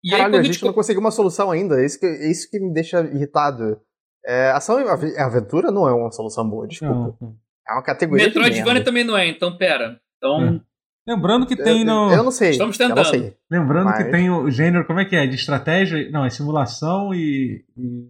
E 0.04 0.08
aí, 0.12 0.18
caralho, 0.18 0.32
quando 0.34 0.40
a 0.40 0.42
gente 0.44 0.52
gente 0.54 0.64
não 0.66 0.72
conseguiu 0.74 1.00
uma 1.00 1.10
solução 1.10 1.50
ainda. 1.50 1.80
É 1.80 1.86
isso 1.86 1.98
que, 1.98 2.04
é 2.06 2.30
isso 2.30 2.50
que 2.50 2.60
me 2.60 2.72
deixa 2.72 3.00
irritado. 3.00 3.80
É, 4.26 4.50
ação 4.50 4.80
e 4.80 4.88
avi- 4.88 5.16
aventura 5.18 5.70
não 5.70 5.88
é 5.88 5.92
uma 5.92 6.12
solução 6.12 6.48
boa, 6.48 6.66
desculpa. 6.68 6.94
Não, 6.94 7.16
não. 7.20 7.36
É 7.68 7.72
uma 7.72 7.82
categoria 7.82 8.26
Metroidvania 8.26 8.84
também 8.84 9.04
não 9.04 9.16
é, 9.16 9.26
então 9.28 9.56
pera. 9.56 9.98
Então, 10.18 10.42
É. 10.56 10.60
Lembrando 11.06 11.46
que 11.46 11.54
tem 11.56 11.84
no. 11.84 12.10
Eu 12.10 12.22
não 12.24 12.30
sei. 12.30 12.50
Estamos 12.52 12.78
eu 12.80 12.88
não 12.88 12.94
tentando. 12.96 13.10
sei. 13.10 13.36
Lembrando 13.50 13.84
Mas- 13.86 13.98
que 14.04 14.10
tem 14.10 14.30
o 14.30 14.50
gênero, 14.50 14.86
como 14.86 15.00
é 15.00 15.04
que 15.04 15.14
é? 15.14 15.26
De 15.26 15.34
estratégia. 15.34 16.10
Não, 16.10 16.24
é 16.24 16.30
simulação 16.30 17.12
e. 17.14 17.62
e- 17.76 18.08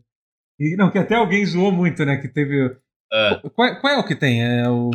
e- 0.61 0.77
não, 0.77 0.91
que 0.93 0.99
até 0.99 1.17
alguém 1.17 1.45
zoou 1.45 1.73
muito, 1.73 2.05
né? 2.05 2.17
Que 2.19 2.29
teve. 2.29 2.77
Ah, 3.13 3.41
Qual, 3.55 3.81
qual 3.81 3.93
é 3.95 3.99
o 3.99 4.05
que 4.07 4.15
tem? 4.15 4.45
É 4.45 4.69
o. 4.71 4.91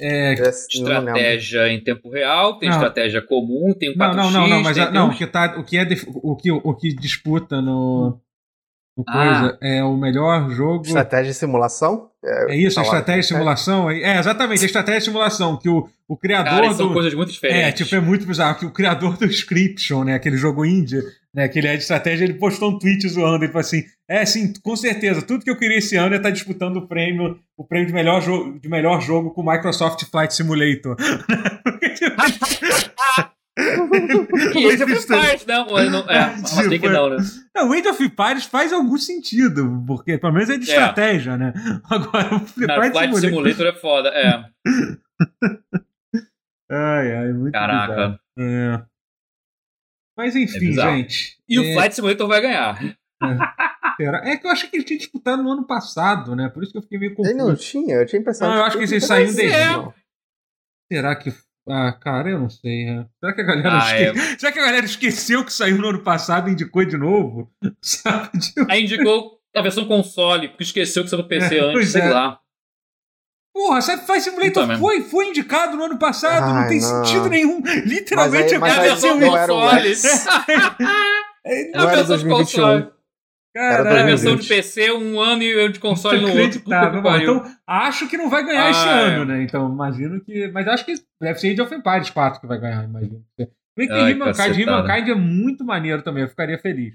É. 0.00 0.32
Estratégia 0.32 1.68
em 1.68 1.80
tempo 1.82 2.10
real, 2.10 2.58
tem 2.58 2.68
Não. 2.68 2.76
estratégia 2.76 3.20
comum, 3.22 3.72
tem 3.78 3.94
4x, 3.94 3.98
Não, 3.98 4.14
não, 4.14 4.30
não, 4.30 4.48
não, 4.48 4.62
mas 4.62 4.74
tem, 4.74 4.82
a- 4.82 4.86
tem 4.86 4.94
não, 4.94 5.08
uns- 5.08 5.14
o 5.14 5.18
que, 5.18 5.26
tá, 5.26 5.54
o, 5.58 5.64
que 5.64 5.76
é 5.76 5.84
def- 5.84 6.06
o, 6.08 6.36
que, 6.36 6.50
o 6.50 6.74
que 6.74 6.94
disputa 6.94 7.60
no. 7.62 8.18
no 8.96 9.04
Ah. 9.08 9.12
coisa 9.12 9.58
é 9.62 9.84
o 9.84 9.96
melhor 9.96 10.50
jogo. 10.50 10.84
Estratégia 10.86 11.30
e 11.30 11.34
simulação? 11.34 12.09
É 12.22 12.54
isso, 12.56 12.78
a 12.78 12.82
Tá 12.82 12.90
lá. 12.90 12.98
estratégia 12.98 13.20
e 13.20 13.24
simulação. 13.24 13.90
É, 13.90 14.00
é, 14.02 14.18
exatamente, 14.18 14.62
a 14.62 14.66
estratégia 14.66 14.98
e 14.98 15.02
simulação, 15.02 15.56
que 15.56 15.68
o, 15.68 15.88
o 16.06 16.16
criador 16.16 16.60
Cara, 16.60 16.74
são 16.74 16.88
do. 16.88 16.92
coisas 16.92 17.14
muito 17.14 17.30
É, 17.30 17.32
diferentes. 17.32 17.84
tipo, 17.86 17.94
é 17.94 18.00
muito 18.00 18.26
bizarro 18.26 18.58
que 18.58 18.66
o 18.66 18.70
criador 18.70 19.16
do 19.16 19.24
Scription, 19.26 20.04
né, 20.04 20.14
aquele 20.14 20.36
jogo 20.36 20.64
indie, 20.66 21.00
né, 21.34 21.48
que 21.48 21.58
ele 21.58 21.68
é 21.68 21.76
de 21.76 21.82
estratégia, 21.82 22.24
ele 22.24 22.34
postou 22.34 22.70
um 22.72 22.78
tweet 22.78 23.08
zoando, 23.08 23.44
ele 23.44 23.52
falou 23.52 23.60
assim, 23.60 23.84
é, 24.08 24.26
sim, 24.26 24.52
com 24.62 24.76
certeza, 24.76 25.22
tudo 25.22 25.44
que 25.44 25.50
eu 25.50 25.56
queria 25.56 25.78
esse 25.78 25.96
ano 25.96 26.14
é 26.14 26.18
estar 26.18 26.30
disputando 26.30 26.76
o 26.76 26.86
prêmio, 26.86 27.38
o 27.56 27.64
prêmio 27.64 27.86
de 27.86 27.94
melhor, 27.94 28.20
jogo 28.20 28.58
de 28.58 28.68
melhor 28.68 29.00
jogo 29.00 29.30
com 29.30 29.40
o 29.40 29.50
Microsoft 29.50 30.04
Flight 30.10 30.34
Simulator. 30.34 30.96
E 34.54 34.64
esse 34.66 34.82
é 34.82 34.86
Free 34.86 34.96
Fire, 35.00 35.44
não, 35.46 35.66
mas 35.70 35.90
não, 35.92 36.00
é, 36.08 36.36
mas 36.36 36.54
tem 36.56 36.64
que 36.68 36.78
Tipo, 36.78 36.88
não, 36.88 37.10
né? 37.10 37.16
Não, 37.54 37.68
o 37.68 37.72
Age 37.72 37.88
of 37.88 38.02
Empires 38.02 38.44
faz 38.44 38.72
algum 38.72 38.96
sentido, 38.96 39.82
porque 39.86 40.16
pelo 40.18 40.32
menos 40.32 40.48
é 40.50 40.56
de 40.58 40.70
É. 40.70 40.74
estratégia, 40.74 41.36
né? 41.36 41.52
Agora, 41.90 42.34
o 42.36 42.40
Flight 42.40 42.66
Cara, 42.66 42.90
Flight 42.90 42.98
Simulator... 43.16 43.20
Simulator 43.54 43.66
é 43.66 43.72
foda, 43.74 44.08
é. 44.10 44.44
Ai, 46.72 47.16
ai, 47.16 47.32
muito. 47.32 47.52
Caraca. 47.52 48.20
É. 48.38 48.80
Mas 50.16 50.36
enfim, 50.36 50.58
bizarro. 50.60 50.96
gente. 50.96 51.36
E 51.48 51.58
o 51.58 51.64
é, 51.64 51.72
Flight 51.74 51.94
Simulator 51.94 52.28
vai 52.28 52.40
ganhar. 52.40 52.78
É 54.24 54.34
que 54.38 54.46
eu 54.46 54.50
acho 54.50 54.70
que 54.70 54.76
ele 54.78 54.84
tinha 54.84 54.98
disputado 54.98 55.42
no 55.42 55.50
ano 55.52 55.66
passado, 55.66 56.34
né? 56.34 56.48
Por 56.48 56.62
isso 56.62 56.72
que 56.72 56.78
eu 56.78 56.82
fiquei 56.82 56.98
meio 56.98 57.14
Ele 57.18 57.34
não 57.34 57.48
confuso. 57.50 57.62
tinha? 57.70 57.96
Eu 57.96 58.06
tinha 58.06 58.18
impressão 58.18 58.48
Não, 58.48 58.56
eu 58.56 58.64
acho 58.64 58.78
que 58.78 58.84
ele 58.84 58.96
esse 58.96 59.06
saiu 59.06 59.24
em 59.24 59.26
Mas 59.26 59.36
dezembro. 59.36 59.58
é. 59.60 59.66
Não. 59.76 59.94
Será 60.90 61.16
que. 61.16 61.30
Ah, 61.70 61.92
cara, 61.92 62.30
eu 62.30 62.38
não 62.40 62.50
sei. 62.50 62.88
é. 62.88 63.04
Será 63.20 63.32
que 63.34 63.40
a 63.40 63.44
galera 63.44 63.78
Ah, 63.82 63.96
é. 63.96 64.12
esque... 64.12 64.20
Será 64.40 64.52
que 64.52 64.58
a 64.58 64.64
galera 64.66 64.84
esqueceu 64.86 65.44
que 65.44 65.52
saiu 65.52 65.78
no 65.78 65.88
ano 65.88 66.00
passado 66.02 66.48
e 66.48 66.52
indicou 66.52 66.84
de 66.84 66.96
novo? 66.96 67.50
Sabe? 67.80 68.30
Aí 68.68 68.82
indicou 68.84 69.38
a 69.54 69.62
versão 69.62 69.84
console, 69.86 70.48
porque 70.48 70.64
esqueceu 70.64 71.02
que 71.04 71.10
saiu 71.10 71.22
no 71.22 71.28
PC 71.28 71.56
É, 71.56 71.60
antes, 71.60 71.90
sei 71.92 72.02
é. 72.02 72.08
lá. 72.10 72.38
Porra, 73.52 73.80
sabe 73.82 74.06
Flight 74.06 74.22
Simulator 74.24 74.78
foi, 74.78 75.02
foi 75.02 75.26
indicado 75.28 75.76
no 75.76 75.84
ano 75.84 75.98
passado, 75.98 76.46
não 76.46 76.56
Ai, 76.62 76.68
tem 76.68 76.80
não. 76.80 77.04
sentido 77.04 77.28
nenhum. 77.28 77.60
Literalmente 77.84 78.56
Mas 78.58 78.72
aí- 78.72 78.78
É 78.78 78.78
mas 78.78 78.78
a 78.78 78.80
versão 78.82 79.18
não 79.18 79.36
era 79.36 79.52
o- 79.52 79.60
console. 79.60 79.92
É, 81.44 81.62
É 81.68 81.70
Não 81.72 81.80
a 81.88 81.92
era 81.92 81.96
versão 82.04 82.16
de 82.16 82.24
2021. 82.28 82.99
Console. 83.58 83.88
Era 83.88 84.04
versão 84.04 84.36
de 84.36 84.48
2020. 84.48 84.48
PC 84.48 84.92
um 84.92 85.20
ano 85.20 85.42
e 85.42 85.50
eu 85.50 85.68
de 85.70 85.78
console 85.80 86.20
no 86.20 86.28
outro. 86.40 86.62
Então, 86.66 87.44
acho 87.66 88.08
que 88.08 88.16
não 88.16 88.30
vai 88.30 88.44
ganhar 88.44 88.70
esse 88.70 88.88
Ah, 88.88 89.00
é. 89.00 89.14
ano, 89.14 89.24
né? 89.24 89.42
Então, 89.42 89.72
imagino 89.72 90.20
que. 90.20 90.48
Mas 90.48 90.66
acho 90.68 90.84
que 90.84 90.94
deve 91.20 91.38
ser 91.38 91.52
Age 91.52 91.62
of 91.62 91.74
Empires 91.74 92.10
4 92.10 92.40
que 92.40 92.46
vai 92.46 92.58
ganhar, 92.60 92.84
imagino. 92.84 93.24
Bem 93.76 93.86
que 93.88 93.92
Humankind, 93.94 94.36
cacetada. 94.36 94.82
Humankind 94.84 95.08
é 95.08 95.14
muito 95.14 95.64
maneiro 95.64 96.02
também, 96.02 96.22
eu 96.24 96.28
ficaria 96.28 96.58
feliz 96.58 96.94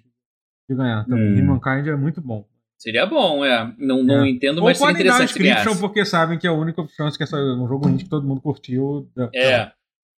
de 0.69 0.75
ganhar 0.75 1.05
também. 1.05 1.33
Hum. 1.41 1.51
Humankind 1.57 1.87
é 1.87 1.95
muito 1.95 2.21
bom. 2.21 2.45
Seria 2.77 3.05
bom, 3.05 3.43
é. 3.43 3.73
Não, 3.77 4.03
não 4.03 4.23
É. 4.25 4.29
entendo, 4.29 4.57
Ou 4.59 4.65
mas 4.65 4.77
seria 4.77 4.91
podem 4.93 5.05
dar 5.07 5.13
o 5.13 5.15
interessante 5.15 5.33
criar. 5.39 5.55
Inscription 5.59 5.79
porque 5.79 6.05
sabem 6.05 6.37
que 6.37 6.45
é 6.45 6.49
a 6.49 6.53
única 6.53 6.85
chance 6.95 7.17
que 7.17 7.23
essa, 7.23 7.37
um 7.37 7.67
jogo 7.67 7.87
indie 7.89 8.03
que 8.03 8.09
todo 8.09 8.27
mundo 8.27 8.41
curtiu. 8.41 9.09
É. 9.33 9.71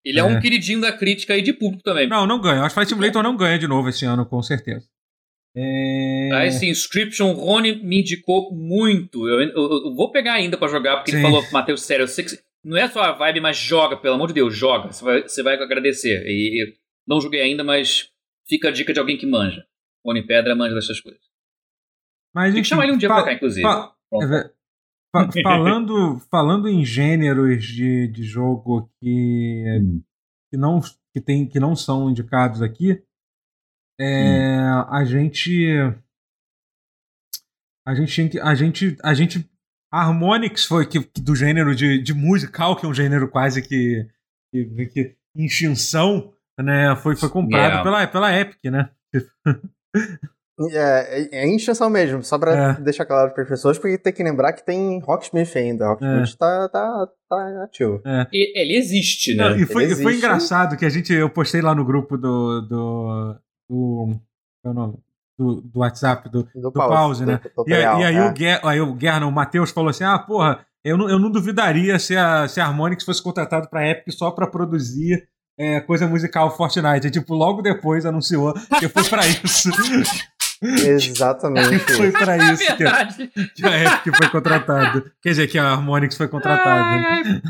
Ele 0.05 0.18
é, 0.18 0.24
um 0.24 0.37
É. 0.37 0.41
queridinho 0.41 0.80
da 0.80 0.91
crítica 0.91 1.37
e 1.37 1.43
de 1.43 1.53
público 1.53 1.82
também. 1.82 2.09
Não, 2.09 2.26
não 2.26 2.41
ganha. 2.41 2.61
Acho 2.62 2.68
que 2.70 2.74
Flight 2.74 2.89
Simulator 2.89 3.22
não 3.22 3.37
ganha 3.37 3.59
de 3.59 3.68
novo 3.68 3.89
esse 3.89 4.05
ano, 4.07 4.24
com 4.24 4.43
certeza. 4.43 4.87
É... 5.57 6.30
Aí 6.34 6.52
sim, 6.52 6.68
Inscription, 6.68 7.32
Rony 7.32 7.76
me 7.82 8.00
indicou 8.00 8.52
muito. 8.54 9.26
Eu, 9.26 9.40
eu- 9.40 9.86
eu 9.86 9.94
vou 9.94 10.11
pegar 10.12 10.34
ainda 10.34 10.59
pra 10.59 10.68
jogar, 10.68 10.96
porque 10.96 11.11
Sim. 11.12 11.16
ele 11.18 11.26
falou, 11.26 11.42
Matheus, 11.50 11.82
sério, 11.82 12.02
eu 12.02 12.09
sei 12.09 12.24
que 12.26 12.38
não 12.62 12.76
é 12.76 12.86
só 12.88 13.00
a 13.00 13.12
vibe, 13.12 13.40
mas 13.40 13.57
joga, 13.57 13.96
pelo 13.96 14.16
amor 14.16 14.28
de 14.28 14.34
Deus, 14.34 14.54
joga. 14.54 14.92
Você 14.92 15.02
vai, 15.04 15.22
você 15.22 15.42
vai 15.42 15.54
agradecer. 15.54 16.22
E 16.26 16.74
não 17.07 17.20
joguei 17.20 17.40
ainda, 17.40 17.64
mas 17.64 18.11
fica 18.46 18.68
a 18.68 18.70
dica 18.72 18.92
de 18.92 18.98
alguém 19.00 19.16
que 19.16 19.24
manja. 19.26 19.64
Rony 20.04 20.26
Pedra 20.26 20.54
manja 20.54 20.74
dessas 20.74 21.00
coisas. 21.00 21.20
Mas, 22.34 22.52
Tem 22.52 22.62
que 22.62 22.68
chamar 22.68 22.84
ele 22.84 22.92
um 22.92 22.98
dia 22.98 23.09
pra 23.09 23.24
cá, 23.24 23.32
inclusive. 23.32 23.62
fa-. 23.62 23.94
É 24.22 24.50
falando, 25.42 26.20
falando 26.30 26.68
em 26.68 26.84
gêneros 26.84 27.64
de, 27.64 28.09
de 28.09 28.22
jogo 28.24 28.90
que, 29.00 29.64
Hum. 29.80 30.02
que, 30.50 30.59
não, 30.59 30.80
que, 31.14 31.20
tem, 31.20 31.46
que 31.48 31.59
não 31.59 31.74
são 31.74 32.11
indicados 32.11 32.61
aqui, 32.61 33.00
é, 34.01 34.59
a 34.88 35.05
gente. 35.05 35.76
A 37.86 37.94
gente 37.94 38.12
tinha 38.12 38.28
que. 38.28 38.40
A 38.40 38.55
gente. 38.55 38.97
A 39.03 39.14
gente. 39.14 39.49
Harmonix 39.92 40.64
foi 40.64 40.86
que, 40.86 41.01
que 41.03 41.20
do 41.20 41.34
gênero 41.36 41.74
de, 41.74 42.03
de 42.03 42.12
musical, 42.12 42.76
que 42.76 42.84
é 42.84 42.88
um 42.88 42.94
gênero 42.94 43.28
quase 43.28 43.62
que. 43.62 44.07
que, 44.53 44.86
que 44.86 45.16
extinção, 45.36 46.32
né? 46.59 46.97
Foi, 46.97 47.14
foi 47.16 47.28
comprado 47.28 47.62
Yeah. 47.62 47.82
pela, 47.82 48.07
pela 48.07 48.32
Epic, 48.40 48.64
né? 48.64 48.90
É, 50.72 51.20
é, 51.20 51.28
é 51.42 51.47
em 51.47 51.57
extensão 51.57 51.90
mesmo, 51.90 52.22
só 52.22 52.38
pra 52.38 52.70
É. 52.70 52.80
deixar 52.80 53.05
claro 53.05 53.30
para 53.34 53.42
as 53.42 53.49
pessoas, 53.49 53.78
porque 53.78 53.99
tem 53.99 54.12
que 54.12 54.22
lembrar 54.22 54.55
que 54.55 54.64
tem 54.64 54.99
Rocksmith 55.01 55.55
ainda. 55.55 55.86
Rocksmith 55.88 56.32
É. 56.34 56.36
tá, 56.38 56.68
tá, 56.70 57.09
tá 57.28 57.64
ativo. 57.64 58.01
E- 58.32 58.59
ele 58.59 58.74
existe, 58.76 59.34
né? 59.36 59.51
Não, 59.51 59.57
e 59.57 59.66
foi, 59.66 59.84
Ele 59.84 59.92
e 59.92 59.97
foi 59.97 60.12
existe. 60.12 60.26
engraçado 60.26 60.76
que 60.78 60.86
a 60.86 60.88
gente, 60.88 61.12
eu 61.12 61.28
postei 61.28 61.61
lá 61.61 61.74
no 61.74 61.84
grupo 61.84 62.16
do. 62.16 62.62
do, 62.62 63.36
do 63.69 64.19
qual 64.62 64.64
é 64.64 64.69
o 64.69 64.75
nome? 64.75 64.95
Do, 65.39 65.61
do 65.61 65.81
WhatsApp 65.81 66.31
do, 66.31 66.49
Do, 66.55 66.73
pause, 66.73 67.27
né? 67.27 67.39
do 67.57 67.69
E 67.69 67.75
aí, 67.75 67.83
tutorial, 67.85 68.01
e 68.01 68.05
aí 68.05 68.17
é. 68.17 68.25
o, 68.27 68.33
Guer, 68.33 68.61
aí 68.64 68.81
o 68.81 68.95
Guerra, 68.95 69.27
o 69.27 69.33
Matheus 69.33 69.71
falou 69.71 69.91
assim: 69.91 70.05
ah, 70.05 70.19
porra, 70.19 70.64
eu 70.85 70.97
não, 70.97 71.11
eu 71.11 71.19
não 71.19 71.31
duvidaria 71.31 71.99
se 71.99 72.17
a, 72.17 72.49
se 72.49 72.59
a 72.61 72.64
Harmonix 72.67 73.05
fosse 73.05 73.23
contratado 73.23 73.69
pra 73.69 73.87
Epic 73.87 74.14
só 74.14 74.31
pra 74.31 74.47
produzir 74.47 75.29
é, 75.59 75.81
coisa 75.81 76.07
musical 76.07 76.57
Fortnite. 76.57 77.07
E, 77.07 77.11
tipo, 77.11 77.35
logo 77.35 77.61
depois 77.61 78.07
anunciou 78.07 78.55
que 78.79 78.89
foi 78.89 79.05
pra 79.05 79.27
isso. 79.27 79.69
Exatamente. 80.62 81.85
que 81.85 81.93
foi 81.93 82.11
pra 82.12 82.35
É 82.37 82.53
isso 82.55 82.64
que, 82.64 82.73
a- 82.73 82.77
verdade. 82.77 83.31
que 83.55 83.67
a 83.67 83.85
Epic 83.85 84.17
foi 84.17 84.29
contratada. 84.31 85.12
Quer 85.23 85.29
dizer, 85.31 85.47
que 85.49 85.59
a 85.59 85.71
Harmonix 85.73 86.17
foi 86.17 86.29
contratada. 86.29 86.83
Ai. 86.83 87.43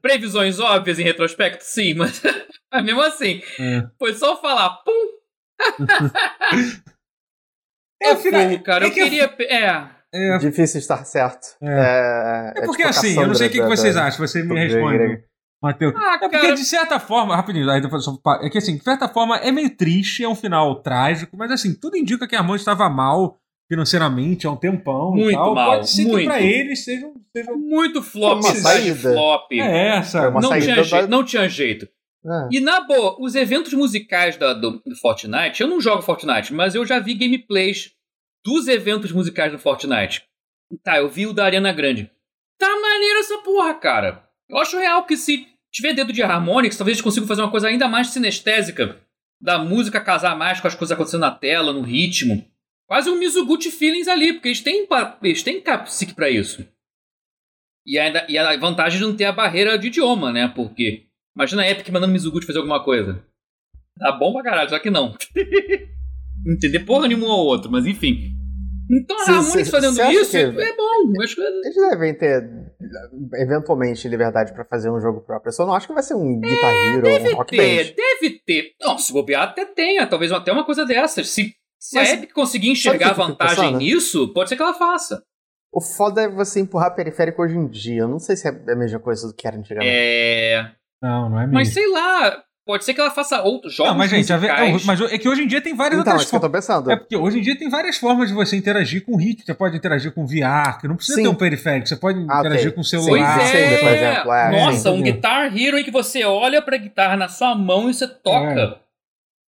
Previsões 0.00 0.60
óbvias 0.60 1.00
em 1.00 1.02
retrospecto, 1.02 1.64
sim, 1.64 1.94
mas, 1.94 2.22
mas 2.72 2.84
mesmo 2.84 3.02
assim, 3.02 3.42
É. 3.58 3.84
foi 3.98 4.14
só 4.14 4.40
falar, 4.40 4.70
pum, 4.84 4.92
É, 8.02 8.16
fogo, 8.16 8.62
cara. 8.62 8.84
é 8.84 8.88
eu 8.88 8.92
que 8.92 9.00
eu- 9.00 9.04
queria. 9.04 9.34
É. 9.40 9.94
É, 10.16 10.38
Difícil 10.38 10.78
estar 10.78 11.04
certo. 11.04 11.56
É. 11.62 12.52
É, 12.56 12.60
É 12.60 12.66
porque 12.66 12.84
tipo 12.84 12.88
assim, 12.98 13.18
eu 13.20 13.26
não 13.26 13.34
sei 13.34 13.48
o 13.48 13.50
que, 13.50 13.60
que 13.60 13.66
vocês 13.66 13.94
da- 13.96 14.06
acham, 14.06 14.26
você 14.26 14.42
me 14.42 14.54
responde. 14.54 15.24
Matheus. 15.62 15.94
Ah, 15.96 16.14
É 16.22 16.28
porque, 16.28 16.52
de 16.54 16.64
certa 16.64 17.00
forma, 17.00 17.34
rapidinho, 17.34 17.68
aí 17.70 17.80
é 18.42 18.50
que 18.50 18.58
assim, 18.58 18.76
de 18.76 18.84
certa 18.84 19.08
forma 19.08 19.38
é 19.38 19.50
meio 19.50 19.74
triste, 19.74 20.22
é 20.22 20.28
um 20.28 20.34
final 20.34 20.82
trágico, 20.82 21.36
mas 21.36 21.50
assim, 21.50 21.74
tudo 21.74 21.96
indica 21.96 22.28
que 22.28 22.36
a 22.36 22.42
mãe 22.42 22.56
estava 22.56 22.88
mal 22.90 23.38
financeiramente 23.72 24.46
há 24.46 24.50
um 24.50 24.56
tempão 24.56 25.16
e 25.16 25.22
Muito 25.22 25.36
tal. 25.38 25.54
mal, 25.54 25.70
Pode 25.76 25.90
ser 25.90 26.02
muito. 26.02 26.18
que 26.18 26.24
pra 26.26 26.40
eles 26.42 26.84
seja, 26.84 27.10
seja 27.34 27.52
Muito 27.52 28.02
flop, 28.02 28.44
Uma 28.44 28.54
saída. 28.54 29.12
flop. 29.14 29.50
é 29.52 29.96
essa. 29.96 30.18
É 30.18 30.28
uma 30.28 30.40
não, 30.40 30.50
saída 30.50 30.82
tinha 30.82 31.00
da- 31.02 31.08
não 31.08 31.24
tinha 31.24 31.48
jeito. 31.48 31.88
É. 32.26 32.48
E 32.56 32.60
na 32.60 32.80
boa, 32.80 33.16
os 33.20 33.34
eventos 33.34 33.72
musicais 33.74 34.36
da- 34.36 34.54
do, 34.54 34.82
do 34.84 34.96
Fortnite, 34.96 35.60
eu 35.60 35.68
não 35.68 35.80
jogo 35.80 36.02
Fortnite, 36.02 36.52
mas 36.54 36.74
eu 36.74 36.86
já 36.86 36.98
vi 36.98 37.14
gameplays 37.14 37.92
dos 38.44 38.66
eventos 38.68 39.12
musicais 39.12 39.52
do 39.52 39.58
Fortnite. 39.58 40.24
Tá, 40.82 40.98
eu 40.98 41.08
vi 41.08 41.26
o 41.26 41.32
da 41.32 41.44
Ariana 41.44 41.72
Grande. 41.72 42.10
Tá 42.58 42.68
maneiro 42.80 43.18
essa 43.20 43.38
porra, 43.38 43.74
cara. 43.74 44.26
Eu 44.48 44.56
acho 44.58 44.78
real 44.78 45.04
que 45.06 45.16
se 45.16 45.46
tiver 45.72 45.92
dedo 45.94 46.12
de 46.12 46.22
Harmonix, 46.22 46.76
talvez 46.76 46.96
eles 46.96 47.02
consigam 47.04 47.26
fazer 47.28 47.42
uma 47.42 47.50
coisa 47.50 47.68
ainda 47.68 47.88
mais 47.88 48.08
sinestésica. 48.08 49.00
Da 49.40 49.58
música 49.58 50.00
casar 50.00 50.36
mais 50.36 50.60
com 50.60 50.66
as 50.68 50.74
coisas 50.74 50.92
acontecendo 50.94 51.20
na 51.20 51.30
tela, 51.30 51.72
no 51.72 51.82
ritmo. 51.82 52.44
Quase 52.86 53.10
um 53.10 53.18
Mizuguchi 53.18 53.70
Feelings 53.70 54.08
ali, 54.08 54.32
porque 54.34 54.48
eles 54.48 54.60
têm, 54.62 54.86
eles 55.22 55.42
têm 55.42 55.60
capsic 55.60 56.14
pra 56.14 56.30
isso. 56.30 56.66
E, 57.86 57.98
ainda, 57.98 58.24
e 58.28 58.38
a 58.38 58.56
vantagem 58.56 58.98
de 58.98 59.04
não 59.04 59.16
ter 59.16 59.24
a 59.24 59.32
barreira 59.32 59.78
de 59.78 59.88
idioma, 59.88 60.32
né? 60.32 60.48
Porque 60.48 61.06
imagina 61.36 61.62
a 61.62 61.70
Epic 61.70 61.88
mandando 61.90 62.12
Mizuguchi 62.12 62.46
fazer 62.46 62.58
alguma 62.58 62.82
coisa. 62.82 63.22
Tá 63.98 64.12
bom 64.12 64.32
pra 64.32 64.42
caralho, 64.42 64.70
só 64.70 64.78
que 64.78 64.90
não. 64.90 65.14
Entender 66.46 66.80
porra 66.80 67.08
nenhuma 67.08 67.26
um 67.26 67.32
ao 67.32 67.46
outro, 67.46 67.70
mas 67.70 67.86
enfim. 67.86 68.32
Então 68.90 69.18
a 69.18 69.38
Harmonix 69.38 69.70
fazendo 69.70 69.92
isso 70.12 70.36
é 70.36 70.52
bom. 70.52 71.22
Acho 71.22 71.36
que 71.36 71.40
Eles 71.40 71.74
devem 71.74 72.14
ter, 72.14 72.42
eventualmente, 73.36 74.06
liberdade 74.08 74.52
pra 74.52 74.64
fazer 74.64 74.90
um 74.90 75.00
jogo 75.00 75.22
próprio. 75.22 75.48
Eu 75.48 75.54
só 75.54 75.64
não 75.64 75.74
acho 75.74 75.86
que 75.86 75.94
vai 75.94 76.02
ser 76.02 76.14
um 76.14 76.38
Guitar 76.38 76.70
Hero 76.70 77.06
ou 77.08 77.12
um 77.12 77.16
É, 77.16 77.18
deve 77.18 77.34
Rock 77.34 77.56
ter, 77.56 77.84
Band. 77.84 77.94
deve 77.96 78.38
ter. 78.44 78.74
Não, 78.80 78.98
se 78.98 79.12
bobear 79.12 79.42
até 79.44 79.64
tenha, 79.64 80.06
talvez 80.06 80.30
até 80.32 80.52
uma 80.52 80.66
coisa 80.66 80.84
dessas. 80.84 81.30
Se, 81.30 81.54
se 81.80 81.96
Mas 81.96 82.10
a 82.10 82.14
Epic 82.14 82.32
conseguir 82.32 82.68
enxergar 82.70 83.14
vantagem 83.14 83.76
nisso, 83.76 84.32
pode 84.34 84.50
ser 84.50 84.56
que 84.56 84.62
ela 84.62 84.74
faça. 84.74 85.22
O 85.72 85.80
foda 85.80 86.22
é 86.22 86.28
você 86.28 86.60
empurrar 86.60 86.94
periférico 86.94 87.42
hoje 87.42 87.56
em 87.56 87.66
dia. 87.66 88.02
Eu 88.02 88.08
não 88.08 88.18
sei 88.18 88.36
se 88.36 88.46
é 88.46 88.50
a 88.50 88.76
mesma 88.76 89.00
coisa 89.00 89.26
do 89.26 89.34
que 89.34 89.46
era 89.46 89.56
antigamente. 89.56 89.90
É. 89.92 90.72
Não, 91.02 91.28
não 91.30 91.38
é 91.38 91.42
mesmo. 91.42 91.54
Mas 91.54 91.68
sei 91.68 91.86
lá, 91.90 92.42
pode 92.66 92.84
ser 92.84 92.94
que 92.94 93.00
ela 93.00 93.10
faça 93.10 93.42
outros 93.42 93.74
jogos 93.74 93.92
Não, 93.92 93.98
mas, 93.98 94.10
gente, 94.10 94.32
musicais. 94.32 94.84
mas 94.84 95.00
é 95.12 95.18
que 95.18 95.28
hoje 95.28 95.42
em 95.42 95.46
dia 95.46 95.60
tem 95.60 95.74
várias 95.74 96.00
Então, 96.00 96.12
é 96.12 96.16
outras 96.16 96.32
eu 96.32 96.40
tô 96.40 96.50
pensando. 96.50 96.90
É 96.90 96.96
porque 96.96 97.16
hoje 97.16 97.38
em 97.38 97.42
dia 97.42 97.58
tem 97.58 97.68
várias 97.68 97.96
formas 97.98 98.28
de 98.28 98.34
você 98.34 98.56
interagir 98.56 99.04
com 99.04 99.12
o 99.12 99.16
ritmo. 99.18 99.44
Você 99.44 99.54
pode 99.54 99.76
interagir 99.76 100.12
com 100.12 100.26
VR, 100.26 100.78
que 100.80 100.88
não 100.88 100.96
precisa 100.96 101.16
Sim. 101.16 101.24
ter 101.24 101.28
um 101.28 101.34
periférico. 101.34 101.86
Você 101.88 101.96
pode 101.96 102.18
Ah, 102.28 102.38
interagir 102.40 102.72
com 102.72 102.80
o 102.80 102.84
celular. 102.84 103.38
Pois 103.38 103.50
Sim, 103.50 103.56
é, 103.56 103.76
por 103.78 103.88
exemplo, 103.88 104.32
é, 104.32 104.50
Nossa, 104.50 104.78
sim, 104.90 104.98
um? 104.98 105.02
Guitar 105.02 105.56
Hero 105.58 105.78
em 105.78 105.84
que 105.84 105.90
você 105.90 106.24
olha 106.24 106.62
pra 106.62 106.76
guitarra 106.78 107.16
na 107.16 107.28
sua 107.28 107.54
mão 107.54 107.90
e 107.90 107.94
você 107.94 108.08
toca 108.08 108.78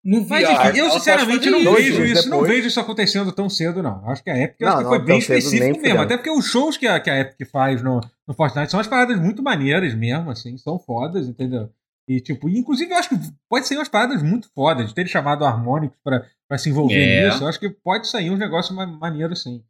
no 0.04 0.22
VR. 0.24 0.28
Mas 0.30 0.50
enfim, 0.50 0.62
Ela 0.66 0.78
eu 0.78 0.90
sinceramente 0.90 1.48
não 1.50 1.60
isso. 1.60 1.72
Vejo 1.72 2.04
isso, 2.04 2.28
não 2.28 2.38
depois. 2.40 2.50
vejo 2.56 2.68
isso 2.68 2.80
acontecendo 2.80 3.32
tão 3.32 3.48
cedo, 3.48 3.82
não. 3.82 4.02
Acho 4.10 4.22
que 4.24 4.28
a 4.30 4.36
Epic 4.36 4.60
Não, 4.60 4.68
acho 4.68 4.76
que 4.78 4.82
não, 4.82 4.90
foi 4.90 4.98
bem 4.98 5.18
específico 5.18 5.80
mesmo. 5.80 6.00
Até 6.02 6.16
porque 6.16 6.30
os 6.30 6.44
shows 6.46 6.76
que 6.76 6.86
a, 6.86 6.98
que 7.00 7.08
a 7.08 7.20
Epic 7.20 7.48
faz 7.50 7.80
no, 7.80 8.00
no 8.26 8.34
Fortnite 8.34 8.70
são 8.70 8.78
umas 8.78 8.86
paradas 8.86 9.18
muito 9.20 9.42
maneiras 9.42 9.94
mesmo, 9.94 10.30
assim, 10.30 10.56
são 10.56 10.78
fodas, 10.78 11.28
entendeu? 11.28 11.70
E, 12.08 12.20
tipo, 12.20 12.48
inclusive 12.48 12.92
eu 12.92 12.98
acho 12.98 13.08
que 13.08 13.16
pode 13.48 13.66
ser 13.66 13.76
umas 13.76 13.88
paradas 13.88 14.22
muito 14.22 14.50
fodas, 14.54 14.88
de 14.88 14.94
ter 14.94 15.06
chamado 15.08 15.44
pra, 16.02 16.26
pra 16.48 16.58
se 16.58 16.68
envolver 16.68 16.94
É. 17.02 17.24
nisso. 17.28 17.42
Eu 17.42 17.48
acho 17.48 17.58
que 17.60 17.70
pode 17.70 18.06
sair 18.08 18.30
um 18.30 18.36
negócio 18.36 18.74
ma- 18.74 18.86
maneiro, 18.86 19.34
sim. 19.34 19.62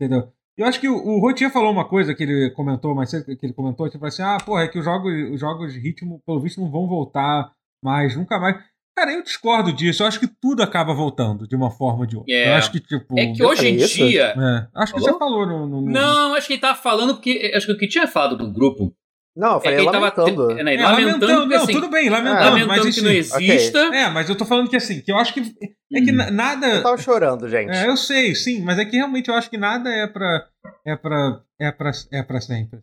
Entendeu? 0.00 0.32
Eu 0.56 0.66
acho 0.66 0.78
que 0.80 0.88
o, 0.88 0.94
o 0.94 1.20
Rotier 1.20 1.50
falou 1.50 1.72
uma 1.72 1.88
coisa 1.88 2.14
que 2.14 2.22
ele 2.22 2.50
comentou, 2.50 2.94
mas 2.94 3.10
que 3.10 3.38
ele 3.46 3.52
comentou, 3.54 3.88
tipo 3.88 4.04
assim, 4.04 4.22
ah, 4.22 4.36
porra, 4.44 4.64
é 4.64 4.68
que 4.68 4.78
os 4.78 4.84
jogos, 4.84 5.10
os 5.32 5.40
jogos 5.40 5.72
de 5.72 5.78
ritmo, 5.78 6.20
pelo 6.26 6.40
visto, 6.40 6.60
não 6.60 6.70
vão 6.70 6.86
voltar 6.86 7.50
mais, 7.82 8.14
nunca 8.14 8.38
mais. 8.38 8.62
Cara, 9.00 9.12
eu 9.14 9.22
discordo 9.22 9.72
disso. 9.72 10.02
Eu 10.02 10.06
acho 10.08 10.20
que 10.20 10.26
tudo 10.26 10.62
acaba 10.62 10.92
voltando 10.92 11.48
de 11.48 11.56
uma 11.56 11.70
forma 11.70 12.00
ou 12.00 12.06
de 12.06 12.16
outra. 12.18 12.34
É. 12.34 12.50
Eu 12.50 12.54
acho 12.54 12.70
que, 12.70 12.80
tipo. 12.80 13.18
É 13.18 13.32
que 13.32 13.42
hoje 13.42 13.66
em 13.68 13.76
dia. 13.78 14.34
é, 14.36 14.66
acho 14.82 14.92
que 14.92 15.00
Falou? 15.00 15.14
você 15.14 15.18
falou 15.18 15.46
no. 15.46 15.66
no- 15.66 15.80
no- 15.80 15.90
Não, 15.90 16.34
acho 16.34 16.46
que 16.46 16.52
ele 16.52 16.60
tava 16.60 16.76
falando 16.78 17.14
porque. 17.14 17.50
Acho 17.54 17.64
que 17.66 17.72
o 17.72 17.78
que 17.78 17.88
tinha 17.88 18.06
falado 18.06 18.36
do 18.36 18.52
grupo. 18.52 18.92
Não, 19.34 19.52
eu 19.52 19.56
É 19.56 19.60
que 19.60 19.64
falei 19.64 19.78
ele 19.78 19.86
tava. 19.92 19.98
lamentando. 20.16 20.50
é, 20.50 20.62
né, 20.64 20.74
É, 20.74 20.82
lamentando, 20.82 21.26
lamentando, 21.26 21.48
que, 21.48 21.54
não, 21.56 21.62
assim, 21.62 21.72
tudo 21.72 21.88
bem, 21.88 22.10
lamentando, 22.10 22.40
É. 22.44 22.50
mas 22.50 22.60
lamentando 22.66 22.94
que 22.94 23.00
não 23.00 23.10
exista. 23.10 23.78
É, 23.78 24.10
mas 24.10 24.28
eu 24.28 24.36
tô 24.36 24.44
falando 24.44 24.68
que 24.68 24.76
assim, 24.76 25.00
que 25.00 25.10
eu 25.10 25.16
acho 25.16 25.32
que. 25.32 25.40
É 25.40 26.00
que 26.02 26.10
Hum. 26.12 26.16
na- 26.16 26.30
nada. 26.30 26.66
Eu 26.66 26.82
tava 26.82 26.98
chorando, 26.98 27.48
gente. 27.48 27.70
É, 27.70 27.86
eu 27.88 27.96
sei, 27.96 28.34
sim, 28.34 28.60
mas 28.62 28.78
é 28.78 28.84
que 28.84 28.96
realmente 28.96 29.28
eu 29.30 29.34
acho 29.34 29.48
que 29.48 29.56
nada 29.56 29.88
é 29.88 30.06
pra. 30.06 30.46
É 30.86 30.94
pra. 30.96 31.40
É 31.58 31.72
pra, 31.72 31.90
é 32.12 32.22
pra 32.22 32.40
sempre. 32.40 32.80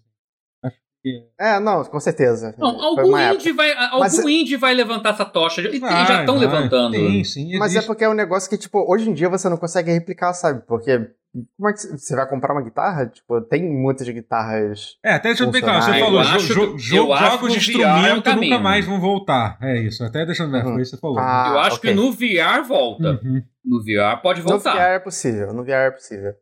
É, 1.39 1.59
não, 1.59 1.83
com 1.83 1.99
certeza. 1.99 2.53
Não, 2.57 2.69
algum 2.81 3.17
indie, 3.17 3.51
vai, 3.51 3.71
algum 3.73 3.99
Mas- 3.99 4.19
indie 4.19 4.55
vai 4.57 4.73
levantar 4.73 5.09
essa 5.11 5.25
tocha. 5.25 5.61
E, 5.61 5.79
Vai, 5.79 6.05
já 6.07 6.19
estão 6.21 6.37
levantando. 6.37 6.91
Tem, 6.93 7.23
sim. 7.23 7.57
Mas 7.57 7.75
é 7.75 7.81
porque 7.81 8.03
é 8.03 8.09
um 8.09 8.13
negócio 8.13 8.49
que, 8.49 8.57
tipo, 8.57 8.83
hoje 8.91 9.09
em 9.09 9.13
dia 9.13 9.29
você 9.29 9.47
não 9.49 9.57
consegue 9.57 9.91
replicar, 9.91 10.33
sabe? 10.33 10.61
Porque 10.67 11.09
como 11.55 11.69
é 11.69 11.73
que 11.73 11.79
você 11.79 12.15
vai 12.15 12.27
comprar 12.27 12.53
uma 12.53 12.63
guitarra? 12.63 13.05
Tipo, 13.07 13.41
tem 13.41 13.63
muitas 13.69 14.07
guitarras. 14.09 14.95
É, 15.05 15.13
até 15.13 15.29
deixando 15.29 15.51
bem 15.51 15.61
claro, 15.61 15.83
você 15.83 15.99
falou, 15.99 16.19
acho 16.19 16.39
jo- 16.53 16.71
que- 16.75 16.81
jo- 16.81 16.95
jogos 17.15 17.51
de 17.51 17.57
é 17.57 17.59
instrumento 17.59 18.23
caminho. 18.23 18.51
nunca 18.53 18.63
mais 18.63 18.85
vão 18.85 18.99
voltar. 18.99 19.57
É 19.61 19.77
isso, 19.81 20.03
até 20.03 20.25
deixando 20.25 20.51
bem, 20.51 20.63
Uhum. 20.63 20.73
foi 20.73 20.81
isso 20.81 20.91
que 20.91 20.97
você 20.97 21.01
falou. 21.01 21.19
Ah, 21.19 21.49
Eu 21.51 21.59
acho 21.59 21.75
ok. 21.77 21.89
que 21.91 21.95
no 21.95 22.11
VR 22.11 22.63
volta. 22.67 23.19
Uhum. 23.23 23.43
No 23.63 23.83
VR 23.83 24.19
pode 24.21 24.41
No 24.41 24.49
voltar. 24.49 24.73
VR 24.73 24.95
é 24.95 24.99
possível, 24.99 25.53
no 25.53 25.63
VR 25.63 25.87
é 25.87 25.91
possível. 25.91 26.33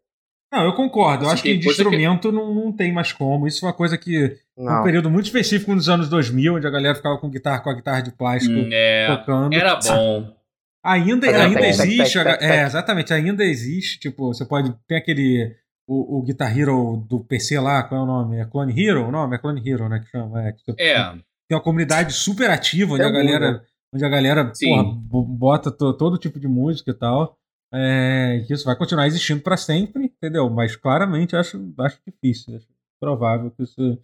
Não, 0.51 0.63
eu 0.63 0.73
concordo. 0.73 1.23
Eu 1.25 1.27
Assim, 1.27 1.33
acho 1.33 1.43
que 1.43 1.57
de 1.57 1.65
coisa 1.65 1.83
que- 1.83 1.89
instrumento 1.89 2.31
não, 2.31 2.53
não 2.53 2.71
tem 2.71 2.93
mais 2.93 3.11
como. 3.11 3.47
Isso 3.47 3.59
foi 3.59 3.69
uma 3.69 3.75
coisa 3.75 3.97
que. 3.97 4.37
Um 4.57 4.65
Não. 4.65 4.83
período 4.83 5.09
muito 5.09 5.25
específico 5.25 5.73
nos 5.75 5.89
anos 5.89 6.07
2000, 6.07 6.55
onde 6.55 6.65
a 6.67 6.69
galera 6.69 6.95
ficava 6.95 7.17
com 7.17 7.29
guitarra 7.29 7.59
com 7.59 7.69
a 7.69 7.73
guitarra 7.73 8.01
de 8.01 8.11
plástico 8.11 8.53
Hum, 8.53 8.69
é, 8.71 9.07
tocando. 9.17 9.53
era 9.53 9.75
bom. 9.75 10.33
Ainda, 10.83 11.27
ainda 11.27 11.67
existe. 11.67 12.13
Tec, 12.13 12.23
tec, 12.25 12.39
tec, 12.39 12.41
é, 12.49 12.63
exatamente, 12.63 13.13
ainda 13.13 13.43
existe. 13.43 13.99
Tipo, 13.99 14.27
você 14.33 14.45
pode. 14.45 14.73
Tem 14.87 14.97
aquele. 14.97 15.55
O, 15.87 16.17
o 16.19 16.23
Guitar 16.23 16.57
Hero 16.57 17.05
do 17.07 17.19
PC 17.19 17.59
lá, 17.59 17.83
qual 17.83 18.01
é 18.01 18.03
o 18.03 18.07
nome? 18.07 18.39
É 18.39 18.45
Clone 18.45 18.73
Hero? 18.79 19.07
O 19.07 19.11
nome 19.11 19.35
é 19.35 19.39
Clone 19.39 19.61
Hero, 19.67 19.87
né? 19.89 19.99
Que 19.99 20.09
chama. 20.09 20.41
É, 20.47 20.51
que 20.51 20.61
você- 20.65 20.81
É. 20.81 21.11
Tem 21.47 21.55
uma 21.55 21.61
comunidade 21.61 22.11
super 22.13 22.49
ativa, 22.49 22.93
onde 22.93 23.03
É 23.03 23.05
a 23.05 23.11
galera. 23.11 23.61
Onde 23.93 24.03
a 24.03 24.09
galera 24.09 24.51
porra, 24.59 24.83
bo- 24.83 25.23
bota 25.23 25.71
to- 25.71 25.93
todo 25.93 26.17
tipo 26.17 26.39
de 26.39 26.47
música 26.47 26.89
e 26.91 26.93
tal. 26.93 27.37
É, 27.73 28.43
que 28.47 28.53
isso 28.53 28.65
vai 28.65 28.75
continuar 28.75 29.07
existindo 29.07 29.41
para 29.41 29.57
sempre, 29.57 30.05
entendeu? 30.05 30.49
Mas 30.49 30.75
claramente 30.75 31.33
eu 31.33 31.39
acho, 31.39 31.73
acho 31.79 31.99
difícil. 32.05 32.55
Acho 32.55 32.67
provável 32.99 33.51
que 33.51 33.63
isso, 33.63 33.99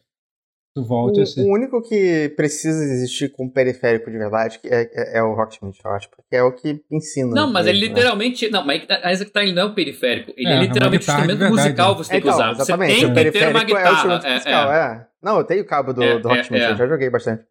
isso 0.75 0.85
volte 0.85 1.21
a 1.21 1.25
ser. 1.25 1.41
O, 1.41 1.45
o 1.45 1.53
único 1.53 1.81
que 1.81 2.33
precisa 2.35 2.83
existir 2.83 3.31
com 3.31 3.49
periférico 3.49 4.11
de 4.11 4.17
verdade 4.17 4.59
é, 4.65 4.81
é, 4.93 5.17
é 5.19 5.23
o 5.23 5.33
Rocksmith, 5.33 5.77
eu 5.83 5.91
acho. 5.91 6.09
Porque 6.09 6.35
é 6.35 6.43
o 6.43 6.51
que 6.51 6.83
ensina. 6.91 7.33
Não, 7.33 7.51
mas 7.51 7.65
ele 7.67 7.79
né? 7.79 7.87
literalmente. 7.87 8.49
Não, 8.49 8.65
mas 8.65 8.83
Isaac 8.83 9.31
tá, 9.31 9.43
ele 9.43 9.53
não 9.53 9.63
é 9.63 9.65
um 9.65 9.73
periférico. 9.73 10.33
Ele 10.35 10.49
É, 10.49 10.51
é, 10.51 10.55
é 10.55 10.59
literalmente 10.59 10.97
um 10.97 10.99
guitarra 10.99 11.27
de 11.27 11.33
instrumento 11.33 11.39
verdade, 11.39 11.67
musical 11.69 11.91
né? 11.91 11.97
você 11.97 12.11
tem 12.11 12.21
que 12.21 12.27
Então, 12.27 12.37
usar. 12.37 12.53
Você 12.53 12.61
exatamente. 12.61 12.95
tem 12.95 13.05
o 13.05 13.13
que 13.13 13.31
ter 13.31 13.47
uma 13.47 13.55
periférico 13.55 13.57
é 13.57 13.61
o 13.61 13.65
guitarra. 13.65 14.27
É, 14.27 14.33
musical, 14.33 14.73
é. 14.73 14.77
é. 14.77 15.07
Não, 15.21 15.37
eu 15.37 15.43
tenho 15.43 15.61
o 15.61 15.65
cabo 15.65 15.93
do, 15.93 16.03
É, 16.03 16.19
do 16.19 16.29
é, 16.29 16.35
Rocksmith, 16.35 16.61
é. 16.61 16.71
eu 16.71 16.75
já 16.75 16.87
joguei 16.87 17.09
bastante. 17.09 17.43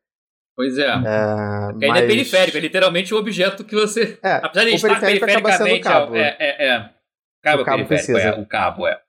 Pois 0.61 0.77
é. 0.77 0.89
É, 0.89 1.73
Porque 1.73 1.87
mas... 1.87 1.97
ele 1.97 2.05
é 2.05 2.07
periférico, 2.07 2.59
é 2.59 2.61
literalmente 2.61 3.15
o 3.15 3.17
objeto 3.17 3.65
que 3.65 3.75
você. 3.75 4.19
É, 4.23 4.33
Apesar 4.33 4.65
de 4.67 4.75
estar 4.75 4.93
o 4.93 5.01
perifericamente. 5.01 5.81
cabo. 5.81 6.15
É, 6.15 6.37
é, 6.39 6.67
é. 6.67 6.95
Cabo, 7.43 7.63
O 7.63 7.65
cabo 7.65 7.87
periférico, 7.87 8.13
precisa. 8.13 8.21
é. 8.21 8.39
O 8.39 8.47
cabo, 8.47 8.87
é. 8.87 9.03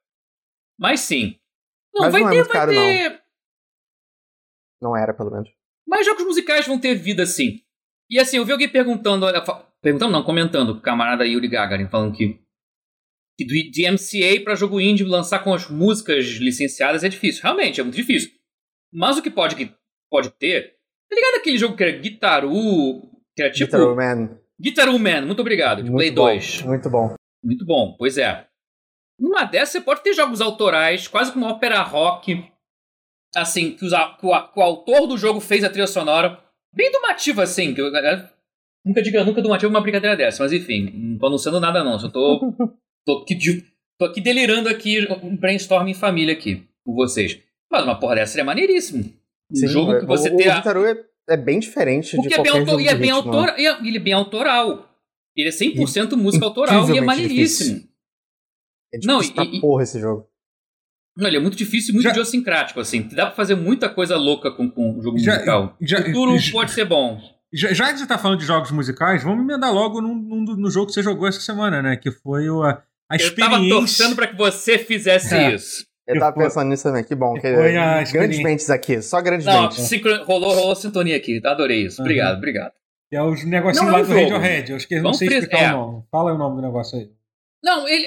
Mas 0.79 1.01
sim. 1.01 1.37
Não, 1.93 2.03
Mas 2.03 2.13
vai 2.13 2.21
não 2.21 2.29
é 2.29 2.31
ter, 2.31 2.37
muito 2.37 2.47
vai 2.47 2.57
caro, 2.57 2.71
ter. 2.71 3.21
Não 4.81 4.95
era, 4.95 5.13
pelo 5.13 5.29
menos. 5.29 5.49
Mas 5.85 6.05
jogos 6.05 6.23
musicais 6.23 6.65
vão 6.65 6.79
ter 6.79 6.95
vida 6.95 7.25
sim. 7.25 7.59
E 8.09 8.17
assim, 8.17 8.37
eu 8.37 8.45
vi 8.45 8.53
alguém 8.53 8.69
perguntando, 8.69 9.25
perguntando 9.81 10.13
não, 10.13 10.23
comentando, 10.23 10.69
o 10.69 10.79
camarada 10.79 11.25
Yuri 11.27 11.49
Gagarin, 11.49 11.89
falando 11.89 12.15
que, 12.15 12.39
que 13.37 13.45
do 13.45 13.53
DMCA 13.53 14.41
para 14.41 14.55
jogo 14.55 14.79
indie 14.79 15.03
lançar 15.03 15.39
com 15.39 15.53
as 15.53 15.69
músicas 15.69 16.23
licenciadas 16.37 17.03
é 17.03 17.09
difícil. 17.09 17.43
Realmente, 17.43 17.81
é 17.81 17.83
muito 17.83 17.97
difícil. 17.97 18.31
Mas 18.93 19.17
o 19.17 19.21
que 19.21 19.29
pode, 19.29 19.57
que 19.57 19.75
pode 20.09 20.29
ter, 20.29 20.79
tá 21.11 21.15
ligado 21.15 21.35
aquele 21.39 21.57
jogo 21.57 21.75
que 21.75 21.83
era 21.83 21.97
Guitaru, 21.97 23.01
que 23.35 23.43
era 23.43 23.51
tipo... 23.51 23.71
Guitar 23.71 23.95
Man. 23.95 24.37
Guitaru 24.59 24.99
Man, 24.99 25.21
muito 25.25 25.41
obrigado, 25.41 25.83
de 25.83 25.91
muito 25.91 25.97
Play 25.97 26.11
bom, 26.11 26.23
2. 26.23 26.61
Muito 26.63 26.89
bom. 26.89 27.15
Muito 27.43 27.65
bom, 27.65 27.95
pois 27.97 28.17
é. 28.17 28.47
Numa 29.19 29.43
dessas, 29.43 29.73
você 29.73 29.81
pode 29.81 30.01
ter 30.01 30.13
jogos 30.13 30.39
autorais, 30.39 31.07
quase 31.07 31.31
como 31.31 31.45
ópera 31.45 31.81
rock, 31.81 32.43
assim, 33.35 33.71
que, 33.71 33.85
os 33.85 33.91
que 33.91 34.25
o, 34.25 34.47
que 34.47 34.59
o 34.59 34.63
autor 34.63 35.07
do 35.07 35.17
jogo 35.17 35.39
fez 35.39 35.63
a 35.63 35.69
trilha 35.69 35.87
sonora, 35.87 36.39
bem 36.73 36.91
domativa, 36.91 37.43
assim, 37.43 37.73
que 37.73 37.81
eu, 37.81 37.91
nunca 38.85 39.01
diga 39.01 39.23
nunca 39.23 39.41
domativa 39.41 39.69
uma 39.69 39.81
brincadeira 39.81 40.15
dessa, 40.15 40.43
mas 40.43 40.53
enfim, 40.53 40.91
não 40.93 41.17
tô 41.17 41.27
anunciando 41.27 41.59
nada 41.59 41.83
não, 41.83 41.99
só 41.99 42.09
tô, 42.09 42.39
tô, 43.05 43.19
aqui, 43.19 43.37
tô 43.99 44.05
aqui 44.05 44.21
delirando 44.21 44.69
aqui, 44.69 45.07
um 45.21 45.35
brainstorm 45.35 45.87
em 45.87 45.93
família 45.93 46.33
aqui, 46.33 46.67
com 46.85 46.93
vocês. 46.93 47.39
Mas 47.71 47.83
uma 47.83 47.99
porra 47.99 48.15
dessa 48.15 48.33
seria 48.33 48.45
maneiríssimo. 48.45 49.20
Um 49.51 49.55
Sim, 49.55 49.67
jogo 49.67 49.99
que 49.99 50.05
você 50.05 50.29
o, 50.29 50.37
tem 50.37 50.47
o 50.47 50.51
a- 50.51 50.55
Guitaru 50.55 50.85
é, 50.85 50.95
é 51.29 51.37
bem 51.37 51.59
diferente 51.59 52.15
porque 52.15 52.29
de 52.29 52.33
é 52.35 52.37
bem, 52.37 52.45
qualquer 52.51 52.59
autor, 52.59 52.71
jogo 52.71 52.81
e 52.81 52.87
é 52.87 52.95
bem 52.95 53.11
autor, 53.11 53.53
e 53.59 53.65
é- 53.67 53.79
ele 53.87 53.97
é 53.97 53.99
bem 53.99 54.13
autoral. 54.13 54.89
Ele 55.35 55.47
é 55.49 55.51
100% 55.51 56.15
música 56.17 56.45
autoral 56.45 56.89
e 56.93 56.97
é 56.97 57.01
maneiríssimo. 57.01 57.81
É 58.93 58.97
Não, 59.05 59.19
difícil 59.19 59.43
e- 59.43 59.47
pra 59.47 59.57
e- 59.57 59.61
porra 59.61 59.83
esse 59.83 59.99
jogo. 59.99 60.27
Não, 61.17 61.27
ele 61.27 61.37
é 61.37 61.39
muito 61.39 61.57
difícil 61.57 61.91
e 61.91 61.93
muito 61.93 62.03
Já- 62.05 62.11
idiosincrático, 62.11 62.79
assim. 62.79 63.01
Dá 63.09 63.25
pra 63.27 63.35
fazer 63.35 63.55
muita 63.55 63.89
coisa 63.89 64.15
louca 64.17 64.49
com, 64.51 64.69
com 64.69 64.97
o 64.97 65.01
jogo 65.01 65.17
Já- 65.19 65.33
musical. 65.33 65.77
já- 65.81 65.99
o 65.99 66.05
futuro 66.05 66.37
já- 66.37 66.51
pode 66.51 66.71
ser 66.71 66.85
bom. 66.85 67.19
Já, 67.53 67.73
já 67.73 67.91
que 67.91 67.99
você 67.99 68.07
tá 68.07 68.17
falando 68.17 68.39
de 68.39 68.45
jogos 68.45 68.71
musicais, 68.71 69.23
vamos 69.23 69.43
emendar 69.43 69.73
logo 69.73 69.99
num, 70.01 70.15
num 70.15 70.43
no 70.55 70.71
jogo 70.71 70.87
que 70.87 70.93
você 70.93 71.03
jogou 71.03 71.27
essa 71.27 71.41
semana, 71.41 71.81
né? 71.81 71.97
Que 71.97 72.09
foi 72.11 72.49
o, 72.49 72.63
a, 72.63 72.69
a 73.09 73.15
Eu 73.15 73.35
tava 73.35 73.55
experiência. 73.57 73.69
torcendo 73.75 74.15
pra 74.15 74.27
que 74.27 74.37
você 74.37 74.77
fizesse 74.77 75.33
É. 75.35 75.53
isso. 75.55 75.85
Eu 76.13 76.19
tava 76.19 76.37
pensando 76.37 76.69
nisso 76.69 76.83
também, 76.83 77.03
que 77.03 77.15
bom. 77.15 77.33
Que 77.35 77.51
grandes 78.11 78.43
mentes 78.43 78.69
aqui, 78.69 79.01
só 79.01 79.21
grandes 79.21 79.45
Não, 79.45 79.63
mentes. 79.63 79.79
sincro- 79.87 80.23
rolou, 80.25 80.53
rolou 80.53 80.75
sintonia 80.75 81.15
aqui. 81.15 81.41
Adorei 81.45 81.85
isso. 81.85 82.01
Uhum. 82.01 82.05
Obrigado, 82.05 82.37
obrigado. 82.37 82.73
Que 83.09 83.15
é 83.17 83.23
os 83.23 83.43
negocinhos 83.45 83.87
Não 83.87 83.97
é 83.97 84.01
lá 84.01 84.05
um 84.05 84.09
do. 84.09 84.13
Radiohead. 84.13 84.69
Eu 84.71 84.75
acho 84.77 84.87
que 84.87 84.95
eu 84.95 85.03
não 85.03 85.13
sei 85.13 85.27
fris- 85.27 85.43
explicar 85.43 85.63
é. 85.63 85.73
o 85.73 85.77
nome. 85.77 86.03
Fala 86.11 86.29
aí 86.31 86.35
o 86.35 86.39
nome 86.39 86.55
do 86.57 86.61
negócio 86.61 86.97
aí. 86.97 87.09
Não, 87.63 87.87
ele 87.87 88.05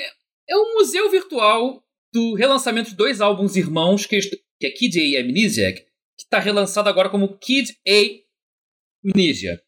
é 0.49 0.57
um 0.57 0.75
museu 0.75 1.11
virtual 1.11 1.83
do 2.13 2.35
relançamento 2.35 2.91
de 2.91 2.97
dois 2.97 3.21
álbuns 3.21 3.57
irmãos, 3.57 4.07
que, 4.07 4.19
que 4.21 4.67
é 4.67 4.71
Kid 4.71 4.99
A 4.99 5.03
e 5.03 5.17
Amnesiac, 5.17 5.81
que 6.19 6.29
tá 6.29 6.39
relançado 6.39 6.89
agora 6.89 7.09
como 7.11 7.37
Kid 7.39 7.73
A 7.87 9.09
Amnesia. 9.09 9.61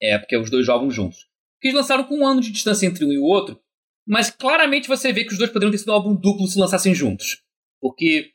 É, 0.00 0.18
porque 0.18 0.34
é 0.34 0.38
os 0.38 0.50
dois 0.50 0.68
álbuns 0.68 0.94
juntos. 0.94 1.26
Que 1.60 1.68
eles 1.68 1.76
lançaram 1.78 2.04
com 2.04 2.16
um 2.18 2.26
ano 2.26 2.40
de 2.40 2.50
distância 2.50 2.86
entre 2.86 3.04
um 3.04 3.12
e 3.12 3.18
o 3.18 3.22
outro, 3.24 3.58
mas 4.06 4.30
claramente 4.30 4.88
você 4.88 5.12
vê 5.12 5.24
que 5.24 5.32
os 5.32 5.38
dois 5.38 5.50
poderiam 5.50 5.70
ter 5.70 5.78
sido 5.78 5.92
um 5.92 5.94
álbum 5.94 6.14
duplo 6.14 6.46
se 6.48 6.58
lançassem 6.58 6.92
juntos. 6.94 7.40
Porque 7.82 8.26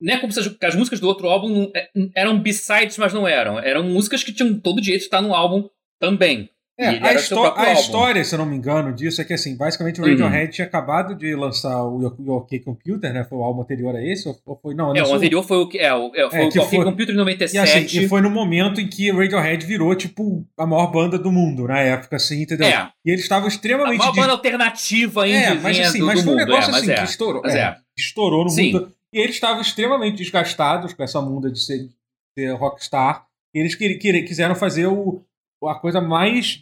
não 0.00 0.14
é 0.14 0.18
como 0.18 0.32
se 0.32 0.40
as, 0.40 0.74
músicas 0.74 0.98
do 0.98 1.06
outro 1.06 1.28
álbum 1.28 1.70
é- 1.76 1.88
eram 2.16 2.40
b-sides, 2.40 2.96
mas 2.98 3.12
não 3.12 3.28
eram. 3.28 3.58
Eram 3.58 3.82
músicas 3.84 4.24
que 4.24 4.32
tinham 4.32 4.58
todo 4.58 4.80
direito 4.80 5.02
de 5.02 5.06
estar 5.06 5.20
no 5.22 5.34
álbum 5.34 5.68
também. 6.00 6.50
E 6.78 6.82
É, 6.84 6.88
a, 6.88 7.08
a 7.08 7.72
história, 7.72 8.22
se 8.22 8.34
eu 8.34 8.38
não 8.38 8.44
me 8.44 8.54
engano, 8.54 8.92
disso 8.94 9.22
é 9.22 9.24
que 9.24 9.32
assim, 9.32 9.56
basicamente 9.56 9.98
o 9.98 10.04
Hum. 10.04 10.08
Radiohead 10.08 10.52
tinha 10.52 10.66
acabado 10.66 11.14
de 11.14 11.34
lançar 11.34 11.82
o 11.82 12.04
OK 12.36 12.60
Computer, 12.60 13.14
né? 13.14 13.24
Foi 13.24 13.38
o 13.38 13.42
álbum 13.42 13.62
anterior 13.62 13.96
a 13.96 14.04
esse, 14.04 14.28
ou 14.28 14.58
foi. 14.60 14.74
Não, 14.74 14.94
É, 14.94 15.02
o 15.02 15.14
anterior 15.14 15.42
foi 15.42 15.56
o 15.56 15.66
que 15.68 15.78
é, 15.78 15.94
o, 15.94 16.12
é, 16.14 16.28
foi 16.28 16.38
É, 16.40 16.44
o 16.44 16.50
que 16.50 16.58
OK 16.58 16.76
foi- 16.76 16.84
Computer 16.84 17.12
em 17.12 17.14
E 17.14 17.18
97. 17.18 17.86
assim, 17.86 18.00
e 18.04 18.06
foi 18.08 18.20
no 18.20 18.28
momento 18.28 18.78
em 18.78 18.86
que 18.88 19.10
o 19.10 19.16
Radiohead 19.16 19.64
virou, 19.64 19.94
tipo, 19.94 20.46
a 20.58 20.66
maior 20.66 20.88
banda 20.92 21.18
do 21.18 21.32
mundo, 21.32 21.66
na 21.66 21.80
época, 21.80 22.16
assim, 22.16 22.42
entendeu? 22.42 22.66
É. 22.68 22.90
E 23.06 23.10
eles 23.10 23.22
estavam 23.22 23.46
A 23.46 23.48
extremamente. 23.48 23.96
maior 23.96 24.10
dis- 24.12 24.20
banda 24.20 24.32
alternativa 24.34 25.24
ainda 25.24 25.38
É, 25.38 25.54
mas 25.54 25.80
assim, 25.80 26.02
mas 26.02 26.18
do 26.18 26.24
foi 26.24 26.32
um 26.34 26.36
mundo, 26.36 26.46
negócio 26.46 26.68
é, 26.68 26.72
mas 26.72 26.82
assim 26.82 26.92
é. 26.92 26.94
que 26.96 27.04
estourou. 27.04 27.40
Mas 27.42 27.54
é. 27.54 27.74
Estourou 27.98 28.44
no 28.44 28.50
Sim. 28.50 28.72
mundo. 28.72 28.92
E 29.12 29.18
eles 29.18 29.36
estavam 29.36 29.60
extremamente 29.60 30.16
desgastados 30.16 30.92
com 30.92 31.02
essa 31.02 31.20
munda 31.20 31.50
de 31.50 31.60
ser, 31.60 31.78
de 31.78 31.94
ser 32.38 32.52
rockstar. 32.52 33.26
eles 33.54 33.74
quiseram 33.74 34.54
fazer 34.54 34.86
o, 34.86 35.24
a 35.64 35.74
coisa 35.74 36.00
mais, 36.00 36.60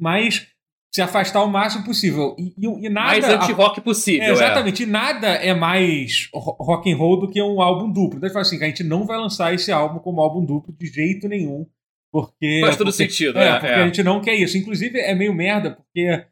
mais 0.00 0.48
se 0.92 1.00
afastar 1.00 1.42
o 1.42 1.48
máximo 1.48 1.84
possível. 1.84 2.36
E, 2.38 2.54
e, 2.58 2.86
e 2.86 2.88
nada, 2.88 3.08
mais 3.08 3.24
anti-rock 3.24 3.80
possível. 3.80 4.24
É, 4.24 4.30
exatamente. 4.30 4.82
É. 4.82 4.86
E 4.86 4.88
nada 4.88 5.28
é 5.28 5.54
mais 5.54 6.28
rock 6.32 6.92
and 6.92 6.96
roll 6.96 7.20
do 7.20 7.30
que 7.30 7.40
um 7.40 7.62
álbum 7.62 7.90
duplo. 7.90 8.18
Então, 8.18 8.40
assim, 8.40 8.62
a 8.62 8.66
gente 8.66 8.84
não 8.84 9.06
vai 9.06 9.18
lançar 9.18 9.54
esse 9.54 9.72
álbum 9.72 10.00
como 10.00 10.20
álbum 10.20 10.44
duplo 10.44 10.74
de 10.78 10.86
jeito 10.86 11.28
nenhum. 11.28 11.66
Porque. 12.12 12.60
Faz 12.62 12.76
todo 12.76 12.88
porque, 12.88 13.04
sentido, 13.04 13.38
é. 13.38 13.48
é 13.48 13.52
porque 13.58 13.72
é. 13.72 13.74
a 13.74 13.86
gente 13.86 14.02
não 14.02 14.20
quer 14.20 14.34
isso. 14.34 14.58
Inclusive, 14.58 14.98
é 14.98 15.14
meio 15.14 15.32
merda, 15.32 15.70
porque 15.70 16.26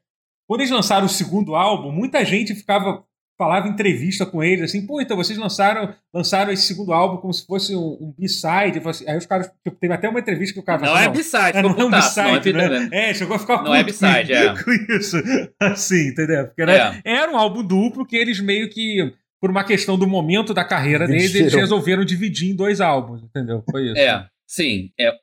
quando 0.47 0.61
eles 0.61 0.71
lançaram 0.71 1.07
o 1.07 1.09
segundo 1.09 1.55
álbum, 1.55 1.91
muita 1.91 2.23
gente 2.25 2.55
ficava 2.55 3.03
falava 3.41 3.67
em 3.67 3.71
entrevista 3.71 4.27
com 4.27 4.45
eles, 4.45 4.65
assim, 4.65 4.87
pô, 4.87 5.01
então 5.01 5.17
vocês 5.17 5.39
lançaram, 5.39 5.95
lançaram 6.13 6.53
esse 6.53 6.67
segundo 6.67 6.93
álbum 6.93 7.17
como 7.17 7.33
se 7.33 7.47
fosse 7.47 7.75
um, 7.75 7.97
um 7.99 8.15
B-side. 8.19 8.83
Assim, 8.85 9.09
aí 9.09 9.17
os 9.17 9.25
caras, 9.25 9.51
tipo, 9.65 9.79
teve 9.81 9.95
até 9.95 10.11
uma 10.11 10.21
entrevista 10.21 10.53
que 10.53 10.61
o 10.61 10.63
cara 10.63 10.83
Não 10.83 10.95
assim, 10.95 11.07
é 11.07 11.09
B-side, 11.09 11.57
é, 11.57 11.63
não 11.63 11.71
é 11.71 11.85
um 11.87 11.91
B-side, 11.91 12.53
não 12.53 12.61
é, 12.61 12.69
né? 12.69 12.89
É, 12.93 13.15
chegou 13.15 13.37
a 13.37 13.39
ficar 13.39 13.63
Não 13.63 13.75
é 13.75 13.83
B-side, 13.83 14.31
é. 14.35 14.63
com 14.63 14.71
isso. 14.95 15.17
Assim, 15.59 16.09
entendeu? 16.09 16.49
Porque 16.49 16.61
era, 16.61 17.01
é. 17.03 17.03
era 17.03 17.33
um 17.33 17.37
álbum 17.39 17.65
duplo 17.65 18.05
que 18.05 18.15
eles 18.15 18.41
meio 18.41 18.69
que, 18.69 19.11
por 19.41 19.51
uma 19.51 19.65
questão 19.65 19.99
do 19.99 20.07
momento 20.07 20.53
da 20.53 20.63
carreira 20.63 21.07
deles, 21.07 21.35
eles 21.35 21.55
resolveram 21.55 22.05
dividir 22.05 22.51
em 22.51 22.55
dois 22.55 22.79
álbuns, 22.79 23.23
entendeu? 23.23 23.65
Foi 23.71 23.87
isso. 23.87 23.99
É, 23.99 24.27
sim. 24.47 24.91
É. 25.01 25.15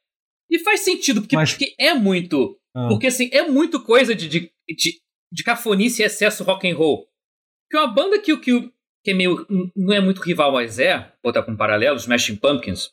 E 0.50 0.58
faz 0.58 0.80
sentido, 0.80 1.22
porque, 1.22 1.36
Mas... 1.36 1.52
porque 1.52 1.76
é 1.80 1.94
muito. 1.94 2.58
Ah. 2.76 2.88
Porque 2.88 3.06
assim, 3.06 3.30
é 3.32 3.44
muito 3.44 3.84
coisa 3.84 4.16
de, 4.16 4.28
de, 4.28 4.52
de, 4.68 4.94
de 5.32 5.44
cafonice 5.44 6.02
e 6.02 6.06
excesso 6.06 6.44
rock 6.44 6.68
and 6.68 6.76
roll. 6.76 7.06
Porque 7.68 7.78
uma 7.78 7.94
banda 7.94 8.20
que, 8.20 8.36
que, 8.38 8.72
que 9.04 9.12
é 9.12 9.14
meio. 9.14 9.46
não 9.76 9.94
é 9.94 10.00
muito 10.00 10.22
rival, 10.22 10.54
mas 10.54 10.80
é, 10.80 11.12
botar 11.22 11.44
com 11.44 11.52
um 11.52 11.58
paralelo, 11.58 11.98
Smashing 11.98 12.38
Pumpkins. 12.38 12.92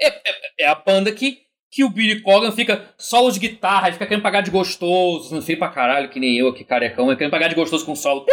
É, 0.00 0.08
é, 0.08 0.22
é, 0.60 0.66
a 0.66 0.74
banda 0.74 1.12
que, 1.12 1.38
que 1.70 1.84
o 1.84 1.90
Billy 1.90 2.20
Corgan 2.20 2.52
fica 2.52 2.92
solo 2.98 3.30
de 3.30 3.38
guitarra, 3.38 3.92
fica 3.92 4.06
querendo 4.06 4.22
pagar 4.22 4.42
de 4.42 4.50
gostoso, 4.50 5.34
não 5.34 5.40
sei 5.40 5.56
pra 5.56 5.70
caralho, 5.70 6.08
que 6.08 6.20
nem 6.20 6.36
eu 6.36 6.48
aqui, 6.48 6.64
carecão, 6.64 7.06
querendo 7.16 7.30
pagar 7.30 7.48
de 7.48 7.54
gostoso 7.54 7.84
com 7.84 7.94
solo. 7.94 8.26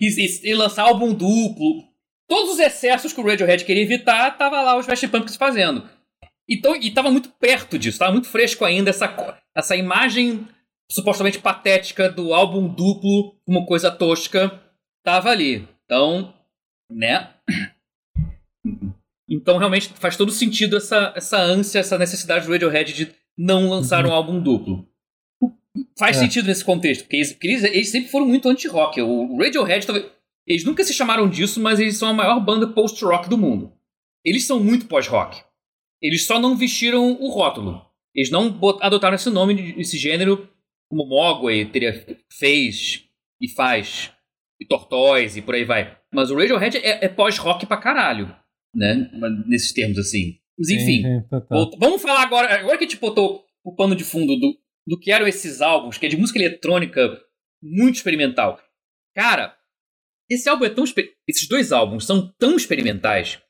E, 0.00 0.06
e, 0.06 0.50
e, 0.50 0.54
lançar 0.54 0.82
álbum 0.84 1.12
duplo. 1.14 1.84
Todos 2.28 2.54
os 2.54 2.58
excessos 2.58 3.12
que 3.12 3.20
o 3.20 3.26
Radiohead 3.26 3.64
queria 3.64 3.82
evitar, 3.82 4.36
tava 4.36 4.60
lá 4.60 4.76
os 4.76 4.84
Smashing 4.84 5.08
Pumpkins 5.08 5.36
fazendo. 5.36 5.88
Então, 6.48 6.74
e 6.74 6.90
tava 6.90 7.10
muito 7.10 7.30
perto 7.30 7.78
disso, 7.78 7.98
tava 7.98 8.12
muito 8.12 8.28
fresco 8.28 8.64
ainda 8.64 8.90
essa, 8.90 9.14
essa 9.54 9.76
imagem 9.76 10.46
supostamente 10.90 11.38
patética 11.38 12.08
do 12.10 12.32
álbum 12.32 12.66
duplo, 12.66 13.36
uma 13.46 13.66
coisa 13.66 13.90
tosca 13.90 14.60
estava 14.98 15.30
ali. 15.30 15.68
Então, 15.84 16.34
né? 16.90 17.30
Então 19.30 19.58
realmente 19.58 19.90
faz 19.96 20.16
todo 20.16 20.32
sentido 20.32 20.78
essa, 20.78 21.12
essa 21.14 21.36
ânsia, 21.38 21.80
essa 21.80 21.98
necessidade 21.98 22.46
do 22.46 22.50
Radiohead 22.50 22.94
de 22.94 23.14
não 23.36 23.68
lançar 23.68 24.06
um 24.06 24.10
álbum 24.10 24.40
duplo. 24.40 24.88
Faz 25.98 26.16
é. 26.16 26.20
sentido 26.20 26.46
nesse 26.46 26.64
contexto, 26.64 27.02
porque 27.02 27.16
eles, 27.16 27.36
eles, 27.42 27.64
eles 27.64 27.88
sempre 27.90 28.10
foram 28.10 28.26
muito 28.26 28.48
anti-rock. 28.48 29.02
O 29.02 29.36
Radiohead, 29.36 29.86
eles 30.46 30.64
nunca 30.64 30.82
se 30.82 30.94
chamaram 30.94 31.28
disso, 31.28 31.60
mas 31.60 31.78
eles 31.78 31.98
são 31.98 32.08
a 32.08 32.14
maior 32.14 32.40
banda 32.40 32.68
post-rock 32.68 33.28
do 33.28 33.36
mundo. 33.36 33.70
Eles 34.24 34.46
são 34.46 34.58
muito 34.58 34.86
pós-rock. 34.86 35.42
Eles 36.00 36.24
só 36.24 36.40
não 36.40 36.56
vestiram 36.56 37.12
o 37.20 37.28
rótulo. 37.28 37.84
Eles 38.14 38.30
não 38.30 38.58
adotaram 38.80 39.14
esse 39.14 39.28
nome, 39.28 39.74
esse 39.78 39.98
gênero, 39.98 40.48
como 40.88 41.06
Mogwai 41.06 41.64
teria, 41.66 41.92
fez 42.30 43.04
e 43.40 43.48
faz 43.48 44.12
e 44.60 44.66
Tortoise 44.66 45.38
e 45.38 45.42
por 45.42 45.54
aí 45.54 45.64
vai. 45.64 45.96
Mas 46.12 46.30
o 46.30 46.36
Radiohead 46.36 46.78
é, 46.78 47.04
é 47.04 47.08
pós-rock 47.08 47.66
pra 47.66 47.76
caralho, 47.76 48.34
né? 48.74 49.10
Nesses 49.46 49.72
termos 49.72 49.98
assim. 49.98 50.38
Mas 50.58 50.70
enfim, 50.70 50.84
sim, 50.84 51.02
sim, 51.02 51.22
tá, 51.30 51.40
tá. 51.40 51.70
vamos 51.78 52.02
falar 52.02 52.22
agora. 52.22 52.52
Agora 52.58 52.76
que 52.76 52.84
a 52.84 52.88
gente 52.88 53.00
botou 53.00 53.44
o 53.64 53.74
pano 53.74 53.94
de 53.94 54.02
fundo 54.02 54.36
do, 54.36 54.58
do 54.86 54.98
que 54.98 55.12
eram 55.12 55.26
esses 55.26 55.60
álbuns, 55.60 55.98
que 55.98 56.06
é 56.06 56.08
de 56.08 56.16
música 56.16 56.38
eletrônica 56.38 57.20
muito 57.62 57.96
experimental. 57.96 58.60
Cara, 59.14 59.56
esse 60.28 60.48
álbum 60.48 60.64
é 60.64 60.70
tão. 60.70 60.84
Esses 61.26 61.48
dois 61.48 61.70
álbuns 61.70 62.06
são 62.06 62.32
tão 62.38 62.56
experimentais 62.56 63.40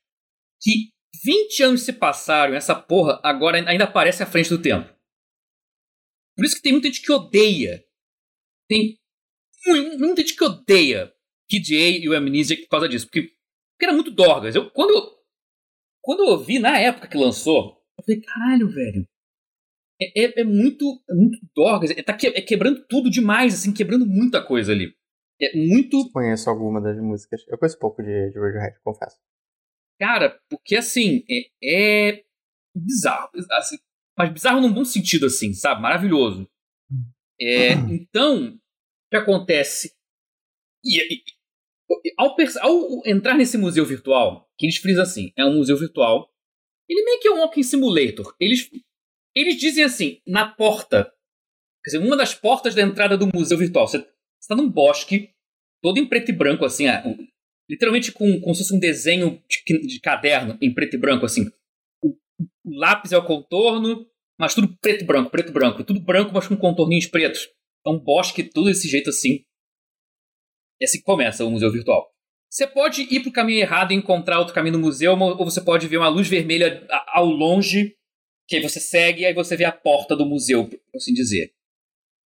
que 0.61 0.91
20 1.25 1.63
anos 1.63 1.83
se 1.83 1.93
passaram 1.93 2.53
e 2.53 2.57
essa 2.57 2.75
porra 2.75 3.21
agora 3.23 3.69
ainda 3.69 3.85
aparece 3.85 4.23
à 4.23 4.27
frente 4.27 4.51
do 4.51 4.61
tempo. 4.61 4.93
Por 6.39 6.45
isso 6.45 6.55
que 6.55 6.63
tem 6.63 6.71
muita 6.71 6.87
gente 6.87 7.03
que 7.03 7.11
odeia. 7.11 7.85
Tem 8.69 8.97
muita 9.99 10.21
gente 10.23 10.37
que 10.37 10.45
odeia 10.45 11.13
Kid 11.51 11.75
A 11.75 11.91
e 11.99 12.09
o 12.09 12.15
Amnesia 12.15 12.57
por 12.57 12.69
causa 12.69 12.89
disso. 12.89 13.07
Porque, 13.07 13.23
porque 13.23 13.85
era 13.85 13.93
muito 13.93 14.13
Dorgas. 14.13 14.55
Eu, 14.55 14.71
quando, 14.71 14.91
eu, 14.91 15.03
quando 16.01 16.21
eu 16.21 16.27
ouvi, 16.27 16.61
na 16.61 16.79
época 16.79 17.09
que 17.09 17.19
lançou, 17.19 17.83
eu 17.99 18.05
falei, 18.05 18.21
caralho, 18.21 18.69
velho. 18.69 19.05
É, 20.01 20.27
é, 20.27 20.41
é 20.43 20.45
muito, 20.45 21.03
é 21.11 21.15
muito 21.15 21.41
Dorgas. 21.57 21.91
É, 21.91 22.01
tá 22.05 22.17
que, 22.17 22.29
é 22.29 22.41
quebrando 22.41 22.87
tudo 22.87 23.11
demais, 23.11 23.55
assim, 23.55 23.75
quebrando 23.75 24.07
muita 24.07 24.41
coisa 24.41 24.71
ali. 24.71 24.95
É 25.43 25.57
muito. 25.57 25.97
Eu 25.99 26.13
conheço 26.13 26.49
alguma 26.49 26.81
das 26.81 26.97
músicas. 27.01 27.45
Eu 27.49 27.59
conheço 27.59 27.81
pouco 27.81 28.01
de, 28.01 28.31
de 28.31 28.39
Radiohead, 28.39 28.79
confesso. 28.85 29.17
Cara, 29.99 30.41
porque 30.49 30.77
assim, 30.77 31.25
é, 31.29 32.11
é 32.11 32.25
bizarro. 32.77 33.29
Assim, 33.51 33.77
mas 34.19 34.33
bizarro 34.33 34.61
num 34.61 34.73
bom 34.73 34.85
sentido, 34.85 35.27
assim, 35.27 35.55
sabe? 35.55 35.81
Maravilhoso. 35.81 36.51
É, 37.41 37.73
então, 37.73 38.59
que 39.09 39.17
acontece? 39.17 39.95
E, 40.85 41.01
e, 41.01 41.23
ao, 42.17 42.37
ao, 42.61 43.07
entrar 43.07 43.37
nesse 43.37 43.57
museu 43.57 43.85
virtual, 43.85 44.51
que 44.59 44.67
eles 44.67 44.77
frisam 44.77 45.05
assim, 45.05 45.33
é 45.37 45.45
um 45.45 45.55
museu 45.55 45.77
virtual, 45.77 46.33
ele 46.89 47.05
meio 47.05 47.21
que 47.21 47.29
é 47.29 47.31
um 47.31 47.39
walking 47.39 47.63
simulator. 47.63 48.35
Eles, 48.41 48.69
eles 49.35 49.57
dizem 49.57 49.85
assim, 49.85 50.21
na 50.27 50.49
porta, 50.49 51.05
quer 51.85 51.93
dizer, 51.93 52.05
uma 52.05 52.17
das 52.17 52.35
portas 52.35 52.75
da 52.75 52.83
entrada 52.83 53.17
do 53.17 53.29
museu 53.33 53.57
virtual, 53.57 53.87
você 53.87 54.05
está 54.41 54.57
num 54.57 54.69
bosque, 54.69 55.31
todo 55.81 55.99
em 55.99 56.09
preto 56.09 56.31
e 56.31 56.35
branco, 56.35 56.65
assim, 56.65 56.87
literalmente 57.71 58.11
com, 58.11 58.41
como 58.41 58.55
se 58.55 58.63
fosse 58.63 58.75
um 58.75 58.81
desenho 58.81 59.43
de, 59.49 59.87
de 59.87 60.01
caderno 60.01 60.59
em 60.61 60.73
preto 60.73 60.97
e 60.97 60.99
branco, 60.99 61.25
assim. 61.25 61.51
O, 62.69 62.79
lápis 62.79 63.13
é 63.13 63.19
o 63.19 63.25
contorno, 63.25 64.07
mas 64.39 64.55
tudo 64.55 64.77
preto 64.81 65.05
branco, 65.05 65.31
preto 65.31 65.53
branco. 65.53 65.85
Tudo 65.85 66.01
branco, 66.01 66.33
mas 66.33 66.47
com 66.47 66.57
contorninhos 66.57 67.07
pretos. 67.07 67.49
É 67.87 67.91
um 67.91 67.99
bosque 67.99 68.43
tudo 68.43 68.67
desse 68.67 68.89
jeito 68.89 69.11
assim. 69.11 69.45
E 70.81 70.85
assim 70.85 71.01
começa 71.03 71.45
o 71.45 71.51
museu 71.51 71.73
virtual. 71.73 72.09
Você 72.51 72.67
pode 72.67 73.03
ir 73.03 73.21
para 73.21 73.29
o 73.29 73.33
caminho 73.33 73.61
errado 73.61 73.93
e 73.93 73.95
encontrar 73.95 74.39
outro 74.39 74.55
caminho 74.55 74.79
no 74.79 74.87
museu, 74.87 75.13
ou 75.19 75.45
você 75.45 75.61
pode 75.61 75.87
ver 75.87 75.99
uma 75.99 76.09
luz 76.09 76.29
vermelha 76.29 76.87
ao 77.09 77.27
longe, 77.27 77.95
que 78.49 78.57
aí 78.57 78.63
você 78.63 78.81
segue 78.81 79.23
e 79.23 79.27
aí 79.27 79.35
você 79.35 79.55
vê 79.57 79.65
a 79.65 79.73
porta 79.73 80.17
do 80.17 80.25
museu, 80.25 80.67
por 80.67 80.81
assim 80.97 81.13
dizer. 81.13 81.53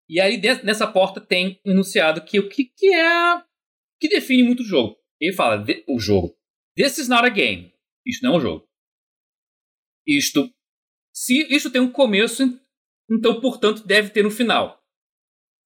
E 0.07 0.19
aí 0.19 0.39
nessa 0.63 0.85
porta 0.85 1.19
tem 1.19 1.59
enunciado 1.65 2.23
que 2.23 2.39
o 2.39 2.47
que, 2.47 2.65
que 2.65 2.93
é 2.93 3.41
que 3.99 4.09
define 4.09 4.43
muito 4.43 4.61
o 4.61 4.65
jogo. 4.65 4.97
Ele 5.19 5.33
fala, 5.33 5.63
o 5.87 5.99
jogo. 5.99 6.35
This 6.75 6.97
is 6.97 7.07
not 7.07 7.25
a 7.25 7.29
game. 7.29 7.71
Isto 8.05 8.25
não 8.25 8.33
é 8.33 8.37
um 8.37 8.41
jogo. 8.41 8.70
Isto. 10.07 10.49
Se 11.13 11.47
isto 11.53 11.69
tem 11.69 11.81
um 11.81 11.91
começo, 11.91 12.43
então, 13.09 13.39
portanto, 13.41 13.85
deve 13.85 14.09
ter 14.09 14.25
um 14.25 14.31
final 14.31 14.81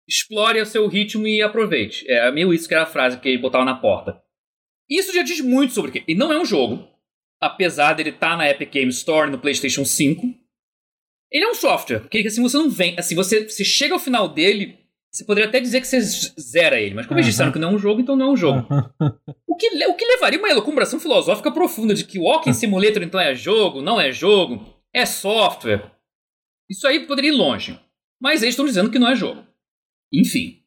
explore 0.07 0.61
o 0.61 0.65
seu 0.65 0.88
ritmo 0.88 1.27
e 1.27 1.41
aproveite. 1.41 2.09
É 2.09 2.31
meio 2.31 2.53
isso 2.53 2.67
que 2.67 2.73
era 2.73 2.83
a 2.83 2.88
frase 2.88 3.19
que 3.19 3.27
ele 3.27 3.38
botava 3.38 3.65
na 3.65 3.75
porta. 3.75 4.21
Isso 4.89 5.13
já 5.13 5.23
diz 5.23 5.41
muito 5.41 5.73
sobre 5.73 5.89
o 5.89 5.93
que. 5.93 6.03
E 6.07 6.15
não 6.15 6.31
é 6.31 6.39
um 6.39 6.45
jogo, 6.45 6.88
apesar 7.41 7.93
dele 7.93 8.11
estar 8.11 8.31
tá 8.31 8.38
na 8.38 8.49
Epic 8.49 8.71
Game 8.71 8.89
Store 8.89 9.29
no 9.29 9.39
PlayStation 9.39 9.83
5. 9.83 10.21
Ele 11.31 11.43
é 11.43 11.49
um 11.49 11.55
software, 11.55 12.01
porque 12.01 12.20
assim 12.20 12.41
você 12.41 12.57
não 12.57 12.70
vem, 12.70 12.95
assim 12.97 13.16
você, 13.16 13.47
você 13.49 13.66
chega 13.66 13.93
ao 13.93 13.99
final 13.99 14.29
dele, 14.29 14.78
você 15.16 15.24
poderia 15.24 15.47
até 15.47 15.62
dizer 15.62 15.79
que 15.79 15.87
você 15.87 16.01
zera 16.01 16.78
ele, 16.78 16.93
mas 16.93 17.05
como 17.05 17.17
eles 17.17 17.28
disseram 17.28 17.50
que 17.50 17.58
não 17.58 17.70
é 17.70 17.71
um 17.74 17.79
jogo, 17.79 18.01
então 18.01 18.17
não 18.17 18.28
é 18.28 18.32
um 18.32 18.36
jogo. 18.36 18.67
o, 19.47 19.55
que, 19.55 19.86
o 19.87 19.93
que 19.93 20.05
levaria 20.05 20.37
uma 20.37 20.50
elucubração 20.50 21.00
filosófica 21.00 21.50
profunda 21.50 21.93
de 21.93 22.04
que 22.04 22.20
o 22.20 22.24
Walking 22.24 22.51
Simulator 22.51 23.01
então 23.01 23.17
é 23.17 23.33
jogo, 23.33 23.82
não 23.82 24.00
é 24.00 24.12
jogo, 24.12 24.66
é 24.93 25.05
software. 25.05 25.89
Isso 26.70 26.86
aí 26.86 27.08
poderia 27.08 27.32
ir 27.32 27.36
longe. 27.36 27.79
Mas 28.21 28.42
eles 28.42 28.54
estão 28.54 28.66
dizendo 28.66 28.92
que 28.92 29.00
não 29.00 29.08
é 29.08 29.16
jogo. 29.16 29.42
Enfim. 30.12 30.62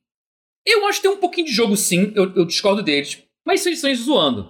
Eu 0.65 0.87
acho 0.87 1.03
que 1.03 1.09
tem 1.09 1.15
um 1.15 1.20
pouquinho 1.20 1.47
de 1.47 1.53
jogo 1.53 1.77
sim, 1.77 2.12
eu, 2.15 2.35
eu 2.35 2.47
discordo 2.47 2.83
deles. 2.83 3.23
Mas 3.47 3.66
eles 3.66 3.83
estão 3.83 3.95
zoando. 3.95 4.45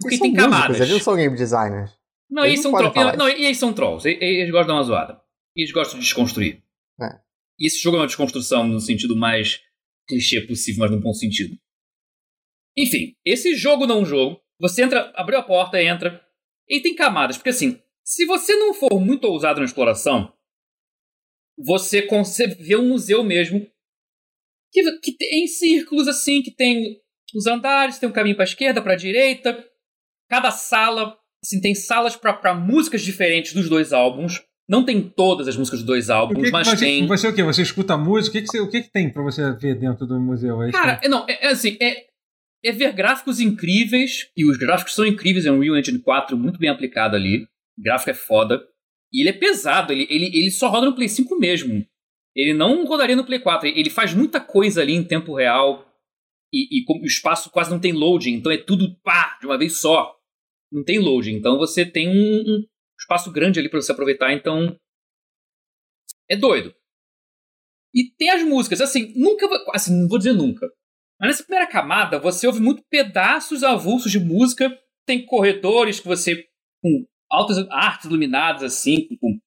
Porque 0.00 0.16
eles 0.16 0.20
tem 0.20 0.32
músicos, 0.32 0.54
camadas. 0.54 0.76
Eles 0.80 0.92
não 0.92 1.00
são 1.00 1.14
game 1.14 1.36
designers. 1.36 1.92
Não, 2.28 2.44
eles, 2.44 2.54
eles 2.54 2.62
são 2.62 2.72
trolls. 2.72 3.16
Não, 3.16 3.28
eles 3.28 3.58
são 3.58 3.72
trolls. 3.72 4.08
Eles, 4.08 4.20
eles 4.20 4.50
gostam 4.50 4.62
de 4.62 4.68
dar 4.68 4.74
uma 4.74 4.82
zoada. 4.82 5.20
Eles 5.54 5.70
gostam 5.70 6.00
de 6.00 6.04
desconstruir. 6.04 6.62
É. 7.00 7.25
E 7.58 7.66
esse 7.66 7.78
jogo 7.78 7.96
é 7.96 8.00
uma 8.00 8.06
desconstrução 8.06 8.66
no 8.66 8.80
sentido 8.80 9.16
mais 9.16 9.60
clichê 10.08 10.40
possível, 10.40 10.80
mas 10.80 10.90
num 10.90 11.00
bom 11.00 11.12
sentido. 11.12 11.56
Enfim, 12.76 13.14
esse 13.24 13.54
jogo 13.54 13.86
não 13.86 14.02
é 14.02 14.04
jogo. 14.04 14.40
Você 14.60 14.82
entra, 14.82 15.12
abriu 15.14 15.38
a 15.38 15.42
porta, 15.42 15.82
entra. 15.82 16.22
E 16.68 16.80
tem 16.80 16.94
camadas, 16.94 17.36
porque 17.36 17.50
assim, 17.50 17.80
se 18.04 18.26
você 18.26 18.54
não 18.56 18.74
for 18.74 19.00
muito 19.00 19.24
ousado 19.24 19.60
na 19.60 19.64
exploração, 19.64 20.32
você 21.58 22.06
vê 22.58 22.76
um 22.76 22.88
museu 22.88 23.24
mesmo 23.24 23.66
que, 24.72 24.98
que 24.98 25.12
tem 25.12 25.46
círculos 25.46 26.06
assim, 26.06 26.42
que 26.42 26.50
tem 26.50 27.00
os 27.34 27.46
andares, 27.46 27.98
tem 27.98 28.08
um 28.08 28.12
caminho 28.12 28.36
para 28.36 28.44
esquerda, 28.44 28.82
para 28.82 28.96
direita. 28.96 29.64
Cada 30.28 30.50
sala 30.50 31.18
assim, 31.42 31.60
tem 31.60 31.74
salas 31.74 32.16
para 32.16 32.54
músicas 32.54 33.02
diferentes 33.02 33.52
dos 33.52 33.68
dois 33.68 33.92
álbuns. 33.92 34.42
Não 34.68 34.84
tem 34.84 35.00
todas 35.00 35.46
as 35.46 35.56
músicas 35.56 35.80
dos 35.80 35.86
dois 35.86 36.10
álbuns, 36.10 36.42
que 36.42 36.50
mas 36.50 36.66
você, 36.66 36.76
tem. 36.76 37.06
Você 37.06 37.28
o 37.28 37.34
quê? 37.34 37.42
Você 37.42 37.62
escuta 37.62 37.94
a 37.94 37.98
música? 37.98 38.30
O 38.30 38.40
que, 38.40 38.46
que, 38.46 38.50
você, 38.50 38.60
o 38.60 38.68
que, 38.68 38.82
que 38.82 38.90
tem 38.90 39.12
pra 39.12 39.22
você 39.22 39.52
ver 39.52 39.78
dentro 39.78 40.06
do 40.06 40.18
museu? 40.18 40.60
É 40.62 40.72
Cara, 40.72 41.00
é, 41.02 41.08
não, 41.08 41.24
é, 41.28 41.46
é 41.46 41.48
assim, 41.48 41.76
é, 41.80 42.06
é 42.64 42.72
ver 42.72 42.92
gráficos 42.92 43.38
incríveis, 43.38 44.28
e 44.36 44.44
os 44.44 44.56
gráficos 44.56 44.94
são 44.94 45.06
incríveis, 45.06 45.46
é 45.46 45.52
um 45.52 45.56
Unreal 45.56 45.76
Engine 45.76 46.00
4 46.00 46.36
muito 46.36 46.58
bem 46.58 46.68
aplicado 46.68 47.14
ali. 47.14 47.44
O 47.78 47.82
gráfico 47.82 48.10
é 48.10 48.14
foda. 48.14 48.60
E 49.12 49.22
ele 49.22 49.28
é 49.28 49.32
pesado, 49.32 49.92
ele, 49.92 50.06
ele, 50.10 50.26
ele 50.26 50.50
só 50.50 50.68
roda 50.68 50.86
no 50.86 50.94
Play 50.94 51.08
5 51.08 51.38
mesmo. 51.38 51.86
Ele 52.34 52.52
não 52.52 52.84
rodaria 52.84 53.16
no 53.16 53.24
Play 53.24 53.38
4. 53.38 53.68
Ele 53.68 53.88
faz 53.88 54.12
muita 54.12 54.40
coisa 54.40 54.82
ali 54.82 54.94
em 54.94 55.04
tempo 55.04 55.34
real. 55.34 55.86
E, 56.52 56.80
e 56.80 56.84
o 56.88 57.06
espaço 57.06 57.50
quase 57.50 57.70
não 57.70 57.78
tem 57.78 57.92
loading, 57.92 58.34
então 58.34 58.52
é 58.52 58.56
tudo 58.56 58.96
pá, 59.02 59.36
de 59.40 59.46
uma 59.46 59.58
vez 59.58 59.80
só. 59.80 60.14
Não 60.72 60.84
tem 60.84 60.98
loading. 60.98 61.34
Então 61.34 61.56
você 61.56 61.84
tem 61.84 62.08
um, 62.08 62.40
um 62.40 62.66
espaço 63.06 63.32
grande 63.32 63.60
ali 63.60 63.70
para 63.70 63.80
você 63.80 63.92
aproveitar. 63.92 64.32
Então 64.32 64.76
é 66.28 66.36
doido. 66.36 66.74
E 67.94 68.10
tem 68.18 68.30
as 68.30 68.42
músicas, 68.42 68.80
assim, 68.80 69.12
nunca. 69.16 69.46
Assim, 69.72 69.98
não 69.98 70.08
vou 70.08 70.18
dizer 70.18 70.32
nunca. 70.32 70.68
Mas 71.18 71.30
nessa 71.30 71.44
primeira 71.44 71.70
camada, 71.70 72.18
você 72.18 72.46
ouve 72.46 72.60
muito 72.60 72.84
pedaços 72.90 73.62
avulsos 73.62 74.12
de 74.12 74.18
música. 74.18 74.76
Tem 75.06 75.24
corredores 75.24 76.00
que 76.00 76.06
você. 76.08 76.44
com 76.82 77.06
altas 77.30 77.58
artes 77.70 78.06
iluminadas, 78.06 78.62
assim. 78.62 79.08
Com, 79.20 79.38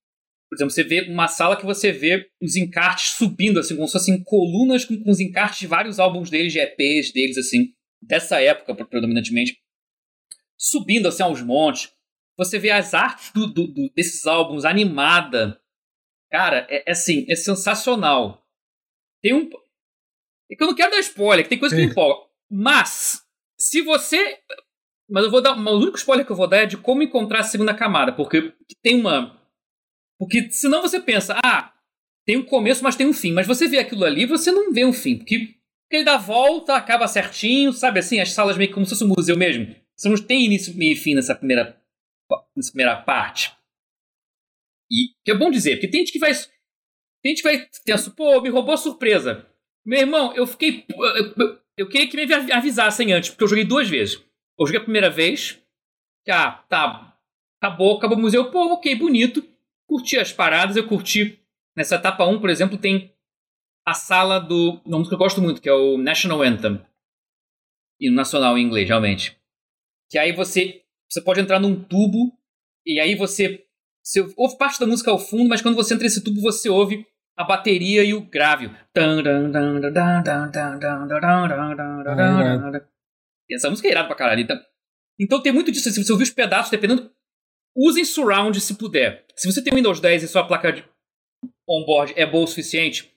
por 0.49 0.55
exemplo, 0.55 0.71
você 0.71 0.83
vê 0.83 1.01
uma 1.01 1.27
sala 1.27 1.57
que 1.57 1.65
você 1.65 1.91
vê 1.91 2.27
os 2.41 2.55
encartes 2.55 3.11
subindo, 3.11 3.59
assim, 3.59 3.75
como 3.75 3.87
se 3.87 3.93
fossem 3.93 4.23
colunas 4.23 4.83
com, 4.83 4.99
com 5.03 5.11
os 5.11 5.19
encartes 5.19 5.59
de 5.59 5.67
vários 5.67 5.99
álbuns 5.99 6.29
deles, 6.29 6.53
de 6.53 6.59
EPs 6.59 7.11
deles, 7.11 7.37
assim, 7.37 7.73
dessa 8.01 8.41
época, 8.41 8.73
predominantemente. 8.85 9.59
Subindo, 10.57 11.07
assim, 11.07 11.21
aos 11.21 11.41
montes. 11.41 11.91
Você 12.39 12.57
vê 12.57 12.71
as 12.71 12.95
artes 12.95 13.31
do, 13.31 13.45
do, 13.45 13.67
do 13.67 13.91
desses 13.95 14.25
álbuns 14.25 14.65
animada 14.65 15.61
Cara, 16.31 16.67
é, 16.69 16.83
é 16.87 16.91
assim, 16.91 17.25
é 17.27 17.35
sensacional. 17.35 18.45
Tem 19.21 19.33
um. 19.33 19.49
É 20.51 20.55
que 20.55 20.63
eu 20.63 20.67
não 20.67 20.75
quero 20.75 20.91
dar 20.91 20.99
spoiler, 20.99 21.43
que 21.43 21.49
tem 21.49 21.59
coisa 21.59 21.75
que 21.75 21.81
me 21.81 21.87
empolga. 21.87 22.27
Mas, 22.49 23.23
se 23.57 23.81
você. 23.81 24.37
Mas 25.09 25.23
eu 25.23 25.31
vou 25.31 25.41
dar. 25.41 25.57
O 25.57 25.77
único 25.79 25.97
spoiler 25.97 26.25
que 26.25 26.31
eu 26.31 26.35
vou 26.35 26.47
dar 26.47 26.57
é 26.57 26.65
de 26.65 26.77
como 26.77 27.01
encontrar 27.01 27.39
a 27.39 27.43
segunda 27.43 27.73
camada. 27.73 28.13
Porque 28.13 28.53
tem 28.81 28.99
uma. 28.99 29.39
Porque 30.19 30.51
senão 30.51 30.81
você 30.81 30.99
pensa, 30.99 31.39
ah, 31.43 31.73
tem 32.25 32.37
um 32.37 32.45
começo, 32.45 32.83
mas 32.83 32.95
tem 32.95 33.07
um 33.07 33.13
fim. 33.13 33.31
Mas 33.31 33.47
você 33.47 33.67
vê 33.67 33.79
aquilo 33.79 34.05
ali, 34.05 34.25
você 34.25 34.51
não 34.51 34.71
vê 34.71 34.85
um 34.85 34.93
fim. 34.93 35.17
Porque 35.17 35.57
ele 35.89 36.03
dá 36.03 36.17
volta, 36.17 36.75
acaba 36.75 37.07
certinho, 37.07 37.73
sabe 37.73 37.99
assim? 37.99 38.19
As 38.19 38.31
salas 38.31 38.57
meio 38.57 38.71
como 38.71 38.85
se 38.85 38.91
fosse 38.91 39.03
um 39.03 39.13
museu 39.15 39.37
mesmo. 39.37 39.73
Você 39.95 40.09
não 40.09 40.17
tem 40.17 40.45
início, 40.45 40.75
meio 40.75 40.93
e 40.93 40.95
fim 40.95 41.15
nessa 41.15 41.33
primeira, 41.33 41.81
nessa 42.59 42.71
primeira 42.71 43.01
parte. 43.01 43.51
E 44.91 45.13
que 45.23 45.31
é 45.31 45.35
bom 45.37 45.49
dizer, 45.49 45.75
porque 45.75 45.87
tem 45.87 46.01
gente 46.01 46.11
que 46.11 46.19
vai. 46.19 46.33
Tem 46.33 47.35
gente 47.35 47.41
que 47.41 47.49
vai 47.49 47.69
tenso, 47.85 48.11
pô, 48.15 48.41
me 48.41 48.49
roubou 48.49 48.73
a 48.73 48.77
surpresa. 48.77 49.47
Meu 49.85 49.99
irmão, 49.99 50.35
eu 50.35 50.45
fiquei. 50.47 50.85
Eu, 50.89 51.33
eu, 51.35 51.59
eu 51.77 51.89
queria 51.89 52.09
que 52.09 52.17
me 52.45 52.51
avisassem 52.51 53.13
antes, 53.13 53.29
porque 53.29 53.43
eu 53.43 53.47
joguei 53.47 53.65
duas 53.65 53.89
vezes. 53.89 54.15
Eu 54.59 54.65
joguei 54.65 54.81
a 54.81 54.83
primeira 54.83 55.09
vez, 55.09 55.61
que, 56.25 56.31
ah, 56.31 56.51
tá. 56.69 57.17
Acabou, 57.61 57.97
acabou 57.97 58.17
o 58.17 58.21
museu, 58.21 58.51
pô, 58.51 58.73
ok, 58.73 58.95
bonito. 58.95 59.45
Curti 59.87 60.17
as 60.17 60.31
paradas, 60.31 60.75
eu 60.75 60.87
curti. 60.87 61.39
Nessa 61.75 61.95
etapa 61.95 62.25
1, 62.25 62.39
por 62.39 62.49
exemplo, 62.49 62.77
tem 62.77 63.13
a 63.85 63.93
sala 63.93 64.39
do. 64.39 64.81
Uma 64.85 64.97
música 64.97 65.15
que 65.15 65.15
eu 65.15 65.25
gosto 65.25 65.41
muito, 65.41 65.61
que 65.61 65.69
é 65.69 65.73
o 65.73 65.97
National 65.97 66.41
Anthem. 66.41 66.81
E 67.99 68.09
nacional 68.09 68.57
em 68.57 68.63
inglês, 68.63 68.87
realmente. 68.87 69.37
Que 70.09 70.17
aí 70.17 70.31
você. 70.31 70.83
Você 71.09 71.21
pode 71.21 71.39
entrar 71.39 71.59
num 71.59 71.83
tubo, 71.83 72.38
e 72.85 72.99
aí 72.99 73.15
você 73.15 73.65
você 74.09 74.25
ouve 74.35 74.57
parte 74.57 74.79
da 74.79 74.87
música 74.87 75.11
ao 75.11 75.19
fundo, 75.19 75.47
mas 75.47 75.61
quando 75.61 75.75
você 75.75 75.93
entra 75.93 76.03
nesse 76.03 76.23
tubo, 76.23 76.41
você 76.41 76.67
ouve 76.67 77.05
a 77.37 77.43
bateria 77.43 78.03
e 78.03 78.13
o 78.13 78.21
grave. 78.21 78.71
Essa 83.51 83.69
música 83.69 83.87
é 83.87 83.91
irada 83.91 84.07
pra 84.07 84.15
caralho. 84.17 84.41
Então, 84.41 84.59
então 85.19 85.41
tem 85.41 85.51
muito 85.51 85.71
disso. 85.71 85.91
Se 85.91 86.03
você 86.03 86.11
ouvir 86.11 86.23
os 86.23 86.31
pedaços, 86.31 86.71
dependendo. 86.71 87.11
Usem 87.75 88.03
surround 88.03 88.59
se 88.59 88.73
puder. 88.75 89.25
Se 89.35 89.49
você 89.49 89.63
tem 89.63 89.73
Windows 89.73 89.99
10 89.99 90.23
e 90.23 90.27
sua 90.27 90.43
placa 90.43 90.71
de 90.71 90.83
onboard 91.67 92.13
é 92.17 92.25
boa 92.25 92.43
o 92.43 92.47
suficiente, 92.47 93.13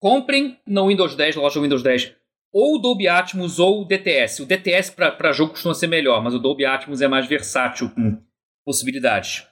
comprem 0.00 0.58
no 0.66 0.88
Windows 0.88 1.14
10, 1.14 1.36
na 1.36 1.42
loja 1.42 1.60
Windows 1.60 1.82
10, 1.82 2.16
ou 2.50 2.80
Dolby 2.80 3.08
Atmos 3.08 3.58
ou 3.58 3.82
o 3.82 3.84
DTS. 3.84 4.42
O 4.42 4.46
DTS 4.46 4.90
para 4.90 5.32
jogo 5.32 5.52
costuma 5.52 5.74
ser 5.74 5.86
melhor, 5.86 6.22
mas 6.24 6.34
o 6.34 6.38
Dolby 6.38 6.64
Atmos 6.64 7.02
é 7.02 7.08
mais 7.08 7.26
versátil 7.26 7.90
com 7.90 8.20
possibilidades. 8.64 9.46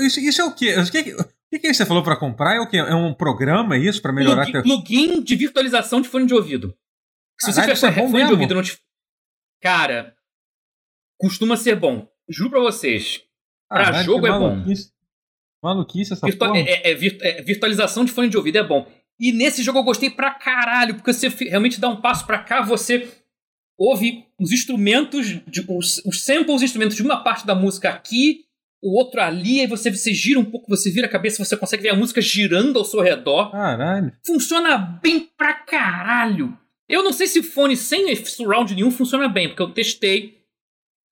Isso, 0.00 0.20
isso 0.20 0.40
é 0.40 0.44
o 0.44 0.54
quê? 0.54 0.74
O 0.78 0.90
que, 0.90 1.14
o 1.56 1.60
que, 1.60 1.74
você 1.74 1.84
falou 1.84 2.02
para 2.02 2.16
comprar? 2.16 2.56
É 2.56 2.60
o 2.60 2.68
quê? 2.68 2.78
É 2.78 2.94
um 2.94 3.12
programa 3.12 3.76
é 3.76 3.80
isso 3.80 4.00
para 4.00 4.12
melhorar? 4.12 4.44
Plugin, 4.46 4.62
plugin 4.62 5.22
de 5.22 5.36
virtualização 5.36 6.00
de 6.00 6.08
fone 6.08 6.26
de 6.26 6.34
ouvido. 6.34 6.76
Se 7.40 7.52
você 7.52 7.60
tiver 7.60 7.72
é 7.72 7.92
fone 7.92 8.12
mesmo? 8.12 8.28
de 8.28 8.32
ouvido 8.32 8.54
não 8.54 8.62
te... 8.62 8.78
Cara, 9.60 10.16
costuma 11.18 11.56
ser 11.56 11.76
bom. 11.76 12.08
Juro 12.28 12.50
pra 12.50 12.60
vocês. 12.60 13.22
Pra 13.68 13.88
ah, 13.88 14.02
jogo 14.02 14.26
é 14.26 14.30
maluquice. 14.30 14.90
bom. 14.90 15.68
Maluquice 15.68 16.12
essa 16.12 16.26
Virtu 16.26 16.38
porra. 16.38 16.58
É, 16.58 16.92
é, 16.92 16.92
é, 16.92 17.42
virtualização 17.42 18.04
de 18.04 18.12
fone 18.12 18.28
de 18.28 18.36
ouvido 18.36 18.58
é 18.58 18.62
bom. 18.62 18.86
E 19.18 19.32
nesse 19.32 19.62
jogo 19.62 19.78
eu 19.78 19.84
gostei 19.84 20.10
pra 20.10 20.32
caralho, 20.34 20.94
porque 20.94 21.12
você 21.12 21.28
realmente 21.28 21.80
dá 21.80 21.88
um 21.88 22.00
passo 22.00 22.26
pra 22.26 22.38
cá, 22.38 22.62
você 22.62 23.08
ouve 23.78 24.24
os 24.40 24.52
instrumentos, 24.52 25.26
de, 25.46 25.64
os, 25.68 26.02
os 26.04 26.24
samples, 26.24 26.56
os 26.56 26.62
instrumentos 26.62 26.96
de 26.96 27.02
uma 27.02 27.22
parte 27.22 27.46
da 27.46 27.54
música 27.54 27.90
aqui 27.90 28.46
o 28.82 28.96
outro 28.96 29.20
ali, 29.20 29.60
aí 29.60 29.66
você, 29.66 29.90
você 29.90 30.12
gira 30.12 30.38
um 30.38 30.44
pouco, 30.44 30.68
você 30.68 30.90
vira 30.90 31.06
a 31.06 31.10
cabeça, 31.10 31.44
você 31.44 31.56
consegue 31.56 31.82
ver 31.82 31.88
a 31.90 31.96
música 31.96 32.20
girando 32.20 32.78
ao 32.78 32.84
seu 32.84 33.00
redor. 33.00 33.50
Caralho. 33.50 34.12
Funciona 34.24 34.78
bem 34.78 35.28
pra 35.36 35.54
caralho. 35.54 36.56
Eu 36.88 37.02
não 37.02 37.12
sei 37.12 37.26
se 37.26 37.42
fone 37.42 37.76
sem 37.76 38.14
surround 38.14 38.74
nenhum 38.74 38.90
funciona 38.90 39.28
bem, 39.28 39.48
porque 39.48 39.62
eu 39.62 39.72
testei. 39.72 40.36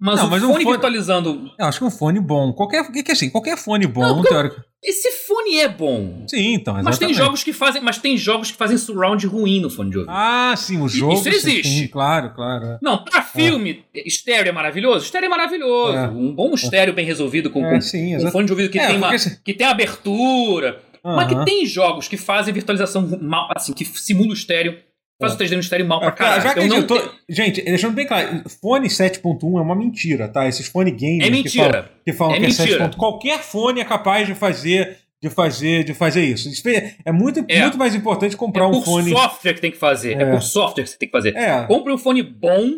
Mas 0.01 0.20
não, 0.20 0.27
o 0.27 0.31
mas 0.31 0.41
fone, 0.41 0.53
um 0.53 0.57
fone 0.57 0.70
virtualizando. 0.70 1.51
Eu 1.59 1.66
acho 1.66 1.78
que 1.78 1.85
um 1.85 1.91
fone 1.91 2.20
bom. 2.20 2.53
Qualquer, 2.53 2.91
que 2.93 3.11
assim, 3.11 3.31
qualquer 3.31 3.57
fone 3.57 3.86
bom, 3.86 4.03
não, 4.03 4.23
teórico. 4.23 4.62
Esse 4.85 5.11
fone 5.12 5.61
é 5.61 5.69
bom. 5.69 6.24
Sim, 6.28 6.52
então. 6.52 6.74
Exatamente. 6.74 6.85
Mas 6.85 6.98
tem 6.98 7.15
jogos 7.15 7.43
que 7.43 7.52
fazem, 7.55 7.82
mas 7.82 7.98
tem 7.98 8.19
jogos 8.19 8.51
que 8.51 8.56
fazem 8.56 8.77
surround 8.77 9.27
ruim 9.27 9.59
no 9.59 9.70
fone 9.70 9.90
de 9.90 9.97
ouvido. 9.97 10.12
Ah, 10.15 10.55
sim, 10.56 10.78
o 10.81 10.89
jogo. 10.89 11.15
Isso 11.15 11.28
existe. 11.31 11.81
Sim, 11.81 11.89
claro, 11.89 12.35
claro. 12.35 12.66
É. 12.66 12.78
Não, 12.82 13.02
para 13.02 13.23
filme, 13.23 13.82
é. 13.94 14.06
estéreo 14.06 14.51
é 14.51 14.52
maravilhoso. 14.52 15.06
Estéreo 15.06 15.27
é 15.27 15.28
maravilhoso. 15.31 15.97
É. 15.97 16.09
Um 16.09 16.35
bom 16.35 16.52
estéreo 16.52 16.93
bem 16.93 17.06
resolvido 17.06 17.51
com, 17.51 17.65
é, 17.65 17.81
sim, 17.81 18.19
com 18.19 18.31
fone 18.31 18.44
de 18.44 18.52
ouvido 18.52 18.70
que 18.70 18.78
é, 18.78 18.89
tem 18.89 18.97
uma, 18.98 19.11
que 19.16 19.55
tem 19.55 19.66
abertura. 19.66 20.82
Uhum. 21.02 21.16
Mas 21.16 21.28
que 21.28 21.44
tem 21.44 21.65
jogos 21.65 22.06
que 22.06 22.19
fazem 22.19 22.52
virtualização 22.52 23.19
mal, 23.23 23.48
assim, 23.56 23.73
que 23.73 23.85
simula 23.85 24.31
o 24.31 24.35
estéreo 24.35 24.78
Faz 25.20 25.35
o 25.35 25.39
3D 25.39 25.53
no 25.53 25.61
estéreo 25.61 25.86
mal 25.86 26.01
pra 26.01 26.12
caralho. 26.12 26.43
Já 26.43 26.55
que 26.55 26.66
não 26.66 26.86
tô... 26.86 27.01
Gente, 27.28 27.62
deixando 27.62 27.95
bem 27.95 28.07
claro, 28.07 28.43
fone 28.61 28.89
7.1 28.89 29.59
é 29.59 29.62
uma 29.62 29.77
mentira, 29.77 30.28
tá? 30.28 30.49
Esses 30.49 30.66
fone 30.66 30.91
gamers 30.91 31.28
é 31.28 31.31
mentira. 31.31 31.91
que 32.05 32.12
falam 32.12 32.35
que, 32.35 32.35
falam 32.35 32.35
é, 32.35 32.41
que 32.41 32.47
é 32.47 32.51
7. 32.51 32.97
Qualquer 32.97 33.39
fone 33.41 33.81
é 33.81 33.85
capaz 33.85 34.27
de 34.27 34.35
fazer 34.35 34.99
de 35.24 35.31
fazer, 35.31 35.85
de 35.85 35.95
fazer 35.95 36.23
isso. 36.23 36.51
isso 36.51 36.69
é, 36.69 36.97
é 37.03 37.11
muito, 37.11 37.43
é. 37.49 37.62
muito 37.62 37.78
mais 37.78 37.95
importante 37.95 38.36
comprar 38.36 38.65
é 38.65 38.66
um 38.66 38.82
fone. 38.82 39.11
É 39.11 39.15
por 39.15 39.20
software 39.20 39.55
que 39.55 39.61
tem 39.61 39.70
que 39.70 39.78
fazer. 39.78 40.19
É. 40.19 40.23
é. 40.23 40.31
por 40.31 40.43
software 40.43 40.85
que 40.85 40.91
você 40.91 40.99
tem 40.99 41.09
que 41.09 41.12
fazer. 41.12 41.35
É. 41.35 41.66
Compre 41.66 41.93
um 41.93 41.97
fone 41.97 42.23
bom 42.23 42.73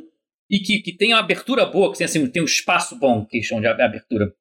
e 0.48 0.60
que, 0.60 0.78
que 0.78 0.92
tenha 0.92 1.16
uma 1.16 1.22
abertura 1.22 1.66
boa, 1.66 1.90
que 1.90 1.98
tenha, 1.98 2.06
assim, 2.06 2.24
tem 2.28 2.40
um 2.40 2.46
espaço 2.46 2.96
bom, 2.96 3.26
que 3.26 3.42
chama 3.42 3.62
de 3.62 3.82
abertura. 3.82 4.32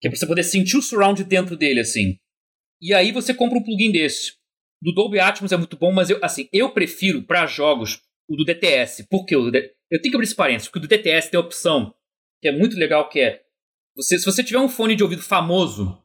Que 0.00 0.08
é 0.08 0.10
pra 0.10 0.18
você 0.18 0.26
poder 0.26 0.42
sentir 0.42 0.76
o 0.76 0.82
surround 0.82 1.22
dentro 1.22 1.56
dele, 1.56 1.78
assim. 1.78 2.16
E 2.82 2.92
aí 2.92 3.12
você 3.12 3.32
compra 3.32 3.56
um 3.56 3.62
plugin 3.62 3.92
desse. 3.92 4.32
Do 4.84 4.92
Dolby 4.92 5.18
Atmos 5.18 5.50
é 5.50 5.56
muito 5.56 5.78
bom, 5.78 5.90
mas 5.90 6.10
eu, 6.10 6.18
assim, 6.20 6.46
eu 6.52 6.68
prefiro 6.68 7.22
para 7.22 7.46
jogos 7.46 8.02
o 8.28 8.36
do 8.36 8.44
DTS. 8.44 9.08
Por 9.08 9.24
quê? 9.24 9.34
Eu 9.34 9.50
tenho 9.50 9.72
que 9.90 10.14
abrir 10.14 10.24
esse 10.24 10.34
parênteses, 10.34 10.68
porque 10.68 10.78
o 10.78 10.82
do 10.82 10.88
DTS 10.88 11.30
tem 11.30 11.38
a 11.38 11.42
opção 11.42 11.94
que 12.42 12.48
é 12.48 12.52
muito 12.52 12.76
legal, 12.76 13.08
que 13.08 13.18
é 13.18 13.40
você, 13.96 14.18
se 14.18 14.26
você 14.26 14.44
tiver 14.44 14.58
um 14.58 14.68
fone 14.68 14.94
de 14.94 15.02
ouvido 15.02 15.22
famoso 15.22 15.98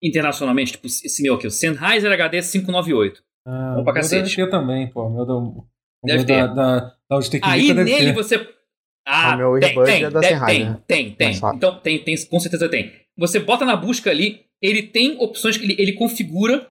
internacionalmente, 0.00 0.72
tipo 0.72 0.86
esse 0.86 1.20
meu 1.20 1.34
aqui, 1.34 1.48
o 1.48 1.50
Sennheiser 1.50 2.12
HD 2.12 2.40
598. 2.40 3.22
Ah, 3.44 3.74
Bom 3.76 3.84
pra 3.84 3.94
cacete. 3.94 4.22
Deve 4.22 4.36
ter 4.36 4.50
também, 4.50 4.88
pô. 4.88 5.08
Meu 5.08 5.26
do, 5.26 5.66
deve 6.04 6.24
ter. 6.24 6.46
Da, 6.48 6.54
da, 6.54 6.96
da 7.10 7.18
Aí 7.42 7.74
nele 7.74 7.90
ter. 7.90 8.12
você. 8.12 8.48
Ah, 9.04 9.34
o 9.34 9.36
meu 9.36 9.58
tem, 9.58 9.84
tem, 9.84 10.04
é 10.04 10.10
da 10.10 10.20
tem, 10.20 10.38
tem, 10.46 10.74
tem, 10.86 11.14
tem. 11.14 11.40
Então 11.56 11.80
tem, 11.80 11.98
tem, 12.04 12.26
com 12.26 12.38
certeza 12.38 12.68
tem. 12.68 12.92
Você 13.18 13.40
bota 13.40 13.64
na 13.64 13.74
busca 13.74 14.10
ali, 14.10 14.44
ele 14.60 14.82
tem 14.84 15.16
opções 15.18 15.56
que 15.56 15.64
ele, 15.64 15.74
ele 15.76 15.94
configura 15.94 16.68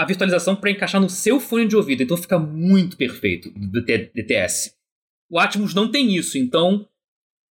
a 0.00 0.04
virtualização 0.06 0.56
para 0.56 0.70
encaixar 0.70 0.98
no 0.98 1.10
seu 1.10 1.38
fone 1.38 1.66
de 1.66 1.76
ouvido. 1.76 2.02
Então 2.02 2.16
fica 2.16 2.38
muito 2.38 2.96
perfeito 2.96 3.50
do 3.50 3.84
DTS. 3.84 4.74
O 5.30 5.38
Atmos 5.38 5.74
não 5.74 5.90
tem 5.90 6.16
isso, 6.16 6.38
então 6.38 6.88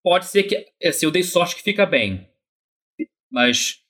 pode 0.02 0.26
ser 0.26 0.44
que 0.44 0.66
assim, 0.82 1.04
eu 1.04 1.10
dei 1.10 1.22
sorte 1.22 1.56
que 1.56 1.62
fica 1.62 1.84
bem. 1.84 2.26
Mas 3.30 3.82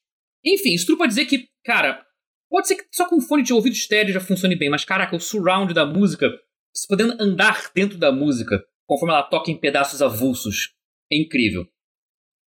enfim, 0.44 0.74
isso 0.74 0.86
tudo 0.86 0.98
pra 0.98 1.06
dizer 1.06 1.26
que, 1.26 1.48
cara, 1.64 2.04
pode 2.50 2.66
ser 2.66 2.74
que 2.74 2.84
só 2.90 3.08
com 3.08 3.20
fone 3.20 3.44
de 3.44 3.52
ouvido 3.52 3.74
estéreo 3.74 4.12
já 4.12 4.20
funcione 4.20 4.56
bem, 4.56 4.68
mas 4.68 4.84
caraca, 4.84 5.14
o 5.14 5.20
surround 5.20 5.72
da 5.72 5.86
música, 5.86 6.28
você 6.74 6.88
podendo 6.88 7.14
andar 7.22 7.70
dentro 7.72 7.96
da 7.96 8.10
música, 8.10 8.60
conforme 8.88 9.14
ela 9.14 9.22
toca 9.22 9.52
em 9.52 9.56
pedaços 9.56 10.02
avulsos, 10.02 10.74
é 11.12 11.16
incrível. 11.16 11.64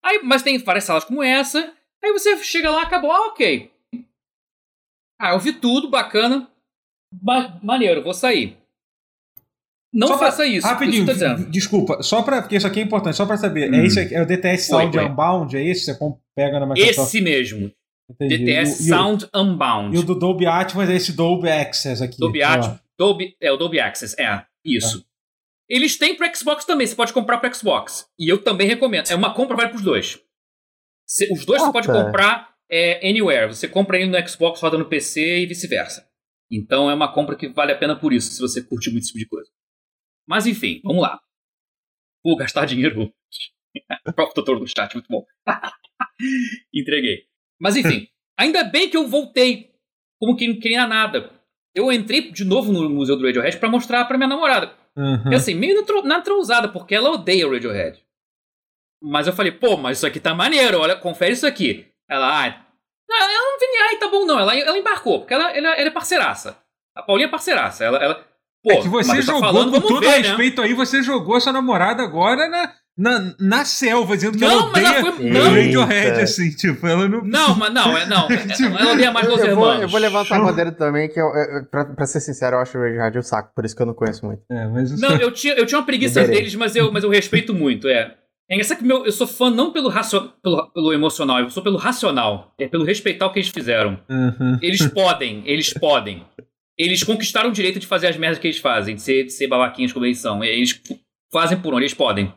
Aí, 0.04 0.20
mas 0.24 0.44
tem 0.44 0.58
várias 0.58 0.84
salas 0.84 1.06
como 1.06 1.24
essa. 1.24 1.74
Aí 2.04 2.12
você 2.12 2.36
chega 2.44 2.70
lá, 2.70 2.82
acabou, 2.82 3.12
ah, 3.12 3.28
ok. 3.28 3.72
Ah, 5.22 5.34
eu 5.34 5.40
vi 5.40 5.54
tudo, 5.54 5.90
bacana. 5.90 6.48
Ma 7.22 7.60
maneiro, 7.62 8.02
vou 8.04 8.14
sair. 8.14 8.58
Não 9.94 10.08
Só 10.08 10.18
faça 10.18 10.38
pra- 10.38 10.46
isso. 10.48 10.66
Rapidinho, 10.66 11.12
isso 11.12 11.50
desculpa, 11.50 12.02
só 12.02 12.22
pra, 12.24 12.42
porque 12.42 12.56
isso 12.56 12.66
aqui 12.66 12.80
é 12.80 12.84
importante, 12.84 13.18
só 13.18 13.26
pra 13.26 13.36
saber. 13.38 13.70
Hum. 13.70 13.76
É, 13.76 13.86
esse 13.86 14.00
aqui, 14.00 14.16
é 14.16 14.22
o 14.22 14.26
DTS 14.26 14.68
Sound 14.70 14.98
Oi. 14.98 15.06
Unbound, 15.06 15.58
é 15.58 15.64
esse? 15.66 15.86
Você 15.86 15.98
pega 16.36 16.60
na 16.60 16.66
Microsoft? 16.66 17.08
Esse 17.10 17.22
mesmo. 17.22 17.72
Entendi. 18.10 18.38
DTS 18.40 18.84
E 18.84 18.86
o- 18.86 18.96
Sound 18.96 19.30
Unbound. 19.36 19.96
E 19.96 20.00
o 20.00 20.04
do 20.04 20.16
Dolby 20.16 20.46
Atmos 20.48 20.90
é 20.90 20.96
esse 20.96 21.12
Dolby 21.12 21.50
Access 21.50 22.02
aqui. 22.02 22.18
Dolby. 22.18 22.42
Atmos. 22.42 22.80
Dolby, 22.98 23.36
é, 23.42 23.52
o 23.52 23.58
Dolby 23.58 23.80
Access, 23.80 24.16
é. 24.20 24.46
Isso. 24.64 25.06
Eles 25.70 25.98
têm 25.98 26.16
pro 26.16 26.30
Xbox 26.36 26.64
também, 26.66 26.88
você 26.88 26.96
pode 26.96 27.12
comprar 27.14 27.38
pro 27.40 27.54
Xbox. 27.54 28.06
E 28.20 28.30
eu 28.32 28.42
também 28.42 28.68
recomendo. 28.68 29.10
É 29.10 29.16
uma 29.16 29.34
compra, 29.34 29.56
vale 29.58 29.70
pros 29.70 29.82
dois. 29.82 30.20
Você- 31.06 31.32
os 31.32 31.46
dois 31.46 31.62
você 31.62 31.72
pode 31.72 31.88
comprar 31.88 32.51
é, 32.72 33.08
anywhere. 33.08 33.48
Você 33.48 33.68
compra 33.68 34.00
ele 34.00 34.10
no 34.10 34.28
Xbox, 34.28 34.62
roda 34.62 34.78
no 34.78 34.88
PC 34.88 35.40
e 35.40 35.46
vice-versa. 35.46 36.08
Então 36.50 36.90
é 36.90 36.94
uma 36.94 37.12
compra 37.14 37.36
que 37.36 37.48
vale 37.50 37.72
a 37.72 37.78
pena 37.78 37.96
por 38.00 38.12
isso, 38.14 38.32
se 38.32 38.40
você 38.42 38.62
curte 38.64 38.90
muito 38.90 39.04
esse 39.04 39.14
tipo 39.14 39.20
de 39.20 39.28
coisa. 39.30 39.50
Mas 40.28 40.46
enfim, 40.48 40.82
vamos 40.84 41.02
lá. 41.02 41.20
Pô, 42.24 42.36
gastar 42.36 42.66
dinheiro. 42.68 43.14
o 44.08 44.14
próprio 44.14 44.36
doutor 44.36 44.60
do 44.60 44.68
chat, 44.68 44.94
muito 44.94 45.08
bom. 45.10 45.26
Entreguei. 46.74 47.26
Mas 47.60 47.76
enfim, 47.76 48.08
ainda 48.38 48.64
bem 48.64 48.90
que 48.90 48.98
eu 48.98 49.08
voltei 49.08 49.72
como 50.20 50.36
quem 50.36 50.50
não 50.50 50.60
queria 50.60 50.88
nada. 50.88 51.32
Eu 51.74 51.92
entrei 51.92 52.32
de 52.32 52.44
novo 52.44 52.72
no 52.72 52.90
Museu 52.90 53.16
do 53.16 53.26
Radiohead 53.26 53.58
pra 53.58 53.70
mostrar 53.70 54.06
pra 54.06 54.18
minha 54.18 54.28
namorada. 54.28 54.76
Uhum. 54.96 55.32
E 55.32 55.36
assim, 55.36 55.54
meio 55.56 55.76
na 55.80 55.86
tro- 55.86 56.04
na 56.04 56.22
trousada, 56.22 56.68
porque 56.68 56.94
ela 56.94 57.12
odeia 57.12 57.48
o 57.48 57.52
Radiohead. 57.52 58.04
Mas 59.02 59.26
eu 59.26 59.34
falei, 59.34 59.52
pô, 59.54 59.78
mas 59.78 59.98
isso 59.98 60.06
aqui 60.06 60.20
tá 60.20 60.34
maneiro, 60.36 60.80
olha, 60.80 60.96
confere 60.98 61.32
isso 61.34 61.48
aqui. 61.48 61.88
Ela, 62.12 62.46
ah, 62.46 62.56
não, 63.10 63.18
ela 63.18 63.28
não 63.34 63.60
vem, 63.60 63.70
ai, 63.90 63.96
tá 63.98 64.08
bom 64.10 64.26
não, 64.26 64.38
ela, 64.40 64.56
ela 64.58 64.78
embarcou, 64.78 65.20
porque 65.20 65.34
ela, 65.34 65.50
ela, 65.56 65.70
ela 65.76 65.88
é 65.88 65.92
parceiraça. 65.92 66.58
A 66.96 67.02
Paulinha 67.02 67.28
é 67.28 67.32
parceiraça, 67.32 67.86
ela, 67.86 67.98
ela 68.04 68.16
pô, 68.64 68.72
É 68.74 68.82
que 68.82 68.90
você 68.90 69.16
tá 69.16 69.22
jogou, 69.22 69.42
falando, 69.42 69.72
com 69.72 69.82
todo 69.88 70.02
ver, 70.02 70.08
né? 70.22 70.28
respeito 70.28 70.62
aí, 70.62 70.74
você 70.74 71.02
jogou 71.02 71.40
sua 71.40 71.54
namorada 71.54 72.04
agora 72.04 72.50
na, 72.50 72.74
na, 72.98 73.34
na 73.40 73.66
selva, 73.66 74.16
dizendo 74.18 74.38
que 74.38 74.44
ela 74.44 74.56
Não, 74.56 74.72
mas 74.72 74.84
ela 74.84 75.00
odeia 75.00 75.14
foi- 75.14 75.26
o 75.30 75.34
não. 75.34 75.54
Radiohead, 75.56 76.22
assim, 76.22 76.50
tipo, 76.52 76.86
ela 76.86 77.08
não... 77.08 77.24
Não, 77.24 77.56
mas 77.56 77.74
não, 77.74 77.98
é, 77.98 78.06
não, 78.06 78.28
é- 78.30 78.82
ela 78.82 78.92
odeia 78.92 79.12
mais 79.12 79.28
Los 79.28 79.40
eu 79.42 79.56
vou, 79.56 79.66
Hermanos. 79.68 79.82
eu 79.84 79.88
vou 79.88 80.00
levantar 80.02 80.36
a 80.36 80.40
bandeira 80.44 80.72
também, 80.74 81.08
que 81.08 81.20
eu, 81.20 81.28
eu- 81.28 81.66
pra, 81.72 81.86
pra 81.86 82.06
ser 82.06 82.20
sincero, 82.20 82.58
eu 82.58 82.60
acho 82.60 82.78
o 82.78 82.82
Radiohead 82.82 83.20
um 83.20 83.24
saco, 83.24 83.54
por 83.56 83.64
isso 83.64 83.74
que 83.76 83.82
eu 83.82 83.86
não 83.88 83.94
conheço 83.94 84.26
muito. 84.26 84.44
É, 84.52 84.68
mas. 84.68 85.00
Não, 85.00 85.16
eu 85.16 85.32
tinha, 85.32 85.54
eu 85.54 85.66
tinha 85.66 85.80
uma 85.80 85.86
preguiça 85.86 86.20
Liberei. 86.20 86.42
deles, 86.42 86.56
mas 86.56 86.76
eu, 86.76 86.92
mas 86.92 87.04
eu 87.06 87.10
respeito 87.10 87.54
muito, 87.54 87.88
é. 87.88 88.16
É 88.52 88.56
engraçado 88.56 88.80
que 88.80 88.84
meu, 88.84 89.06
eu 89.06 89.12
sou 89.14 89.26
fã 89.26 89.50
não 89.50 89.72
pelo, 89.72 89.88
racio, 89.88 90.30
pelo, 90.44 90.70
pelo 90.72 90.92
emocional, 90.92 91.40
eu 91.40 91.50
sou 91.50 91.64
pelo 91.64 91.78
racional. 91.78 92.54
É 92.60 92.68
pelo 92.68 92.84
respeitar 92.84 93.26
o 93.28 93.32
que 93.32 93.40
eles 93.40 93.48
fizeram. 93.48 93.98
Uhum. 94.10 94.60
Eles 94.62 94.86
podem, 94.92 95.42
eles 95.46 95.74
podem. 95.74 96.26
Eles 96.78 97.02
conquistaram 97.02 97.50
o 97.50 97.54
direito 97.54 97.80
de 97.80 97.88
fazer 97.88 98.08
as 98.08 98.18
merdas 98.18 98.40
que 98.40 98.48
eles 98.48 98.58
fazem, 98.58 98.96
de 98.96 99.02
ser, 99.02 99.24
de 99.24 99.32
ser 99.32 99.48
babaquinhos 99.48 99.94
como 99.94 100.06
eles 100.06 100.18
são. 100.18 100.44
Eles 100.44 100.82
fazem 101.32 101.58
por 101.62 101.74
onde, 101.74 101.84
eles 101.84 101.94
podem. 101.94 102.34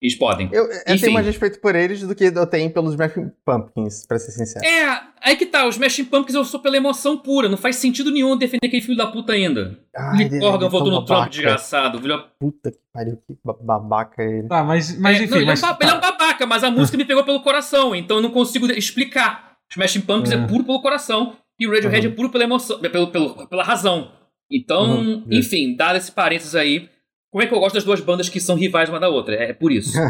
Eles 0.00 0.14
podem. 0.14 0.50
Eu, 0.52 0.64
eu 0.66 0.80
Enfim. 0.88 1.00
tenho 1.00 1.12
mais 1.14 1.24
respeito 1.24 1.58
por 1.58 1.74
eles 1.74 2.02
do 2.02 2.14
que 2.14 2.24
eu 2.24 2.46
tenho 2.46 2.70
pelos 2.70 2.90
Smashing 2.92 3.30
Pumpkins, 3.44 4.04
pra 4.06 4.18
ser 4.18 4.30
sincero. 4.32 4.62
É, 4.64 5.00
aí 5.22 5.36
que 5.36 5.46
tá, 5.46 5.66
os 5.66 5.76
Smashing 5.76 6.04
Pumpkins 6.04 6.34
eu 6.34 6.44
sou 6.44 6.60
pela 6.60 6.76
emoção 6.76 7.16
pura, 7.16 7.48
não 7.48 7.56
faz 7.56 7.76
sentido 7.76 8.10
nenhum 8.10 8.36
defender 8.36 8.66
aquele 8.66 8.82
filho 8.82 8.96
da 8.96 9.06
puta 9.06 9.32
ainda. 9.32 9.78
Ai, 9.96 10.28
Lee 10.28 10.38
Corgan 10.38 10.66
é 10.66 10.68
voltou 10.68 10.90
tão 10.90 11.00
no 11.00 11.04
Trump 11.06 11.30
desgraçado. 11.30 11.98
Filho... 11.98 12.22
Puta 12.38 12.70
que 12.70 12.78
pariu, 12.92 13.16
que 13.26 13.36
ba- 13.42 13.56
babaca 13.58 14.22
ele. 14.22 14.46
Tá, 14.48 14.62
mas, 14.62 14.98
mas 14.98 15.18
É, 15.18 15.22
enfim, 15.24 15.30
não, 15.30 15.36
ele, 15.38 15.46
mas... 15.46 15.62
é 15.62 15.66
um, 15.66 15.76
ele 15.80 15.90
é 15.90 15.94
um 15.94 16.00
babaca, 16.00 16.46
mas 16.46 16.62
a 16.62 16.70
música 16.70 16.98
me 16.98 17.04
pegou 17.06 17.24
pelo 17.24 17.40
coração, 17.40 17.94
então 17.96 18.18
eu 18.18 18.22
não 18.22 18.30
consigo 18.30 18.70
explicar. 18.72 19.56
Smashing 19.70 20.02
Pumpkins 20.02 20.32
é, 20.32 20.36
É. 20.36 20.46
puro 20.46 20.62
pelo 20.62 20.82
coração 20.82 21.36
e 21.58 21.66
o 21.66 21.70
Radiohead 21.72 22.06
Uhum. 22.06 22.12
é 22.12 22.16
puro 22.16 22.28
pela 22.30 22.44
emoção, 22.44 22.78
é 22.84 22.88
pelo, 22.90 23.06
pelo- 23.08 23.48
pela 23.48 23.64
razão. 23.64 24.12
Então, 24.52 24.98
Uhum, 25.00 25.24
é. 25.30 25.36
enfim, 25.38 25.74
dado 25.74 25.96
esse 25.96 26.12
parênteses 26.12 26.54
aí, 26.54 26.88
como 27.36 27.44
é 27.44 27.46
que 27.48 27.52
eu 27.52 27.60
gosto 27.60 27.74
das 27.74 27.84
duas 27.84 28.00
bandas 28.00 28.30
que 28.30 28.40
são 28.40 28.56
rivais 28.56 28.88
uma 28.88 28.98
da 28.98 29.10
outra? 29.10 29.34
É 29.34 29.52
por 29.52 29.70
isso. 29.70 29.92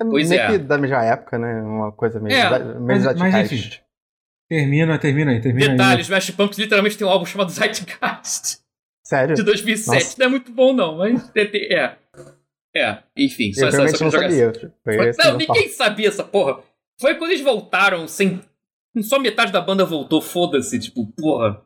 É 0.00 0.04
Pois 0.04 0.28
meio 0.30 0.40
é. 0.40 0.46
que 0.48 0.58
da 0.58 0.76
mesma 0.78 1.04
época, 1.04 1.38
né? 1.38 1.60
Uma 1.62 1.92
coisa 1.92 2.18
meio, 2.18 2.34
É, 2.34 2.50
da- 2.50 2.58
meio 2.58 2.80
mas- 3.04 3.16
mas 3.16 3.52
enfim. 3.52 3.78
Termina, 4.48 4.98
termina 4.98 5.30
aí, 5.30 5.40
termina 5.40 5.68
Detalhe, 5.70 5.98
aí. 5.98 6.02
Smashing 6.02 6.32
Pumpkins 6.32 6.58
literalmente 6.58 6.98
tem 6.98 7.06
um 7.06 7.10
álbum 7.10 7.24
chamado 7.24 7.50
Zeitgeist, 7.52 8.58
Sério? 9.06 9.36
de 9.36 9.42
2007. 9.44 9.94
Nossa. 10.04 10.16
Não 10.18 10.26
é 10.26 10.28
muito 10.30 10.50
bom 10.50 10.72
não, 10.72 10.96
mas 10.98 11.30
é. 11.36 11.42
É, 11.76 11.96
é 12.76 12.98
enfim, 13.16 13.52
só 13.52 13.60
Eu 13.62 13.68
essa, 13.68 13.76
realmente 13.76 13.98
só 13.98 14.04
não 14.04 14.10
sabia. 14.10 14.50
Esse 14.50 15.18
não, 15.24 15.36
meu 15.36 15.46
ninguém 15.46 15.68
sabia 15.68 16.08
essa 16.08 16.24
porra. 16.24 16.58
Foi 17.00 17.14
quando 17.14 17.30
eles 17.30 17.44
voltaram 17.44 18.08
sem. 18.08 18.40
Só 19.02 19.20
metade 19.20 19.52
da 19.52 19.60
banda 19.60 19.84
voltou, 19.84 20.20
foda-se, 20.20 20.76
tipo, 20.80 21.06
porra. 21.16 21.62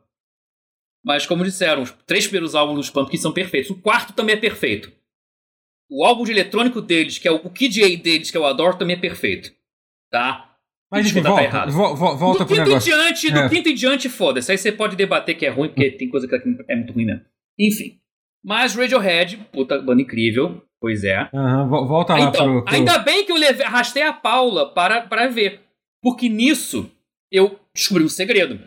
Mas 1.03 1.25
como 1.25 1.43
disseram, 1.43 1.81
os 1.81 1.91
três 2.05 2.25
primeiros 2.25 2.55
álbuns 2.55 2.77
dos 2.77 2.89
Pumpkins 2.89 3.21
são 3.21 3.31
perfeitos. 3.31 3.69
O 3.71 3.75
quarto 3.81 4.13
também 4.13 4.35
é 4.35 4.39
perfeito. 4.39 4.91
O 5.89 6.05
álbum 6.05 6.23
de 6.23 6.31
eletrônico 6.31 6.81
deles, 6.81 7.17
que 7.17 7.27
é 7.27 7.31
o, 7.31 7.37
o 7.37 7.49
Kid 7.49 7.83
A 7.83 7.87
deles, 8.01 8.29
que 8.29 8.37
eu 8.37 8.45
adoro, 8.45 8.77
também 8.77 8.95
é 8.95 8.99
perfeito. 8.99 9.51
Tá? 10.11 10.55
Mas 10.91 11.05
enfim, 11.05 11.21
Desculpa, 11.21 11.29
tá 11.29 11.41
volta, 11.41 11.55
errado. 11.57 11.71
vo- 11.71 11.95
vo- 11.95 12.17
volta 12.17 12.39
do 12.39 12.47
pro 12.47 12.55
quinto 12.55 12.67
negócio. 12.67 12.91
em 12.93 12.95
diante, 12.95 13.31
do 13.31 13.39
É. 13.39 13.49
quinto 13.49 13.69
em 13.69 13.75
diante, 13.75 14.09
foda-se. 14.09 14.51
Aí 14.51 14.57
você 14.57 14.71
pode 14.71 14.95
debater 14.95 15.35
que 15.37 15.45
é 15.45 15.49
ruim, 15.49 15.69
porque 15.69 15.91
tem 15.91 16.09
coisa 16.09 16.27
que 16.27 16.35
é 16.35 16.75
muito 16.75 16.93
ruim 16.93 17.05
mesmo. 17.05 17.21
Enfim. 17.57 17.99
Mas 18.43 18.73
Radiohead, 18.75 19.37
puta 19.51 19.79
banda 19.81 20.01
incrível, 20.01 20.63
pois 20.81 21.03
é. 21.03 21.29
Vo- 21.67 21.85
volta 21.87 22.13
lá 22.13 22.21
Então, 22.21 22.45
pro... 22.53 22.65
pro- 22.65 22.73
ainda 22.75 22.97
bem 22.99 23.25
que 23.25 23.31
eu 23.31 23.35
levei, 23.37 23.65
arrastei 23.65 24.01
a 24.03 24.13
Paula 24.13 24.73
para, 24.73 25.01
para 25.01 25.27
ver. 25.27 25.61
Porque 26.01 26.27
nisso 26.29 26.89
eu 27.31 27.59
descobri 27.73 28.03
um 28.03 28.09
segredo. 28.09 28.59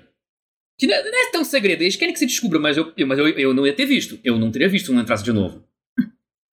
Que 0.82 0.88
não 0.88 0.96
é, 0.96 1.02
não 1.04 1.28
é 1.28 1.30
tão 1.30 1.44
segredo, 1.44 1.82
eles 1.82 1.94
querem 1.94 2.12
que 2.12 2.18
se 2.18 2.26
descubra, 2.26 2.58
mas, 2.58 2.76
eu, 2.76 2.92
mas 3.06 3.16
eu, 3.16 3.28
eu 3.28 3.54
não 3.54 3.64
ia 3.64 3.72
ter 3.72 3.86
visto. 3.86 4.18
Eu 4.24 4.36
não 4.36 4.50
teria 4.50 4.68
visto 4.68 4.86
se 4.86 4.92
não 4.92 5.00
entrasse 5.00 5.22
de 5.22 5.32
novo. 5.32 5.64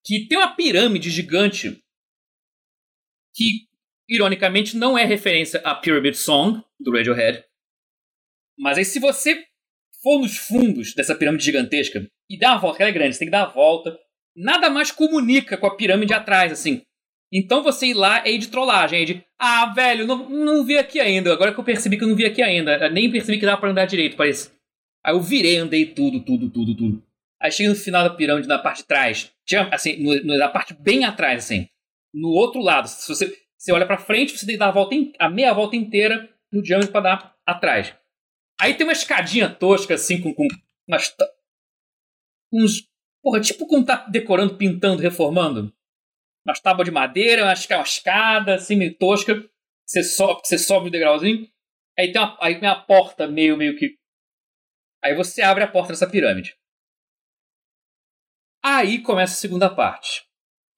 Que 0.06 0.28
tem 0.28 0.38
uma 0.38 0.56
pirâmide 0.56 1.10
gigante 1.10 1.84
que, 3.34 3.68
ironicamente, 4.08 4.78
não 4.78 4.96
é 4.96 5.04
referência 5.04 5.60
à 5.62 5.74
Pyramid 5.74 6.16
Song 6.16 6.64
do 6.80 6.92
Radiohead. 6.92 7.44
Mas 8.56 8.78
aí, 8.78 8.86
se 8.86 9.00
você 9.00 9.44
for 10.04 10.20
nos 10.20 10.38
fundos 10.38 10.94
dessa 10.94 11.16
pirâmide 11.16 11.44
gigantesca 11.44 12.08
e 12.30 12.38
dar 12.38 12.52
uma 12.52 12.62
volta, 12.62 12.84
ela 12.84 12.92
é 12.92 12.94
grande, 12.94 13.16
você 13.16 13.20
tem 13.20 13.30
que 13.30 13.32
dar 13.32 13.46
a 13.46 13.52
volta, 13.52 13.98
nada 14.36 14.70
mais 14.70 14.92
comunica 14.92 15.58
com 15.58 15.66
a 15.66 15.76
pirâmide 15.76 16.14
atrás, 16.14 16.52
assim. 16.52 16.84
Então 17.32 17.62
você 17.62 17.88
ir 17.88 17.94
lá 17.94 18.26
é 18.26 18.32
ir 18.32 18.40
de 18.40 18.48
trollagem, 18.48 19.02
é 19.02 19.06
de, 19.06 19.24
ah, 19.38 19.68
velho, 19.74 20.08
não, 20.08 20.28
não 20.30 20.66
vi 20.66 20.78
aqui 20.78 21.00
ainda. 21.00 21.32
Agora 21.32 21.54
que 21.54 21.60
eu 21.60 21.64
percebi 21.64 21.98
que 21.98 22.04
eu 22.04 22.08
não 22.08 22.16
vi 22.16 22.26
aqui 22.26 22.42
ainda, 22.42 22.76
eu 22.78 22.92
nem 22.92 23.12
percebi 23.12 23.40
que 23.40 23.46
dava 23.46 23.62
pra 23.62 23.70
andar 23.70 23.86
direito, 23.86 24.18
parece. 24.18 24.52
Aí 25.06 25.14
eu 25.14 25.22
virei, 25.22 25.58
andei 25.58 25.86
tudo, 25.86 26.20
tudo, 26.24 26.50
tudo, 26.50 26.76
tudo. 26.76 27.04
Aí 27.42 27.52
cheguei 27.52 27.70
no 27.70 27.76
final 27.76 28.04
da 28.04 28.10
pirâmide, 28.10 28.48
na 28.48 28.58
parte 28.60 28.80
de 28.80 28.88
trás, 28.88 29.32
tinha, 29.46 29.68
assim, 29.74 29.96
no- 30.04 30.24
no- 30.24 30.38
na 30.38 30.50
parte 30.50 30.74
bem 30.74 31.06
atrás, 31.06 31.46
assim. 31.46 31.68
No 32.14 32.30
outro 32.30 32.60
lado, 32.62 32.88
se 32.88 33.08
você, 33.08 33.34
você 33.58 33.72
olha 33.72 33.86
pra 33.86 33.98
frente, 33.98 34.38
você 34.38 34.46
tem 34.46 34.56
que 34.56 34.60
dar 34.60 34.70
a, 34.70 34.72
volta 34.72 34.96
in- 34.96 35.14
a 35.20 35.30
meia 35.30 35.54
volta 35.54 35.76
inteira 35.76 36.28
no 36.52 36.62
diâmetro 36.64 36.92
pra 36.92 37.02
dar 37.02 37.36
atrás. 37.46 37.94
Aí 38.60 38.74
tem 38.74 38.86
uma 38.86 38.92
escadinha 38.92 39.48
tosca, 39.50 39.94
assim, 39.94 40.20
com, 40.20 40.34
com 40.34 40.48
umas, 40.88 41.16
uns. 42.52 42.88
Porra, 43.22 43.40
tipo 43.42 43.68
como 43.68 43.86
tá 43.86 44.06
decorando, 44.10 44.56
pintando, 44.56 45.02
reformando. 45.02 45.74
Umas 46.46 46.60
tábuas 46.60 46.86
de 46.86 46.92
madeira, 46.92 47.44
uma 47.44 47.54
escada, 47.84 48.56
assim, 48.56 48.76
meio 48.76 48.98
tosca. 48.98 49.36
Você 49.86 50.04
sobe, 50.04 50.42
você 50.44 50.58
sobe 50.58 50.88
o 50.88 50.92
degrauzinho. 50.92 51.48
Aí 51.98 52.12
tem, 52.12 52.22
uma, 52.22 52.38
aí 52.42 52.60
tem 52.60 52.70
uma 52.70 52.82
porta 52.86 53.28
meio, 53.28 53.58
meio 53.58 53.78
que. 53.78 53.98
Aí 55.04 55.16
você 55.16 55.42
abre 55.42 55.64
a 55.64 55.68
porta 55.68 55.94
dessa 55.94 56.10
pirâmide. 56.10 56.56
Aí 58.64 59.02
começa 59.02 59.34
a 59.34 59.38
segunda 59.38 59.70
parte. 59.74 60.26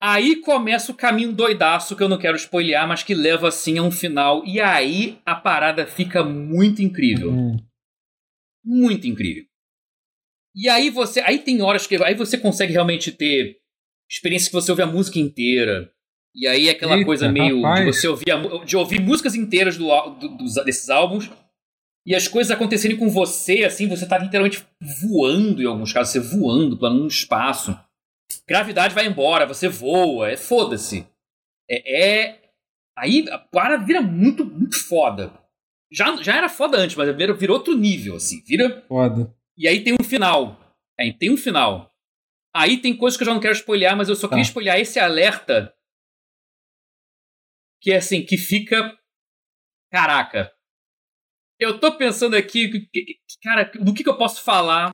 Aí 0.00 0.40
começa 0.40 0.90
o 0.90 0.96
caminho 0.96 1.32
doidaço 1.32 1.96
que 1.96 2.02
eu 2.02 2.08
não 2.08 2.18
quero 2.18 2.36
spoilear, 2.36 2.88
mas 2.88 3.02
que 3.04 3.14
leva 3.14 3.48
assim 3.48 3.78
a 3.78 3.82
um 3.82 3.90
final. 3.90 4.44
E 4.44 4.60
aí 4.60 5.20
a 5.24 5.34
parada 5.34 5.86
fica 5.86 6.24
muito 6.24 6.82
incrível 6.82 7.30
Hum. 7.32 7.56
muito 8.64 9.06
incrível. 9.06 9.44
E 10.54 10.68
aí 10.68 10.90
você, 10.90 11.20
aí 11.20 11.38
tem 11.38 11.62
horas 11.62 11.86
que 11.86 11.96
aí 12.02 12.14
você 12.14 12.36
consegue 12.36 12.72
realmente 12.72 13.10
ter 13.12 13.61
experiência 14.10 14.48
que 14.48 14.54
você 14.54 14.70
ouve 14.70 14.82
a 14.82 14.86
música 14.86 15.18
inteira. 15.18 15.90
E 16.34 16.46
aí 16.46 16.70
aquela 16.70 16.94
Eita, 16.94 17.04
coisa 17.06 17.30
meio 17.30 17.56
de 17.56 17.62
rapaz. 17.62 17.84
você 17.96 18.08
ouvir 18.08 18.30
a 18.30 18.64
de 18.64 18.76
ouvir 18.76 19.00
músicas 19.00 19.34
inteiras 19.34 19.76
do, 19.76 19.86
do- 20.18 20.36
dos- 20.38 20.54
desses 20.64 20.88
álbuns 20.88 21.30
e 22.06 22.14
as 22.14 22.26
coisas 22.26 22.50
acontecerem 22.50 22.96
com 22.96 23.08
você, 23.10 23.64
assim, 23.64 23.86
você 23.86 24.06
tá 24.06 24.18
literalmente 24.18 24.64
voando 25.02 25.62
em 25.62 25.66
alguns 25.66 25.92
casos, 25.92 26.12
você 26.12 26.20
voando, 26.20 26.76
planando 26.78 27.02
no 27.02 27.06
espaço. 27.08 27.78
Gravidade 28.48 28.94
vai 28.94 29.06
embora, 29.06 29.46
você 29.46 29.68
voa, 29.68 30.30
é 30.30 30.36
foda-se. 30.36 31.06
É, 31.70 32.02
é- 32.28 32.40
aí 32.98 33.26
a 33.30 33.38
parada 33.38 33.84
vira 33.84 34.00
muito 34.00 34.44
muito 34.44 34.76
foda. 34.86 35.32
Já, 35.92 36.16
já 36.22 36.34
era 36.36 36.48
foda 36.48 36.78
antes, 36.78 36.96
mas 36.96 37.14
virou 37.14 37.58
outro 37.58 37.76
nível, 37.76 38.16
assim. 38.16 38.42
Vira 38.46 38.82
Foda. 38.88 39.30
e 39.58 39.68
aí 39.68 39.84
tem 39.84 39.92
um 39.92 40.02
final. 40.02 40.58
Aí 40.98 41.12
tem 41.12 41.30
um 41.30 41.36
final. 41.36 41.91
Aí 42.54 42.80
tem 42.80 42.96
coisas 42.96 43.16
que 43.16 43.22
eu 43.22 43.26
já 43.26 43.34
não 43.34 43.40
quero 43.40 43.54
spoilear, 43.54 43.96
mas 43.96 44.08
eu 44.08 44.14
só 44.16 44.28
queria 44.28 44.44
Tá. 44.44 44.48
spoilear 44.48 44.78
esse 44.78 44.98
alerta. 44.98 45.74
que 47.80 47.90
é 47.90 47.96
assim, 47.96 48.24
que 48.24 48.38
fica. 48.38 48.96
Caraca. 49.90 50.52
Eu 51.58 51.80
tô 51.80 51.96
pensando 51.96 52.36
aqui, 52.36 52.88
cara, 53.42 53.64
do 53.80 53.92
que, 53.92 54.04
que 54.04 54.08
eu 54.08 54.16
posso 54.16 54.42
falar 54.44 54.92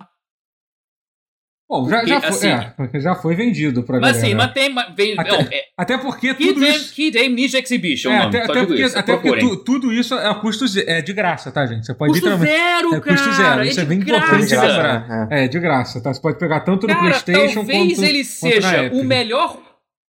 Bom, 1.68 1.86
já, 1.86 2.02
já, 2.06 2.18
foi, 2.18 2.30
assim, 2.30 2.48
é, 2.48 3.00
já 3.00 3.14
foi 3.14 3.34
vendido 3.34 3.82
pra 3.82 4.00
mas, 4.00 4.16
Sim, 4.16 4.34
mas 4.34 4.52
tem. 4.52 4.74
Vem, 4.96 5.14
até, 5.18 5.30
não, 5.30 5.40
é, 5.40 5.64
até 5.76 5.98
porque 5.98 6.34
Key 6.34 6.46
tudo 6.46 6.64
isso... 6.64 6.94
Key 6.94 7.10
Day 7.10 7.28
Ninja 7.28 7.58
Exhibition, 7.58 8.10
é, 8.10 8.18
até, 8.20 8.42
até, 8.44 8.64
porque, 8.64 8.82
isso, 8.82 8.98
até 8.98 9.16
porque 9.16 9.38
tu, 9.38 9.56
tudo 9.58 9.92
isso 9.92 10.14
é 10.14 10.34
custo 10.40 10.64
é 10.86 11.02
de 11.02 11.12
graça, 11.12 11.52
tá, 11.52 11.66
gente? 11.66 11.84
Você 11.84 11.92
pode 11.92 12.12
custo 12.12 12.38
zero, 12.38 12.94
é 12.94 13.00
cara! 13.00 13.16
Custo 13.16 13.32
zero, 13.34 13.64
isso 13.64 13.80
é, 13.80 13.84
bem 13.84 14.00
graça. 14.00 14.24
importante 14.24 14.56
lembrar. 14.56 15.28
É. 15.30 15.44
é, 15.44 15.48
de 15.48 15.60
graça, 15.60 16.00
tá? 16.00 16.14
Você 16.14 16.22
pode 16.22 16.38
pegar 16.38 16.60
tanto 16.60 16.86
no 16.86 16.94
cara, 16.94 17.00
Playstation 17.04 17.54
talvez 17.56 17.98
quanto 17.98 18.04
ele 18.08 18.24
seja 18.24 18.90
o 18.94 19.04
melhor... 19.04 19.60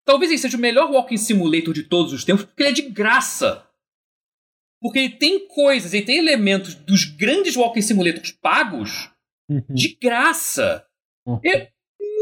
Talvez 0.05 0.31
ele 0.31 0.39
seja 0.39 0.57
o 0.57 0.59
melhor 0.59 0.91
Walking 0.91 1.17
Simulator 1.17 1.73
de 1.73 1.83
todos 1.83 2.11
os 2.11 2.25
tempos, 2.25 2.43
porque 2.43 2.63
ele 2.63 2.69
é 2.69 2.73
de 2.73 2.81
graça. 2.81 3.63
Porque 4.81 4.99
ele 4.99 5.09
tem 5.09 5.47
coisas, 5.47 5.93
ele 5.93 6.05
tem 6.05 6.17
elementos 6.17 6.75
dos 6.75 7.05
grandes 7.05 7.55
Walking 7.55 7.81
Simulators 7.81 8.31
pagos 8.31 9.09
uhum. 9.49 9.63
de 9.69 9.97
graça. 9.99 10.85
É, 11.43 11.69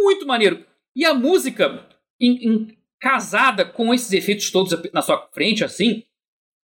muito 0.02 0.26
maneiro. 0.26 0.66
E 0.96 1.06
a 1.06 1.14
música, 1.14 1.88
em, 2.20 2.48
em, 2.48 2.78
casada 3.00 3.66
com 3.66 3.94
esses 3.94 4.12
efeitos 4.14 4.52
todos 4.52 4.74
na 4.94 5.02
sua 5.02 5.28
frente, 5.34 5.64
assim, 5.64 6.04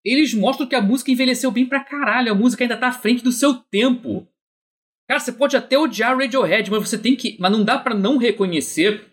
eles 0.05 0.33
mostram 0.33 0.67
que 0.67 0.75
a 0.75 0.81
música 0.81 1.11
envelheceu 1.11 1.51
bem 1.51 1.65
pra 1.65 1.83
caralho. 1.83 2.31
A 2.31 2.35
música 2.35 2.63
ainda 2.63 2.77
tá 2.77 2.87
à 2.87 2.93
frente 2.93 3.23
do 3.23 3.31
seu 3.31 3.55
tempo. 3.55 4.27
Cara, 5.07 5.19
você 5.19 5.31
pode 5.31 5.57
até 5.57 5.77
odiar 5.77 6.17
Radiohead, 6.17 6.69
mas 6.69 6.87
você 6.87 6.97
tem 6.97 7.15
que. 7.15 7.35
Mas 7.39 7.51
não 7.51 7.63
dá 7.63 7.77
para 7.77 7.95
não 7.95 8.17
reconhecer 8.17 9.07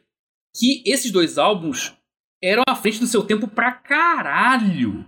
que 0.55 0.83
esses 0.87 1.11
dois 1.11 1.39
álbuns 1.39 1.95
eram 2.43 2.63
à 2.69 2.77
frente 2.77 3.01
do 3.01 3.07
seu 3.07 3.25
tempo 3.25 3.49
pra 3.49 3.73
caralho. 3.73 5.05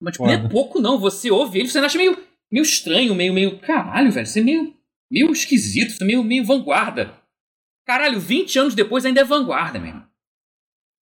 Mas, 0.00 0.12
tipo, 0.12 0.26
não 0.26 0.32
é 0.32 0.48
pouco, 0.48 0.80
não. 0.80 0.98
Você 0.98 1.30
ouve 1.30 1.58
eles, 1.58 1.72
você 1.72 1.78
acha 1.80 1.98
meio, 1.98 2.16
meio 2.50 2.62
estranho, 2.62 3.14
meio, 3.14 3.34
meio. 3.34 3.58
Caralho, 3.58 4.12
velho. 4.12 4.26
Você 4.26 4.40
é 4.40 4.42
meio, 4.42 4.74
meio 5.10 5.30
esquisito, 5.32 5.92
você 5.92 6.04
é 6.04 6.06
meio, 6.06 6.22
meio 6.22 6.44
vanguarda. 6.44 7.17
Caralho, 7.88 8.20
20 8.20 8.58
anos 8.58 8.74
depois 8.74 9.06
ainda 9.06 9.22
é 9.22 9.24
vanguarda, 9.24 9.78
mesmo. 9.78 10.06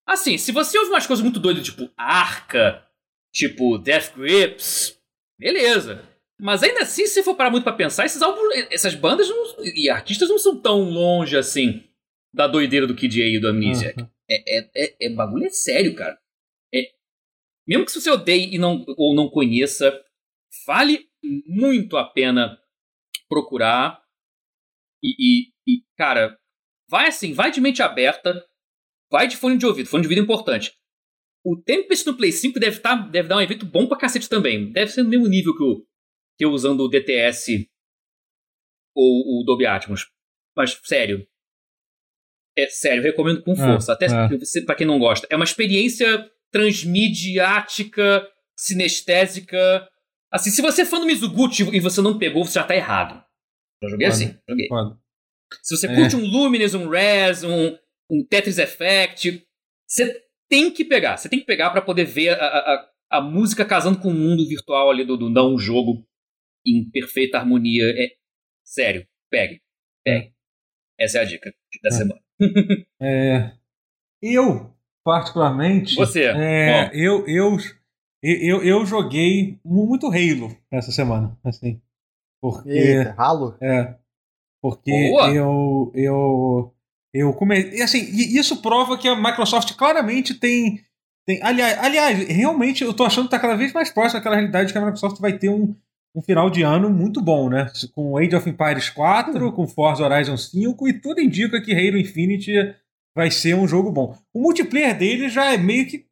Assim, 0.06 0.38
se 0.38 0.52
você 0.52 0.78
ouve 0.78 0.92
umas 0.92 1.04
coisas 1.04 1.20
muito 1.20 1.40
doidas, 1.40 1.64
tipo 1.64 1.90
Arca, 1.96 2.86
tipo 3.34 3.76
Death 3.76 4.14
Grips, 4.14 4.96
beleza. 5.36 6.08
Mas 6.40 6.62
ainda 6.62 6.82
assim, 6.82 7.04
se 7.08 7.24
for 7.24 7.34
parar 7.34 7.50
muito 7.50 7.64
para 7.64 7.72
pensar, 7.72 8.06
esses 8.06 8.22
álbuns, 8.22 8.54
essas 8.70 8.94
bandas 8.94 9.28
não, 9.28 9.64
e 9.64 9.90
artistas 9.90 10.28
não 10.28 10.38
são 10.38 10.60
tão 10.62 10.88
longe 10.88 11.36
assim 11.36 11.82
da 12.32 12.46
doideira 12.46 12.86
do 12.86 12.94
Kid 12.94 13.20
A 13.20 13.26
e 13.26 13.40
do 13.40 13.48
Amnesiac. 13.48 14.00
Uhum. 14.00 14.08
É, 14.30 14.58
é, 14.58 14.70
é, 14.76 15.06
é, 15.06 15.10
bagulho 15.10 15.46
é 15.46 15.50
sério, 15.50 15.92
cara. 15.96 16.16
É, 16.72 16.92
mesmo 17.66 17.84
que 17.84 17.90
você 17.90 18.08
odeie 18.08 18.54
e 18.54 18.58
não, 18.58 18.84
ou 18.96 19.12
não 19.12 19.28
conheça, 19.28 19.92
vale 20.64 21.08
muito 21.48 21.96
a 21.96 22.04
pena 22.04 22.56
procurar. 23.28 24.00
E, 25.02 25.16
e, 25.18 25.52
e 25.66 25.82
cara, 25.96 26.38
Vai 26.88 27.08
assim, 27.08 27.32
vai 27.32 27.50
de 27.50 27.60
mente 27.60 27.82
aberta, 27.82 28.44
vai 29.10 29.26
de 29.26 29.36
fone 29.36 29.56
de 29.56 29.66
ouvido. 29.66 29.88
Fone 29.88 30.02
de 30.02 30.06
ouvido 30.06 30.20
é 30.20 30.24
importante. 30.24 30.72
O 31.44 31.56
Tempest 31.56 32.06
no 32.06 32.16
Play 32.16 32.32
5 32.32 32.58
deve, 32.58 32.80
tá, 32.80 32.94
deve 32.94 33.28
dar 33.28 33.36
um 33.36 33.40
evento 33.40 33.64
bom 33.64 33.86
pra 33.86 33.98
cacete 33.98 34.28
também. 34.28 34.72
Deve 34.72 34.90
ser 34.90 35.02
no 35.02 35.08
mesmo 35.08 35.28
nível 35.28 35.56
que 35.56 35.62
eu, 35.62 35.86
que 36.38 36.44
eu 36.44 36.50
usando 36.50 36.80
o 36.80 36.88
DTS 36.88 37.68
ou 38.94 39.40
o 39.40 39.44
Dolby 39.44 39.66
Atmos. 39.66 40.10
Mas, 40.56 40.80
sério. 40.84 41.26
É 42.58 42.66
sério, 42.68 43.02
recomendo 43.02 43.42
com 43.42 43.52
é, 43.52 43.56
força. 43.56 43.92
É, 43.92 43.94
Até 43.94 44.06
é. 44.06 44.64
para 44.64 44.74
quem 44.74 44.86
não 44.86 44.98
gosta. 44.98 45.26
É 45.30 45.36
uma 45.36 45.44
experiência 45.44 46.28
transmediática, 46.50 48.26
sinestésica. 48.56 49.88
Assim, 50.32 50.50
se 50.50 50.62
você 50.62 50.82
é 50.82 50.86
fã 50.86 50.98
do 50.98 51.06
Mizuguchi 51.06 51.62
e 51.62 51.80
você 51.80 52.00
não 52.00 52.18
pegou, 52.18 52.44
você 52.44 52.54
já 52.54 52.64
tá 52.64 52.74
errado. 52.74 53.22
Já 53.82 53.88
joguei 53.88 54.08
Pode. 54.08 54.24
assim. 54.24 54.38
Joguei. 54.48 54.68
Pode. 54.68 54.98
Se 55.62 55.76
você 55.76 55.86
é. 55.86 55.94
curte 55.94 56.16
um 56.16 56.24
Lumines, 56.24 56.74
um 56.74 56.88
Res, 56.88 57.42
um, 57.44 57.76
um 58.10 58.24
Tetris 58.24 58.58
Effect, 58.58 59.46
você 59.86 60.22
tem 60.48 60.70
que 60.70 60.84
pegar. 60.84 61.16
Você 61.16 61.28
tem 61.28 61.40
que 61.40 61.46
pegar 61.46 61.70
para 61.70 61.82
poder 61.82 62.04
ver 62.04 62.30
a, 62.30 62.46
a, 62.46 62.90
a, 63.10 63.20
música 63.20 63.64
casando 63.64 63.98
com 63.98 64.08
o 64.08 64.14
mundo 64.14 64.46
virtual 64.46 64.90
ali 64.90 65.04
do, 65.04 65.16
do 65.16 65.30
não 65.30 65.58
jogo 65.58 66.06
em 66.64 66.88
perfeita 66.90 67.38
harmonia. 67.38 67.84
É, 67.96 68.10
sério, 68.64 69.06
pegue. 69.30 69.60
Pegue. 70.04 70.32
Essa 70.98 71.18
é 71.18 71.20
a 71.22 71.24
dica 71.24 71.52
da 71.82 71.88
é. 71.88 71.92
semana. 71.92 72.20
é, 73.00 73.52
eu, 74.22 74.74
particularmente. 75.04 75.94
Você. 75.94 76.24
É, 76.24 76.90
eu, 76.94 77.26
eu, 77.26 77.56
eu, 78.22 78.62
eu 78.64 78.86
joguei 78.86 79.58
muito 79.64 80.06
Halo 80.06 80.56
essa 80.70 80.90
semana. 80.90 81.38
Assim. 81.44 81.80
Porque. 82.40 82.70
Eita, 82.70 83.14
Halo? 83.16 83.56
É. 83.60 83.96
Porque 84.70 84.90
Boa. 84.90 85.30
eu. 85.32 85.92
eu 85.94 86.72
eu 87.16 87.32
comecei. 87.32 87.80
Assim, 87.80 88.00
isso 88.12 88.60
prova 88.60 88.98
que 88.98 89.08
a 89.08 89.16
Microsoft 89.16 89.74
claramente 89.74 90.34
tem. 90.34 90.80
tem 91.26 91.42
aliás, 91.42 91.78
aliás, 91.78 92.28
realmente 92.28 92.84
eu 92.84 92.92
tô 92.92 93.04
achando 93.04 93.24
que 93.24 93.30
tá 93.30 93.38
cada 93.38 93.56
vez 93.56 93.72
mais 93.72 93.90
próximo 93.90 94.18
daquela 94.18 94.36
realidade 94.36 94.70
que 94.72 94.78
a 94.78 94.82
Microsoft 94.82 95.18
vai 95.18 95.32
ter 95.38 95.48
um, 95.48 95.74
um 96.14 96.20
final 96.20 96.50
de 96.50 96.62
ano 96.62 96.90
muito 96.90 97.22
bom, 97.22 97.48
né? 97.48 97.70
Com 97.94 98.18
Age 98.18 98.36
of 98.36 98.48
Empires 98.48 98.90
4, 98.90 99.52
com 99.52 99.66
Forza 99.66 100.04
Horizon 100.04 100.36
5, 100.36 100.88
e 100.88 100.92
tudo 100.92 101.20
indica 101.20 101.60
que 101.60 101.72
Halo 101.72 101.96
Infinite 101.96 102.52
vai 103.14 103.30
ser 103.30 103.54
um 103.54 103.66
jogo 103.66 103.90
bom. 103.90 104.14
O 104.34 104.40
multiplayer 104.40 104.96
dele 104.96 105.28
já 105.30 105.52
é 105.52 105.56
meio 105.56 105.86
que. 105.86 106.04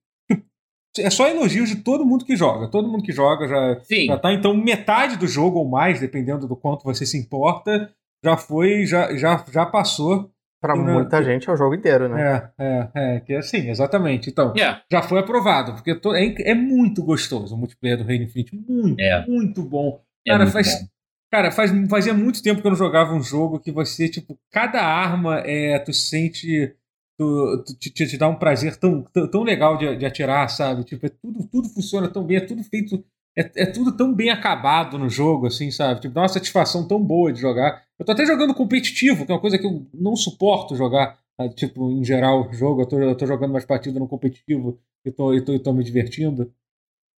É 0.97 1.11
só 1.11 1.29
elogios 1.29 1.69
de 1.69 1.77
todo 1.77 2.07
mundo 2.07 2.25
que 2.25 2.37
joga. 2.37 2.69
Todo 2.69 2.89
mundo 2.89 3.03
que 3.03 3.11
joga 3.11 3.49
já, 3.49 3.81
Sim. 3.81 4.07
já 4.07 4.17
tá. 4.17 4.33
Então, 4.33 4.55
metade 4.55 5.17
do 5.17 5.27
jogo 5.27 5.59
ou 5.59 5.69
mais, 5.69 5.99
dependendo 5.99 6.47
do 6.47 6.55
quanto 6.55 6.85
você 6.85 7.05
se 7.05 7.19
importa, 7.19 7.93
já 8.25 8.37
foi, 8.37 8.87
já, 8.87 9.15
já, 9.17 9.45
já 9.53 9.67
passou. 9.67 10.31
Para 10.65 10.77
muita 10.77 11.19
não... 11.19 11.25
gente 11.27 11.47
é 11.47 11.53
o 11.53 11.57
jogo 11.59 11.75
inteiro, 11.75 12.09
né? 12.09 12.51
É, 12.59 12.65
é, 12.65 12.91
é, 12.95 13.21
que 13.21 13.35
é 13.35 13.37
assim, 13.37 13.69
exatamente. 13.69 14.31
Então, 14.31 14.55
yeah. 14.57 14.83
já 14.91 15.03
foi 15.03 15.19
aprovado, 15.19 15.75
porque 15.75 15.95
tô, 15.95 16.15
é, 16.15 16.35
é, 16.39 16.55
muito 16.55 17.05
gostoso 17.05 17.55
o 17.55 17.59
multiplayer 17.59 17.99
do 17.99 18.05
Reino 18.05 18.25
Infinite. 18.25 18.57
Muito, 18.57 18.99
é. 18.99 19.27
muito 19.27 19.63
bom. 19.63 20.01
É 20.27 20.31
cara, 20.31 20.45
muito 20.45 20.53
faz. 20.55 20.81
Bom. 20.81 20.87
Cara, 21.31 21.53
faz, 21.53 21.71
fazia 21.91 22.15
muito 22.15 22.43
tempo 22.43 22.63
que 22.63 22.67
eu 22.67 22.71
não 22.71 22.79
jogava 22.79 23.13
um 23.13 23.23
jogo 23.23 23.61
que 23.61 23.71
você, 23.71 24.09
tipo, 24.09 24.39
cada 24.51 24.81
arma 24.81 25.41
é. 25.45 25.79
Tu 25.81 25.93
sente. 25.93 26.75
Tu, 27.19 27.65
tu 27.67 27.79
te, 27.79 27.91
te, 27.91 28.17
dá 28.17 28.27
um 28.27 28.37
prazer 28.37 28.77
tão, 28.77 29.03
tão, 29.03 29.31
tão 29.31 29.43
legal 29.43 29.77
de, 29.77 29.97
de, 29.97 30.07
atirar, 30.07 30.49
sabe? 30.49 30.83
Tipo, 30.85 31.05
é 31.05 31.11
tudo, 31.11 31.47
tudo 31.47 31.69
funciona 31.69 32.09
tão 32.09 32.25
bem, 32.25 32.39
é 32.39 32.41
tudo 32.41 32.65
feito. 32.65 33.05
É, 33.37 33.65
é 33.65 33.67
tudo 33.67 33.95
tão 33.95 34.15
bem 34.15 34.31
acabado 34.31 34.99
no 34.99 35.11
jogo, 35.11 35.47
assim, 35.47 35.71
sabe? 35.71 36.01
Tipo, 36.01 36.15
dá 36.15 36.23
uma 36.23 36.29
satisfação 36.29 36.89
tão 36.89 36.99
boa 36.99 37.31
de 37.31 37.39
jogar. 37.43 37.84
Eu 37.99 38.05
tô 38.05 38.13
até 38.13 38.27
jogando 38.27 38.55
competitivo, 38.55 39.25
que 39.25 39.33
é 39.33 39.35
uma 39.35 39.41
coisa 39.41 39.59
que 39.59 39.67
eu 39.67 39.87
não 39.95 40.17
suporto 40.17 40.77
jogar, 40.77 41.19
ah, 41.39 41.49
tipo, 41.49 41.91
em 41.93 42.05
geral, 42.05 42.53
jogo. 42.53 42.83
Eu 42.83 42.87
tô, 42.87 42.99
eu 43.01 43.17
tô 43.17 43.27
jogando 43.27 43.53
mais 43.53 43.65
partidas 43.65 44.01
no 44.01 44.09
competitivo 44.09 44.79
e 45.05 45.11
tô, 45.11 45.33
e 45.33 45.41
tô, 45.41 45.55
e 45.55 45.59
tô 45.59 45.73
me 45.73 45.85
divertindo. 45.85 46.53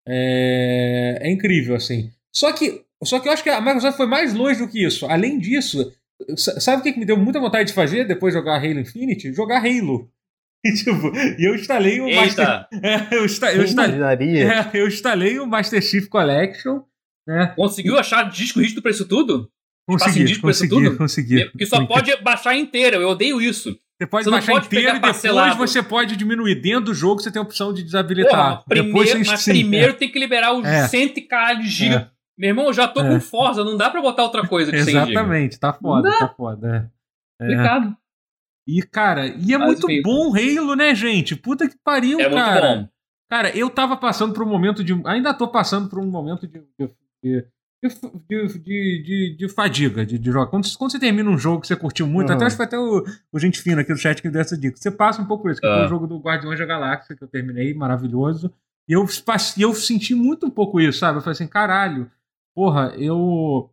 É, 0.06 1.18
é 1.22 1.30
incrível, 1.30 1.74
assim. 1.74 2.10
Só 2.32 2.52
que, 2.52 2.84
só 3.02 3.18
que 3.18 3.28
eu 3.28 3.32
acho 3.32 3.42
que 3.42 3.50
a 3.50 3.60
Microsoft 3.60 3.96
foi 3.96 4.06
mais 4.06 4.34
longe 4.34 4.60
do 4.60 4.68
que 4.68 4.84
isso. 4.84 5.06
Além 5.06 5.38
disso, 5.38 5.92
sabe 6.36 6.80
o 6.80 6.82
que, 6.82 6.92
que 6.92 6.98
me 6.98 7.06
deu 7.06 7.16
muita 7.16 7.40
vontade 7.40 7.68
de 7.68 7.74
fazer 7.74 8.06
depois 8.06 8.34
de 8.34 8.38
jogar 8.38 8.58
Halo 8.58 8.80
Infinite? 8.80 9.32
Jogar 9.32 9.64
Halo. 9.64 10.10
E, 10.64 10.72
tipo, 10.72 11.12
eu 11.38 11.54
instalei 11.54 12.00
o 12.00 12.12
Master. 12.12 12.66
É, 12.82 13.14
eu, 13.14 13.24
insta... 13.24 13.52
eu, 13.52 13.62
instalei... 13.62 14.42
É, 14.42 14.70
eu 14.74 14.88
instalei 14.88 15.38
o 15.38 15.46
Master 15.46 15.80
Chief 15.80 16.08
Collection. 16.08 16.80
Né? 17.24 17.52
Conseguiu 17.54 17.96
achar 17.96 18.28
disco 18.28 18.58
rígido 18.58 18.82
pra 18.82 18.90
isso 18.90 19.06
tudo? 19.06 19.48
Consegui, 19.86 20.24
disco 20.24 20.42
consegui, 20.42 20.84
tudo? 20.84 20.96
consegui. 20.96 21.44
Porque 21.50 21.66
só 21.66 21.84
pode 21.86 22.14
baixar 22.22 22.56
inteiro, 22.56 22.96
eu 22.96 23.08
odeio 23.10 23.40
isso. 23.40 23.78
Você 23.98 24.06
pode 24.06 24.24
você 24.24 24.30
baixar 24.30 24.52
pode 24.52 24.66
inteiro 24.66 24.88
e 24.88 24.92
depois 24.92 25.12
parcelado. 25.12 25.56
você 25.56 25.82
pode 25.82 26.16
diminuir. 26.16 26.56
Dentro 26.56 26.86
do 26.86 26.94
jogo 26.94 27.22
você 27.22 27.30
tem 27.30 27.40
a 27.40 27.42
opção 27.42 27.72
de 27.72 27.82
desabilitar. 27.82 28.56
Porra, 28.56 28.64
primeiro, 28.68 28.88
depois 28.88 29.10
você, 29.10 29.30
mas 29.30 29.40
sim, 29.40 29.50
primeiro 29.52 29.92
é. 29.92 29.94
tem 29.94 30.10
que 30.10 30.18
liberar 30.18 30.52
os 30.52 30.66
é. 30.66 30.86
100 30.86 31.26
caralho 31.26 31.62
de 31.62 31.68
giga. 31.68 31.96
É. 32.12 32.16
Meu 32.38 32.50
irmão, 32.50 32.66
eu 32.66 32.72
já 32.74 32.86
tô 32.86 33.00
é. 33.00 33.08
com 33.08 33.20
Forza, 33.20 33.64
não 33.64 33.76
dá 33.76 33.88
pra 33.88 34.02
botar 34.02 34.24
outra 34.24 34.46
coisa 34.46 34.70
100 34.70 34.80
Exatamente, 34.80 35.58
tá 35.58 35.72
foda, 35.72 36.10
tá 36.18 36.28
foda. 36.28 36.92
É. 37.40 37.44
Complicado. 37.44 37.96
E, 38.68 38.82
cara, 38.82 39.26
e 39.28 39.54
é 39.54 39.58
mas, 39.58 39.68
muito 39.68 39.90
enfim. 39.90 40.02
bom 40.02 40.34
Halo, 40.34 40.74
né, 40.74 40.94
gente? 40.94 41.36
Puta 41.36 41.68
que 41.68 41.76
pariu, 41.82 42.20
é 42.20 42.28
cara. 42.28 42.68
Muito 42.68 42.82
bom. 42.82 42.88
Cara, 43.30 43.56
eu 43.56 43.70
tava 43.70 43.96
passando 43.96 44.34
por 44.34 44.42
um 44.42 44.48
momento 44.48 44.84
de. 44.84 44.92
Ainda 45.06 45.32
tô 45.32 45.48
passando 45.48 45.88
por 45.88 45.98
um 45.98 46.06
momento 46.06 46.46
de, 46.46 46.62
de, 47.22 47.46
de 47.82 47.88
de, 48.28 48.58
de, 48.58 49.02
de, 49.02 49.36
de, 49.36 49.48
fadiga 49.48 50.04
de, 50.04 50.18
de 50.18 50.30
jogo. 50.30 50.50
Quando, 50.50 50.66
quando 50.76 50.90
você 50.90 50.98
termina 50.98 51.30
um 51.30 51.38
jogo 51.38 51.60
que 51.60 51.66
você 51.66 51.76
curtiu 51.76 52.06
muito, 52.06 52.30
uhum. 52.30 52.36
até 52.36 52.46
acho 52.46 52.54
que 52.54 52.56
foi 52.56 52.66
até 52.66 52.78
o, 52.78 53.04
o 53.32 53.38
gente 53.38 53.60
fino 53.60 53.80
aqui 53.80 53.92
do 53.92 53.98
chat 53.98 54.20
que 54.20 54.30
deu 54.30 54.40
essa 54.40 54.56
dica. 54.56 54.76
Você 54.76 54.90
passa 54.90 55.20
um 55.20 55.26
pouco 55.26 55.42
por 55.42 55.52
isso, 55.52 55.60
que 55.60 55.66
uhum. 55.66 55.74
foi 55.74 55.84
o 55.84 55.88
jogo 55.88 56.06
do 56.06 56.18
Guardiões 56.18 56.58
da 56.58 56.64
Galáxia 56.64 57.14
que 57.14 57.22
eu 57.22 57.28
terminei, 57.28 57.74
maravilhoso. 57.74 58.52
E 58.88 58.92
eu, 58.92 59.06
eu 59.58 59.74
senti 59.74 60.14
muito 60.14 60.46
um 60.46 60.50
pouco 60.50 60.80
isso, 60.80 61.00
sabe? 61.00 61.18
Eu 61.18 61.22
falei 61.22 61.32
assim, 61.32 61.46
caralho, 61.46 62.10
porra, 62.54 62.94
eu. 62.96 63.70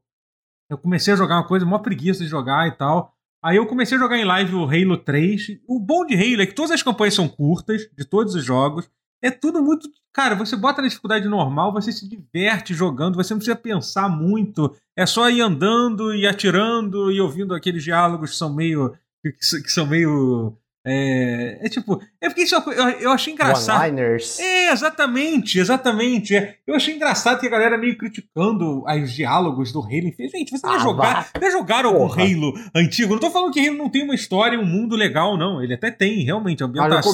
Eu 0.70 0.78
comecei 0.78 1.14
a 1.14 1.18
jogar 1.18 1.36
uma 1.36 1.48
coisa, 1.48 1.66
mó 1.66 1.78
preguiça 1.78 2.24
de 2.24 2.30
jogar 2.30 2.68
e 2.68 2.72
tal. 2.72 3.14
Aí 3.44 3.58
eu 3.58 3.68
comecei 3.68 3.98
a 3.98 4.00
jogar 4.00 4.18
em 4.18 4.26
live 4.26 4.56
o 4.56 4.64
Halo 4.64 4.98
3. 4.98 5.60
O 5.68 5.80
bom 5.80 6.06
de 6.06 6.16
Halo 6.16 6.42
é 6.42 6.46
que 6.46 6.56
todas 6.56 6.72
as 6.72 6.82
campanhas 6.82 7.14
são 7.14 7.28
curtas, 7.28 7.90
de 7.96 8.06
todos 8.06 8.34
os 8.34 8.44
jogos. 8.44 8.90
É 9.24 9.32
tudo 9.32 9.64
muito. 9.64 9.90
Cara, 10.14 10.36
você 10.36 10.56
bota 10.56 10.82
na 10.82 10.88
dificuldade 10.88 11.28
normal, 11.28 11.72
você 11.72 11.92
se 11.92 12.08
diverte 12.08 12.74
jogando, 12.74 13.16
você 13.16 13.34
não 13.34 13.40
precisa 13.40 13.56
pensar 13.56 14.10
muito. 14.10 14.76
É 14.96 15.06
só 15.06 15.30
ir 15.30 15.42
andando 15.42 16.14
e 16.14 16.28
atirando 16.28 17.12
e 17.12 17.22
ouvindo 17.22 17.56
aqueles 17.56 17.84
diálogos 17.84 18.32
que 18.32 18.38
são 18.38 18.54
meio. 18.54 18.94
que, 19.24 19.72
são 19.72 19.88
meio 19.88 20.58
é, 20.86 21.60
é 21.66 21.70
tipo, 21.70 22.02
é 22.20 22.28
porque 22.28 22.42
isso, 22.42 22.56
eu, 22.56 22.90
eu 23.00 23.12
achei 23.12 23.34
engraçado. 23.34 23.80
One-liners. 23.80 24.38
É, 24.40 24.72
exatamente, 24.72 25.58
exatamente. 25.58 26.36
É. 26.36 26.58
Eu 26.68 26.76
achei 26.76 26.94
engraçado 26.94 27.40
que 27.40 27.48
a 27.48 27.50
galera 27.50 27.78
meio 27.78 27.98
criticando 27.98 28.84
os 28.84 29.14
diálogos 29.14 29.72
do 29.72 29.80
Halo. 29.80 30.14
Gente, 30.20 30.52
você 30.52 30.68
ah, 30.68 30.74
já, 30.74 30.80
jogar, 30.80 31.30
já 31.42 31.50
jogaram 31.50 31.90
algum 31.90 32.12
Halo 32.12 32.54
antigo? 32.76 33.14
Não 33.14 33.20
tô 33.20 33.32
falando 33.32 33.54
que 33.54 33.66
Halo 33.66 33.78
não 33.78 33.90
tem 33.90 34.04
uma 34.04 34.14
história 34.16 34.58
e 34.58 34.60
um 34.60 34.66
mundo 34.66 34.98
legal, 34.98 35.38
não. 35.38 35.64
Ele 35.64 35.74
até 35.74 35.90
tem, 35.90 36.22
realmente, 36.26 36.62
a 36.62 36.66
ambientação 36.66 37.14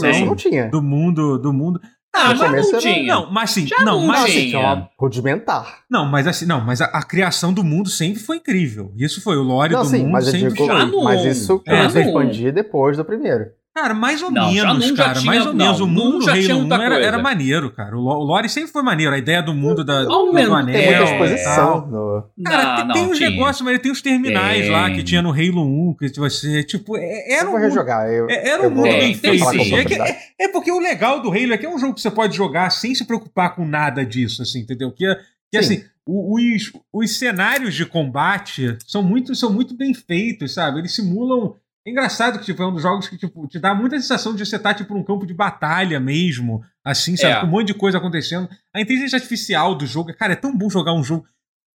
do 0.71 0.81
mundo, 0.81 1.37
do 1.37 1.53
mundo. 1.53 1.79
Ah, 2.13 2.33
já 2.33 2.51
não 2.51 2.79
tinha. 2.79 3.15
Não, 3.15 3.31
mas 3.31 3.51
sim, 3.51 3.67
já 3.67 3.79
não, 3.81 4.05
mas 4.05 4.23
assim, 4.23 4.49
tinha. 4.49 4.89
rudimentar. 4.97 5.83
Não, 5.89 6.05
mas 6.05 6.25
assim, 6.25 6.45
não, 6.45 6.59
mas 6.59 6.81
a, 6.81 6.85
a, 6.85 7.03
criação 7.03 7.53
do 7.53 7.63
mundo 7.63 7.87
sempre 7.89 8.19
foi 8.19 8.37
incrível. 8.37 8.91
Isso 8.97 9.21
foi 9.21 9.37
o 9.37 9.43
lore 9.43 9.73
não, 9.73 9.83
do 9.83 9.87
sim, 9.87 9.99
mundo 9.99 10.11
mas 10.11 10.25
sempre 10.25 10.53
digo, 10.53 10.65
foi. 10.65 11.03
Mas 11.03 11.25
isso 11.25 11.59
começou 11.59 12.01
é. 12.01 12.03
a 12.03 12.07
expandir 12.07 12.53
depois 12.53 12.97
do 12.97 13.05
primeiro. 13.05 13.51
Cara, 13.79 13.93
mais 13.93 14.21
ou 14.21 14.29
não, 14.29 14.51
menos, 14.51 14.91
cara. 14.91 15.13
Tinha, 15.13 15.25
mais 15.25 15.45
ou 15.45 15.53
menos. 15.53 15.79
o 15.79 15.87
mundo 15.87 16.19
do 16.19 16.29
Halo 16.29 16.65
1 16.65 16.73
era, 16.81 17.01
era, 17.01 17.17
maneiro, 17.17 17.71
cara. 17.71 17.95
O 17.95 18.01
lore 18.01 18.49
sempre 18.49 18.71
foi 18.71 18.83
maneiro. 18.83 19.15
A 19.15 19.17
ideia 19.17 19.41
do 19.41 19.53
mundo 19.53 19.85
da, 19.85 20.03
do, 20.03 20.31
do 20.31 20.53
anel. 20.53 21.03
exposição. 21.03 21.87
No... 21.87 22.23
Cara, 22.43 22.83
não, 22.83 22.93
tem, 22.93 23.03
tem 23.03 23.11
uns 23.13 23.19
negócios, 23.21 23.61
mas 23.61 23.79
tem 23.79 23.89
uns 23.89 24.01
terminais 24.01 24.63
tem. 24.63 24.69
lá 24.69 24.91
que 24.91 25.01
tinha 25.01 25.21
no 25.21 25.31
Halo 25.31 25.91
1, 25.91 25.93
que 25.93 26.19
você, 26.19 26.61
tipo, 26.63 26.97
é, 26.97 27.35
era 27.35 27.45
eu 27.45 27.51
vou 27.51 27.59
rejogar. 27.59 28.09
Eu, 28.09 28.29
é, 28.29 28.49
era 28.49 28.67
um 28.67 28.69
mundo 28.69 28.83
bem 28.83 29.15
feito. 29.15 29.45
É, 29.45 30.09
é, 30.09 30.17
é, 30.41 30.47
porque 30.49 30.71
o 30.71 30.79
legal 30.79 31.21
do 31.21 31.29
Halo 31.29 31.53
é 31.53 31.57
que 31.57 31.65
é 31.65 31.69
um 31.69 31.79
jogo 31.79 31.93
que 31.93 32.01
você 32.01 32.11
pode 32.11 32.35
jogar 32.35 32.69
sem 32.71 32.93
se 32.93 33.05
preocupar 33.05 33.55
com 33.55 33.65
nada 33.65 34.05
disso, 34.05 34.41
assim, 34.41 34.59
entendeu? 34.59 34.91
Que, 34.91 35.05
que 35.49 35.57
assim, 35.57 35.85
os, 36.05 36.73
os 36.91 37.17
cenários 37.17 37.73
de 37.75 37.85
combate 37.85 38.77
são 38.85 39.01
muito, 39.01 39.33
são 39.35 39.53
muito 39.53 39.73
bem 39.73 39.93
feitos, 39.93 40.53
sabe? 40.53 40.79
Eles 40.79 40.93
simulam 40.93 41.55
é 41.85 41.91
engraçado 41.91 42.39
que 42.39 42.45
tipo, 42.45 42.61
é 42.61 42.67
um 42.67 42.73
dos 42.73 42.81
jogos 42.81 43.07
que 43.07 43.17
tipo, 43.17 43.47
te 43.47 43.57
dá 43.59 43.73
muita 43.73 43.99
sensação 43.99 44.35
de 44.35 44.45
você 44.45 44.57
estar 44.57 44.73
tipo, 44.73 44.93
num 44.93 45.03
campo 45.03 45.25
de 45.25 45.33
batalha 45.33 45.99
mesmo, 45.99 46.63
assim, 46.83 47.15
sabe? 47.15 47.33
É. 47.33 47.39
Com 47.41 47.47
um 47.47 47.49
monte 47.49 47.67
de 47.67 47.73
coisa 47.73 47.97
acontecendo. 47.97 48.49
A 48.73 48.81
inteligência 48.81 49.15
artificial 49.15 49.75
do 49.75 49.85
jogo, 49.85 50.13
cara, 50.13 50.33
é 50.33 50.35
tão 50.35 50.55
bom 50.55 50.69
jogar 50.69 50.93
um 50.93 51.03
jogo. 51.03 51.25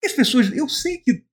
As 0.05 0.13
pessoas, 0.13 0.53
eu 0.53 0.69
sei 0.69 0.99
que 0.99 1.25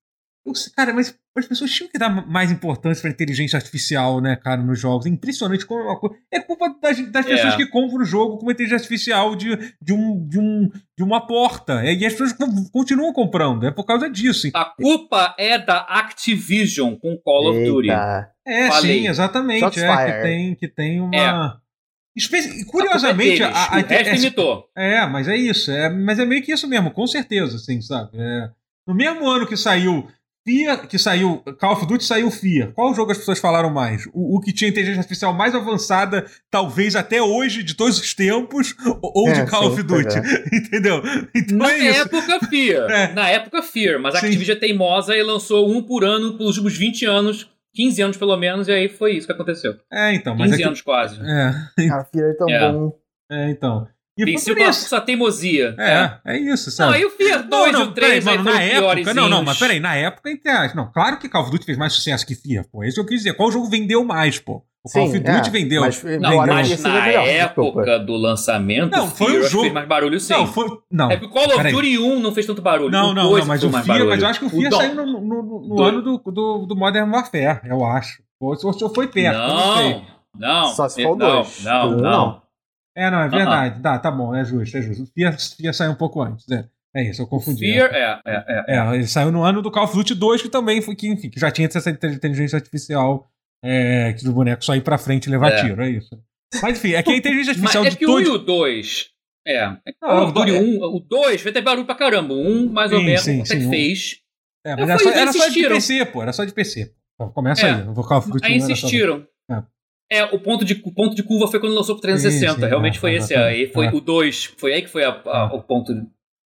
eu, 0.50 0.72
cara, 0.76 0.94
mas 0.94 1.16
as 1.36 1.48
pessoas 1.48 1.72
tinham 1.72 1.90
que 1.90 1.98
dar 1.98 2.10
mais 2.10 2.52
importância 2.52 3.02
para 3.02 3.12
inteligência 3.12 3.58
artificial, 3.58 4.20
né, 4.20 4.36
cara, 4.36 4.62
nos 4.62 4.80
jogos. 4.80 5.06
É 5.06 5.10
impressionante 5.10 5.66
como 5.66 5.82
é 5.82 5.84
uma 5.84 6.00
coisa. 6.00 6.16
É 6.32 6.40
culpa 6.40 6.76
das, 6.82 7.12
das 7.12 7.26
é. 7.26 7.30
pessoas 7.30 7.56
que 7.56 7.66
compram 7.68 8.02
o 8.02 8.06
jogo 8.06 8.38
com 8.38 8.44
uma 8.44 8.52
inteligência 8.52 8.84
artificial 8.84 9.36
de, 9.36 9.56
de, 9.82 9.94
um, 9.94 10.28
de, 10.28 10.40
um, 10.40 10.70
de 10.98 11.04
uma 11.04 11.26
porta. 11.26 11.82
É, 11.84 11.94
e 11.94 12.06
as 12.06 12.14
pessoas 12.14 12.34
continuam 12.72 13.14
comprando. 13.14 13.66
É 13.66 13.72
por 13.72 13.86
causa 13.86 14.10
disso. 14.10 14.50
A 14.54 14.66
culpa 14.66 15.36
é 15.38 15.58
da 15.58 15.80
Activision 15.82 16.96
com 16.96 17.18
Call 17.18 17.54
Eita. 17.54 17.60
of 17.60 17.72
Duty. 17.72 17.90
É, 18.48 18.68
Falei. 18.68 19.02
sim, 19.02 19.08
exatamente. 19.08 19.80
É, 19.80 20.06
que 20.06 20.22
tem, 20.22 20.56
que 20.56 20.68
tem 20.68 21.02
uma. 21.02 21.16
É. 21.66 21.70
Espe 22.16 22.66
curiosamente, 22.66 23.44
a, 23.44 23.50
a, 23.50 23.76
a, 23.76 23.80
é, 23.80 24.96
é, 24.96 25.06
mas 25.06 25.28
é 25.28 25.38
isso. 25.38 25.72
É, 25.72 25.90
mas 25.90 26.20
é 26.20 26.26
meio 26.26 26.44
que 26.44 26.52
isso 26.52 26.68
mesmo, 26.68 26.92
com 26.92 27.08
certeza, 27.08 27.56
assim, 27.56 27.80
sabe? 27.82 28.10
É, 28.16 28.50
no 28.86 28.94
mesmo 28.94 29.28
ano 29.30 29.48
que 29.48 29.56
saiu 29.56 30.06
FIA, 30.46 30.78
que 30.78 30.98
saiu, 30.98 31.44
Call 31.60 31.74
of 31.74 31.86
Duty 31.86 32.04
saiu 32.04 32.32
FIA. 32.32 32.72
Qual 32.74 32.94
jogo 32.94 33.12
as 33.12 33.18
pessoas 33.18 33.40
falaram 33.40 33.70
mais? 33.70 34.06
O, 34.14 34.38
o, 34.38 34.42
que 34.42 34.54
tinha 34.54 34.70
inteligência 34.70 35.02
artificial 35.02 35.34
mais 35.34 35.54
avançada, 35.54 36.26
talvez 36.50 36.96
até 36.96 37.22
hoje, 37.22 37.64
de 37.64 37.76
todos 37.76 38.00
os 38.00 38.14
tempos, 38.14 38.76
ou 39.02 39.30
é, 39.30 39.34
de 39.34 39.50
Call 39.50 39.64
sim, 39.64 39.68
of 39.70 39.84
Duty. 39.84 40.18
É. 40.18 40.56
Entendeu? 40.58 41.02
Então 41.36 41.58
Na 41.58 41.72
é 41.72 41.98
época 41.98 42.40
FIA. 42.48 42.88
É. 42.90 43.14
Na 43.14 43.30
época 43.30 43.62
FIA, 43.62 44.00
mas 44.00 44.16
a 44.16 44.20
Activision 44.20 44.58
é 44.58 44.60
teimosa 44.60 45.16
e 45.16 45.22
lançou 45.22 45.70
um 45.70 45.82
por 45.82 46.04
ano 46.04 46.38
pelos 46.38 46.58
últimos 46.58 46.78
20 46.78 47.06
anos. 47.06 47.50
15 47.74 48.02
anos 48.02 48.18
pelo 48.18 48.36
menos, 48.36 48.68
e 48.68 48.72
aí 48.72 48.90
foi 48.90 49.16
isso 49.16 49.28
que 49.28 49.34
aconteceu. 49.34 49.76
É, 49.92 50.14
então. 50.14 50.36
15 50.36 50.62
é 50.62 50.66
anos 50.66 50.82
quase. 50.82 51.20
É. 51.22 51.52
Cara, 51.88 52.06
FIA 52.06 52.24
é 52.24 52.34
tão 52.34 52.50
é. 52.50 52.72
bom. 52.72 53.00
É, 53.32 53.50
então. 53.52 53.88
E 54.20 54.26
Venceu 54.26 54.54
com 54.54 54.64
essa 54.64 55.00
teimosia. 55.00 55.76
É, 55.80 55.94
é, 56.26 56.36
é 56.36 56.40
isso, 56.40 56.70
sabe? 56.72 56.90
Não, 56.90 56.98
aí 56.98 57.06
o 57.06 57.10
Fear 57.10 57.48
2 57.48 57.72
não, 57.72 57.80
não, 57.80 57.86
e 57.86 57.88
o 57.88 57.92
3 57.94 58.26
mano, 58.26 58.44
na 58.44 58.62
época, 58.62 59.14
Não, 59.14 59.30
não, 59.30 59.44
mas 59.44 59.58
peraí, 59.58 59.80
na 59.80 59.96
época, 59.96 60.30
não, 60.76 60.92
claro 60.92 61.18
que 61.18 61.30
Call 61.30 61.44
of 61.44 61.52
Duty 61.52 61.66
fez 61.66 61.78
mais 61.78 61.94
sucesso 61.94 62.28
que 62.28 62.36
Fear, 62.36 62.66
pô. 62.70 62.84
É 62.84 62.90
isso 62.90 62.96
que 62.96 63.02
eu 63.02 63.06
quis 63.06 63.20
dizer. 63.20 63.34
Qual 63.34 63.50
jogo 63.50 63.70
vendeu 63.70 64.04
mais, 64.04 64.38
pô? 64.38 64.62
O 64.84 64.92
Call 64.92 65.06
of 65.06 65.20
Duty 65.20 65.30
é, 65.32 65.50
vendeu. 65.50 65.82
Mas, 65.82 66.04
não, 66.04 66.12
vendeu. 66.12 66.46
mas 66.48 66.84
na 66.84 67.02
melhor, 67.02 67.28
época 67.28 67.72
desculpa. 67.72 68.00
do 68.00 68.18
lançamento, 68.18 68.92
não, 68.92 69.08
foi 69.08 69.40
o 69.40 69.44
jogo 69.44 69.64
fez 69.64 69.74
mais 69.74 69.88
barulho 69.88 70.20
sim. 70.20 70.34
Não, 70.34 70.48
foi, 70.48 70.68
não. 70.92 71.10
É 71.10 71.16
que 71.16 71.26
o 71.26 71.30
Call 71.30 71.46
of 71.46 71.72
Duty 71.72 71.98
1 71.98 72.20
não 72.20 72.34
fez 72.34 72.46
tanto 72.46 72.62
barulho. 72.62 72.92
Não, 72.92 73.14
não, 73.14 73.38
não, 73.38 73.46
mas 73.46 73.64
o 73.64 73.70
Fear, 73.70 74.06
mas 74.06 74.22
eu 74.22 74.28
acho 74.28 74.40
que 74.40 74.46
o 74.48 74.50
Fear 74.50 74.74
saiu 74.74 74.96
no, 74.96 75.06
no, 75.06 75.62
no 75.62 75.82
ano 75.82 76.02
do, 76.02 76.18
do, 76.18 76.66
do 76.66 76.76
Modern 76.76 77.10
Warfare, 77.10 77.62
eu 77.64 77.86
acho. 77.86 78.22
Ou 78.38 78.54
se 78.56 78.90
foi 78.94 79.08
perto, 79.08 79.38
não, 79.38 79.48
não 79.48 79.78
sei. 79.78 80.02
Não, 80.38 80.66
Só 80.68 80.90
se 80.90 81.04
for 81.04 81.16
dois. 81.16 81.64
Não, 81.64 81.92
não, 81.92 81.98
não. 81.98 82.49
É, 83.00 83.10
não, 83.10 83.22
é 83.22 83.30
verdade. 83.30 83.82
Tá, 83.82 83.98
tá 83.98 84.12
bom, 84.12 84.36
é 84.36 84.44
justo, 84.44 84.78
é 84.78 84.82
justo. 84.82 85.04
O 85.04 85.08
Fear, 85.08 85.38
Fear 85.40 85.74
saiu 85.74 85.92
um 85.92 85.96
pouco 85.96 86.22
antes. 86.22 86.46
É, 86.52 86.66
é 86.94 87.10
isso, 87.10 87.22
eu 87.22 87.28
confundi. 87.28 87.60
Fear, 87.60 87.94
é, 87.94 88.20
é, 88.26 88.66
é, 88.68 88.78
é. 88.78 88.96
Ele 88.96 89.08
saiu 89.08 89.32
no 89.32 89.42
ano 89.42 89.62
do 89.62 89.72
Call 89.72 89.86
of 89.86 89.96
Duty 89.96 90.16
2, 90.16 90.42
que 90.42 90.50
também 90.50 90.82
foi, 90.82 90.96
que, 90.96 91.08
enfim, 91.08 91.30
que 91.30 91.40
já 91.40 91.50
tinha 91.50 91.70
essa 91.74 91.90
inteligência 91.90 92.58
artificial 92.58 93.32
é, 93.64 94.12
que 94.12 94.26
do 94.26 94.34
boneco 94.34 94.66
só 94.66 94.76
ir 94.76 94.82
pra 94.82 94.98
frente 94.98 95.28
e 95.28 95.30
levar 95.30 95.54
é. 95.54 95.62
tiro, 95.62 95.82
é 95.82 95.90
isso. 95.90 96.22
Mas 96.62 96.78
enfim, 96.78 96.94
é 96.94 97.02
que 97.02 97.12
a 97.12 97.16
inteligência 97.16 97.52
artificial 97.52 97.84
Mas 97.86 97.94
é 97.94 97.98
que 97.98 98.06
o 98.06 98.16
1 98.16 98.20
e 98.20 98.28
o 98.28 98.38
2. 98.38 99.10
É. 99.48 99.56
é 99.64 99.94
Call 100.02 100.24
of 100.26 100.34
Duty 100.34 100.52
1, 100.52 100.84
o 100.84 101.00
2 101.00 101.42
fez 101.42 101.56
até 101.56 101.62
barulho 101.62 101.86
pra 101.86 101.96
caramba. 101.96 102.34
O 102.34 102.42
1, 102.42 102.70
mais 102.70 102.92
ou 102.92 103.02
menos, 103.02 103.22
sim, 103.22 103.42
até 103.42 103.60
sim, 103.60 103.70
fez. 103.70 104.18
É, 104.66 104.76
mas 104.76 104.90
era, 104.90 105.00
só, 105.00 105.10
era 105.10 105.34
só 105.34 105.48
de 105.48 105.68
PC, 105.68 106.06
pô. 106.08 106.22
Era 106.22 106.34
só 106.34 106.44
de 106.44 106.54
PC. 106.54 106.92
Começa 107.34 107.66
é. 107.66 107.72
aí. 107.76 107.88
O 107.88 107.94
Call 107.94 108.18
of 108.18 108.30
Duty 108.30 108.46
aí 108.46 108.58
insistiram. 108.58 109.26
É, 109.50 109.64
o 110.32 110.40
ponto 110.40 110.66
de, 110.66 110.82
o 110.84 110.92
ponto 110.92 111.16
de 111.16 111.24
curva 111.24 111.48
foi 111.48 111.60
quando 111.60 111.76
lançou 111.76 111.96
pro 111.96 112.02
360. 112.02 112.54
Sim, 112.54 112.60
sim, 112.60 112.68
Realmente 112.68 112.98
é, 112.98 113.00
foi 113.00 113.14
esse. 113.16 113.36
Aí 113.36 113.72
foi 113.72 113.88
é. 113.88 113.92
o 113.92 114.02
2. 114.02 114.46
Foi 114.58 114.74
aí 114.74 114.82
que 114.82 114.90
foi 114.90 115.04
a, 115.04 115.22
a, 115.26 115.54
o 115.54 115.62
ponto 115.62 115.94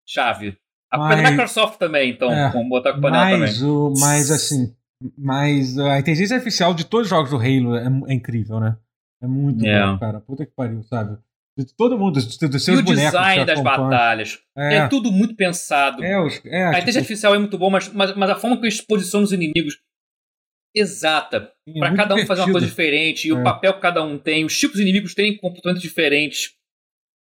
chave. 0.07 0.57
A 0.91 0.99
culpa 0.99 1.15
é 1.15 1.23
da 1.23 1.31
Microsoft 1.31 1.79
também, 1.79 2.11
então. 2.11 2.31
É, 2.31 2.51
vamos 2.51 2.69
botar 2.69 2.91
a 2.91 2.93
culpa 2.95 3.11
nela 3.11 3.31
também. 3.31 3.63
O, 3.65 3.93
mas 3.99 4.31
assim. 4.31 4.75
Mas 5.17 5.79
a 5.79 5.99
inteligência 5.99 6.37
artificial 6.37 6.75
de 6.75 6.85
todos 6.85 7.07
os 7.07 7.11
jogos 7.11 7.31
do 7.31 7.37
Halo 7.37 7.77
é, 7.77 8.13
é 8.13 8.15
incrível, 8.15 8.61
né? 8.61 8.77
É 9.23 9.27
muito 9.27 9.65
é. 9.65 9.87
bom, 9.87 9.99
cara. 9.99 10.21
Puta 10.21 10.45
que 10.45 10.53
pariu, 10.53 10.83
sabe? 10.83 11.17
De 11.57 11.67
todo 11.77 11.99
mundo, 11.99 12.15
dos, 12.15 12.37
dos 12.37 12.65
seus 12.65 12.79
e 12.79 12.83
o 12.83 12.85
bonecos. 12.85 13.15
O 13.15 13.19
design 13.19 13.45
das 13.45 13.61
batalhas. 13.61 14.39
É. 14.57 14.77
é. 14.77 14.89
tudo 14.89 15.13
muito 15.13 15.37
pensado. 15.37 16.03
É, 16.03 16.19
os, 16.21 16.41
é, 16.45 16.65
a 16.65 16.69
inteligência 16.71 16.93
tipo... 16.93 16.99
artificial 16.99 17.35
é 17.35 17.39
muito 17.39 17.59
boa, 17.59 17.71
mas, 17.71 17.93
mas, 17.93 18.17
mas 18.17 18.31
a 18.31 18.37
forma 18.37 18.57
que 18.57 18.65
eles 18.65 18.81
posicionam 18.81 19.25
os 19.25 19.33
inimigos 19.33 19.79
exata. 20.75 21.53
É 21.67 21.79
para 21.79 21.95
cada 21.95 22.15
um 22.15 22.19
divertido. 22.19 22.27
fazer 22.27 22.41
uma 22.43 22.53
coisa 22.53 22.67
diferente, 22.67 23.29
e 23.29 23.31
é. 23.31 23.35
o 23.35 23.43
papel 23.43 23.75
que 23.75 23.81
cada 23.81 24.03
um 24.03 24.19
tem, 24.19 24.45
os 24.45 24.59
tipos 24.59 24.77
de 24.77 24.83
inimigos 24.83 25.15
têm 25.15 25.37
comportamentos 25.37 25.83
diferentes. 25.83 26.55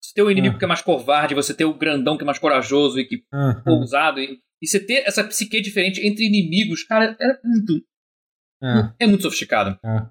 Você 0.03 0.15
tem 0.15 0.25
o 0.25 0.31
inimigo 0.31 0.57
é. 0.57 0.59
que 0.59 0.65
é 0.65 0.69
mais 0.69 0.83
covarde, 0.83 1.35
você 1.35 1.53
tem 1.53 1.67
o 1.67 1.75
grandão 1.75 2.17
que 2.17 2.23
é 2.23 2.27
mais 2.27 2.39
corajoso 2.39 2.99
e 2.99 3.05
que 3.05 3.23
ousado. 3.67 4.21
E, 4.21 4.39
e 4.63 4.67
você 4.67 4.81
ter 4.81 5.07
essa 5.07 5.23
psique 5.25 5.61
diferente 5.61 6.07
entre 6.07 6.25
inimigos, 6.25 6.85
cara, 6.85 7.17
é 7.21 7.39
muito. 7.45 7.85
É, 8.63 9.05
é 9.05 9.07
muito 9.07 9.23
sofisticado. 9.23 9.79
É. 9.85 10.07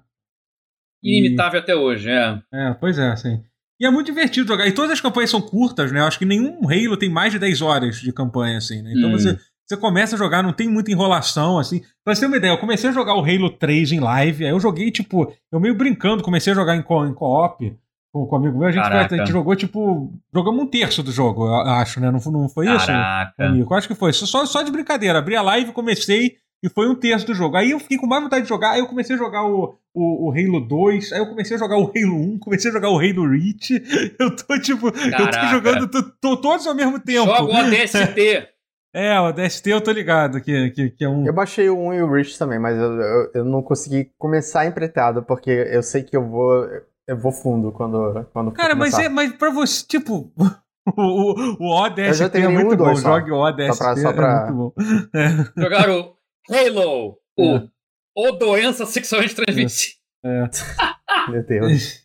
Inimitável 1.02 1.60
até 1.60 1.74
hoje, 1.74 2.10
é. 2.10 2.42
É, 2.52 2.74
pois 2.74 2.98
é, 2.98 3.16
sim. 3.16 3.42
E 3.80 3.86
é 3.86 3.90
muito 3.90 4.06
divertido 4.06 4.46
jogar. 4.46 4.66
E 4.66 4.72
todas 4.72 4.90
as 4.90 5.00
campanhas 5.00 5.30
são 5.30 5.40
curtas, 5.40 5.90
né? 5.90 6.00
Eu 6.00 6.04
acho 6.04 6.18
que 6.18 6.26
nenhum 6.26 6.60
Halo 6.68 6.98
tem 6.98 7.08
mais 7.08 7.32
de 7.32 7.38
10 7.38 7.62
horas 7.62 7.96
de 7.96 8.12
campanha, 8.12 8.58
assim, 8.58 8.82
né? 8.82 8.92
Então 8.94 9.08
hum. 9.08 9.12
você 9.12 9.38
você 9.70 9.76
começa 9.76 10.16
a 10.16 10.18
jogar, 10.18 10.42
não 10.42 10.52
tem 10.52 10.68
muita 10.68 10.90
enrolação, 10.90 11.56
assim. 11.56 11.80
Pra 12.04 12.12
você 12.12 12.22
ter 12.22 12.26
uma 12.26 12.36
ideia, 12.36 12.50
eu 12.50 12.58
comecei 12.58 12.90
a 12.90 12.92
jogar 12.92 13.14
o 13.14 13.24
Halo 13.24 13.50
3 13.50 13.92
em 13.92 14.00
live, 14.00 14.44
aí 14.44 14.50
eu 14.50 14.58
joguei, 14.58 14.90
tipo, 14.90 15.32
eu 15.52 15.60
meio 15.60 15.76
brincando, 15.76 16.24
comecei 16.24 16.52
a 16.52 16.56
jogar 16.56 16.74
em 16.74 16.82
co-op 16.82 17.78
com, 18.12 18.26
com 18.26 18.34
um 18.34 18.38
amigo 18.38 18.58
meu, 18.58 18.66
a 18.66 18.72
gente, 18.72 18.84
a 18.84 19.06
gente, 19.06 19.30
jogou, 19.30 19.54
tipo, 19.54 20.12
jogamos 20.34 20.60
um 20.60 20.66
terço 20.66 21.04
do 21.04 21.12
jogo, 21.12 21.46
eu 21.46 21.54
acho, 21.54 22.00
né? 22.00 22.10
Não, 22.10 22.18
não 22.32 22.48
foi 22.48 22.66
Caraca. 22.66 23.32
isso, 23.32 23.48
amigo? 23.48 23.72
Eu 23.72 23.76
acho 23.76 23.86
que 23.86 23.94
foi. 23.94 24.12
Só, 24.12 24.44
só 24.44 24.62
de 24.62 24.72
brincadeira. 24.72 25.20
Abri 25.20 25.36
a 25.36 25.42
live, 25.42 25.70
comecei 25.70 26.38
e 26.60 26.68
foi 26.68 26.88
um 26.88 26.94
terço 26.96 27.24
do 27.24 27.34
jogo. 27.34 27.56
Aí 27.56 27.70
eu 27.70 27.78
fiquei 27.78 27.96
com 27.96 28.08
mais 28.08 28.22
vontade 28.22 28.42
de 28.42 28.48
jogar, 28.48 28.72
aí 28.72 28.80
eu 28.80 28.88
comecei 28.88 29.14
a 29.14 29.18
jogar 29.18 29.44
o, 29.44 29.76
o, 29.94 30.28
o, 30.28 30.32
Halo 30.32 30.60
2, 30.60 31.12
aí 31.12 31.20
eu 31.20 31.28
comecei 31.28 31.56
a 31.56 31.60
jogar 31.60 31.76
o 31.78 31.92
Halo 31.94 32.34
1, 32.34 32.38
comecei 32.40 32.70
a 32.70 32.74
jogar 32.74 32.90
o 32.90 32.98
Halo 32.98 33.30
Reach. 33.30 33.80
Eu 34.18 34.34
tô, 34.34 34.58
tipo, 34.58 34.90
Caraca. 34.92 35.22
eu 35.22 35.30
tô 35.30 35.46
jogando 35.46 35.88
tô, 35.88 36.02
tô, 36.02 36.36
todos 36.36 36.66
ao 36.66 36.74
mesmo 36.74 36.98
tempo. 36.98 37.26
Joga 37.26 37.44
o 37.44 37.70
DST. 37.70 38.48
É, 38.92 39.20
o 39.20 39.32
DST 39.32 39.70
eu 39.70 39.80
tô 39.80 39.92
ligado, 39.92 40.40
que, 40.40 40.70
que, 40.70 40.90
que 40.90 41.04
é 41.04 41.08
um. 41.08 41.24
Eu 41.24 41.32
baixei 41.32 41.68
o 41.68 41.78
1 41.78 41.94
e 41.94 42.02
o 42.02 42.12
Reach 42.12 42.36
também, 42.36 42.58
mas 42.58 42.76
eu, 42.76 43.00
eu, 43.00 43.30
eu, 43.34 43.44
não 43.44 43.62
consegui 43.62 44.10
começar 44.18 44.66
empretado, 44.66 45.22
porque 45.22 45.50
eu 45.50 45.82
sei 45.82 46.02
que 46.02 46.16
eu 46.16 46.28
vou. 46.28 46.66
Eu 47.06 47.16
vou 47.16 47.30
fundo 47.30 47.70
quando. 47.70 48.26
quando 48.32 48.50
Cara, 48.52 48.74
mas, 48.74 48.98
é, 48.98 49.08
mas 49.08 49.32
pra 49.32 49.50
você, 49.50 49.86
tipo. 49.86 50.32
o, 50.96 51.64
o 51.64 51.82
ODST 51.84 52.36
é 52.36 52.48
muito 52.48 52.76
bom. 52.76 52.96
Só. 52.96 53.20
Jogue 53.20 53.30
o 53.30 53.36
ODST. 53.36 53.74
Só 53.74 53.84
pra, 53.84 53.96
só 53.96 54.12
pra... 54.12 54.46
É 54.48 54.50
muito 54.50 54.56
bom. 54.56 54.72
É. 55.14 55.62
Jogaram 55.62 56.14
Halo, 56.50 57.18
o, 57.38 57.56
é. 57.56 57.68
o 58.16 58.32
doença 58.32 58.84
sexualmente 58.86 59.36
transmitida. 59.36 60.00
É. 60.24 60.50
Meu 61.30 61.44
Deus. 61.44 62.02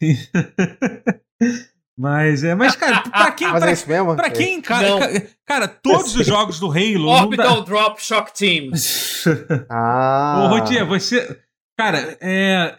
Mas, 1.98 2.44
é, 2.44 2.54
mas 2.56 2.76
cara, 2.76 3.02
pra 3.10 3.32
quem. 3.32 3.48
Mas 3.48 3.60
pra, 3.62 3.70
é 3.70 3.74
isso 3.74 3.88
mesmo? 3.88 4.16
pra 4.16 4.30
quem, 4.30 4.62
cara, 4.62 4.90
Não. 4.90 5.00
ca- 5.00 5.22
cara, 5.46 5.68
todos 5.68 6.16
os 6.16 6.26
jogos 6.28 6.60
do 6.60 6.68
Halo. 6.70 7.06
não 7.06 7.24
Orbital 7.24 7.60
dá- 7.62 7.66
Drop 7.66 8.04
Shock 8.04 8.34
Team. 8.34 8.72
Ah. 9.70 10.44
Ô, 10.46 10.48
Rotier, 10.58 10.86
você. 10.86 11.40
Cara, 11.78 12.18
é. 12.22 12.76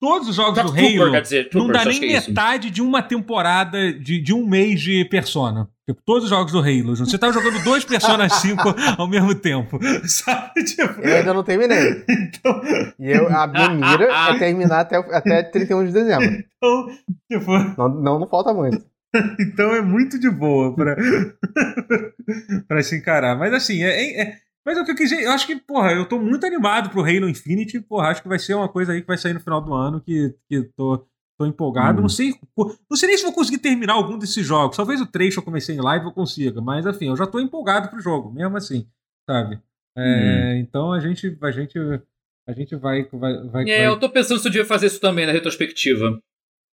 Todos 0.00 0.28
os 0.28 0.34
jogos 0.34 0.54
Drop 0.54 0.66
do 0.70 0.74
Trooper, 0.76 1.00
Halo 1.00 1.12
quer 1.12 1.22
dizer, 1.22 1.42
não 1.44 1.50
Troopers, 1.50 1.72
dá 1.84 1.90
acho 1.90 2.00
nem 2.00 2.14
é 2.16 2.20
metade 2.20 2.70
de 2.70 2.82
uma 2.82 3.00
temporada 3.02 3.92
de, 3.92 4.20
de 4.20 4.34
um 4.34 4.44
mês 4.46 4.80
de 4.80 5.04
Persona. 5.04 5.68
Tipo, 5.88 6.00
todos 6.06 6.24
os 6.24 6.30
jogos 6.30 6.52
do 6.52 6.60
Halo. 6.60 6.94
Você 6.96 7.18
tá 7.18 7.32
jogando 7.32 7.62
dois 7.64 7.84
Persona 7.84 8.28
5 8.28 8.62
ao 8.96 9.08
mesmo 9.08 9.34
tempo. 9.34 9.80
Sabe? 10.06 10.62
Tipo, 10.64 11.00
Eu 11.00 11.16
ainda 11.16 11.34
não 11.34 11.42
terminei. 11.42 12.04
então, 12.08 12.62
E 13.00 13.10
eu, 13.10 13.28
a 13.28 13.46
minha 13.48 13.68
mira 13.70 14.04
é 14.04 14.38
terminar 14.38 14.80
até, 14.80 14.96
até 14.96 15.42
31 15.42 15.86
de 15.86 15.92
dezembro. 15.92 16.26
então, 16.56 16.88
tipo, 17.30 17.50
Não, 17.76 17.88
não, 17.88 18.18
não 18.20 18.28
falta 18.28 18.54
muito. 18.54 18.84
então 19.40 19.74
é 19.74 19.82
muito 19.82 20.18
de 20.18 20.30
boa 20.30 20.74
pra, 20.74 20.96
pra 22.68 22.82
se 22.82 22.96
encarar. 22.96 23.36
Mas 23.36 23.52
assim, 23.52 23.82
é, 23.82 23.88
é- 23.90 24.22
é- 24.22 24.36
mas 24.64 24.78
é 24.78 24.82
o 24.82 24.84
que 24.84 24.92
eu 24.92 24.96
quis 24.96 25.10
dizer. 25.10 25.24
Eu 25.24 25.32
acho 25.32 25.46
que, 25.46 25.56
porra, 25.56 25.92
eu 25.92 26.06
tô 26.06 26.20
muito 26.20 26.46
animado 26.46 26.90
pro 26.90 27.00
Halo 27.02 27.28
Infinity. 27.28 27.80
Porra, 27.80 28.08
acho 28.10 28.22
que 28.22 28.28
vai 28.28 28.38
ser 28.38 28.54
uma 28.54 28.68
coisa 28.68 28.92
aí 28.92 29.00
que 29.00 29.06
vai 29.08 29.18
sair 29.18 29.32
no 29.34 29.40
final 29.40 29.60
do 29.60 29.74
ano 29.74 30.00
que, 30.00 30.32
que 30.48 30.62
tô, 30.76 31.04
tô 31.38 31.46
empolgado. 31.46 31.98
Hum. 31.98 32.02
Não 32.02 32.08
sei. 32.08 32.34
pô, 32.54 32.74
Não 32.90 32.96
sei 32.96 33.08
nem 33.08 33.16
se 33.18 33.24
vou 33.24 33.32
conseguir 33.32 33.58
terminar 33.58 33.94
algum 33.94 34.18
desses 34.18 34.44
jogos. 34.46 34.76
Talvez 34.76 35.00
o 35.00 35.06
3 35.06 35.34
que 35.34 35.40
eu 35.40 35.44
comecei 35.44 35.74
em 35.74 35.80
live 35.80 36.06
eu 36.06 36.12
consiga. 36.12 36.60
Mas 36.60 36.86
assim, 36.86 37.08
eu 37.08 37.16
já 37.16 37.26
tô 37.26 37.40
empolgado 37.40 37.88
pro 37.88 38.00
jogo, 38.00 38.30
mesmo 38.32 38.56
assim, 38.56 38.86
sabe? 39.28 39.60
É, 39.96 40.56
Então 40.58 40.92
a 40.92 41.00
gente, 41.00 41.36
a 41.42 41.50
gente, 41.50 41.78
a 42.48 42.52
gente 42.52 42.74
vai. 42.76 43.04
vai, 43.12 43.46
vai, 43.48 43.68
É, 43.70 43.86
eu 43.86 43.98
tô 43.98 44.08
pensando 44.10 44.40
se 44.40 44.46
eu 44.48 44.52
devia 44.52 44.66
fazer 44.66 44.86
isso 44.86 45.00
também 45.00 45.26
na 45.26 45.32
retrospectiva. 45.32 46.20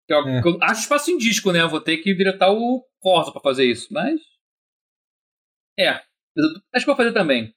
Eu, 0.08 0.18
É. 0.28 0.42
que 0.42 0.48
eu 0.48 0.58
acho 0.62 0.82
espaço 0.82 1.10
em 1.10 1.16
disco, 1.18 1.50
né? 1.52 1.62
Eu 1.62 1.68
vou 1.68 1.80
ter 1.80 1.98
que 1.98 2.14
diretar 2.14 2.52
o 2.52 2.84
Forza 3.02 3.32
pra 3.32 3.40
fazer 3.40 3.64
isso. 3.64 3.88
Mas. 3.92 4.20
É. 5.78 5.90
Acho 5.90 6.80
que 6.80 6.86
vou 6.86 6.96
fazer 6.96 7.12
também. 7.12 7.54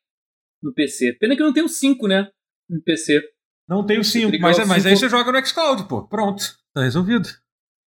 No 0.62 0.74
PC. 0.74 1.14
Pena 1.20 1.36
que 1.36 1.42
eu 1.42 1.46
não 1.46 1.54
tenho 1.54 1.68
5, 1.68 2.08
né? 2.08 2.30
No 2.70 2.82
PC. 2.82 3.22
Não 3.68 3.86
tenho 3.86 4.04
5, 4.04 4.32
Ligar 4.32 4.48
mas, 4.48 4.58
o 4.58 4.68
mas 4.68 4.86
aí 4.86 4.96
cinco- 4.96 5.10
você 5.10 5.10
joga 5.10 5.32
no 5.32 5.46
Xcloud, 5.46 5.84
pô. 5.88 6.08
Pronto. 6.08 6.44
Tá 6.74 6.82
resolvido. 6.84 7.28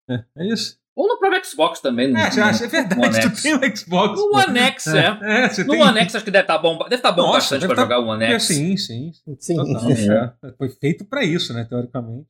É, 0.09 0.25
é 0.39 0.47
isso. 0.53 0.79
Ou 0.95 1.07
no 1.09 1.19
próprio 1.19 1.43
Xbox 1.45 1.81
também. 1.81 2.09
No, 2.13 2.19
É, 2.19 2.25
acha, 2.25 2.65
é 2.65 2.69
verdade, 2.69 3.21
tu 3.31 3.43
tem 3.43 3.55
o 3.55 3.77
Xbox. 3.77 4.19
No. 4.21 4.37
One 4.37 4.59
X, 4.59 4.87
é. 4.89 5.19
É, 5.23 5.49
você 5.49 5.65
No 5.65 5.73
tem. 5.73 5.83
One 5.83 5.99
X 6.01 6.15
acho 6.17 6.25
que 6.25 6.31
deve 6.31 6.43
estar 6.45 6.59
bom. 6.59 6.77
Deve 6.79 6.97
estar 6.97 7.13
bom 7.13 7.23
Nossa, 7.23 7.37
bastante 7.37 7.61
deve 7.61 7.69
pra 7.75 7.77
tá- 7.77 7.83
jogar 7.83 8.01
o 8.01 8.09
One 8.09 8.25
É, 8.25 8.33
X. 8.33 8.43
sim, 8.45 8.77
sim. 8.77 9.13
Sim. 9.39 9.57
Total, 9.57 9.91
é. 9.91 10.53
Foi 10.59 10.69
feito 10.69 11.05
pra 11.07 11.25
isso, 11.25 11.55
né, 11.55 11.65
teoricamente. 11.65 12.27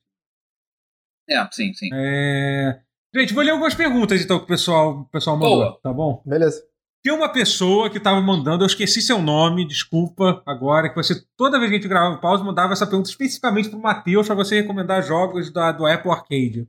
É, 1.29 1.45
sim, 1.51 1.73
sim. 1.73 1.89
É... 1.93 2.79
Gente, 3.13 3.33
vou 3.33 3.43
ler 3.43 3.51
algumas 3.51 3.73
perguntas 3.75 4.21
então 4.21 4.37
que 4.37 4.45
o 4.45 4.47
pessoal, 4.47 4.99
o 5.01 5.05
pessoal 5.05 5.37
mandou, 5.37 5.55
Boa. 5.57 5.79
tá 5.81 5.91
bom? 5.91 6.21
Beleza. 6.25 6.63
Tem 7.03 7.11
uma 7.11 7.31
pessoa 7.31 7.89
que 7.89 7.99
tava 7.99 8.21
mandando, 8.21 8.63
eu 8.63 8.67
esqueci 8.67 9.01
seu 9.01 9.19
nome, 9.21 9.67
desculpa 9.67 10.43
agora, 10.45 10.87
que 10.87 10.95
você, 10.95 11.15
toda 11.35 11.57
vez 11.57 11.71
que 11.71 11.77
a 11.77 11.79
gente 11.79 11.89
gravava 11.89 12.15
o 12.15 12.21
pause, 12.21 12.43
mandava 12.43 12.73
essa 12.73 12.85
pergunta 12.85 13.09
especificamente 13.09 13.69
pro 13.69 13.79
Matheus 13.79 14.27
pra 14.27 14.35
você 14.35 14.61
recomendar 14.61 15.01
jogos 15.01 15.51
da, 15.51 15.71
do 15.71 15.85
Apple 15.87 16.11
Arcade. 16.11 16.67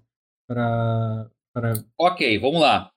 Pra, 0.48 1.30
pra... 1.54 1.72
Ok, 2.00 2.38
vamos 2.38 2.62
lá. 2.62 2.90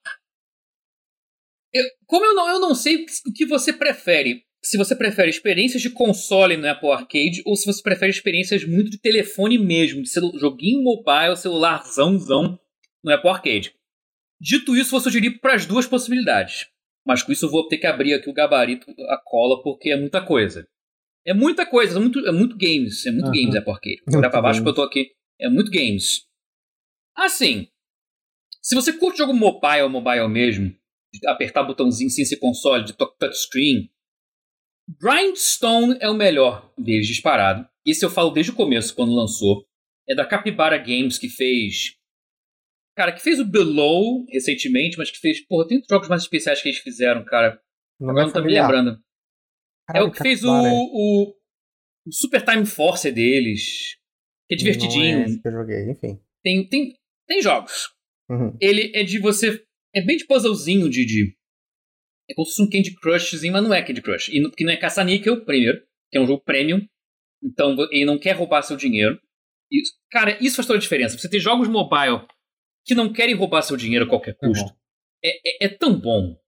Eu- 1.74 1.84
como 2.08 2.26
eu 2.26 2.34
não, 2.34 2.50
eu 2.50 2.60
não 2.60 2.74
sei 2.74 3.04
o 3.04 3.34
que- 3.34 3.44
o 3.46 3.50
você 3.50 3.74
prefere. 3.74 4.44
Se 4.64 4.78
você 4.78 4.96
prefere 4.96 5.30
experiências 5.30 5.82
de 5.82 5.90
console 5.90 6.56
no 6.58 6.68
Apple 6.68 6.90
Arcade 6.90 7.44
ou 7.46 7.56
se 7.56 7.66
você 7.66 7.84
prefere 7.84 8.12
experiências 8.12 8.66
muito 8.66 8.90
de 8.90 8.98
telefone 8.98 9.60
mesmo, 9.60 10.02
de 10.02 10.10
joguinho 10.40 10.82
mobile, 10.82 11.36
celularzãozão 11.36 12.58
no 13.04 13.14
Apple 13.14 13.30
Arcade. 13.30 13.76
Dito 14.42 14.76
isso, 14.76 14.92
vou 14.92 15.00
sugerir 15.02 15.40
para 15.40 15.54
as 15.54 15.66
duas 15.66 15.86
possibilidades. 15.86 16.68
Mas 17.06 17.22
com 17.22 17.32
isso 17.32 17.46
eu 17.46 17.52
vou 17.52 17.68
ter 17.68 17.78
que 17.78 17.86
abrir 17.88 18.14
aqui 18.14 18.30
o 18.30 18.34
gabarito, 18.34 18.90
a 19.10 19.22
cola, 19.24 19.62
porque 19.62 19.92
é 19.92 19.96
muita 19.98 20.26
coisa. 20.26 20.68
É 21.26 21.34
muita 21.34 21.66
coisa, 21.66 21.98
é 21.98 22.02
muito, 22.02 22.20
é 22.26 22.32
muito 22.32 22.58
games. 22.58 23.06
É 23.06 23.12
muito 23.12 23.26
Aham. 23.26 23.34
games 23.36 23.56
Apple 23.56 23.72
Arcade. 23.74 24.02
Vou 24.08 24.20
olhar 24.20 24.30
pra 24.30 24.42
baixo 24.42 24.60
porque 24.60 24.70
eu 24.70 24.76
tô 24.76 24.82
aqui. 24.84 25.12
É 25.40 25.50
muito 25.50 25.72
games. 25.72 26.24
Assim, 27.16 27.68
se 28.62 28.76
você 28.76 28.94
curte 28.94 29.20
jogo 29.20 29.34
mobile, 29.34 29.88
mobile 29.90 30.28
mesmo, 30.28 30.70
de 31.14 31.28
apertar 31.28 31.64
botãozinho 31.64 32.10
sem 32.10 32.26
ser 32.26 32.38
console, 32.38 32.84
de 32.84 32.94
to- 32.94 33.16
touchscreen, 33.20 33.90
Grindstone 35.00 35.98
é 36.00 36.10
o 36.10 36.14
melhor 36.14 36.72
deles 36.78 37.08
disparado. 37.08 37.68
Esse 37.86 38.06
eu 38.06 38.10
falo 38.10 38.30
desde 38.32 38.52
o 38.52 38.56
começo, 38.56 38.96
quando 38.96 39.14
lançou. 39.14 39.66
É 40.08 40.14
da 40.16 40.26
Capybara 40.26 40.78
Games, 40.78 41.18
que 41.18 41.30
fez. 41.30 41.96
Cara, 42.96 43.12
que 43.12 43.22
fez 43.22 43.40
o 43.40 43.46
Below 43.46 44.26
recentemente, 44.30 44.98
mas 44.98 45.12
que 45.12 45.20
fez. 45.20 45.46
Porra, 45.46 45.68
tem 45.68 45.82
jogos 45.90 46.08
mais 46.08 46.22
especiais 46.24 46.62
que 46.62 46.70
eles 46.70 46.80
fizeram, 46.80 47.26
cara. 47.26 47.60
Não 48.00 48.10
Agora 48.10 48.24
é 48.24 48.28
não 48.28 48.34
tô 48.34 48.42
me 48.44 48.52
lembrando. 48.54 48.92
é 48.92 49.94
Caralho, 49.94 50.08
o 50.08 50.12
que 50.12 50.20
fez 50.20 50.44
o, 50.44 50.50
o, 50.52 51.36
o 52.08 52.12
Super 52.12 52.42
Time 52.44 52.66
Force 52.66 53.12
deles. 53.12 53.98
Que 54.48 54.56
é 54.56 54.58
divertidinho. 54.58 55.28
Não 55.28 55.36
é 55.36 55.40
que 55.42 55.48
eu 55.48 55.52
joguei, 55.52 55.92
enfim. 55.92 56.20
Tem, 56.44 56.68
tem, 56.70 56.94
tem 57.28 57.42
jogos. 57.42 57.90
Uhum. 58.30 58.56
Ele 58.62 58.92
é 58.96 59.04
de 59.04 59.20
você. 59.20 59.64
É 59.94 60.02
bem 60.02 60.18
de 60.18 60.26
puzzlezinho 60.26 60.90
de. 60.90 61.06
de 61.06 61.36
é 62.30 62.34
como 62.34 62.46
se 62.46 62.56
fosse 62.56 62.64
um 62.64 62.70
Candy 62.70 62.96
Crushzinho, 62.96 63.54
mas 63.54 63.62
não 63.64 63.74
é 63.74 63.84
Candy 63.84 64.02
Crush. 64.02 64.30
E 64.30 64.42
não- 64.42 64.50
porque 64.50 64.64
não 64.64 64.72
é 64.72 64.78
caça-níquel, 64.78 65.46
primeiro, 65.46 65.80
que 66.12 66.18
é 66.18 66.22
um 66.22 66.26
jogo 66.26 66.42
premium. 66.44 66.82
Então 67.44 67.76
ele 67.92 68.06
não 68.06 68.18
quer 68.18 68.32
roubar 68.32 68.64
seu 68.64 68.76
dinheiro. 68.76 69.20
E, 69.72 69.82
cara, 70.10 70.36
isso 70.44 70.56
faz 70.56 70.66
toda 70.68 70.78
a 70.80 70.82
diferença. 70.82 71.18
Você 71.18 71.30
tem 71.30 71.40
jogos 71.40 71.68
mobile 71.68 72.26
que 72.86 72.96
não 72.96 73.12
querem 73.12 73.36
roubar 73.36 73.64
seu 73.64 73.76
dinheiro 73.76 74.06
a 74.06 74.10
qualquer 74.10 74.38
É 74.42 74.48
custo. 74.48 74.76
É, 75.24 75.66
é, 75.66 75.66
é 75.66 75.70
tão 75.70 76.00
bom. 76.00 76.40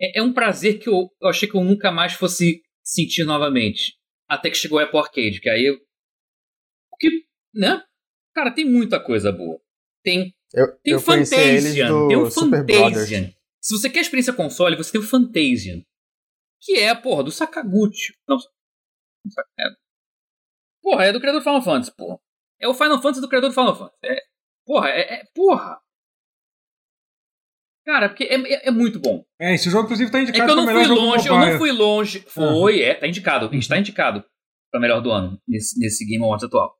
É, 0.00 0.18
é 0.18 0.22
um 0.22 0.32
prazer 0.32 0.78
que 0.78 0.88
eu, 0.88 1.08
eu 1.20 1.28
achei 1.28 1.48
que 1.48 1.56
eu 1.56 1.62
nunca 1.62 1.90
mais 1.92 2.12
fosse 2.12 2.62
sentir 2.82 3.24
novamente. 3.24 3.96
Até 4.28 4.50
que 4.50 4.56
chegou 4.56 4.78
o 4.78 4.82
Apple 4.82 4.98
Arcade, 4.98 5.40
que 5.40 5.48
aí 5.48 5.66
eu. 5.66 5.78
Que, 6.98 7.08
né? 7.54 7.82
Cara, 8.34 8.50
tem 8.50 8.64
muita 8.64 9.00
coisa 9.00 9.30
boa. 9.30 9.60
Tem 10.02 10.34
Eu, 10.52 10.76
tem 10.78 10.92
eu 10.94 10.98
do 10.98 12.08
Tem 12.08 12.16
o 12.16 12.30
Super 12.30 12.64
Brothers. 12.64 13.08
Fantasian. 13.08 13.32
Se 13.60 13.76
você 13.76 13.88
quer 13.88 14.00
experiência 14.00 14.32
console, 14.32 14.76
você 14.76 14.92
tem 14.92 15.00
o 15.00 15.04
Fantasian. 15.04 15.82
Que 16.60 16.78
é, 16.78 16.94
porra, 16.94 17.22
do 17.22 17.30
Sakaguchi. 17.30 18.14
Não, 18.28 18.36
é. 19.58 19.64
Porra, 20.82 21.04
é 21.04 21.12
do 21.12 21.20
criador 21.20 21.40
do 21.40 21.44
Final 21.44 21.62
Fantasy, 21.62 21.94
porra. 21.96 22.20
É 22.60 22.66
o 22.68 22.74
Final 22.74 23.00
Fantasy 23.00 23.20
do 23.20 23.28
criador 23.28 23.50
do 23.50 23.54
Final 23.54 23.76
Fantasy. 23.76 23.98
É, 24.04 24.20
porra, 24.68 24.88
é, 24.90 25.14
é- 25.14 25.24
Porra! 25.34 25.78
Cara, 27.86 28.10
porque 28.10 28.24
é, 28.24 28.34
é, 28.34 28.68
é 28.68 28.70
muito 28.70 29.00
bom. 29.00 29.24
É, 29.40 29.54
esse 29.54 29.70
jogo, 29.70 29.84
inclusive, 29.84 30.10
tá 30.10 30.18
É 30.18 30.22
indicado 30.22 30.44
que 30.44 30.50
eu 30.50 30.56
não 30.56 30.66
fui 30.66 30.86
longe, 30.86 31.28
eu 31.28 31.38
não 31.38 31.58
fui 31.58 31.72
longe. 31.72 32.20
Foi, 32.28 32.82
é, 32.82 32.94
tá 32.94 33.06
indicado. 33.08 33.48
Está 33.54 33.78
indicado 33.78 34.22
pra 34.70 34.78
melhor 34.78 35.00
do 35.00 35.10
ano 35.10 35.40
nesse, 35.48 35.78
nesse 35.80 36.04
Game 36.06 36.22
Awards 36.22 36.44
atual. 36.44 36.76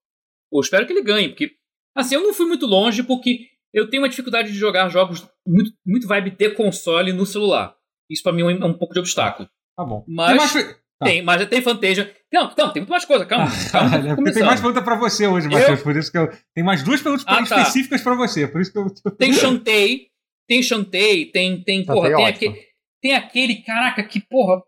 Eu 0.52 0.60
espero 0.60 0.86
que 0.86 0.92
ele 0.92 1.02
ganhe, 1.02 1.30
porque. 1.30 1.52
Assim, 1.96 2.14
eu 2.14 2.22
não 2.22 2.34
fui 2.34 2.46
muito 2.46 2.66
longe 2.66 3.02
porque 3.02 3.46
eu 3.72 3.88
tenho 3.88 4.02
uma 4.02 4.08
dificuldade 4.08 4.52
de 4.52 4.58
jogar 4.58 4.88
jogos 4.90 5.26
muito, 5.46 5.72
muito 5.84 6.06
vibe 6.06 6.30
de 6.32 6.50
console 6.50 7.12
no 7.12 7.24
celular. 7.24 7.74
Isso 8.10 8.22
pra 8.22 8.32
mim 8.32 8.42
é 8.42 8.44
um, 8.44 8.50
é 8.50 8.66
um 8.66 8.76
pouco 8.78 8.92
de 8.92 9.00
obstáculo. 9.00 9.48
Tá 9.76 9.84
bom. 9.84 10.04
Mas- 10.06 10.52
Tem 10.52 10.62
mais... 10.64 10.80
Tá. 10.98 11.06
Tem, 11.06 11.22
mas 11.22 11.46
tem 11.46 11.62
Fantasia. 11.62 12.12
Não, 12.32 12.52
não, 12.58 12.72
tem 12.72 12.82
muito 12.82 12.90
mais 12.90 13.04
coisa, 13.04 13.24
calma. 13.24 13.46
tô 14.10 14.16
porque 14.16 14.32
tem 14.32 14.42
mais 14.42 14.60
pergunta 14.60 14.82
pra 14.82 14.96
você 14.96 15.26
hoje, 15.26 15.48
Matheus. 15.48 15.82
Por 15.82 15.96
isso 15.96 16.10
que 16.10 16.18
eu. 16.18 16.28
Tem 16.54 16.64
mais 16.64 16.82
duas 16.82 17.00
perguntas 17.00 17.24
Ah, 17.28 17.36
tá. 17.36 17.42
específicas 17.42 18.02
pra 18.02 18.14
você. 18.14 18.48
Por 18.48 18.60
isso 18.60 18.72
que 18.72 18.78
eu. 18.78 18.86
Tem 19.16 19.32
Shantae, 19.34 20.08
tem 20.48 20.62
Shantae, 20.62 21.26
tem, 21.26 21.62
tem, 21.62 21.84
porra, 21.86 22.08
Shantae 22.08 22.12
é 22.12 22.16
tem, 22.16 22.24
ótimo. 22.26 22.50
aquele, 22.50 22.66
tem 23.00 23.14
aquele, 23.14 23.62
caraca, 23.62 24.02
que, 24.02 24.20
porra, 24.20 24.60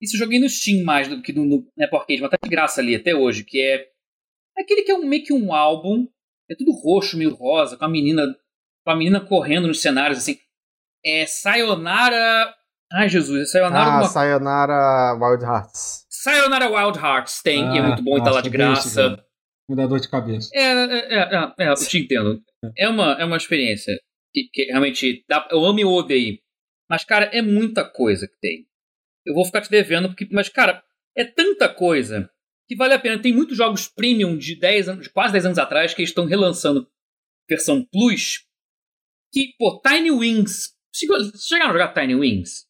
isso 0.00 0.16
eu 0.16 0.20
joguei 0.20 0.38
no 0.40 0.48
Steam 0.48 0.82
mais 0.82 1.08
do 1.08 1.20
que 1.20 1.32
no, 1.32 1.44
no 1.44 1.56
Apple 1.78 1.98
Arcade, 1.98 2.20
mas 2.22 2.30
tá 2.30 2.38
de 2.42 2.48
graça 2.48 2.80
ali 2.80 2.94
até 2.94 3.14
hoje, 3.14 3.44
que 3.44 3.60
é 3.60 3.86
aquele 4.56 4.82
que 4.82 4.90
é 4.90 4.94
um, 4.94 5.06
meio 5.06 5.24
que 5.24 5.32
um 5.32 5.52
álbum, 5.52 6.06
é 6.50 6.54
tudo 6.54 6.72
roxo, 6.72 7.18
meio 7.18 7.34
rosa, 7.34 7.76
com 7.76 7.84
a 7.84 7.88
menina, 7.88 8.34
com 8.84 8.90
a 8.90 8.96
menina 8.96 9.20
correndo 9.20 9.66
nos 9.68 9.82
cenários, 9.82 10.18
assim, 10.18 10.38
é 11.04 11.26
Sayonara, 11.26 12.54
ai 12.92 13.08
Jesus, 13.08 13.40
é 13.42 13.44
Sayonara, 13.44 13.90
Ah, 13.90 13.96
uma, 13.98 14.04
Sayonara 14.04 15.14
Wild 15.14 15.44
Hearts. 15.44 16.06
Sayonara 16.10 16.68
Wild 16.68 16.98
Hearts 16.98 17.42
tem, 17.42 17.70
que 17.70 17.78
é 17.78 17.80
Ah, 17.80 17.88
muito 17.88 18.02
bom 18.02 18.16
e 18.16 18.18
tá 18.18 18.30
lá 18.30 18.30
nossa, 18.30 18.42
de 18.42 18.50
graça. 18.50 19.24
Me 19.68 19.76
dá 19.76 19.86
dor 19.86 20.00
de 20.00 20.08
cabeça. 20.08 20.48
É, 20.54 20.60
é, 20.60 20.84
é, 20.94 21.18
é, 21.18 21.54
é, 21.66 21.68
eu 21.70 21.74
te 21.74 21.98
entendo. 21.98 22.40
É 22.76 22.88
uma, 22.88 23.12
é 23.14 23.24
uma 23.24 23.36
experiência 23.36 23.98
que, 24.32 24.48
que 24.52 24.64
realmente 24.64 25.24
dá, 25.28 25.46
eu 25.50 25.64
amo 25.64 25.78
e 25.78 25.82
eu 25.82 25.88
odeio. 25.90 26.38
Mas, 26.88 27.04
cara, 27.04 27.24
é 27.32 27.42
muita 27.42 27.84
coisa 27.84 28.28
que 28.28 28.38
tem. 28.40 28.66
Eu 29.24 29.34
vou 29.34 29.44
ficar 29.44 29.60
te 29.60 29.70
devendo, 29.70 30.08
porque, 30.08 30.28
mas, 30.30 30.48
cara, 30.48 30.84
é 31.16 31.24
tanta 31.24 31.68
coisa 31.68 32.30
que 32.68 32.76
vale 32.76 32.94
a 32.94 32.98
pena. 32.98 33.20
Tem 33.20 33.32
muitos 33.32 33.56
jogos 33.56 33.88
premium 33.88 34.38
de 34.38 34.54
10 34.56 34.88
anos, 34.88 35.04
de 35.04 35.10
quase 35.10 35.32
10 35.32 35.46
anos 35.46 35.58
atrás, 35.58 35.92
que 35.94 36.00
eles 36.00 36.10
estão 36.10 36.26
relançando 36.26 36.88
versão 37.48 37.84
Plus. 37.84 38.44
Que, 39.32 39.52
pô, 39.58 39.80
Tiny 39.80 40.12
Wings. 40.12 40.74
Chegaram 40.94 41.70
a 41.70 41.72
jogar 41.72 41.92
Tiny 41.92 42.14
Wings? 42.14 42.66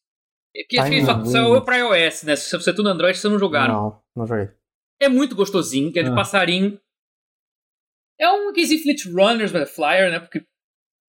É 0.57 0.63
Que 0.63 0.81
Tiny 0.81 0.99
que 1.01 1.05
só 1.05 1.23
saiu 1.25 1.61
pra 1.63 1.77
iOS, 1.77 2.23
né? 2.23 2.35
Se 2.35 2.51
você 2.57 2.69
é 2.71 2.73
tudo 2.73 2.89
Android, 2.89 3.17
você 3.17 3.29
não 3.29 3.37
jogaram. 3.37 3.73
Não, 3.73 4.01
não 4.15 4.25
joguei. 4.27 4.49
É 4.99 5.07
muito 5.07 5.35
gostosinho, 5.35 5.91
que 5.93 5.99
é 5.99 6.03
de 6.03 6.09
Ah. 6.09 6.15
passarinho. 6.15 6.79
É 8.19 8.29
um 8.31 8.51
Case 8.51 8.81
Fleet 8.81 9.05
Runners 9.05 9.51
by 9.51 9.65
Flyer, 9.65 10.09
né? 10.11 10.19
Porque 10.19 10.43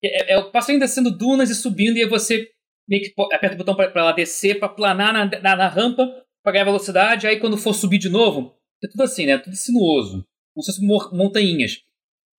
É, 0.05 0.35
é 0.35 0.39
o 0.39 0.53
passarinho 0.53 0.79
descendo 0.79 1.11
dunas 1.11 1.51
e 1.51 1.55
subindo, 1.57 1.97
e 1.97 2.03
aí 2.05 2.09
você 2.09 2.49
meio 2.89 3.03
que 3.03 3.13
aperta 3.33 3.55
o 3.57 3.59
botão 3.59 3.75
pra, 3.75 3.91
pra 3.91 4.03
ela 4.03 4.13
descer, 4.13 4.59
pra 4.61 4.69
planar 4.69 5.13
na, 5.13 5.25
na, 5.41 5.57
na 5.57 5.69
rampa, 5.69 6.07
pra 6.41 6.53
ganhar 6.53 6.65
velocidade, 6.67 7.27
aí 7.27 7.41
quando 7.41 7.57
for 7.57 7.75
subir 7.75 7.99
de 7.99 8.09
novo, 8.09 8.55
é 8.85 8.87
tudo 8.87 9.03
assim, 9.03 9.27
né? 9.27 9.39
Tudo 9.39 9.57
sinuoso. 9.57 10.25
Como 10.55 10.63
se 10.63 10.73
fossem 10.73 10.87
montanhas. 11.19 11.83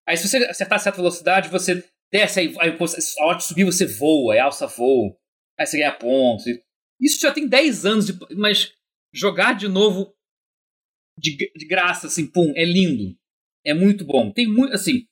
Aí 0.08 0.16
se 0.16 0.28
você 0.30 0.38
acertar 0.46 0.80
certa 0.80 0.98
velocidade, 0.98 1.50
você 1.50 1.84
desce, 2.14 2.40
aí, 2.40 2.56
aí 2.60 2.70
a 3.20 3.26
hora 3.26 3.38
de 3.38 3.44
subir 3.44 3.66
você 3.66 3.86
voa, 3.86 4.34
é 4.36 4.40
alça 4.40 4.66
voo. 4.66 5.18
Aí 5.60 5.66
você 5.66 5.78
ganha 5.80 5.92
pontos. 5.92 6.46
Isso 7.00 7.20
já 7.20 7.32
tem 7.32 7.48
10 7.48 7.86
anos, 7.86 8.06
de, 8.06 8.36
mas 8.36 8.74
jogar 9.14 9.54
de 9.54 9.68
novo 9.68 10.14
de, 11.18 11.36
de 11.36 11.68
graça, 11.68 12.08
assim, 12.08 12.28
pum, 12.28 12.54
é 12.56 12.64
lindo. 12.64 13.16
É 13.66 13.74
muito 13.74 14.06
bom. 14.06 14.32
Tem 14.32 14.48
muito, 14.48 14.74
assim, 14.74 15.06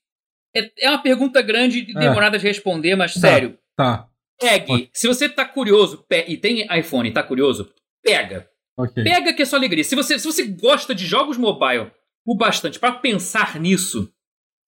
é, 0.56 0.86
é 0.86 0.90
uma 0.90 1.02
pergunta 1.02 1.42
grande 1.42 1.80
e 1.80 1.92
é. 1.92 2.00
demorada 2.00 2.38
é. 2.38 2.40
de 2.40 2.48
responder, 2.48 2.96
mas 2.96 3.14
tá, 3.14 3.20
sério. 3.20 3.58
Tá. 3.76 4.10
Pegue. 4.40 4.90
Se 4.94 5.08
você 5.08 5.28
tá 5.28 5.46
curioso 5.46 6.06
e 6.28 6.38
tem 6.38 6.66
iPhone 6.78 7.10
e 7.10 7.14
tá 7.14 7.24
curioso, 7.24 7.74
pega. 8.04 8.50
Okay. 8.78 9.04
Pega 9.04 9.34
que 9.34 9.42
é 9.42 9.46
sua 9.46 9.58
alegria. 9.58 9.84
Se 9.84 9.96
você, 9.96 10.20
se 10.20 10.26
você 10.26 10.46
gosta 10.46 10.94
de 10.94 11.06
jogos 11.06 11.38
mobile 11.38 11.92
o 12.26 12.36
bastante 12.36 12.80
para 12.80 12.94
pensar 12.94 13.60
nisso, 13.60 14.14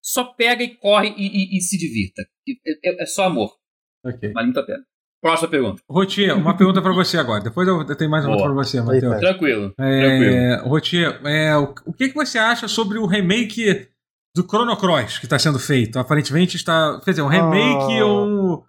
só 0.02 0.24
pega 0.24 0.64
e 0.64 0.76
corre 0.76 1.14
e, 1.18 1.28
e, 1.28 1.58
e 1.58 1.62
se 1.62 1.78
divirta. 1.78 2.24
É, 2.48 2.90
é, 2.90 3.04
é, 3.04 3.06
só 3.06 3.26
amor. 3.26 3.56
Ok. 4.04 4.32
Vale 4.32 4.48
muito 4.48 4.60
a 4.60 4.66
pena. 4.66 4.84
Próxima 5.22 5.50
pergunta. 5.50 5.82
Rotier, 5.90 6.38
uma 6.38 6.56
pergunta 6.56 6.82
para 6.82 6.94
você 6.94 7.18
agora. 7.18 7.44
Depois 7.44 7.68
eu 7.68 7.96
tenho 7.96 8.10
mais 8.10 8.26
uma 8.26 8.38
para 8.38 8.54
você, 8.54 8.82
Matheus. 8.82 9.20
Tranquilo. 9.20 9.74
É, 9.78 10.02
tranquilo. 10.02 10.70
Rotier, 10.70 11.22
é, 11.26 11.58
o, 11.58 11.74
o 11.86 11.94
que, 11.94 12.10
que 12.10 12.16
você 12.16 12.38
acha 12.38 12.70
sobre 12.70 12.98
o 12.98 13.06
remake 13.06 13.90
do 14.34 14.44
Chrono 14.44 14.78
Cross 14.78 15.20
que 15.20 15.26
está 15.26 15.38
sendo 15.38 15.60
feito? 15.60 16.00
Aparentemente 16.00 16.56
está. 16.56 17.02
Quer 17.04 17.12
dizer, 17.12 17.22
um 17.22 17.28
remake 17.28 18.02
oh. 18.02 18.08
ou, 18.08 18.66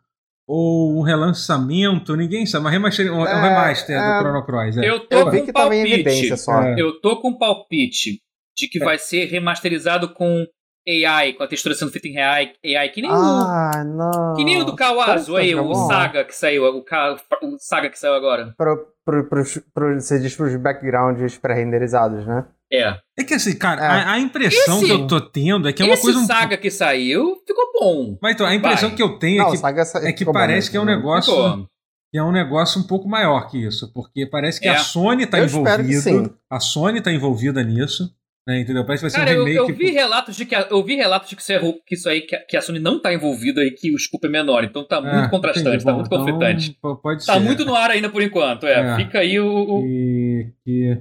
ou 0.48 0.98
um 0.98 1.02
relançamento, 1.02 2.16
ninguém 2.16 2.44
sabe, 2.46 2.64
uma 2.64 2.70
remaster, 2.70 3.12
um, 3.12 3.24
é, 3.24 3.36
um 3.36 3.40
remaster 3.42 3.96
é, 3.96 4.00
do 4.00 4.22
Chrono 4.24 4.44
Cross. 4.44 4.76
É. 4.78 4.90
Eu 4.90 5.00
tô 5.06 5.16
eu 5.18 5.24
com 5.26 5.30
vi 5.30 5.42
que 5.42 5.52
palpite. 5.52 5.80
em 5.80 5.92
evidência 5.92 6.36
só. 6.36 6.62
Eu 6.76 7.00
tô 7.00 7.20
com 7.20 7.38
palpite 7.38 8.20
de 8.56 8.68
que 8.68 8.80
vai 8.80 8.98
ser 8.98 9.26
remasterizado 9.26 10.08
com 10.08 10.44
AI, 10.88 11.34
com 11.34 11.42
a 11.42 11.46
textura 11.46 11.74
sendo 11.74 11.92
feita 11.92 12.08
em 12.08 12.18
AI, 12.18 12.52
AI 12.64 12.88
que 12.88 13.02
nem 13.02 13.10
ah, 13.10 13.14
o. 13.14 13.84
Não. 13.84 14.34
Que 14.34 14.44
nem 14.44 14.60
o 14.60 14.64
do 14.64 14.74
Kawazu 14.74 15.36
aí, 15.36 15.54
o 15.54 15.74
Saga 15.74 16.24
que 16.24 16.34
saiu, 16.34 16.64
o, 16.64 16.78
o 16.78 17.58
Saga 17.58 17.90
que 17.90 17.98
saiu 17.98 18.14
agora. 18.14 18.54
Pro, 18.56 18.86
pro, 19.04 19.28
pro, 19.28 19.44
pro, 19.74 20.00
você 20.00 20.18
diz 20.18 20.34
pros 20.34 20.56
backgrounds 20.56 21.36
pré-renderizados, 21.38 22.26
né? 22.26 22.46
É. 22.72 22.96
É 23.18 23.24
que 23.24 23.34
assim, 23.34 23.56
cara, 23.56 23.82
é. 23.82 23.86
a, 23.86 24.12
a, 24.12 24.18
impressão 24.18 24.78
esse, 24.78 24.86
que 24.86 24.92
eu 24.92 25.06
tô 25.06 25.20
tendo 25.20 25.68
é 25.68 25.72
que 25.72 25.82
é 25.82 25.86
uma 25.86 25.96
coisa. 25.96 26.18
Esse 26.18 26.26
Saga 26.26 26.56
que 26.56 26.70
saiu 26.70 27.36
ficou 27.46 27.64
bom. 27.78 28.18
Mas 28.22 28.34
então, 28.34 28.46
a 28.46 28.54
impressão 28.54 28.88
Vai. 28.88 28.96
que 28.96 29.02
eu 29.02 29.18
tenho 29.18 29.42
é 29.42 29.50
que, 29.50 29.62
não, 29.62 30.08
é 30.08 30.12
que 30.12 30.24
parece 30.24 30.68
bom, 30.68 30.70
que 30.70 30.76
é 30.76 30.80
um 30.80 30.84
negócio. 30.84 31.68
Que 32.12 32.18
é 32.18 32.22
um 32.22 32.32
negócio 32.32 32.80
um 32.80 32.86
pouco 32.86 33.08
maior 33.08 33.48
que 33.48 33.64
isso, 33.64 33.92
porque 33.92 34.26
parece 34.26 34.60
que 34.60 34.66
é. 34.66 34.72
a 34.72 34.78
Sony 34.78 35.26
tá 35.26 35.38
envolvida. 35.38 36.34
A 36.50 36.58
Sony 36.58 37.00
tá 37.00 37.12
envolvida 37.12 37.62
nisso. 37.62 38.12
Né, 38.50 38.62
entendeu? 38.62 38.84
Parece 38.84 39.02
que 39.04 39.04
vai 39.04 39.10
ser 39.10 39.18
Cara, 39.18 39.40
um 39.40 39.44
remake. 39.44 39.56
Eu, 39.56 39.68
eu 39.68 39.76
vi 39.76 39.90
relatos 39.92 40.34
de 40.34 40.44
que 40.44 40.54
a, 40.56 40.66
eu 40.68 40.82
vi 40.82 40.96
relatos 40.96 41.28
de 41.28 41.36
que 41.36 41.42
isso, 41.42 41.52
é, 41.52 41.60
que 41.86 41.94
isso 41.94 42.08
aí, 42.08 42.22
que 42.22 42.34
a, 42.34 42.44
que 42.44 42.56
a, 42.56 42.60
Sony 42.60 42.80
não 42.80 43.00
tá 43.00 43.14
envolvida 43.14 43.62
e 43.62 43.70
que 43.70 43.94
o 43.94 43.98
scoop 43.98 44.26
é 44.26 44.28
menor. 44.28 44.64
Então 44.64 44.84
tá 44.84 45.00
muito 45.00 45.26
é, 45.26 45.30
contrastante, 45.30 45.68
entendi. 45.68 45.84
tá 45.84 45.92
Bom, 45.92 45.98
muito 45.98 46.08
então, 46.08 46.18
conflitante. 46.18 46.78
Pode 47.00 47.24
tá 47.24 47.34
ser. 47.34 47.38
muito 47.38 47.64
no 47.64 47.76
ar 47.76 47.92
ainda 47.92 48.10
por 48.10 48.20
enquanto. 48.20 48.66
É, 48.66 48.94
é. 48.94 48.96
fica 48.96 49.20
aí 49.20 49.38
o. 49.38 49.46
o... 49.46 49.86
E, 49.86 50.52
que... 50.64 51.00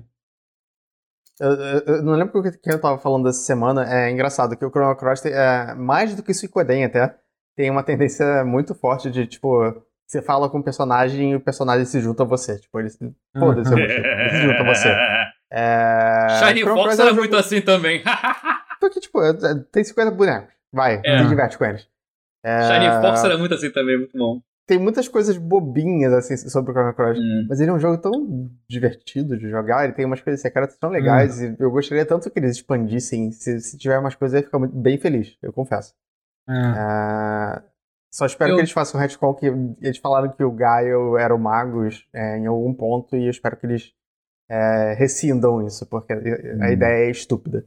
Eu, 1.40 1.52
eu, 1.54 1.80
eu, 1.88 2.04
não 2.04 2.14
lembro 2.14 2.40
o 2.40 2.44
que 2.44 2.70
eu 2.70 2.80
tava 2.80 3.00
falando 3.00 3.28
essa 3.28 3.40
semana. 3.40 3.84
É 3.92 4.12
engraçado 4.12 4.56
que 4.56 4.64
o 4.64 4.70
Chrono 4.70 4.96
Cross, 4.96 5.26
é, 5.26 5.74
mais 5.74 6.16
do 6.16 6.22
que 6.22 6.32
o 6.32 6.36
Suicoden 6.36 6.86
até, 6.86 7.16
tem 7.58 7.72
uma 7.72 7.82
tendência 7.82 8.46
muito 8.46 8.76
forte 8.76 9.10
de, 9.10 9.26
tipo, 9.26 9.74
você 10.06 10.22
fala 10.22 10.50
com 10.50 10.60
o 10.60 10.64
personagem 10.64 11.32
e 11.32 11.36
o 11.36 11.40
personagem 11.40 11.86
se 11.86 12.00
junta 12.00 12.22
a 12.22 12.28
você. 12.28 12.60
Tipo, 12.60 12.80
ele 12.80 12.90
se. 12.90 13.00
Foda-se, 13.40 13.74
ele 13.74 14.30
se 14.30 14.42
junta 14.44 14.62
a 14.62 14.66
você. 14.66 14.90
É... 15.52 16.28
Shiny 16.40 16.64
Fox 16.64 17.00
era 17.00 17.14
muito 17.14 17.36
assim 17.36 17.62
também. 17.62 18.04
Porque, 18.80 19.00
tipo, 19.00 19.22
é, 19.22 19.30
é, 19.30 19.56
tem 19.72 19.84
50 19.84 20.12
bonecos. 20.12 20.54
Vai, 20.72 21.02
é. 21.04 21.20
se 21.20 21.28
diverte 21.28 21.58
com 21.58 21.66
eles. 21.66 21.88
É... 22.44 22.62
Shiny 22.62 23.02
Fox 23.02 23.24
era 23.24 23.38
muito 23.38 23.54
assim 23.54 23.70
também, 23.72 23.98
muito 23.98 24.18
bom. 24.18 24.42
Tem 24.68 24.78
muitas 24.78 25.08
coisas 25.08 25.36
bobinhas, 25.36 26.14
assim, 26.14 26.38
sobre 26.38 26.72
o 26.72 26.74
Chrono 26.76 26.94
Cross. 26.94 27.18
Hum. 27.18 27.48
Mas 27.50 27.60
ele 27.60 27.72
é 27.72 27.74
um 27.74 27.80
jogo 27.80 27.98
tão 27.98 28.52
divertido 28.70 29.36
de 29.36 29.50
jogar, 29.50 29.84
ele 29.84 29.94
tem 29.94 30.06
umas 30.06 30.22
coisas 30.22 30.40
secretas 30.40 30.78
tão 30.78 30.92
legais, 30.92 31.42
hum. 31.42 31.56
e 31.60 31.64
eu 31.64 31.72
gostaria 31.72 32.06
tanto 32.06 32.30
que 32.30 32.38
eles 32.38 32.58
expandissem. 32.58 33.32
Se, 33.32 33.60
se 33.60 33.78
tiver 33.78 33.98
umas 33.98 34.14
coisas, 34.14 34.36
eu 34.36 34.40
ia 34.42 34.46
ficar 34.46 34.60
muito, 34.60 34.76
bem 34.76 35.00
feliz, 35.00 35.36
eu 35.42 35.52
confesso. 35.52 35.96
É. 36.48 37.64
Só 38.12 38.26
espero 38.26 38.52
eu... 38.52 38.56
que 38.56 38.62
eles 38.62 38.72
façam 38.72 39.00
um 39.00 39.02
retcon 39.02 39.34
que 39.34 39.48
eles 39.82 39.98
falaram 39.98 40.32
que 40.32 40.44
o 40.44 40.52
Gaio 40.52 41.18
era 41.18 41.34
o 41.34 41.40
Magus 41.40 42.08
é, 42.14 42.38
em 42.38 42.46
algum 42.46 42.74
ponto, 42.74 43.16
e 43.16 43.26
eu 43.26 43.30
espero 43.30 43.58
que 43.58 43.66
eles 43.66 43.94
é, 44.50 44.94
rescindam 44.94 45.66
isso, 45.66 45.86
porque 45.86 46.14
hum. 46.14 46.64
a 46.64 46.72
ideia 46.72 47.08
é 47.08 47.12
estúpida. 47.12 47.66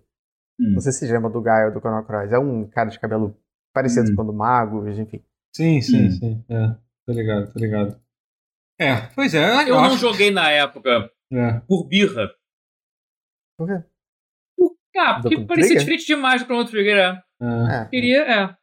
Hum. 0.61 0.75
Não 0.75 0.81
sei 0.81 0.93
se 0.93 1.11
lembra 1.11 1.31
do 1.31 1.41
Gaio 1.41 1.73
do 1.73 1.81
Chrono 1.81 2.05
Cross. 2.05 2.33
É 2.33 2.39
um 2.39 2.67
cara 2.69 2.91
de 2.91 2.99
cabelo 2.99 3.37
parecido 3.73 4.11
hum. 4.11 4.17
com 4.17 4.23
o 4.23 4.27
do 4.27 4.33
Magus, 4.33 4.99
enfim. 4.99 5.25
Sim, 5.55 5.81
sim, 5.81 6.07
hum. 6.07 6.11
sim. 6.11 6.45
É, 6.49 6.77
tô 7.07 7.13
ligado, 7.13 7.53
tô 7.53 7.59
ligado. 7.59 8.01
É, 8.81 8.97
pois 9.15 9.35
é. 9.35 9.63
Eu, 9.63 9.69
eu 9.69 9.75
não 9.77 9.85
acho... 9.85 9.99
joguei 9.99 10.31
na 10.31 10.51
época 10.51 11.11
é. 11.33 11.61
por 11.61 11.87
birra. 11.87 12.31
Por 13.57 13.69
quê? 13.69 13.85
Ah, 14.97 15.21
porque 15.21 15.45
parecia 15.47 15.79
diferente 15.79 16.07
demais 16.07 16.43
do 16.43 16.47
Chrono 16.47 16.67
Trigger, 16.67 16.97
é. 16.99 17.23
é. 17.41 17.85
Queria, 17.87 18.23
é. 18.23 18.57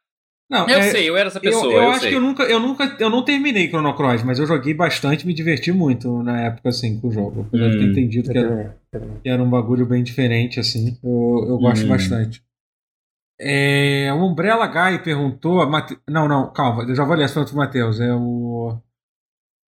Não, 0.50 0.68
eu 0.68 0.78
é, 0.78 0.82
sei, 0.90 1.08
eu 1.08 1.16
era 1.16 1.28
essa 1.28 1.38
pessoa. 1.38 1.66
Eu, 1.66 1.70
eu, 1.72 1.82
eu 1.82 1.90
acho 1.90 2.00
sei. 2.00 2.08
que 2.10 2.16
eu 2.16 2.20
nunca, 2.20 2.42
eu 2.42 2.58
nunca, 2.58 2.96
eu 2.98 3.08
não 3.08 3.24
terminei 3.24 3.68
Chrono 3.68 3.94
Cross, 3.94 4.24
mas 4.24 4.38
eu 4.40 4.46
joguei 4.46 4.74
bastante, 4.74 5.24
me 5.24 5.32
diverti 5.32 5.70
muito 5.70 6.22
na 6.24 6.40
época 6.40 6.70
assim 6.70 6.98
com 6.98 7.08
o 7.08 7.12
jogo. 7.12 7.48
Eu 7.52 7.66
hum. 7.66 7.70
ter 7.70 7.84
entendido 7.84 8.30
que 8.30 8.36
era, 8.36 8.76
que 9.22 9.28
era, 9.28 9.42
um 9.42 9.48
bagulho 9.48 9.86
bem 9.86 10.02
diferente 10.02 10.58
assim. 10.58 10.98
Eu, 11.04 11.46
eu 11.48 11.58
gosto 11.58 11.84
hum. 11.84 11.88
bastante. 11.88 12.42
É, 13.40 14.12
o 14.12 14.24
Umbrella 14.24 14.66
Guy 14.66 14.98
perguntou, 15.04 15.64
Mate... 15.70 15.96
não, 16.08 16.26
não, 16.26 16.52
calma, 16.52 16.82
eu 16.82 16.94
já 16.94 17.04
vou 17.04 17.14
ler 17.14 17.24
essa 17.24 17.34
pergunta 17.34 17.52
pro 17.52 17.60
Matheus. 17.60 18.00
É 18.00 18.12
o 18.12 18.76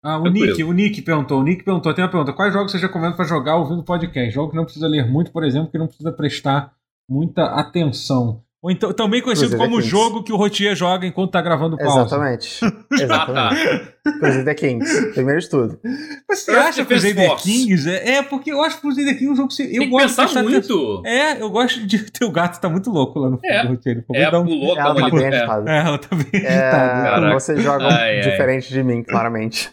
ah, 0.02 0.18
o 0.18 0.28
Nick, 0.28 0.64
o 0.64 0.72
Nick 0.72 1.02
perguntou, 1.02 1.40
o 1.40 1.42
Nick 1.42 1.62
perguntou, 1.62 1.92
tem 1.92 2.02
uma 2.02 2.10
pergunta, 2.10 2.32
quais 2.32 2.54
jogos 2.54 2.72
você 2.72 2.78
recomenda 2.78 3.14
para 3.14 3.26
jogar 3.26 3.56
ouvindo 3.56 3.82
podcast? 3.82 4.30
Jogo 4.30 4.50
que 4.50 4.56
não 4.56 4.64
precisa 4.64 4.88
ler 4.88 5.06
muito, 5.06 5.30
por 5.30 5.44
exemplo, 5.44 5.70
que 5.70 5.76
não 5.76 5.86
precisa 5.86 6.10
prestar 6.10 6.72
muita 7.06 7.44
atenção. 7.44 8.42
Ou 8.62 8.70
então, 8.70 8.92
também 8.92 9.22
conhecido 9.22 9.56
como 9.56 9.78
o 9.78 9.80
jogo 9.80 10.22
que 10.22 10.30
o 10.30 10.36
Rotier 10.36 10.76
joga 10.76 11.06
enquanto 11.06 11.30
tá 11.30 11.40
gravando 11.40 11.78
pausa. 11.78 12.02
Exatamente. 12.02 12.60
Exatamente. 12.92 13.94
Crusader 14.20 14.54
Kings, 14.54 15.12
primeiro 15.14 15.40
de 15.40 15.48
tudo. 15.48 15.80
Mas 16.28 16.40
você 16.40 16.50
acha 16.50 16.84
que 16.84 16.88
Crusader 16.88 17.36
Kings? 17.36 17.90
É, 17.90 18.16
é, 18.16 18.22
porque 18.22 18.52
eu 18.52 18.62
acho 18.62 18.76
que 18.76 18.82
Crusader 18.82 19.14
Kings 19.14 19.26
é 19.26 19.32
um 19.32 19.36
jogo 19.36 19.48
que 19.48 19.62
eu 19.62 19.80
Tem 19.80 19.88
gosto 19.88 20.08
de 20.08 20.16
pensar 20.16 20.42
muito. 20.42 21.02
É, 21.06 21.40
eu 21.40 21.48
gosto 21.48 21.86
de 21.86 21.98
ter 22.12 22.24
o 22.26 22.30
gato 22.30 22.60
tá 22.60 22.68
muito 22.68 22.90
louco 22.90 23.18
lá 23.18 23.30
no 23.30 23.40
é. 23.42 23.62
do 23.62 23.68
Rotier. 23.68 24.04
É, 24.12 24.36
um... 24.36 24.44
pulou, 24.44 24.78
ela 24.78 24.94
tá 24.94 25.10
bem 25.10 25.26
agitada. 25.26 25.70
É, 25.70 25.78
ela 25.78 25.98
tá 25.98 26.16
bem 26.16 26.44
é, 26.44 27.32
Você 27.32 27.56
joga 27.62 27.86
ai, 27.86 28.20
diferente 28.20 28.66
ai. 28.66 28.72
de 28.72 28.82
mim, 28.82 29.02
claramente. 29.02 29.70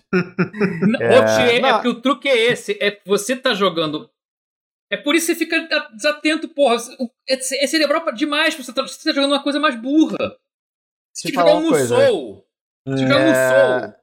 é... 1.02 1.20
Rotier, 1.20 1.66
é 1.66 1.74
porque 1.74 1.90
o 1.90 2.02
truque 2.02 2.30
é 2.30 2.52
esse, 2.52 2.78
é 2.82 2.98
você 3.06 3.36
tá 3.36 3.54
jogando 3.54 4.10
é 4.90 4.98
por 4.98 5.16
isso 5.16 5.28
que 5.28 5.34
você 5.34 5.40
fica 5.40 5.68
desatento, 5.94 6.48
porra. 6.50 6.78
É, 7.30 7.36
é 7.36 7.68
cerebral 7.68 8.12
demais, 8.14 8.56
você 8.56 8.74
tá, 8.74 8.82
você 8.82 9.04
tá 9.04 9.14
jogando 9.14 9.32
uma 9.32 9.44
coisa 9.44 9.60
mais 9.60 9.76
burra. 9.76 10.36
Você 11.14 11.30
tinha 11.30 11.44
que 11.44 11.50
jogar 11.50 11.60
um 11.60 11.70
Musou. 11.70 12.46
Você 12.88 12.98
jogar 12.98 13.18
um 13.18 13.28
Musou. 13.28 13.98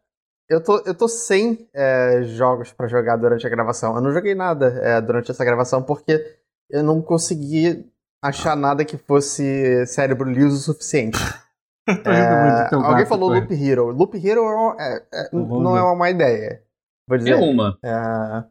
Eu 0.49 0.63
tô, 0.63 0.79
eu 0.85 0.95
tô 0.95 1.09
sem 1.09 1.69
é, 1.73 2.23
jogos 2.25 2.71
para 2.71 2.87
jogar 2.87 3.17
durante 3.17 3.47
a 3.47 3.51
gravação. 3.51 3.95
Eu 3.95 4.03
não 4.03 4.13
joguei 4.13 4.35
nada 4.35 4.67
é, 4.83 5.01
durante 5.01 5.31
essa 5.31 5.45
gravação 5.45 5.83
porque 5.83 6.37
eu 6.69 6.83
não 6.83 7.01
consegui 7.01 7.91
achar 8.23 8.55
nada 8.55 8.85
que 8.85 8.99
fosse 8.99 9.87
cérebro 9.87 10.29
liso 10.29 10.57
o 10.57 10.75
suficiente. 10.75 11.19
é, 11.89 12.75
alguém 12.75 13.07
falou 13.07 13.31
Loop 13.31 13.53
Hero. 13.55 13.91
Loop 13.91 14.15
Hero 14.17 14.77
é, 14.79 15.03
é, 15.13 15.29
não 15.33 15.77
é 15.77 15.83
uma 15.83 15.95
má 15.95 16.11
ideia. 16.11 16.63
Vou 17.09 17.17
dizer. 17.17 17.33
É 17.33 17.37
uma. 17.37 17.79
É, 17.83 18.45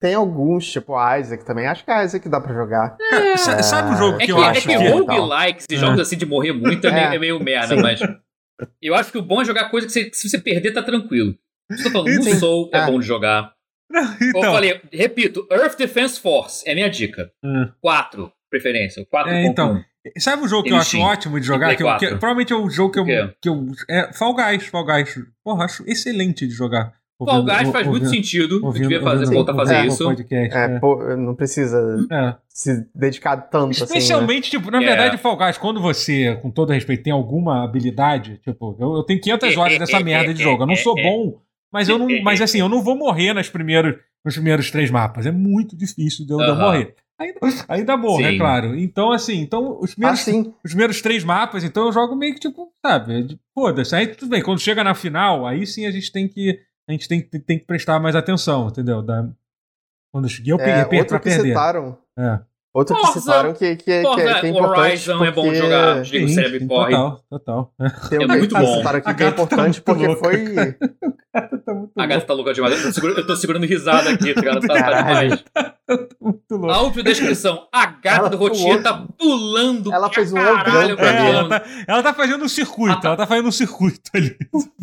tem 0.00 0.14
alguns, 0.14 0.70
tipo 0.70 0.94
Isaac 1.16 1.44
também. 1.44 1.66
Acho 1.66 1.84
que 1.84 1.90
a 1.90 2.04
Isaac 2.04 2.28
dá 2.28 2.40
pra 2.40 2.54
jogar. 2.54 2.96
É, 3.12 3.36
sabe 3.36 3.94
o 3.94 3.96
jogo 3.96 4.16
é 4.16 4.18
que, 4.20 4.26
que, 4.26 4.32
eu 4.32 4.42
é 4.42 4.48
acho 4.48 4.66
que... 4.66 4.72
É 4.72 4.78
que 4.78 4.88
roguelike, 4.88 5.64
esses 5.68 5.80
jogos 5.80 6.00
assim 6.00 6.16
de 6.16 6.26
morrer 6.26 6.52
muito, 6.52 6.86
é, 6.86 6.92
meio, 6.92 7.06
é 7.14 7.18
meio 7.18 7.42
merda, 7.42 7.74
Sim. 7.74 7.82
mas... 7.82 8.00
Eu 8.82 8.94
acho 8.94 9.12
que 9.12 9.18
o 9.18 9.22
bom 9.22 9.40
é 9.40 9.44
jogar 9.44 9.70
coisa 9.70 9.86
que 9.86 9.92
você, 9.92 10.10
se 10.12 10.28
você 10.28 10.38
perder, 10.38 10.72
tá 10.72 10.82
tranquilo. 10.82 11.34
Estou 11.70 11.92
falando, 11.92 12.12
no 12.12 12.34
Soul 12.34 12.70
é 12.72 12.86
bom 12.86 12.98
de 12.98 13.06
jogar. 13.06 13.52
então. 13.90 14.32
Como 14.32 14.44
eu 14.44 14.52
falei, 14.52 14.80
repito, 14.92 15.46
Earth 15.50 15.76
Defense 15.76 16.20
Force 16.20 16.68
é 16.68 16.74
minha 16.74 16.90
dica. 16.90 17.30
Hum. 17.44 17.70
Quatro, 17.80 18.32
preferência. 18.50 19.06
Quatro 19.06 19.32
é, 19.32 19.44
então, 19.44 19.82
sabe 20.18 20.42
o 20.42 20.48
jogo 20.48 20.64
que 20.64 20.72
eu 20.72 20.76
acho 20.76 20.98
ótimo 20.98 21.38
de 21.38 21.46
jogar? 21.46 21.76
Que, 21.76 21.82
eu, 21.82 21.96
que, 21.98 22.06
provavelmente 22.08 22.52
é 22.52 22.56
o 22.56 22.68
jogo 22.68 22.92
que 22.92 22.98
eu, 22.98 23.04
que 23.40 23.48
eu. 23.48 23.66
É 23.88 24.12
Fall 24.12 24.34
Guys, 24.34 24.66
Fall 24.66 24.84
Guys. 24.84 25.18
Porra, 25.44 25.64
acho 25.64 25.84
excelente 25.86 26.46
de 26.46 26.52
jogar. 26.52 26.97
Fall 27.24 27.42
Guys 27.42 27.70
faz 27.70 27.86
muito 27.86 28.08
sentido. 28.08 28.60
Ouvindo, 28.64 28.88
devia 28.88 29.02
fazer, 29.02 29.26
voltar 29.26 29.52
a 29.52 29.56
fazer 29.56 29.74
é, 29.74 29.86
isso. 29.86 30.04
Podcast, 30.04 30.56
é, 30.56 30.64
é. 30.64 30.78
Pô, 30.78 31.16
não 31.16 31.34
precisa 31.34 32.06
é. 32.10 32.34
se 32.48 32.86
dedicar 32.94 33.36
tanto 33.36 33.72
Especialmente, 33.72 34.48
assim, 34.48 34.56
né? 34.56 34.60
tipo, 34.62 34.70
na 34.70 34.78
verdade, 34.78 35.18
Fall 35.18 35.36
Guys, 35.36 35.58
quando 35.58 35.80
você, 35.80 36.38
com 36.40 36.50
todo 36.50 36.72
respeito, 36.72 37.02
tem 37.02 37.12
alguma 37.12 37.64
habilidade, 37.64 38.40
tipo, 38.44 38.76
eu, 38.78 38.96
eu 38.96 39.02
tenho 39.02 39.20
500 39.20 39.56
horas 39.56 39.78
dessa 39.78 40.00
merda 40.00 40.32
de 40.32 40.42
jogo. 40.42 40.62
Eu 40.62 40.66
não 40.66 40.76
sou 40.76 40.94
bom, 40.94 41.40
mas 41.72 41.88
eu 41.88 41.98
não, 41.98 42.06
mas 42.22 42.40
assim, 42.40 42.60
eu 42.60 42.68
não 42.68 42.82
vou 42.82 42.96
morrer 42.96 43.32
nas 43.32 43.48
primeiros, 43.48 43.96
nos 44.24 44.34
primeiros 44.34 44.70
três 44.70 44.90
mapas. 44.90 45.26
É 45.26 45.32
muito 45.32 45.76
difícil 45.76 46.24
de 46.24 46.32
eu, 46.32 46.38
uh 46.38 46.42
-huh. 46.42 46.56
morrer. 46.56 46.94
Ainda, 47.18 47.40
ainda 47.68 47.96
morro, 47.96 48.24
é 48.24 48.36
claro. 48.36 48.76
Então, 48.76 49.10
assim, 49.10 49.40
então, 49.40 49.76
os 49.80 49.92
primeiros, 49.92 50.28
ah, 50.28 50.52
os 50.64 50.70
primeiros 50.70 51.02
três 51.02 51.24
mapas, 51.24 51.64
então 51.64 51.86
eu 51.86 51.92
jogo 51.92 52.14
meio 52.14 52.32
que, 52.32 52.38
tipo, 52.38 52.72
sabe, 52.80 53.36
foda-se. 53.52 53.96
Aí 53.96 54.06
tudo 54.06 54.30
bem, 54.30 54.40
quando 54.40 54.60
chega 54.60 54.84
na 54.84 54.94
final, 54.94 55.44
aí 55.44 55.66
sim 55.66 55.84
a 55.84 55.90
gente 55.90 56.12
tem 56.12 56.28
que 56.28 56.60
a 56.88 56.92
gente 56.92 57.06
tem, 57.06 57.20
tem 57.20 57.58
que 57.58 57.66
prestar 57.66 58.00
mais 58.00 58.16
atenção, 58.16 58.68
entendeu? 58.68 59.02
Da, 59.02 59.28
quando 60.10 60.24
eu 60.24 60.30
cheguei, 60.30 60.52
eu 60.52 60.56
peguei, 60.58 60.98
é, 60.98 61.00
outro 61.00 61.20
que 61.20 61.28
perder. 61.28 61.48
citaram. 61.48 61.98
É. 62.16 62.40
Outro 62.74 62.94
Forza, 62.96 63.12
que 63.12 63.20
citaram 63.20 63.54
que, 63.54 63.76
que, 63.76 64.02
Forza, 64.02 64.22
que, 64.22 64.28
é, 64.28 64.40
que 64.40 64.46
é 64.46 64.50
importante. 64.50 64.80
Horizon 64.80 65.12
porque... 65.12 65.28
é 65.28 65.30
bom 65.32 65.54
jogar, 65.54 66.02
desliga 66.02 66.24
o 66.26 66.28
cérebro 66.28 66.56
e 66.56 66.68
corre. 66.68 66.90
Total, 66.90 67.24
total. 67.30 67.72
Tem 68.10 68.22
é 68.22 68.26
muito 68.26 68.54
bom. 68.54 68.76
citaram 68.76 69.00
que, 69.00 69.14
que 69.14 69.22
é 69.22 69.28
importante 69.28 69.80
tá 69.80 69.94
porque 69.94 70.16
foi. 70.16 70.54
tá 70.54 72.02
a 72.02 72.06
gata 72.06 72.26
tá 72.26 72.34
louca 72.34 72.52
demais. 72.52 72.76
Eu 72.76 72.82
tô 72.82 72.92
segurando, 72.92 73.18
eu 73.18 73.26
tô 73.26 73.36
segurando 73.36 73.66
risada 73.66 74.10
aqui, 74.10 74.34
tá 74.34 74.40
ligado? 74.40 74.66
Tá, 74.66 74.74
tá 74.74 75.02
demais. 75.02 75.44
Tá 75.88 76.04
muito 76.20 76.44
louco. 76.50 76.70
Audiodescrição. 76.70 77.66
A 77.72 77.86
gata 77.86 78.18
ela 78.18 78.28
do 78.28 78.36
Rotier 78.36 78.82
tá 78.82 79.06
pulando. 79.18 79.90
Ela 79.90 80.12
fez 80.12 80.30
um 80.30 80.34
caralho 80.34 80.96
pra 80.96 81.06
é, 81.06 81.30
ela, 81.30 81.48
tá, 81.48 81.64
ela 81.88 82.02
tá 82.02 82.12
fazendo 82.12 82.44
um 82.44 82.48
circuito. 82.48 83.06
Ela 83.06 83.16
tá 83.16 83.26
fazendo 83.26 83.48
um 83.48 83.52
circuito 83.52 84.10
ali. 84.14 84.36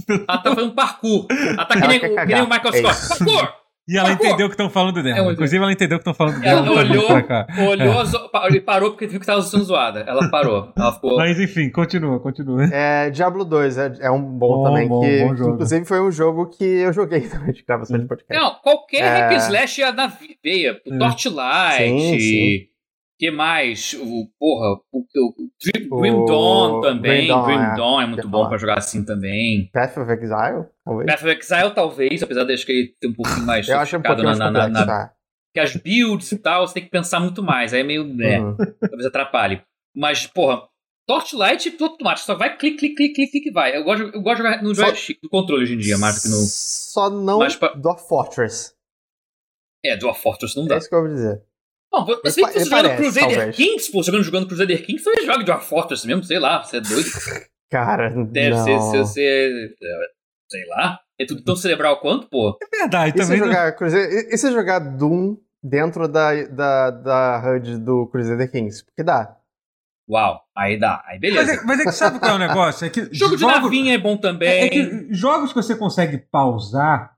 Ela 0.10 0.38
tá 0.40 0.56
fazendo 0.56 0.74
parkour. 0.74 1.28
Ela 1.30 1.66
tá 1.66 1.80
que 1.80 1.88
nem, 1.88 2.00
que 2.00 2.26
nem 2.26 2.42
o 2.42 2.50
Michael 2.50 2.74
Scott. 2.74 3.22
É 3.22 3.26
parkour! 3.26 3.65
E 3.88 3.98
ela 3.98 4.12
entendeu 4.12 4.48
o 4.48 4.50
que 4.50 4.56
estão 4.56 4.70
falando 4.70 5.04
dela. 5.04 5.30
É 5.30 5.34
Inclusive, 5.34 5.62
ela 5.62 5.72
entendeu 5.72 5.98
o 5.98 6.00
que 6.00 6.10
estão 6.10 6.14
falando 6.14 6.42
dela. 6.42 6.66
Ela 6.66 6.72
olhou, 6.72 7.06
olhou 7.70 8.04
é. 8.04 8.56
e 8.56 8.60
parou 8.60 8.92
porque 8.92 9.06
viu 9.06 9.20
que 9.20 9.24
estava 9.24 9.42
sendo 9.44 9.64
zoada. 9.64 10.00
Ela 10.08 10.30
parou. 10.32 10.74
Ela 10.76 10.94
ficou... 10.94 11.18
Mas 11.18 11.40
enfim, 11.40 11.70
continua, 11.70 12.20
continua. 12.20 12.66
É, 12.74 13.12
Diablo 13.12 13.46
2 13.46 13.78
é, 13.78 13.94
é 14.02 14.12
um 14.12 14.22
bom, 14.22 14.48
bom 14.48 14.64
também. 14.64 14.88
Bom, 14.88 15.02
que, 15.02 15.24
bom 15.24 15.50
inclusive 15.50 15.86
foi 15.86 16.02
um 16.02 16.12
jogo 16.12 16.48
que 16.48 16.64
eu 16.64 16.92
joguei 16.92 17.22
também 17.30 17.54
de 17.54 17.64
gravação 17.64 18.00
de 18.00 18.08
podcast. 18.08 18.42
Não, 18.42 18.56
qualquer 18.56 19.02
é... 19.02 19.20
hack 19.20 19.34
slash 19.34 19.82
ia 19.82 19.92
na 19.92 20.12
veia. 20.44 20.82
O 20.86 20.94
é. 20.94 20.98
Torchlight. 20.98 22.00
Sim, 22.00 22.20
sim 22.20 22.75
que 23.18 23.32
mais? 23.32 23.94
O, 23.94 24.28
porra, 24.38 24.80
o, 24.92 25.00
o 25.00 26.02
Grim 26.02 26.26
Dawn 26.26 26.82
também. 26.82 27.20
Grim 27.20 27.28
Dawn, 27.28 27.46
Grim 27.46 27.56
é. 27.56 27.76
Dawn 27.76 28.02
é, 28.02 28.04
é 28.04 28.08
muito 28.08 28.28
bom 28.28 28.48
pra 28.48 28.58
jogar 28.58 28.78
assim 28.78 29.06
também. 29.06 29.70
Path 29.72 29.98
of 29.98 30.12
Exile, 30.12 30.66
talvez? 30.84 31.12
Path 31.12 31.22
of 31.22 31.30
Exile, 31.30 31.72
talvez, 31.74 32.24
apesar 32.24 32.44
de 32.44 32.54
acho 32.54 32.66
que 32.66 32.72
ele 32.72 32.96
ter 33.00 33.08
um 33.08 33.14
pouquinho 33.14 33.46
mais 33.46 33.68
Eu 33.70 33.80
acho 33.80 33.98
um 33.98 34.02
pouquinho 34.02 34.24
na, 34.24 34.52
mais 34.52 34.54
na, 34.54 34.70
na, 34.70 34.86
na, 34.86 35.12
Que 35.54 35.60
as 35.60 35.76
builds 35.76 36.32
e 36.32 36.38
tal, 36.38 36.68
você 36.68 36.76
tem 36.76 36.84
que 36.84 36.90
pensar 36.90 37.20
muito 37.20 37.42
mais. 37.42 37.74
Aí 37.74 37.82
é 37.82 37.84
meio. 37.84 38.04
Né, 38.04 38.40
uhum. 38.40 38.58
talvez 38.80 39.06
atrapalhe. 39.06 39.62
Mas, 39.96 40.28
porra, 40.28 40.64
Torchlight 41.08 41.78
automático, 41.80 42.26
só 42.26 42.36
vai 42.36 42.58
clique, 42.58 42.78
clique, 42.78 42.96
clique, 42.96 43.14
clique, 43.14 43.32
clique 43.32 43.52
vai. 43.52 43.78
Eu 43.78 43.84
gosto, 43.84 44.04
eu 44.04 44.22
gosto 44.22 44.38
de 44.38 44.44
jogar 44.44 44.64
no 44.64 44.74
joystick, 44.74 45.22
do 45.22 45.30
controle 45.30 45.64
hoje 45.64 45.76
em 45.76 45.78
dia, 45.78 45.98
mais 45.98 46.16
do 46.16 46.22
que 46.24 46.28
no. 46.30 46.36
Só 46.36 47.10
não 47.10 47.40
pra... 47.60 47.74
Dwarf 47.76 48.08
Fortress. 48.08 48.74
É, 49.86 49.96
Dwarf 49.96 50.22
Fortress 50.22 50.58
não 50.58 50.66
dá. 50.66 50.76
É 50.76 50.78
isso 50.80 50.90
que 50.90 50.96
eu 50.96 51.02
vou 51.02 51.10
dizer. 51.10 51.45
Não, 51.96 52.06
você 52.06 52.42
que 52.44 52.52
você 52.52 52.66
jogando 52.66 52.98
Crusader 52.98 53.36
talvez. 53.36 53.56
Kings, 53.56 53.92
pô, 53.92 54.04
jogando, 54.04 54.24
jogando 54.24 54.48
Crusader 54.48 54.86
Kings, 54.86 55.04
você 55.04 55.26
joga 55.26 55.44
de 55.44 55.52
uma 55.52 55.60
Fortress 55.60 56.06
mesmo, 56.06 56.24
sei 56.24 56.40
lá, 56.40 56.62
você 56.62 56.78
é 56.78 56.82
doido. 56.82 57.10
Cara, 57.72 58.10
Deve 58.10 58.56
não. 58.56 58.64
ser, 58.64 58.82
ser, 58.82 59.06
ser, 59.06 59.76
sei 60.50 60.66
lá, 60.68 61.00
é 61.20 61.26
tudo 61.26 61.44
tão 61.44 61.56
cerebral 61.56 62.00
quanto, 62.00 62.28
pô. 62.28 62.58
É 62.62 62.78
verdade, 62.78 63.10
e 63.10 63.14
também. 63.14 63.38
Se 63.38 63.46
jogar 63.46 63.72
não... 63.72 63.78
Crusader, 63.78 64.30
e 64.32 64.38
se 64.38 64.52
jogar 64.52 64.80
Doom 64.80 65.38
dentro 65.64 66.08
da, 66.08 66.44
da, 66.44 66.92
da 66.92 67.54
HUD 67.56 67.78
do 67.80 68.08
Crusader 68.08 68.52
Kings? 68.52 68.84
Porque 68.84 69.04
dá. 69.04 69.38
Uau, 70.08 70.40
aí 70.56 70.80
dá, 70.80 71.04
aí 71.08 71.18
beleza. 71.18 71.48
Mas 71.48 71.58
é, 71.58 71.66
mas 71.66 71.80
é 71.80 71.84
que 71.86 71.92
sabe 71.92 72.20
qual 72.20 72.34
é 72.34 72.36
o 72.36 72.40
negócio? 72.40 72.86
É 72.86 72.90
que 72.90 73.10
Jogo 73.12 73.36
de 73.36 73.44
navinha 73.44 73.96
é 73.96 73.98
bom 73.98 74.16
também. 74.16 74.48
É, 74.48 74.66
é 74.66 74.70
que 74.70 75.08
jogos 75.12 75.52
que 75.52 75.56
você 75.56 75.76
consegue 75.76 76.20
pausar 76.20 77.15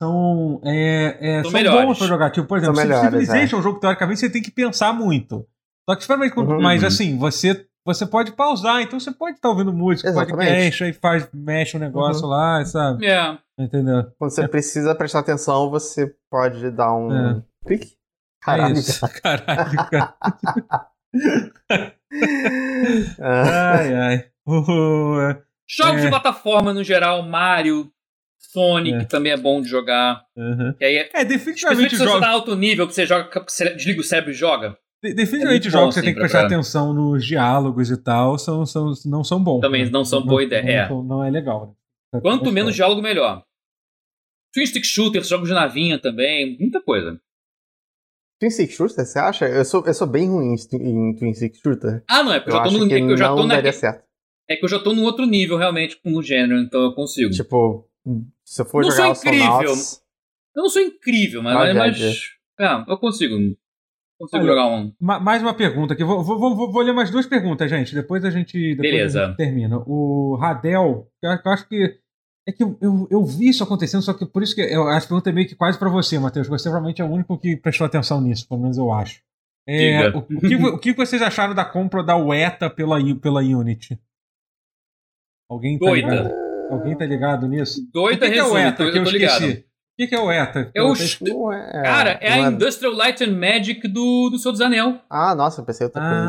são, 0.00 0.60
é, 0.64 1.18
é, 1.20 1.42
são, 1.42 1.50
são 1.50 1.86
bons 1.86 1.98
pra 1.98 2.06
jogar. 2.06 2.30
Tipo, 2.30 2.48
por 2.48 2.58
exemplo, 2.58 2.76
melhores, 2.76 3.04
Civilization 3.04 3.56
é 3.56 3.58
um 3.58 3.62
jogo 3.62 3.74
que 3.74 3.82
teoricamente 3.82 4.20
você 4.20 4.30
tem 4.30 4.42
que 4.42 4.50
pensar 4.50 4.94
muito. 4.94 5.46
Só 5.88 5.94
que 5.94 6.02
espera 6.02 6.20
uhum. 6.20 6.60
mas 6.62 6.82
assim, 6.82 7.18
você, 7.18 7.66
você 7.84 8.06
pode 8.06 8.32
pausar, 8.32 8.80
então 8.80 8.98
você 8.98 9.10
pode 9.10 9.36
estar 9.36 9.48
tá 9.48 9.52
ouvindo 9.52 9.72
música, 9.72 10.08
Exatamente. 10.08 10.48
podcast, 10.48 10.84
aí 10.84 10.92
faz, 10.94 11.28
mexe 11.34 11.76
o 11.76 11.78
um 11.78 11.82
negócio 11.82 12.24
uhum. 12.24 12.30
lá, 12.30 12.64
sabe? 12.64 13.06
É. 13.06 13.38
Entendeu? 13.58 14.10
Quando 14.18 14.30
você 14.30 14.44
é. 14.44 14.48
precisa 14.48 14.94
prestar 14.94 15.18
atenção, 15.18 15.68
você 15.68 16.14
pode 16.30 16.70
dar 16.70 16.94
um 16.94 17.12
é. 17.12 17.42
clique. 17.66 17.92
Caralho, 18.40 18.76
é 18.76 18.78
isso. 18.78 19.06
Caralho, 19.20 19.76
cara. 19.90 20.14
ai, 23.20 23.94
ai. 23.94 24.24
Uh, 24.46 25.42
Jogos 25.68 26.00
de 26.00 26.08
plataforma 26.08 26.72
no 26.72 26.82
geral, 26.82 27.22
Mario, 27.22 27.92
Sonic 28.40 29.02
é. 29.02 29.04
também 29.04 29.32
é 29.32 29.36
bom 29.36 29.60
de 29.60 29.68
jogar. 29.68 30.24
Uhum. 30.34 30.74
aí 30.80 30.96
é, 30.96 31.10
é 31.12 31.24
definitivamente 31.24 31.96
se 31.96 32.04
você 32.04 32.20
tá 32.20 32.30
alto 32.30 32.56
nível, 32.56 32.88
que 32.88 32.94
você 32.94 33.06
joga, 33.06 33.28
que 33.28 33.52
você 33.52 33.74
desliga 33.74 34.00
o 34.00 34.04
cérebro 34.04 34.32
e 34.32 34.34
joga. 34.34 34.76
De 35.02 35.14
definitivamente 35.14 35.68
é 35.68 35.70
jogos 35.70 35.94
que 35.94 36.00
você 36.00 36.06
tem 36.06 36.14
que 36.14 36.20
prestar 36.20 36.46
atenção 36.46 36.92
nos 36.92 37.24
diálogos 37.24 37.90
e 37.90 37.96
tal, 37.96 38.38
são, 38.38 38.66
são, 38.66 38.92
não 39.06 39.22
são 39.22 39.42
bons. 39.42 39.60
Também 39.60 39.84
né? 39.84 39.90
não 39.90 40.04
são 40.04 40.24
boa 40.24 40.42
ideia. 40.42 40.88
Não, 40.88 41.00
é. 41.00 41.04
não 41.04 41.24
é 41.24 41.30
legal. 41.30 41.76
Né? 42.12 42.20
Quanto 42.20 42.50
menos 42.50 42.74
diálogo, 42.74 43.00
melhor. 43.00 43.44
Twin 44.52 44.66
Stick 44.66 44.84
Shooter, 44.84 45.22
jogos 45.22 45.48
de 45.48 45.54
navinha 45.54 45.98
também, 45.98 46.58
muita 46.58 46.82
coisa. 46.82 47.20
Twin 48.40 48.50
Stick 48.50 48.72
Shooter, 48.72 49.06
você 49.06 49.18
acha? 49.18 49.46
Eu 49.46 49.64
sou, 49.64 49.86
eu 49.86 49.94
sou 49.94 50.06
bem 50.06 50.28
ruim 50.28 50.54
em 50.72 51.14
Twin 51.14 51.34
Stick 51.34 51.56
Shooter. 51.56 52.02
Ah, 52.08 52.22
não, 52.22 52.32
é 52.32 52.40
porque 52.40 52.56
eu, 52.56 52.64
já 52.64 52.70
tô 52.70 52.78
no, 52.78 52.84
é 52.84 52.88
que 52.88 53.12
eu 53.12 53.16
já 53.16 53.28
tô 53.28 53.46
na, 53.46 53.72
certo. 53.72 54.04
É 54.48 54.56
que 54.56 54.64
eu 54.64 54.68
já 54.68 54.78
tô 54.80 54.92
num 54.92 55.04
outro 55.04 55.24
nível, 55.24 55.56
realmente, 55.56 55.98
no 56.04 56.22
gênero, 56.22 56.58
então 56.58 56.82
eu 56.82 56.92
consigo. 56.92 57.30
Tipo, 57.30 57.88
se 58.44 58.62
eu 58.62 58.66
for 58.66 58.82
não 58.82 58.90
jogar 58.90 59.14
sou 59.14 59.30
incrível. 59.30 59.74
Eu 60.54 60.62
não 60.62 60.68
sou 60.68 60.82
incrível, 60.82 61.42
mas, 61.42 61.54
ah, 61.54 61.74
mas, 61.74 61.98
mas 61.98 62.40
é, 62.58 62.92
eu 62.92 62.98
consigo. 62.98 63.36
Consigo 64.18 64.42
Olha, 64.42 64.46
jogar 64.46 64.66
um. 64.66 64.92
Mais 65.00 65.40
uma 65.40 65.54
pergunta 65.54 65.94
aqui. 65.94 66.04
Vou, 66.04 66.22
vou, 66.22 66.38
vou, 66.38 66.70
vou, 66.70 66.82
ler 66.82 66.92
mais 66.92 67.10
duas 67.10 67.26
perguntas, 67.26 67.70
gente. 67.70 67.94
Depois 67.94 68.22
a 68.24 68.30
gente, 68.30 68.74
depois 68.74 68.90
Beleza. 68.90 69.24
A 69.24 69.26
gente 69.28 69.36
termina. 69.36 69.78
O 69.86 70.36
Radel, 70.36 71.08
eu 71.22 71.52
acho 71.52 71.66
que. 71.68 71.98
É 72.46 72.52
que 72.52 72.62
eu, 72.62 72.76
eu, 72.80 73.06
eu, 73.10 73.24
vi 73.24 73.48
isso 73.48 73.62
acontecendo, 73.62 74.02
só 74.02 74.14
que 74.14 74.26
por 74.26 74.42
isso 74.42 74.54
que 74.54 74.62
eu, 74.62 74.88
a 74.88 74.98
pergunta 74.98 75.30
é 75.30 75.32
meio 75.32 75.46
que 75.46 75.54
quase 75.54 75.78
para 75.78 75.90
você, 75.90 76.18
Matheus. 76.18 76.48
Você 76.48 76.64
provavelmente 76.64 77.00
é 77.00 77.04
o 77.04 77.10
único 77.10 77.38
que 77.38 77.56
prestou 77.56 77.86
atenção 77.86 78.20
nisso, 78.20 78.48
pelo 78.48 78.60
menos 78.60 78.76
eu 78.76 78.92
acho. 78.92 79.22
É, 79.66 80.08
o, 80.08 80.18
o, 80.18 80.40
que, 80.40 80.56
o 80.56 80.78
que 80.78 80.92
vocês 80.94 81.22
acharam 81.22 81.54
da 81.54 81.64
compra 81.64 82.02
da 82.02 82.16
UETA 82.16 82.68
pela, 82.68 82.98
pela 83.20 83.40
Unity? 83.40 83.98
Alguém 85.48 85.78
tá 85.78 85.86
Doida. 85.86 86.49
Alguém 86.70 86.96
tá 86.96 87.04
ligado 87.04 87.46
nisso? 87.48 87.80
Doida 87.92 88.26
o 88.26 88.28
que, 88.28 88.34
que 88.34 88.38
é 88.38 88.44
o 88.44 88.56
ETA? 88.56 88.90
Que 88.90 88.98
eu, 88.98 89.02
eu 89.02 89.02
esqueci. 89.04 89.66
O 89.98 90.08
que, 90.08 90.14
é 90.14 90.20
o 90.20 90.32
ETA? 90.32 90.70
É 90.74 90.82
o 90.82 91.52
é, 91.52 91.82
Cara, 91.82 92.10
é 92.22 92.32
a 92.32 92.36
é... 92.38 92.40
Industrial 92.40 92.94
Light 92.94 93.22
and 93.22 93.36
Magic 93.36 93.86
do, 93.86 94.30
do 94.30 94.38
Senhor 94.38 94.52
dos 94.52 94.60
Anel. 94.62 94.98
Ah, 95.10 95.34
nossa, 95.34 95.60
eu 95.60 95.64
pensei 95.64 95.84
outra 95.84 96.00
coisa. 96.00 96.26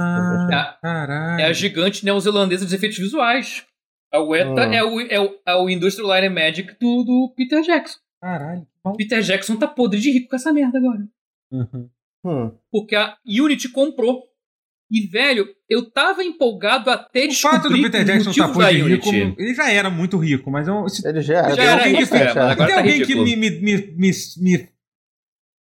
Ah, 0.51 0.77
caralho. 0.81 1.41
É 1.41 1.45
a 1.45 1.53
gigante 1.53 2.03
neozelandesa 2.03 2.65
dos 2.65 2.73
efeitos 2.73 2.97
visuais. 2.97 3.65
A 4.13 4.17
ETA 4.17 4.61
ah. 4.61 4.75
é, 4.75 4.83
o, 4.83 4.99
é, 4.99 5.19
o, 5.21 5.39
é 5.45 5.55
o 5.55 5.69
Industrial 5.69 6.09
Light 6.09 6.27
and 6.27 6.33
Magic 6.33 6.75
do, 6.79 7.03
do 7.03 7.33
Peter 7.35 7.61
Jackson. 7.61 7.99
Caralho. 8.21 8.67
Peter 8.97 9.21
Jackson 9.21 9.55
tá 9.55 9.67
podre 9.67 9.99
de 9.99 10.11
rico 10.11 10.29
com 10.29 10.35
essa 10.35 10.51
merda 10.51 10.77
agora. 10.77 11.07
Uhum. 11.51 11.89
Hum. 12.25 12.51
Porque 12.69 12.95
a 12.95 13.15
Unity 13.25 13.69
comprou 13.69 14.23
e, 14.91 15.07
velho, 15.07 15.47
eu 15.69 15.89
tava 15.89 16.21
empolgado 16.21 16.89
até 16.89 17.25
descobrir 17.25 17.57
o 17.57 17.61
fato 17.61 17.69
do 17.69 17.81
Peter 17.81 18.03
Jackson 18.03 18.31
estar 18.31 18.53
tá 18.53 18.69
de 18.69 18.81
rico, 18.81 19.09
ele 19.09 19.53
já 19.55 19.71
era 19.71 19.89
muito 19.89 20.17
rico, 20.17 20.51
mas 20.51 20.67
eu, 20.67 20.89
se, 20.89 21.07
ele 21.07 21.21
já 21.21 21.37
era. 21.37 21.55
Já 21.55 21.63
era 21.63 21.83
rico, 21.87 22.13
é, 22.13 22.25
tem 22.25 22.33
tá 22.67 22.77
alguém 22.77 23.01
que 23.01 23.15
me, 23.15 23.37
me, 23.37 23.49
me, 23.61 23.93
me, 24.37 24.69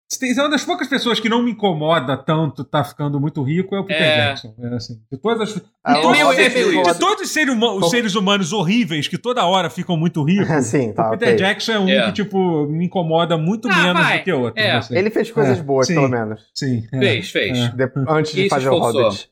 me 0.10 0.38
é 0.38 0.42
uma 0.42 0.50
das 0.50 0.64
poucas 0.64 0.88
pessoas 0.88 1.20
que 1.20 1.28
não 1.28 1.44
me 1.44 1.52
incomoda 1.52 2.16
tanto 2.16 2.64
tá 2.64 2.82
ficando 2.82 3.20
muito 3.20 3.44
rico 3.44 3.76
é 3.76 3.80
o 3.80 3.86
Peter 3.86 4.04
é. 4.04 4.28
Jackson. 4.28 4.56
É 4.58 4.76
assim, 4.76 5.02
de 5.12 5.18
todas 5.18 5.42
as, 5.42 5.62
ah, 5.84 5.96
de, 5.96 6.02
todos, 6.02 6.20
é 6.20 6.50
de 6.94 7.00
todos 7.00 7.24
os 7.24 7.30
seres, 7.30 7.54
humanos, 7.54 7.84
os 7.84 7.90
seres, 7.90 8.16
humanos 8.16 8.54
horríveis 8.54 9.08
que 9.10 9.18
toda 9.18 9.46
hora 9.46 9.70
ficam 9.70 9.98
muito 9.98 10.24
ricos, 10.24 10.48
Sim, 10.66 10.94
tá, 10.94 11.08
o 11.08 11.12
Peter 11.12 11.34
okay. 11.34 11.46
Jackson 11.46 11.72
é 11.74 11.80
um 11.80 11.88
yeah. 11.88 12.08
que 12.08 12.24
tipo 12.24 12.68
me 12.68 12.86
incomoda 12.86 13.38
muito 13.38 13.68
ah, 13.70 13.84
menos 13.84 14.02
vai. 14.02 14.20
do 14.20 14.24
que 14.24 14.32
outro. 14.32 14.64
É. 14.64 14.72
Assim. 14.72 14.96
Ele 14.96 15.10
fez 15.10 15.30
coisas 15.30 15.60
boas, 15.60 15.88
sim, 15.88 15.96
pelo 15.96 16.08
menos. 16.08 16.42
Sim. 16.56 16.88
Fez, 16.90 17.30
fez. 17.30 17.74
De, 17.74 17.92
antes 18.08 18.32
de 18.32 18.48
fazer 18.48 18.70
o 18.70 18.80
Hobbit. 18.80 19.30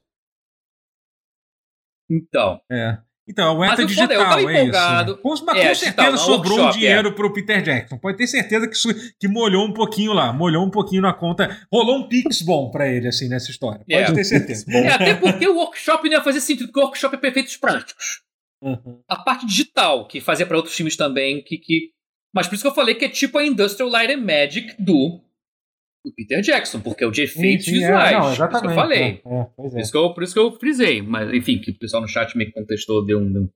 Então. 2.09 2.59
É. 2.69 2.97
Então, 3.27 3.49
a 3.49 3.59
UETA 3.59 3.85
digital, 3.85 4.11
eu 4.11 4.19
tava 4.19 4.39
é 4.39 4.43
empolgado. 4.43 5.11
isso. 5.13 5.21
Com, 5.21 5.29
mas 5.45 5.57
é, 5.57 5.67
com 5.69 5.75
certeza 5.75 6.11
digital, 6.11 6.17
sobrou 6.17 6.67
um 6.67 6.69
dinheiro 6.69 7.07
é. 7.07 7.11
pro 7.11 7.33
Peter 7.33 7.61
Jackson. 7.61 7.97
Pode 7.97 8.17
ter 8.17 8.27
certeza 8.27 8.67
que, 8.67 9.11
que 9.19 9.27
molhou 9.27 9.65
um 9.65 9.73
pouquinho 9.73 10.13
lá, 10.13 10.31
molhou 10.31 10.63
um 10.63 10.69
pouquinho 10.69 11.01
na 11.01 11.11
conta. 11.11 11.65
Rolou 11.71 11.97
um 11.97 12.07
pix 12.07 12.43
bom 12.43 12.69
pra 12.69 12.87
ele, 12.87 13.07
assim, 13.07 13.27
nessa 13.27 13.49
história. 13.49 13.79
Pode 13.79 14.11
é. 14.11 14.13
ter 14.13 14.23
certeza. 14.23 14.65
É, 14.69 14.89
até 14.89 15.13
porque 15.15 15.47
o 15.47 15.55
workshop 15.55 16.07
não 16.07 16.17
ia 16.17 16.23
fazer 16.23 16.39
sentido, 16.39 16.67
porque 16.67 16.79
o 16.79 16.83
workshop 16.83 17.15
é 17.15 17.19
perfeitos 17.19 17.57
práticos. 17.57 18.21
Uhum. 18.61 19.01
A 19.07 19.15
parte 19.17 19.45
digital, 19.45 20.07
que 20.07 20.21
fazia 20.21 20.45
para 20.45 20.57
outros 20.57 20.75
times 20.75 20.95
também, 20.95 21.43
que, 21.43 21.57
que 21.57 21.91
Mas 22.33 22.47
por 22.47 22.55
isso 22.55 22.63
que 22.63 22.69
eu 22.69 22.75
falei 22.75 22.95
que 22.95 23.05
é 23.05 23.09
tipo 23.09 23.37
a 23.37 23.45
Industrial 23.45 23.89
Light 23.89 24.13
and 24.13 24.21
Magic 24.21 24.75
do, 24.79 25.19
do 26.05 26.13
Peter 26.13 26.41
Jackson, 26.41 26.79
porque 26.79 27.03
é 27.03 27.07
o 27.07 27.11
de 27.11 27.23
efeitos 27.23 27.65
Sim, 27.65 27.71
sim, 27.71 27.77
é, 27.83 27.87
visuais. 27.87 28.11
não, 28.13 28.21
por 28.21 28.27
isso 28.29 28.35
que 28.35 28.41
eu 28.41 28.47
exatamente, 28.47 28.75
falei. 28.75 29.01
é, 29.01 29.07
é, 29.09 29.47
pois 29.55 29.71
Por 29.71 29.77
é. 29.77 29.81
isso, 29.81 29.91
que 29.91 29.97
eu, 29.97 30.13
por 30.13 30.23
isso 30.23 30.33
que 30.33 30.39
eu 30.39 30.51
frisei. 30.53 31.01
Mas, 31.01 31.33
enfim, 31.33 31.59
que 31.59 31.71
o 31.71 31.77
pessoal 31.79 32.01
no 32.01 32.07
chat 32.07 32.37
me 32.37 32.51
contestou, 32.51 33.05
deu 33.05 33.19
um. 33.19 33.31
deu 33.33 33.49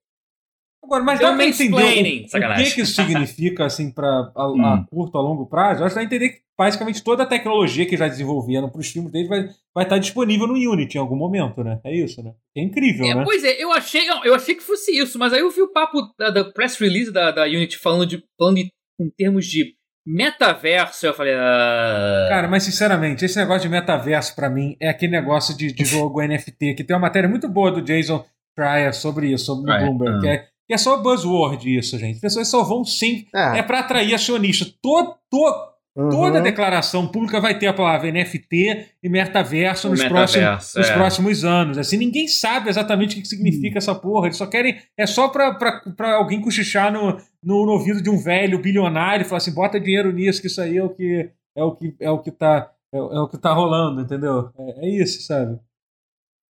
Agora, 0.84 1.04
mas 1.04 1.20
Deu 1.20 1.30
dá 1.30 1.36
pra 1.36 1.46
entender 1.46 1.76
o, 1.76 1.78
o 1.78 2.56
que, 2.56 2.72
que 2.74 2.82
isso 2.82 2.94
significa, 2.96 3.66
assim, 3.66 3.92
pra, 3.92 4.08
a, 4.36 4.44
a 4.44 4.48
Hum. 4.80 4.86
curto, 4.90 5.18
a 5.18 5.22
longo 5.22 5.46
prazo. 5.46 5.82
Eu 5.82 5.86
acho 5.86 5.94
que 5.94 6.00
dá 6.00 6.06
entender 6.06 6.30
que 6.30 6.42
basicamente 6.58 7.04
toda 7.04 7.24
a 7.24 7.26
tecnologia 7.28 7.86
que 7.86 7.96
já 7.96 8.08
desenvolveram 8.08 8.70
pros 8.70 8.88
filmes 8.90 9.12
deles 9.12 9.28
vai, 9.30 9.50
vai 9.76 9.84
estar 9.84 9.98
disponível 10.00 10.48
no 10.48 10.54
Unity 10.56 10.98
em 10.98 11.02
algum 11.02 11.16
momento, 11.16 11.64
né? 11.64 11.80
É 11.84 11.96
isso, 11.96 12.24
né? 12.24 12.34
É 12.58 12.62
incrível, 12.62 13.06
É, 13.06 13.14
né? 13.14 13.24
pois 13.24 13.44
é, 13.44 13.62
eu 13.62 13.72
achei, 13.72 14.02
eu 14.24 14.34
achei 14.34 14.56
que 14.56 14.64
fosse 14.64 14.92
isso, 14.98 15.20
mas 15.20 15.32
aí 15.32 15.42
eu 15.42 15.52
vi 15.52 15.62
o 15.62 15.72
papo 15.72 16.00
da, 16.18 16.32
da 16.32 16.44
press 16.46 16.78
release 16.78 17.12
da, 17.12 17.30
da 17.32 17.44
Unity 17.44 17.78
falando, 17.78 18.06
de, 18.08 18.24
falando 18.38 18.58
em 18.58 18.70
termos 19.16 19.46
de 19.46 19.76
metaverso. 20.06 21.06
Eu 21.06 21.14
falei, 21.14 21.34
ah, 21.36 22.28
Cara, 22.30 22.48
mas 22.48 22.64
sinceramente, 22.64 23.26
esse 23.26 23.38
negócio 23.38 23.62
de 23.62 23.70
metaverso 23.70 24.36
pra 24.36 24.50
mim 24.50 24.76
é 24.80 24.90
aquele 24.90 25.12
negócio 25.12 25.56
de, 25.56 25.72
de 25.72 25.86
jogo 25.86 26.22
NFT, 26.26 26.76
que 26.76 26.84
tem 26.84 26.96
uma 26.96 27.02
matéria 27.02 27.30
muito 27.30 27.48
boa 27.48 27.72
do 27.72 27.82
Jason 27.82 28.26
Schreier 28.58 28.94
sobre 28.94 29.32
isso, 29.32 29.46
sobre 29.46 29.64
o 29.64 29.74
Schreier, 29.74 29.86
Bloomberg, 29.86 30.18
ah. 30.18 30.22
que, 30.22 30.28
é, 30.28 30.38
que 30.68 30.74
é 30.74 30.78
só 30.78 30.98
buzzword 31.02 31.78
isso, 31.78 31.98
gente. 31.98 32.16
As 32.16 32.22
pessoas 32.22 32.48
só 32.48 32.64
vão 32.64 32.84
sim. 32.84 33.26
É. 33.34 33.60
É 33.60 33.64
pra 33.64 33.80
atrair 33.80 34.14
acionista. 34.14 34.66
Todo, 34.82 35.16
todo, 35.30 35.70
Toda 35.96 36.38
Uhum. 36.38 36.44
declaração 36.44 37.08
pública 37.08 37.42
vai 37.42 37.58
ter 37.58 37.68
a 37.68 37.74
palavra 37.74 38.12
NFT 38.12 38.96
e 39.04 39.10
metaverso 39.10 39.90
nos, 39.90 40.00
metaverso, 40.02 40.38
próximos, 40.40 40.76
nos 40.76 40.90
é. 40.90 40.94
próximos 40.94 41.44
anos. 41.44 41.78
Assim, 41.78 41.98
ninguém 41.98 42.28
sabe 42.28 42.70
exatamente 42.70 43.18
o 43.18 43.22
que 43.22 43.28
significa 43.28 43.80
essa 43.80 43.94
porra. 43.94 44.28
Eles 44.28 44.38
só 44.38 44.46
querem. 44.46 44.80
É 44.98 45.06
só 45.06 45.28
pra 45.28 46.16
alguém 46.16 46.42
cochichar 46.42 46.94
no, 46.94 47.18
no, 47.44 47.66
no 47.66 47.72
ouvido 47.74 48.02
de 48.02 48.10
um 48.10 48.18
velho 48.18 48.62
bilionário 48.62 49.24
e 49.24 49.26
falar 49.26 49.38
assim: 49.38 49.54
bota 49.54 49.80
dinheiro 49.80 50.12
nisso, 50.14 50.40
que 50.40 50.48
isso 50.48 50.62
aí 50.62 50.78
é 50.78 50.84
o 50.84 50.90
que 50.90 51.32
é 51.56 51.64
o 51.64 51.76
que, 51.76 51.96
é 52.00 52.10
o 52.10 52.20
que, 52.20 52.32
tá, 52.32 52.72
é, 52.94 52.98
é 52.98 53.20
o 53.20 53.28
que 53.28 53.38
tá 53.38 53.52
rolando, 53.52 54.02
entendeu? 54.02 54.52
É, 54.58 54.86
é 54.86 54.90
isso, 54.90 55.22
sabe? 55.24 55.60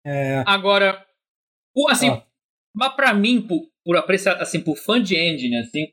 É, 0.06 0.44
Agora, 0.46 1.04
o, 1.76 1.90
assim, 1.90 2.10
Ó. 2.10 2.22
mas 2.76 2.94
pra 2.94 3.14
mim, 3.14 3.42
por, 3.42 3.62
por 3.84 3.98
apreciar, 3.98 4.36
assim, 4.42 4.62
por 4.62 4.76
fã 4.76 5.02
de 5.02 5.16
engine, 5.18 5.58
assim, 5.58 5.88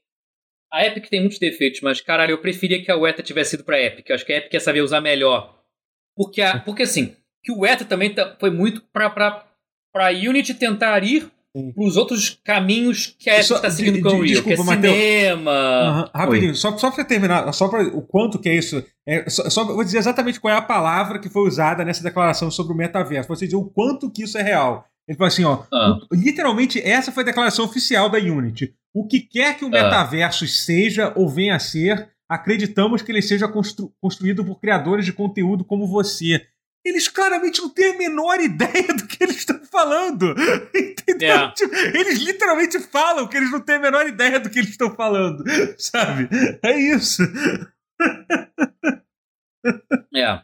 a 0.73 0.85
Epic 0.87 1.09
tem 1.09 1.21
muitos 1.21 1.39
defeitos, 1.39 1.81
mas 1.81 2.01
caralho, 2.01 2.33
eu 2.33 2.39
preferia 2.39 2.83
que 2.83 2.91
a 2.91 2.97
Weta 2.97 3.23
tivesse 3.23 3.55
ido 3.57 3.65
pra 3.65 3.81
Epic. 3.81 4.09
Eu 4.09 4.15
acho 4.15 4.25
que 4.27 4.33
a 4.33 4.37
Epic 4.39 4.53
ia 4.53 4.61
saber 4.61 4.81
usar 4.83 5.01
melhor. 5.01 5.55
Porque, 6.17 6.41
a, 6.43 6.59
porque 6.59 6.83
assim, 6.83 7.15
que 7.45 7.53
o 7.53 7.61
Weta 7.61 7.85
também 7.85 8.13
tá- 8.15 8.37
foi 8.41 8.51
muito 8.51 8.83
pra, 8.93 9.09
pra, 9.11 9.45
pra 9.93 10.09
Unity 10.11 10.55
tentar 10.55 11.03
ir 11.05 11.29
Sim. 11.57 11.73
pros 11.73 11.97
outros 11.97 12.39
caminhos 12.45 13.15
que 13.19 13.31
a 13.31 13.35
Epic 13.35 13.47
Só- 13.47 13.59
tá 13.61 13.71
seguindo 13.71 13.97
de- 13.97 14.03
com 14.03 14.09
o 14.09 14.13
Unreal, 14.17 14.43
que 14.43 14.49
é 14.53 14.55
desculpa, 14.57 14.65
Matheus. 14.75 14.95
cinema. 14.95 15.51
Aham, 15.53 16.11
rapidinho, 16.15 16.55
só, 16.55 16.77
só 16.79 16.91
pra 16.91 17.05
terminar, 17.05 17.53
só 17.53 17.69
para 17.69 17.83
o 17.89 18.03
quanto 18.03 18.39
que 18.39 18.49
é 18.49 18.55
isso. 18.55 18.85
É, 19.07 19.29
só, 19.31 19.49
só 19.49 19.65
vou 19.65 19.85
dizer 19.85 19.99
exatamente 19.99 20.41
qual 20.41 20.53
é 20.53 20.57
a 20.57 20.63
palavra 20.63 21.19
que 21.19 21.29
foi 21.29 21.47
usada 21.47 21.85
nessa 21.85 22.03
declaração 22.03 22.51
sobre 22.51 22.73
o 22.73 22.77
metaverso. 22.77 23.27
Pra 23.29 23.37
você 23.37 23.45
dizer 23.47 23.57
o 23.57 23.65
quanto 23.65 24.11
que 24.11 24.23
isso 24.25 24.37
é 24.39 24.43
real. 24.43 24.87
Ele 25.09 25.17
falou 25.17 25.29
assim, 25.29 25.45
ó. 25.45 25.63
Ah. 25.73 25.99
literalmente, 26.13 26.81
essa 26.81 27.13
foi 27.13 27.23
a 27.23 27.27
declaração 27.27 27.65
oficial 27.65 28.09
da 28.09 28.19
Unity. 28.19 28.75
O 28.97 29.07
que 29.07 29.21
quer 29.21 29.59
que 29.59 29.65
o 29.65 29.69
Ah. 29.69 29.71
metaverso 29.71 30.47
seja 30.49 31.13
ou 31.15 31.29
venha 31.29 31.55
a 31.57 31.59
ser, 31.59 32.11
acreditamos 32.29 33.03
que 33.03 33.13
ele 33.13 33.21
seja 33.21 33.47
constru- 33.47 33.93
construído 34.01 34.45
por 34.45 34.59
criadores 34.59 35.05
de 35.05 35.13
conteúdo 35.13 35.65
como 35.65 35.87
você. 35.87 36.47
Eles 36.85 37.09
claramente 37.09 37.61
não 37.61 37.69
têm 37.69 37.93
a 37.95 37.99
menor 37.99 38.39
ideia 38.41 38.87
do 38.95 39.07
que 39.07 39.23
eles 39.23 39.37
estão 39.37 39.59
falando. 39.67 40.35
Entendeu? 40.75 41.31
É. 41.37 41.53
Tipo, 41.53 41.75
eles 41.75 42.19
literalmente 42.21 42.79
falam 42.81 43.27
que 43.29 43.37
eles 43.37 43.51
não 43.51 43.61
têm 43.61 43.75
a 43.77 43.81
menor 43.81 44.07
ideia 44.07 44.41
do 44.41 44.49
que 44.49 44.59
eles 44.61 44.71
estão 44.71 44.95
falando. 44.95 45.45
Sabe? 45.79 46.29
É 46.65 46.79
isso. 46.79 47.23
É. 50.15 50.41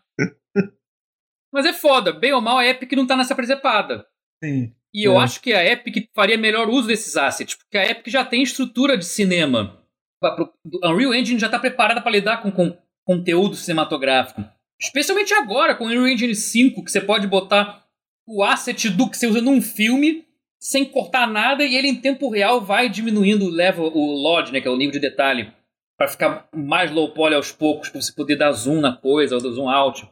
Mas 1.52 1.66
é 1.66 1.72
foda, 1.72 2.12
bem 2.12 2.32
ou 2.32 2.40
mal, 2.40 2.58
a 2.58 2.66
Epic 2.66 2.92
não 2.92 3.06
tá 3.06 3.16
nessa 3.16 3.34
presepada. 3.34 4.06
Sim. 4.42 4.74
E 4.94 5.04
eu 5.04 5.14
É. 5.14 5.24
acho 5.24 5.40
que 5.40 5.52
a 5.52 5.64
Epic 5.64 6.08
faria 6.14 6.36
melhor 6.36 6.68
uso 6.68 6.88
desses 6.88 7.16
assets, 7.16 7.54
porque 7.56 7.78
a 7.78 7.86
Epic 7.86 8.08
já 8.08 8.24
tem 8.24 8.42
estrutura 8.42 8.96
de 8.96 9.04
cinema. 9.04 9.78
A 10.22 10.90
Unreal 10.90 11.14
Engine 11.14 11.38
já 11.40 11.46
está 11.46 11.58
preparada 11.58 12.00
para 12.00 12.12
lidar 12.12 12.42
com, 12.42 12.50
com 12.52 12.76
conteúdo 13.04 13.56
cinematográfico. 13.56 14.44
Especialmente 14.80 15.32
agora, 15.34 15.74
com 15.74 15.84
o 15.84 15.86
Unreal 15.86 16.08
Engine 16.08 16.34
5, 16.34 16.84
que 16.84 16.90
você 16.90 17.00
pode 17.00 17.26
botar 17.26 17.84
o 18.26 18.42
asset 18.42 18.88
do 18.90 19.08
que 19.10 19.16
você 19.16 19.26
usa 19.26 19.40
num 19.40 19.60
filme 19.60 20.24
sem 20.60 20.84
cortar 20.84 21.26
nada 21.26 21.64
e 21.64 21.74
ele 21.74 21.88
em 21.88 22.00
tempo 22.00 22.28
real 22.28 22.60
vai 22.60 22.88
diminuindo 22.88 23.46
o 23.46 23.50
level, 23.50 23.84
o 23.92 24.12
LOD, 24.22 24.52
né, 24.52 24.60
que 24.60 24.68
é 24.68 24.70
o 24.70 24.76
nível 24.76 24.92
de 24.92 25.00
detalhe, 25.00 25.52
para 25.98 26.06
ficar 26.06 26.48
mais 26.54 26.90
low 26.92 27.12
poly 27.12 27.34
aos 27.34 27.50
poucos, 27.50 27.88
para 27.88 28.00
você 28.00 28.12
poder 28.12 28.36
dar 28.36 28.52
zoom 28.52 28.80
na 28.80 28.96
coisa, 28.96 29.34
ou 29.34 29.42
dar 29.42 29.50
zoom 29.50 29.68
out. 29.68 30.08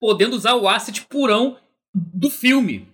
Podendo 0.00 0.34
usar 0.36 0.54
o 0.54 0.66
asset 0.68 1.02
purão 1.06 1.58
do 1.94 2.30
filme. 2.30 2.88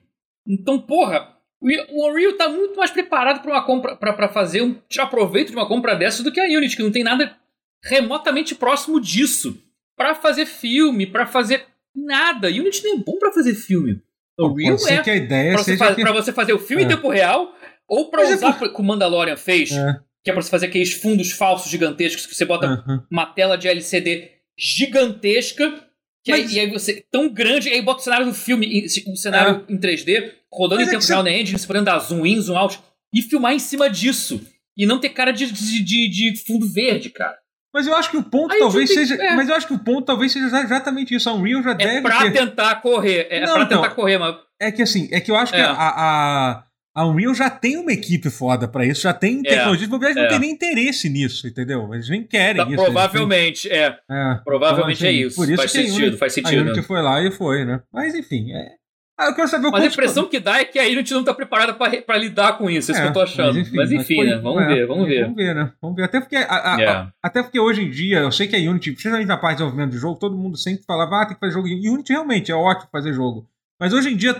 Então, 0.48 0.80
porra, 0.80 1.36
o 1.60 2.08
Unreal 2.08 2.32
tá 2.36 2.48
muito 2.48 2.76
mais 2.76 2.90
preparado 2.90 3.42
para 3.42 3.50
uma 3.52 3.62
compra, 3.64 3.94
para 3.96 4.28
fazer 4.28 4.62
um 4.62 4.74
tirar 4.88 5.06
proveito 5.08 5.50
de 5.50 5.56
uma 5.56 5.68
compra 5.68 5.94
dessa 5.94 6.22
do 6.22 6.32
que 6.32 6.40
a 6.40 6.44
Unity, 6.44 6.76
que 6.76 6.82
não 6.82 6.90
tem 6.92 7.04
nada 7.04 7.36
remotamente 7.84 8.54
próximo 8.54 9.00
disso. 9.00 9.60
Para 9.96 10.14
fazer 10.14 10.46
filme, 10.46 11.06
para 11.06 11.26
fazer 11.26 11.64
nada. 11.94 12.48
Unity 12.48 12.82
não 12.84 12.94
é 12.94 12.96
bom 13.04 13.18
para 13.18 13.32
fazer 13.32 13.54
filme. 13.54 14.00
O 14.38 14.78
ser 14.78 14.94
é 14.94 15.02
que 15.02 15.10
a 15.10 15.16
ideia 15.16 15.52
para 15.54 15.62
você, 15.64 15.72
seja. 15.72 15.84
fa- 15.84 15.94
que... 15.96 16.02
pra 16.02 16.12
você 16.12 16.32
fazer 16.32 16.52
o 16.52 16.58
filme 16.60 16.84
É. 16.84 16.86
em 16.86 16.88
tempo 16.88 17.08
real 17.08 17.52
ou 17.88 18.08
para 18.08 18.22
é 18.22 18.34
usar 18.34 18.52
por- 18.56 18.68
o 18.68 18.72
que 18.72 18.80
o 18.80 18.84
Mandalorian 18.84 19.36
fez, 19.36 19.72
É, 19.72 19.98
que 20.22 20.30
é 20.30 20.32
para 20.32 20.40
você 20.42 20.48
fazer 20.50 20.66
aqueles 20.66 20.92
fundos 20.92 21.32
falsos 21.32 21.68
gigantescos 21.68 22.24
que 22.24 22.34
você 22.36 22.44
bota 22.44 22.84
uma 23.10 23.26
tela 23.26 23.58
de 23.58 23.66
LCD 23.66 24.30
gigantesca. 24.56 25.88
Que 26.28 26.32
aí- 26.34 26.42
Mas- 26.42 26.52
e 26.52 26.60
aí 26.60 26.70
você. 26.70 27.05
Tão 27.10 27.28
grande, 27.32 27.68
aí 27.70 27.80
bota 27.80 28.00
o 28.00 28.05
cenário 28.05 28.26
do 28.26 28.34
filme, 28.34 28.86
um 29.06 29.16
cenário 29.16 29.64
em 29.68 29.78
3D, 29.78 30.32
rodando 30.52 30.80
Mas 30.80 30.88
em 30.88 30.90
é 30.90 30.92
tempo 30.92 31.02
que 31.06 31.09
real 31.10 31.22
na 31.22 31.30
engine, 31.30 31.59
você 31.59 31.66
podendo 31.66 31.86
dar 31.86 31.98
zoom 32.00 32.26
in, 32.26 32.40
zoom 32.40 32.56
out, 32.59 32.78
e 33.14 33.22
filmar 33.22 33.55
em 33.55 33.59
cima 33.59 33.88
disso. 33.88 34.40
E 34.76 34.84
não 34.86 35.00
ter 35.00 35.09
cara 35.09 35.32
de, 35.32 35.50
de, 35.50 35.82
de- 35.82 36.09
de 36.09 36.36
fundo 36.46 36.66
verde, 36.68 37.10
cara. 37.10 37.36
Mas 37.74 37.86
eu 37.86 37.96
acho 37.96 38.10
que 38.10 38.16
o 38.16 38.22
ponto 38.22 38.52
Aí 38.52 38.59
talvez 38.60 38.88
tem- 38.88 38.98
seja. 38.98 39.14
é. 39.22 39.34
Mas 39.36 39.48
eu 39.48 39.55
acho 39.55 39.66
que 39.66 39.74
o 39.74 39.78
ponto 39.78 40.05
talvez 40.06 40.32
seja 40.32 40.46
exatamente 40.46 41.14
isso. 41.14 41.28
A 41.28 41.34
Unreal 41.34 41.62
já 41.62 41.70
É 41.72 41.74
deve 41.74 42.02
pra 42.02 42.18
ter. 42.22 42.32
tentar 42.32 42.74
correr. 42.76 43.26
É 43.30 43.40
Não, 43.46 43.55
pra 43.55 43.62
então, 43.64 43.82
tentar 43.82 43.94
correr, 43.94 44.18
mas. 44.18 44.36
É 44.60 44.70
que 44.70 44.82
assim, 44.82 45.09
é 45.12 45.20
que 45.20 45.30
eu 45.30 45.36
acho 45.36 45.52
que 45.52 45.59
É. 45.59 45.62
a, 45.64 45.72
a, 45.72 46.64
a 47.00 47.06
Unreal 47.06 47.34
já 47.34 47.48
tem 47.50 47.76
uma 47.76 47.92
equipe 47.92 48.28
foda 48.30 48.66
pra 48.66 48.84
isso, 48.84 49.02
já 49.02 49.12
tem 49.12 49.42
tecnologia, 49.42 49.86
de 49.86 49.90
bobeira, 49.90 50.12
eles 50.12 50.20
é. 50.20 50.22
não 50.24 50.30
tem 50.30 50.40
nem 50.40 50.50
interesse 50.50 51.08
nisso, 51.08 51.46
entendeu? 51.46 51.92
Eles 51.94 52.08
nem 52.08 52.22
querem 52.24 52.64
tá- 52.64 52.68
isso. 52.70 52.82
provavelmente, 52.84 53.70
é. 53.70 53.96
é. 54.10 54.40
Provavelmente 54.44 54.98
Então, 54.98 55.08
assim, 55.10 55.18
é 55.18 55.26
isso. 55.26 55.36
Por 55.36 55.46
isso 55.48 55.56
faz 55.56 55.72
que 55.72 55.78
a 55.78 55.82
sentido, 55.82 56.02
Unity- 56.02 56.16
faz 56.18 56.32
A 56.32 56.34
sentido. 56.34 56.60
Unity 56.62 56.82
foi 56.82 57.02
lá 57.02 57.22
e 57.22 57.30
foi, 57.30 57.64
né? 57.64 57.80
Mas 57.92 58.14
enfim, 58.14 58.52
é. 58.52 58.72
Ah, 59.20 59.26
eu 59.30 59.34
quero 59.34 59.48
saber 59.48 59.66
o 59.66 59.72
Mas 59.72 59.82
a 59.82 59.86
impressão 59.86 60.28
que 60.28 60.38
dá 60.38 60.60
é 60.60 60.64
que 60.64 60.78
a 60.78 60.84
Unity 60.84 61.12
não 61.12 61.24
tá 61.24 61.34
preparada 61.34 61.74
pra 61.74 62.16
lidar 62.16 62.56
com 62.56 62.70
isso. 62.70 62.92
É 62.92 62.94
isso 62.94 63.02
que 63.02 63.08
eu 63.08 63.12
tô 63.12 63.20
achando. 63.20 63.54
Mas 63.74 63.90
enfim, 63.90 64.14
foi- 64.16 64.26
né? 64.26 64.36
Vamos 64.36 64.62
é, 64.62 64.66
ver, 64.66 64.86
vamos 64.86 65.08
ver. 65.08 65.22
Vamos 65.22 65.36
ver, 65.36 65.54
né? 65.56 65.72
Vamos 65.82 65.96
ver. 65.96 66.04
Até 66.04 66.20
porque, 66.20 66.36
a- 66.36 66.44
a- 66.44 66.76
a- 66.76 66.80
É. 66.82 67.06
até 67.20 67.42
porque 67.42 67.58
hoje 67.58 67.82
em 67.82 67.90
dia, 67.90 68.18
eu 68.20 68.30
sei 68.30 68.46
que 68.46 68.54
a 68.54 68.58
Unity, 68.60 68.92
principalmente 68.92 69.26
na 69.26 69.36
parte 69.36 69.56
de 69.56 69.64
desenvolvimento 69.64 69.90
de 69.92 69.98
jogo, 69.98 70.20
todo 70.20 70.36
mundo 70.38 70.56
sempre 70.56 70.84
falava, 70.84 71.20
ah, 71.22 71.26
tem 71.26 71.34
que 71.34 71.40
fazer 71.40 71.52
jogo. 71.52 71.66
E 71.66 71.88
Unity 71.90 72.12
realmente 72.12 72.52
é 72.52 72.54
ótimo 72.54 72.88
fazer 72.92 73.12
jogo. 73.12 73.44
Mas 73.80 73.92
hoje 73.92 74.08
em 74.12 74.16
dia, 74.16 74.34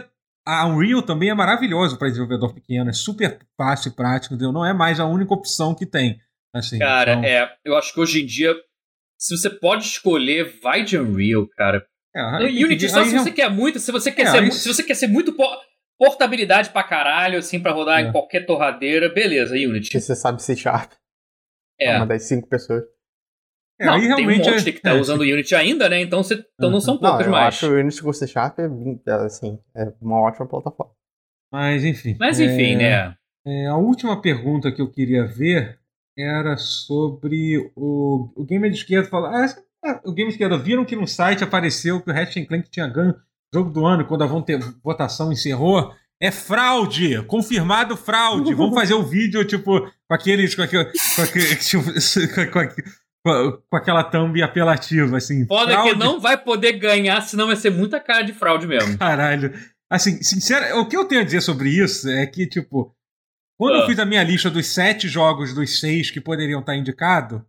a 0.51 0.66
Unreal 0.66 1.03
também 1.03 1.29
é 1.31 1.35
maravilhoso 1.35 1.99
para 1.99 2.09
desenvolvedor 2.09 2.55
pequeno, 2.55 2.89
é 2.91 2.93
super 2.93 3.39
fácil 3.57 3.91
e 3.91 3.95
prático, 3.95 4.35
entendeu? 4.35 4.53
Não 4.53 4.65
é 4.65 4.73
mais 4.73 4.99
a 5.01 5.07
única 5.07 5.35
opção 5.35 5.75
que 5.75 5.85
tem. 5.87 6.19
Assim, 6.55 6.79
Cara, 6.79 7.12
então, 7.12 7.25
é. 7.25 7.55
Eu 7.65 7.77
acho 7.77 7.93
que 7.93 8.01
hoje 8.01 8.23
em 8.23 8.27
dia, 8.27 8.55
se 9.19 9.37
você 9.37 9.51
pode 9.51 9.85
escolher, 9.85 10.59
vai 10.62 10.83
de 10.83 10.97
Unreal, 10.99 11.47
cara. 11.49 11.87
é, 12.16 12.39
que 12.49 12.65
Unity, 12.65 12.87
ver- 12.87 12.89
só 12.93 13.05
se 13.05 13.11
real- 13.11 13.23
você 13.25 13.31
quer 13.31 13.51
muito, 13.51 13.79
se 13.79 13.93
você 13.93 14.11
quer, 14.11 14.23
É, 14.23 14.31
ser, 14.31 14.39
aí- 14.39 14.51
se 14.53 14.66
você 14.66 14.83
quer 14.83 14.95
ser 14.95 15.07
muito 15.09 15.33
po- 15.35 15.61
portabilidade 15.99 16.70
pra 16.70 16.83
caralho, 16.83 17.39
assim, 17.39 17.61
pra 17.61 17.73
rodar 17.73 18.01
É. 18.01 18.09
em 18.09 18.12
qualquer 18.12 18.47
torradeira, 18.47 19.09
beleza, 19.12 19.55
Unity. 19.55 19.91
Que 19.91 20.01
você 20.01 20.15
sabe 20.16 20.43
C 20.43 20.57
Sharp. 20.57 20.93
É. 21.79 21.97
Uma 21.97 22.07
das 22.07 22.23
cinco 22.25 22.49
pessoas. 22.49 22.83
É, 23.81 23.87
não, 23.87 23.93
aí 23.95 24.01
tem 24.01 24.13
um 24.13 24.17
realmente 24.17 24.51
monte 24.51 24.69
é- 24.69 24.73
que 24.73 24.81
tá 24.81 24.91
é, 24.91 25.01
usando 25.01 25.21
o 25.21 25.23
Unity 25.23 25.55
ainda, 25.55 25.89
né? 25.89 26.01
Então, 26.01 26.23
você, 26.23 26.45
então 26.55 26.71
não 26.71 26.81
são 26.81 26.95
Não, 26.95 27.01
poucas 27.01 27.27
eu 27.27 27.33
mais. 27.33 27.47
acho 27.55 27.67
o 27.67 27.75
Unity 27.75 28.03
com 28.03 28.13
C 28.13 28.27
Sharp, 28.27 28.59
é, 28.59 28.65
é, 29.07 29.13
assim, 29.13 29.59
é 29.77 29.93
uma 30.01 30.21
ótima 30.21 30.47
plataforma. 30.47 30.93
Mas 31.53 31.85
enfim. 31.85 32.17
Mas 32.19 32.41
enfim, 32.41 32.75
é, 32.75 32.77
né? 32.77 33.15
é, 33.47 33.67
a 33.67 33.77
última 33.77 34.21
pergunta 34.21 34.73
que 34.73 34.83
eu 34.83 34.91
queria 34.91 35.27
ver 35.27 35.79
era 36.17 36.57
sobre 36.57 37.71
o, 37.77 38.31
o 38.35 38.45
Gamer 38.45 38.71
de 38.71 38.79
Esquerda. 38.79 39.09
Fala, 39.09 39.31
ah, 39.31 39.57
ah, 39.85 40.01
o 40.05 40.13
Gamer 40.13 40.29
de 40.31 40.35
Esquerda 40.35 40.59
viram 40.59 40.85
que 40.85 40.97
no 40.97 41.07
site 41.07 41.45
apareceu 41.45 42.01
que 42.01 42.11
o 42.11 42.15
Ratchet 42.15 42.47
Clank 42.47 42.69
tinha 42.69 42.89
ganho 42.89 43.15
jogo 43.55 43.71
do 43.71 43.87
ano 43.87 44.05
quando 44.05 44.25
a 44.25 44.27
votação 44.83 45.33
encerrou. 45.33 45.95
É 46.21 46.33
fraude! 46.33 47.23
Confirmado 47.25 47.97
fraude! 47.97 48.53
Vamos 48.53 48.75
fazer 48.79 48.95
o 48.95 49.05
vídeo, 49.05 49.45
tipo, 49.45 49.81
com 49.81 50.15
aqueles. 50.15 50.55
Com, 50.55 50.63
aquele, 50.63 50.85
com, 50.85 51.23
aquele, 51.23 51.57
tipo, 51.57 51.85
com, 52.53 52.67
com, 52.67 52.83
com- 53.24 53.61
aquela 53.77 54.05
thumb 54.05 54.40
apelativa, 54.43 55.16
assim. 55.16 55.47
Foda 55.47 55.73
fraude. 55.73 55.90
que 55.93 55.97
não 55.99 56.20
vai 56.20 56.36
poder 56.36 56.73
ganhar, 56.74 57.20
senão 57.23 57.47
vai 57.47 57.57
ser 57.57 57.70
muita 57.70 58.01
cara 58.01 58.23
de 58.23 58.32
fraude 58.32 58.66
mesmo. 58.66 58.97
Caralho. 58.99 59.53
Assim, 59.90 60.23
sincero, 60.23 60.81
o 60.81 60.86
que 60.89 60.97
eu 60.97 61.05
tenho 61.07 61.23
a 61.23 61.24
dizer 61.24 61.40
sobre 61.40 61.70
isso 61.70 62.09
é 62.09 62.27
que, 62.27 62.47
tipo, 62.47 62.95
Quando 63.61 63.74
eu 63.74 63.82
Ah. 63.82 63.86
fiz 63.86 63.99
a 63.99 64.05
minha 64.05 64.23
lista 64.23 64.49
dos 64.49 64.69
sete 64.69 65.09
jogos 65.09 65.53
dos 65.53 65.81
seis 65.81 66.12
que 66.12 66.20
poderiam 66.20 66.61
estar 66.61 66.77
indicados, 66.77 67.40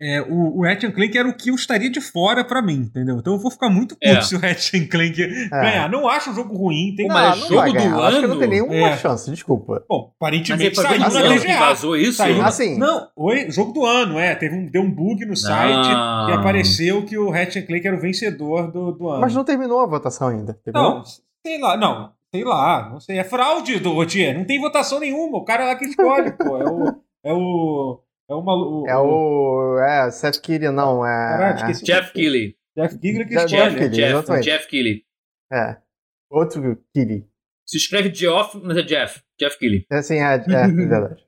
é, 0.00 0.22
o, 0.22 0.58
o 0.58 0.62
Ratchet 0.62 0.92
Clank 0.94 1.16
era 1.18 1.28
o 1.28 1.34
que 1.34 1.50
eu 1.50 1.54
estaria 1.54 1.90
de 1.90 2.00
fora 2.00 2.42
pra 2.42 2.62
mim, 2.62 2.76
entendeu? 2.76 3.18
Então 3.18 3.34
eu 3.34 3.38
vou 3.38 3.50
ficar 3.50 3.68
muito 3.68 3.94
puto 3.94 4.06
É. 4.08 4.20
se 4.22 4.34
o 4.34 4.38
Ratchet 4.38 4.86
Clank 4.88 5.14
ganhar. 5.50 5.88
Não 5.90 6.08
acho 6.08 6.30
um 6.30 6.34
jogo 6.34 6.56
ruim, 6.56 6.94
tem 6.96 7.06
Não, 7.06 7.14
mas 7.14 7.38
não 7.40 7.48
jogo 7.48 7.72
do 7.72 7.78
Acho 8.02 8.20
que 8.20 8.26
não 8.26 8.38
tem 8.38 8.44
ano? 8.58 8.68
nenhuma 8.68 8.74
É. 8.90 8.96
chance, 8.96 9.30
desculpa. 9.30 9.84
Bom, 9.88 10.12
aparentemente 10.16 10.74
saiu 10.76 10.98
na 10.98 11.10
que 11.10 11.40
TGA. 11.40 11.58
vazou 11.58 11.96
isso? 11.96 12.14
Saiu 12.14 12.42
Ah, 12.42 12.50
sim. 12.50 12.78
Não, 12.78 13.08
oi, 13.14 13.50
jogo 13.50 13.72
do 13.72 13.84
ano, 13.84 14.18
é. 14.18 14.34
Teve 14.34 14.54
um, 14.56 14.66
deu 14.66 14.82
um 14.82 14.90
bug 14.90 15.24
no 15.26 15.36
site 15.36 15.88
Não. 15.92 16.30
e 16.30 16.32
apareceu 16.32 17.04
que 17.04 17.18
o 17.18 17.30
Ratchet 17.30 17.66
Clank 17.66 17.86
era 17.86 17.96
o 17.96 18.00
vencedor 18.00 18.70
do, 18.72 18.92
do 18.92 19.08
ano. 19.08 19.20
Mas 19.20 19.34
não 19.34 19.44
terminou 19.44 19.80
a 19.80 19.86
votação 19.86 20.28
ainda. 20.28 20.54
terminou? 20.64 20.96
Não, 20.96 21.04
sei 21.04 21.60
lá, 21.60 21.76
não. 21.76 22.12
Sei 22.32 22.44
lá, 22.44 22.88
não 22.92 23.00
sei. 23.00 23.18
É 23.18 23.24
fraude 23.24 23.80
do 23.80 23.92
Rotier. 23.92 24.36
Não 24.38 24.44
tem 24.44 24.60
votação 24.60 25.00
nenhuma. 25.00 25.36
O 25.38 25.44
cara 25.44 25.64
lá 25.66 25.74
que 25.74 25.84
escolhe, 25.84 26.30
pô. 26.32 26.56
É 26.56 26.64
o. 26.70 26.94
É 27.24 27.32
o. 27.34 28.00
É 28.30 28.34
o 28.34 28.42
maluco. 28.42 28.88
É 28.88 28.96
o. 28.96 29.78
É, 29.80 30.10
Seth 30.10 30.40
Kiri, 30.40 30.70
não. 30.70 31.04
É. 31.04 31.08
Caralho, 31.08 31.56
esqueci. 31.56 31.84
Jeff 31.84 32.12
Keighley. 32.12 32.56
Jeff 32.76 32.98
Giger 33.02 33.26
que 33.26 33.34
Jeff. 33.34 33.46
Jeff, 33.48 33.76
Keighley, 33.76 33.90
Jeff. 33.90 34.40
Jeff 34.40 34.68
Keighley. 34.68 35.04
É. 35.52 35.82
Outro 36.30 36.76
Kiri. 36.94 37.28
Se 37.66 37.76
escreve 37.76 38.14
Geoff, 38.14 38.56
mas 38.62 38.76
é 38.76 38.82
Jeff. 38.82 39.20
Jeff 39.38 39.58
Keighley. 39.58 39.84
É 39.90 39.96
assim, 39.96 40.18
é, 40.18 40.34
é, 40.34 40.34
é 40.34 40.68
verdade. 40.70 41.26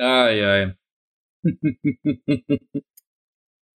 Ai, 0.00 0.44
ai. 0.44 0.74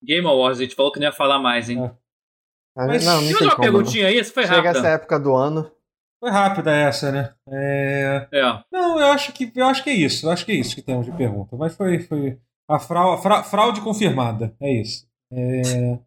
Game 0.02 0.26
Awards, 0.26 0.60
a 0.60 0.62
gente 0.62 0.76
falou 0.76 0.92
que 0.92 1.00
não 1.00 1.06
ia 1.06 1.12
falar 1.12 1.40
mais, 1.40 1.68
hein? 1.68 1.84
É. 1.84 1.90
Mas, 2.76 2.86
Mas 2.86 3.04
não, 3.06 3.20
não 3.22 3.28
tem 3.28 3.32
uma 3.32 3.38
como. 3.38 3.48
não. 3.50 3.74
perguntinha 3.74 4.06
aí? 4.06 4.18
Essa 4.18 4.32
foi 4.32 4.42
Chega 4.44 4.56
rápida. 4.56 4.78
essa 4.78 4.88
época 4.88 5.18
do 5.18 5.34
ano. 5.34 5.72
Foi 6.20 6.30
rápida 6.30 6.70
essa, 6.72 7.12
né? 7.12 7.32
É... 7.48 8.26
É. 8.32 8.58
Não, 8.72 8.98
eu 8.98 9.06
acho, 9.08 9.32
que, 9.32 9.52
eu 9.54 9.66
acho 9.66 9.84
que 9.84 9.90
é 9.90 9.94
isso. 9.94 10.26
Eu 10.26 10.30
acho 10.30 10.44
que 10.46 10.52
é 10.52 10.54
isso 10.56 10.74
que 10.74 10.82
temos 10.82 11.04
de 11.06 11.12
pergunta. 11.12 11.56
Mas 11.56 11.74
foi, 11.76 11.98
foi 12.00 12.38
a, 12.68 12.78
frau, 12.78 13.12
a 13.12 13.18
fra- 13.18 13.42
fraude 13.42 13.80
confirmada. 13.82 14.54
É 14.60 14.72
isso. 14.80 15.06
É... 15.32 15.98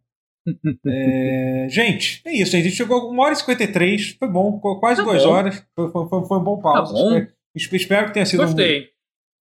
É, 0.88 1.68
Gente, 1.70 2.22
é 2.26 2.34
isso. 2.34 2.56
A 2.56 2.60
gente 2.60 2.72
chegou 2.72 2.98
a 3.02 3.12
1 3.14 3.20
hora 3.20 3.34
e 3.34 3.36
53. 3.36 4.16
Foi 4.18 4.28
bom. 4.28 4.60
Quase 4.80 5.02
Tá 5.02 5.04
duas 5.04 5.24
bom. 5.24 5.30
horas. 5.30 5.64
Foi, 5.76 5.92
foi, 5.92 6.08
foi, 6.10 6.26
foi 6.26 6.38
um 6.40 6.44
bom 6.44 6.58
pause. 6.60 6.92
Tá 6.94 7.00
bom. 7.00 7.26
Espe- 7.56 7.76
Espero 7.78 8.08
que 8.08 8.14
tenha 8.14 8.26
sido 8.26 8.42
um, 8.42 8.46
Gostei. 8.46 8.90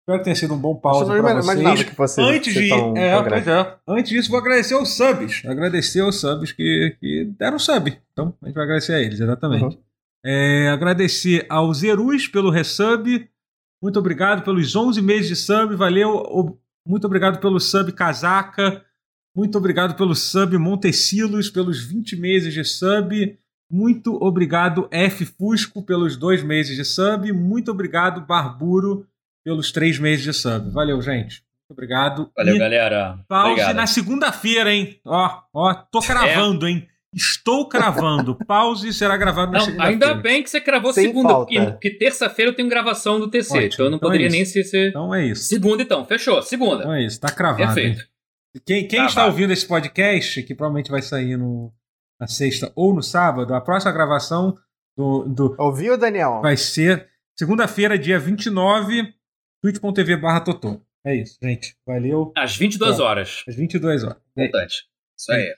espero 0.01 0.19
que 0.19 0.25
tenha 0.25 0.35
sido 0.37 0.55
um 0.55 0.59
bom 0.59 0.75
pause 0.75 1.05
para 1.05 1.35
vocês. 1.43 1.83
que 1.85 1.95
fosse 1.95 2.21
Antes 2.21 2.53
de 2.55 2.69
tão 2.69 2.97
é, 2.97 3.11
é. 3.11 3.77
Antes 3.87 4.09
disso, 4.11 4.31
vou 4.31 4.41
agradecer 4.41 4.75
aos 4.75 4.97
subs. 4.97 5.43
Agradecer 5.47 6.01
aos 6.01 6.17
subs 6.21 6.51
que, 6.53 6.97
que 6.99 7.25
deram 7.39 7.59
sub. 7.59 7.97
Então, 8.13 8.35
a 8.43 8.47
gente 8.47 8.55
vai 8.55 8.65
agradecer 8.65 8.95
a 8.95 9.01
eles, 9.01 9.21
exatamente. 9.21 9.65
Uhum. 9.65 9.79
É, 10.25 10.69
agradecer 10.71 11.47
ao 11.49 11.73
Zerus 11.73 12.27
pelo 12.27 12.51
resub. 12.51 13.29
Muito 13.83 13.99
obrigado 13.99 14.43
pelos 14.43 14.75
11 14.75 15.01
meses 15.03 15.29
de 15.29 15.37
sub. 15.37 15.75
Valeu. 15.77 16.59
Muito 16.87 17.05
obrigado 17.07 17.39
pelo 17.41 17.61
sub 17.61 17.93
Casaca. 17.93 18.85
Muito 19.37 19.59
obrigado 19.59 19.95
pelo 19.97 20.15
sub 20.15 20.57
Montecilos, 20.59 21.51
pelos 21.51 21.85
20 21.85 22.17
meses 22.17 22.55
de 22.55 22.65
sub. 22.65 23.39
Muito 23.71 24.15
obrigado, 24.23 24.89
F 24.93 25.25
Fusco, 25.27 25.83
pelos 25.83 26.17
dois 26.17 26.43
meses 26.43 26.77
de 26.77 26.85
sub. 26.85 27.33
Muito 27.33 27.71
obrigado, 27.71 28.25
Barburo, 28.25 29.07
pelos 29.45 29.71
três 29.73 29.99
meses 29.99 30.25
de 30.25 30.33
sub. 30.33 30.71
Valeu, 30.71 31.01
gente. 31.03 31.43
Muito 31.69 31.73
obrigado. 31.73 32.31
Valeu, 32.37 32.55
E 32.55 32.59
galera. 32.59 33.19
pause 33.29 33.51
Obrigado. 33.51 33.77
na 33.77 33.87
segunda-feira, 33.87 34.73
hein? 34.73 35.01
Ó, 35.05 35.41
ó, 35.53 35.75
tô 35.75 36.01
cravando, 36.01 36.67
hein? 36.67 36.89
Estou 37.17 37.67
cravando. 37.69 38.37
Pause 38.47 38.93
será 38.93 39.17
gravado 39.17 39.51
na 39.51 39.59
Não, 39.59 39.65
segunda-feira. 39.65 40.07
ainda 40.07 40.15
bem 40.23 40.43
que 40.43 40.51
você 40.51 40.61
gravou 40.61 40.93
Sem 40.93 41.07
segunda, 41.07 41.31
falta. 41.31 41.47
porque, 41.55 41.71
porque 41.73 41.91
terça-feira 41.99 42.51
eu 42.51 42.55
tenho 42.55 42.69
gravação 42.69 43.19
do 43.19 43.31
TC, 43.31 43.53
Ótimo, 43.57 43.67
então 43.73 43.87
eu 43.87 43.91
não 43.91 43.97
então 43.97 44.09
é 44.09 44.13
poderia 44.13 44.27
isso. 44.27 44.37
nem 44.37 44.45
ser, 44.45 44.65
ser- 44.65 44.89
Então 44.91 45.15
é 45.15 45.25
isso. 45.27 45.45
Segunda, 45.45 45.83
então. 45.83 46.05
Fechou, 46.05 46.43
segunda. 46.43 46.81
Então 46.83 46.93
é 46.95 47.05
isso. 47.07 47.19
Tá 47.19 47.29
cravado. 47.33 47.63
hein? 47.81 47.95
Perfeito. 47.95 48.11
Quem, 48.67 48.87
quem 48.87 49.01
Tá, 49.01 49.07
está 49.07 49.21
vai. 49.23 49.31
ouvindo 49.31 49.53
esse 49.53 49.67
podcast, 49.67 50.43
que 50.43 50.55
provavelmente 50.55 50.91
vai 50.91 51.01
sair 51.03 51.37
no, 51.39 51.73
na 52.21 52.27
sexta 52.27 52.71
ou 52.77 52.95
no 52.95 53.03
sábado, 53.03 53.55
a 53.55 53.61
próxima 53.61 53.93
gravação 53.93 54.55
do, 54.97 55.25
do 55.25 55.55
Ouviu, 55.59 55.97
Daniel? 55.99 56.41
vai 56.43 56.57
ser 56.57 57.09
segunda-feira, 57.39 57.99
dia 57.99 58.19
29, 58.19 59.13
twitch.tv 59.63 60.17
barra 60.17 60.41
Totô. 60.41 60.81
É 61.05 61.15
isso, 61.17 61.39
gente. 61.43 61.77
Valeu. 61.87 62.33
Às 62.37 62.57
22 62.57 62.97
Tá. 62.99 63.05
horas. 63.05 63.43
Às 63.49 63.55
22 63.55 64.05
horas. 64.05 64.17
É 64.37 64.45
Importante. 64.47 64.85
Isso 65.19 65.33
aí. 65.33 65.55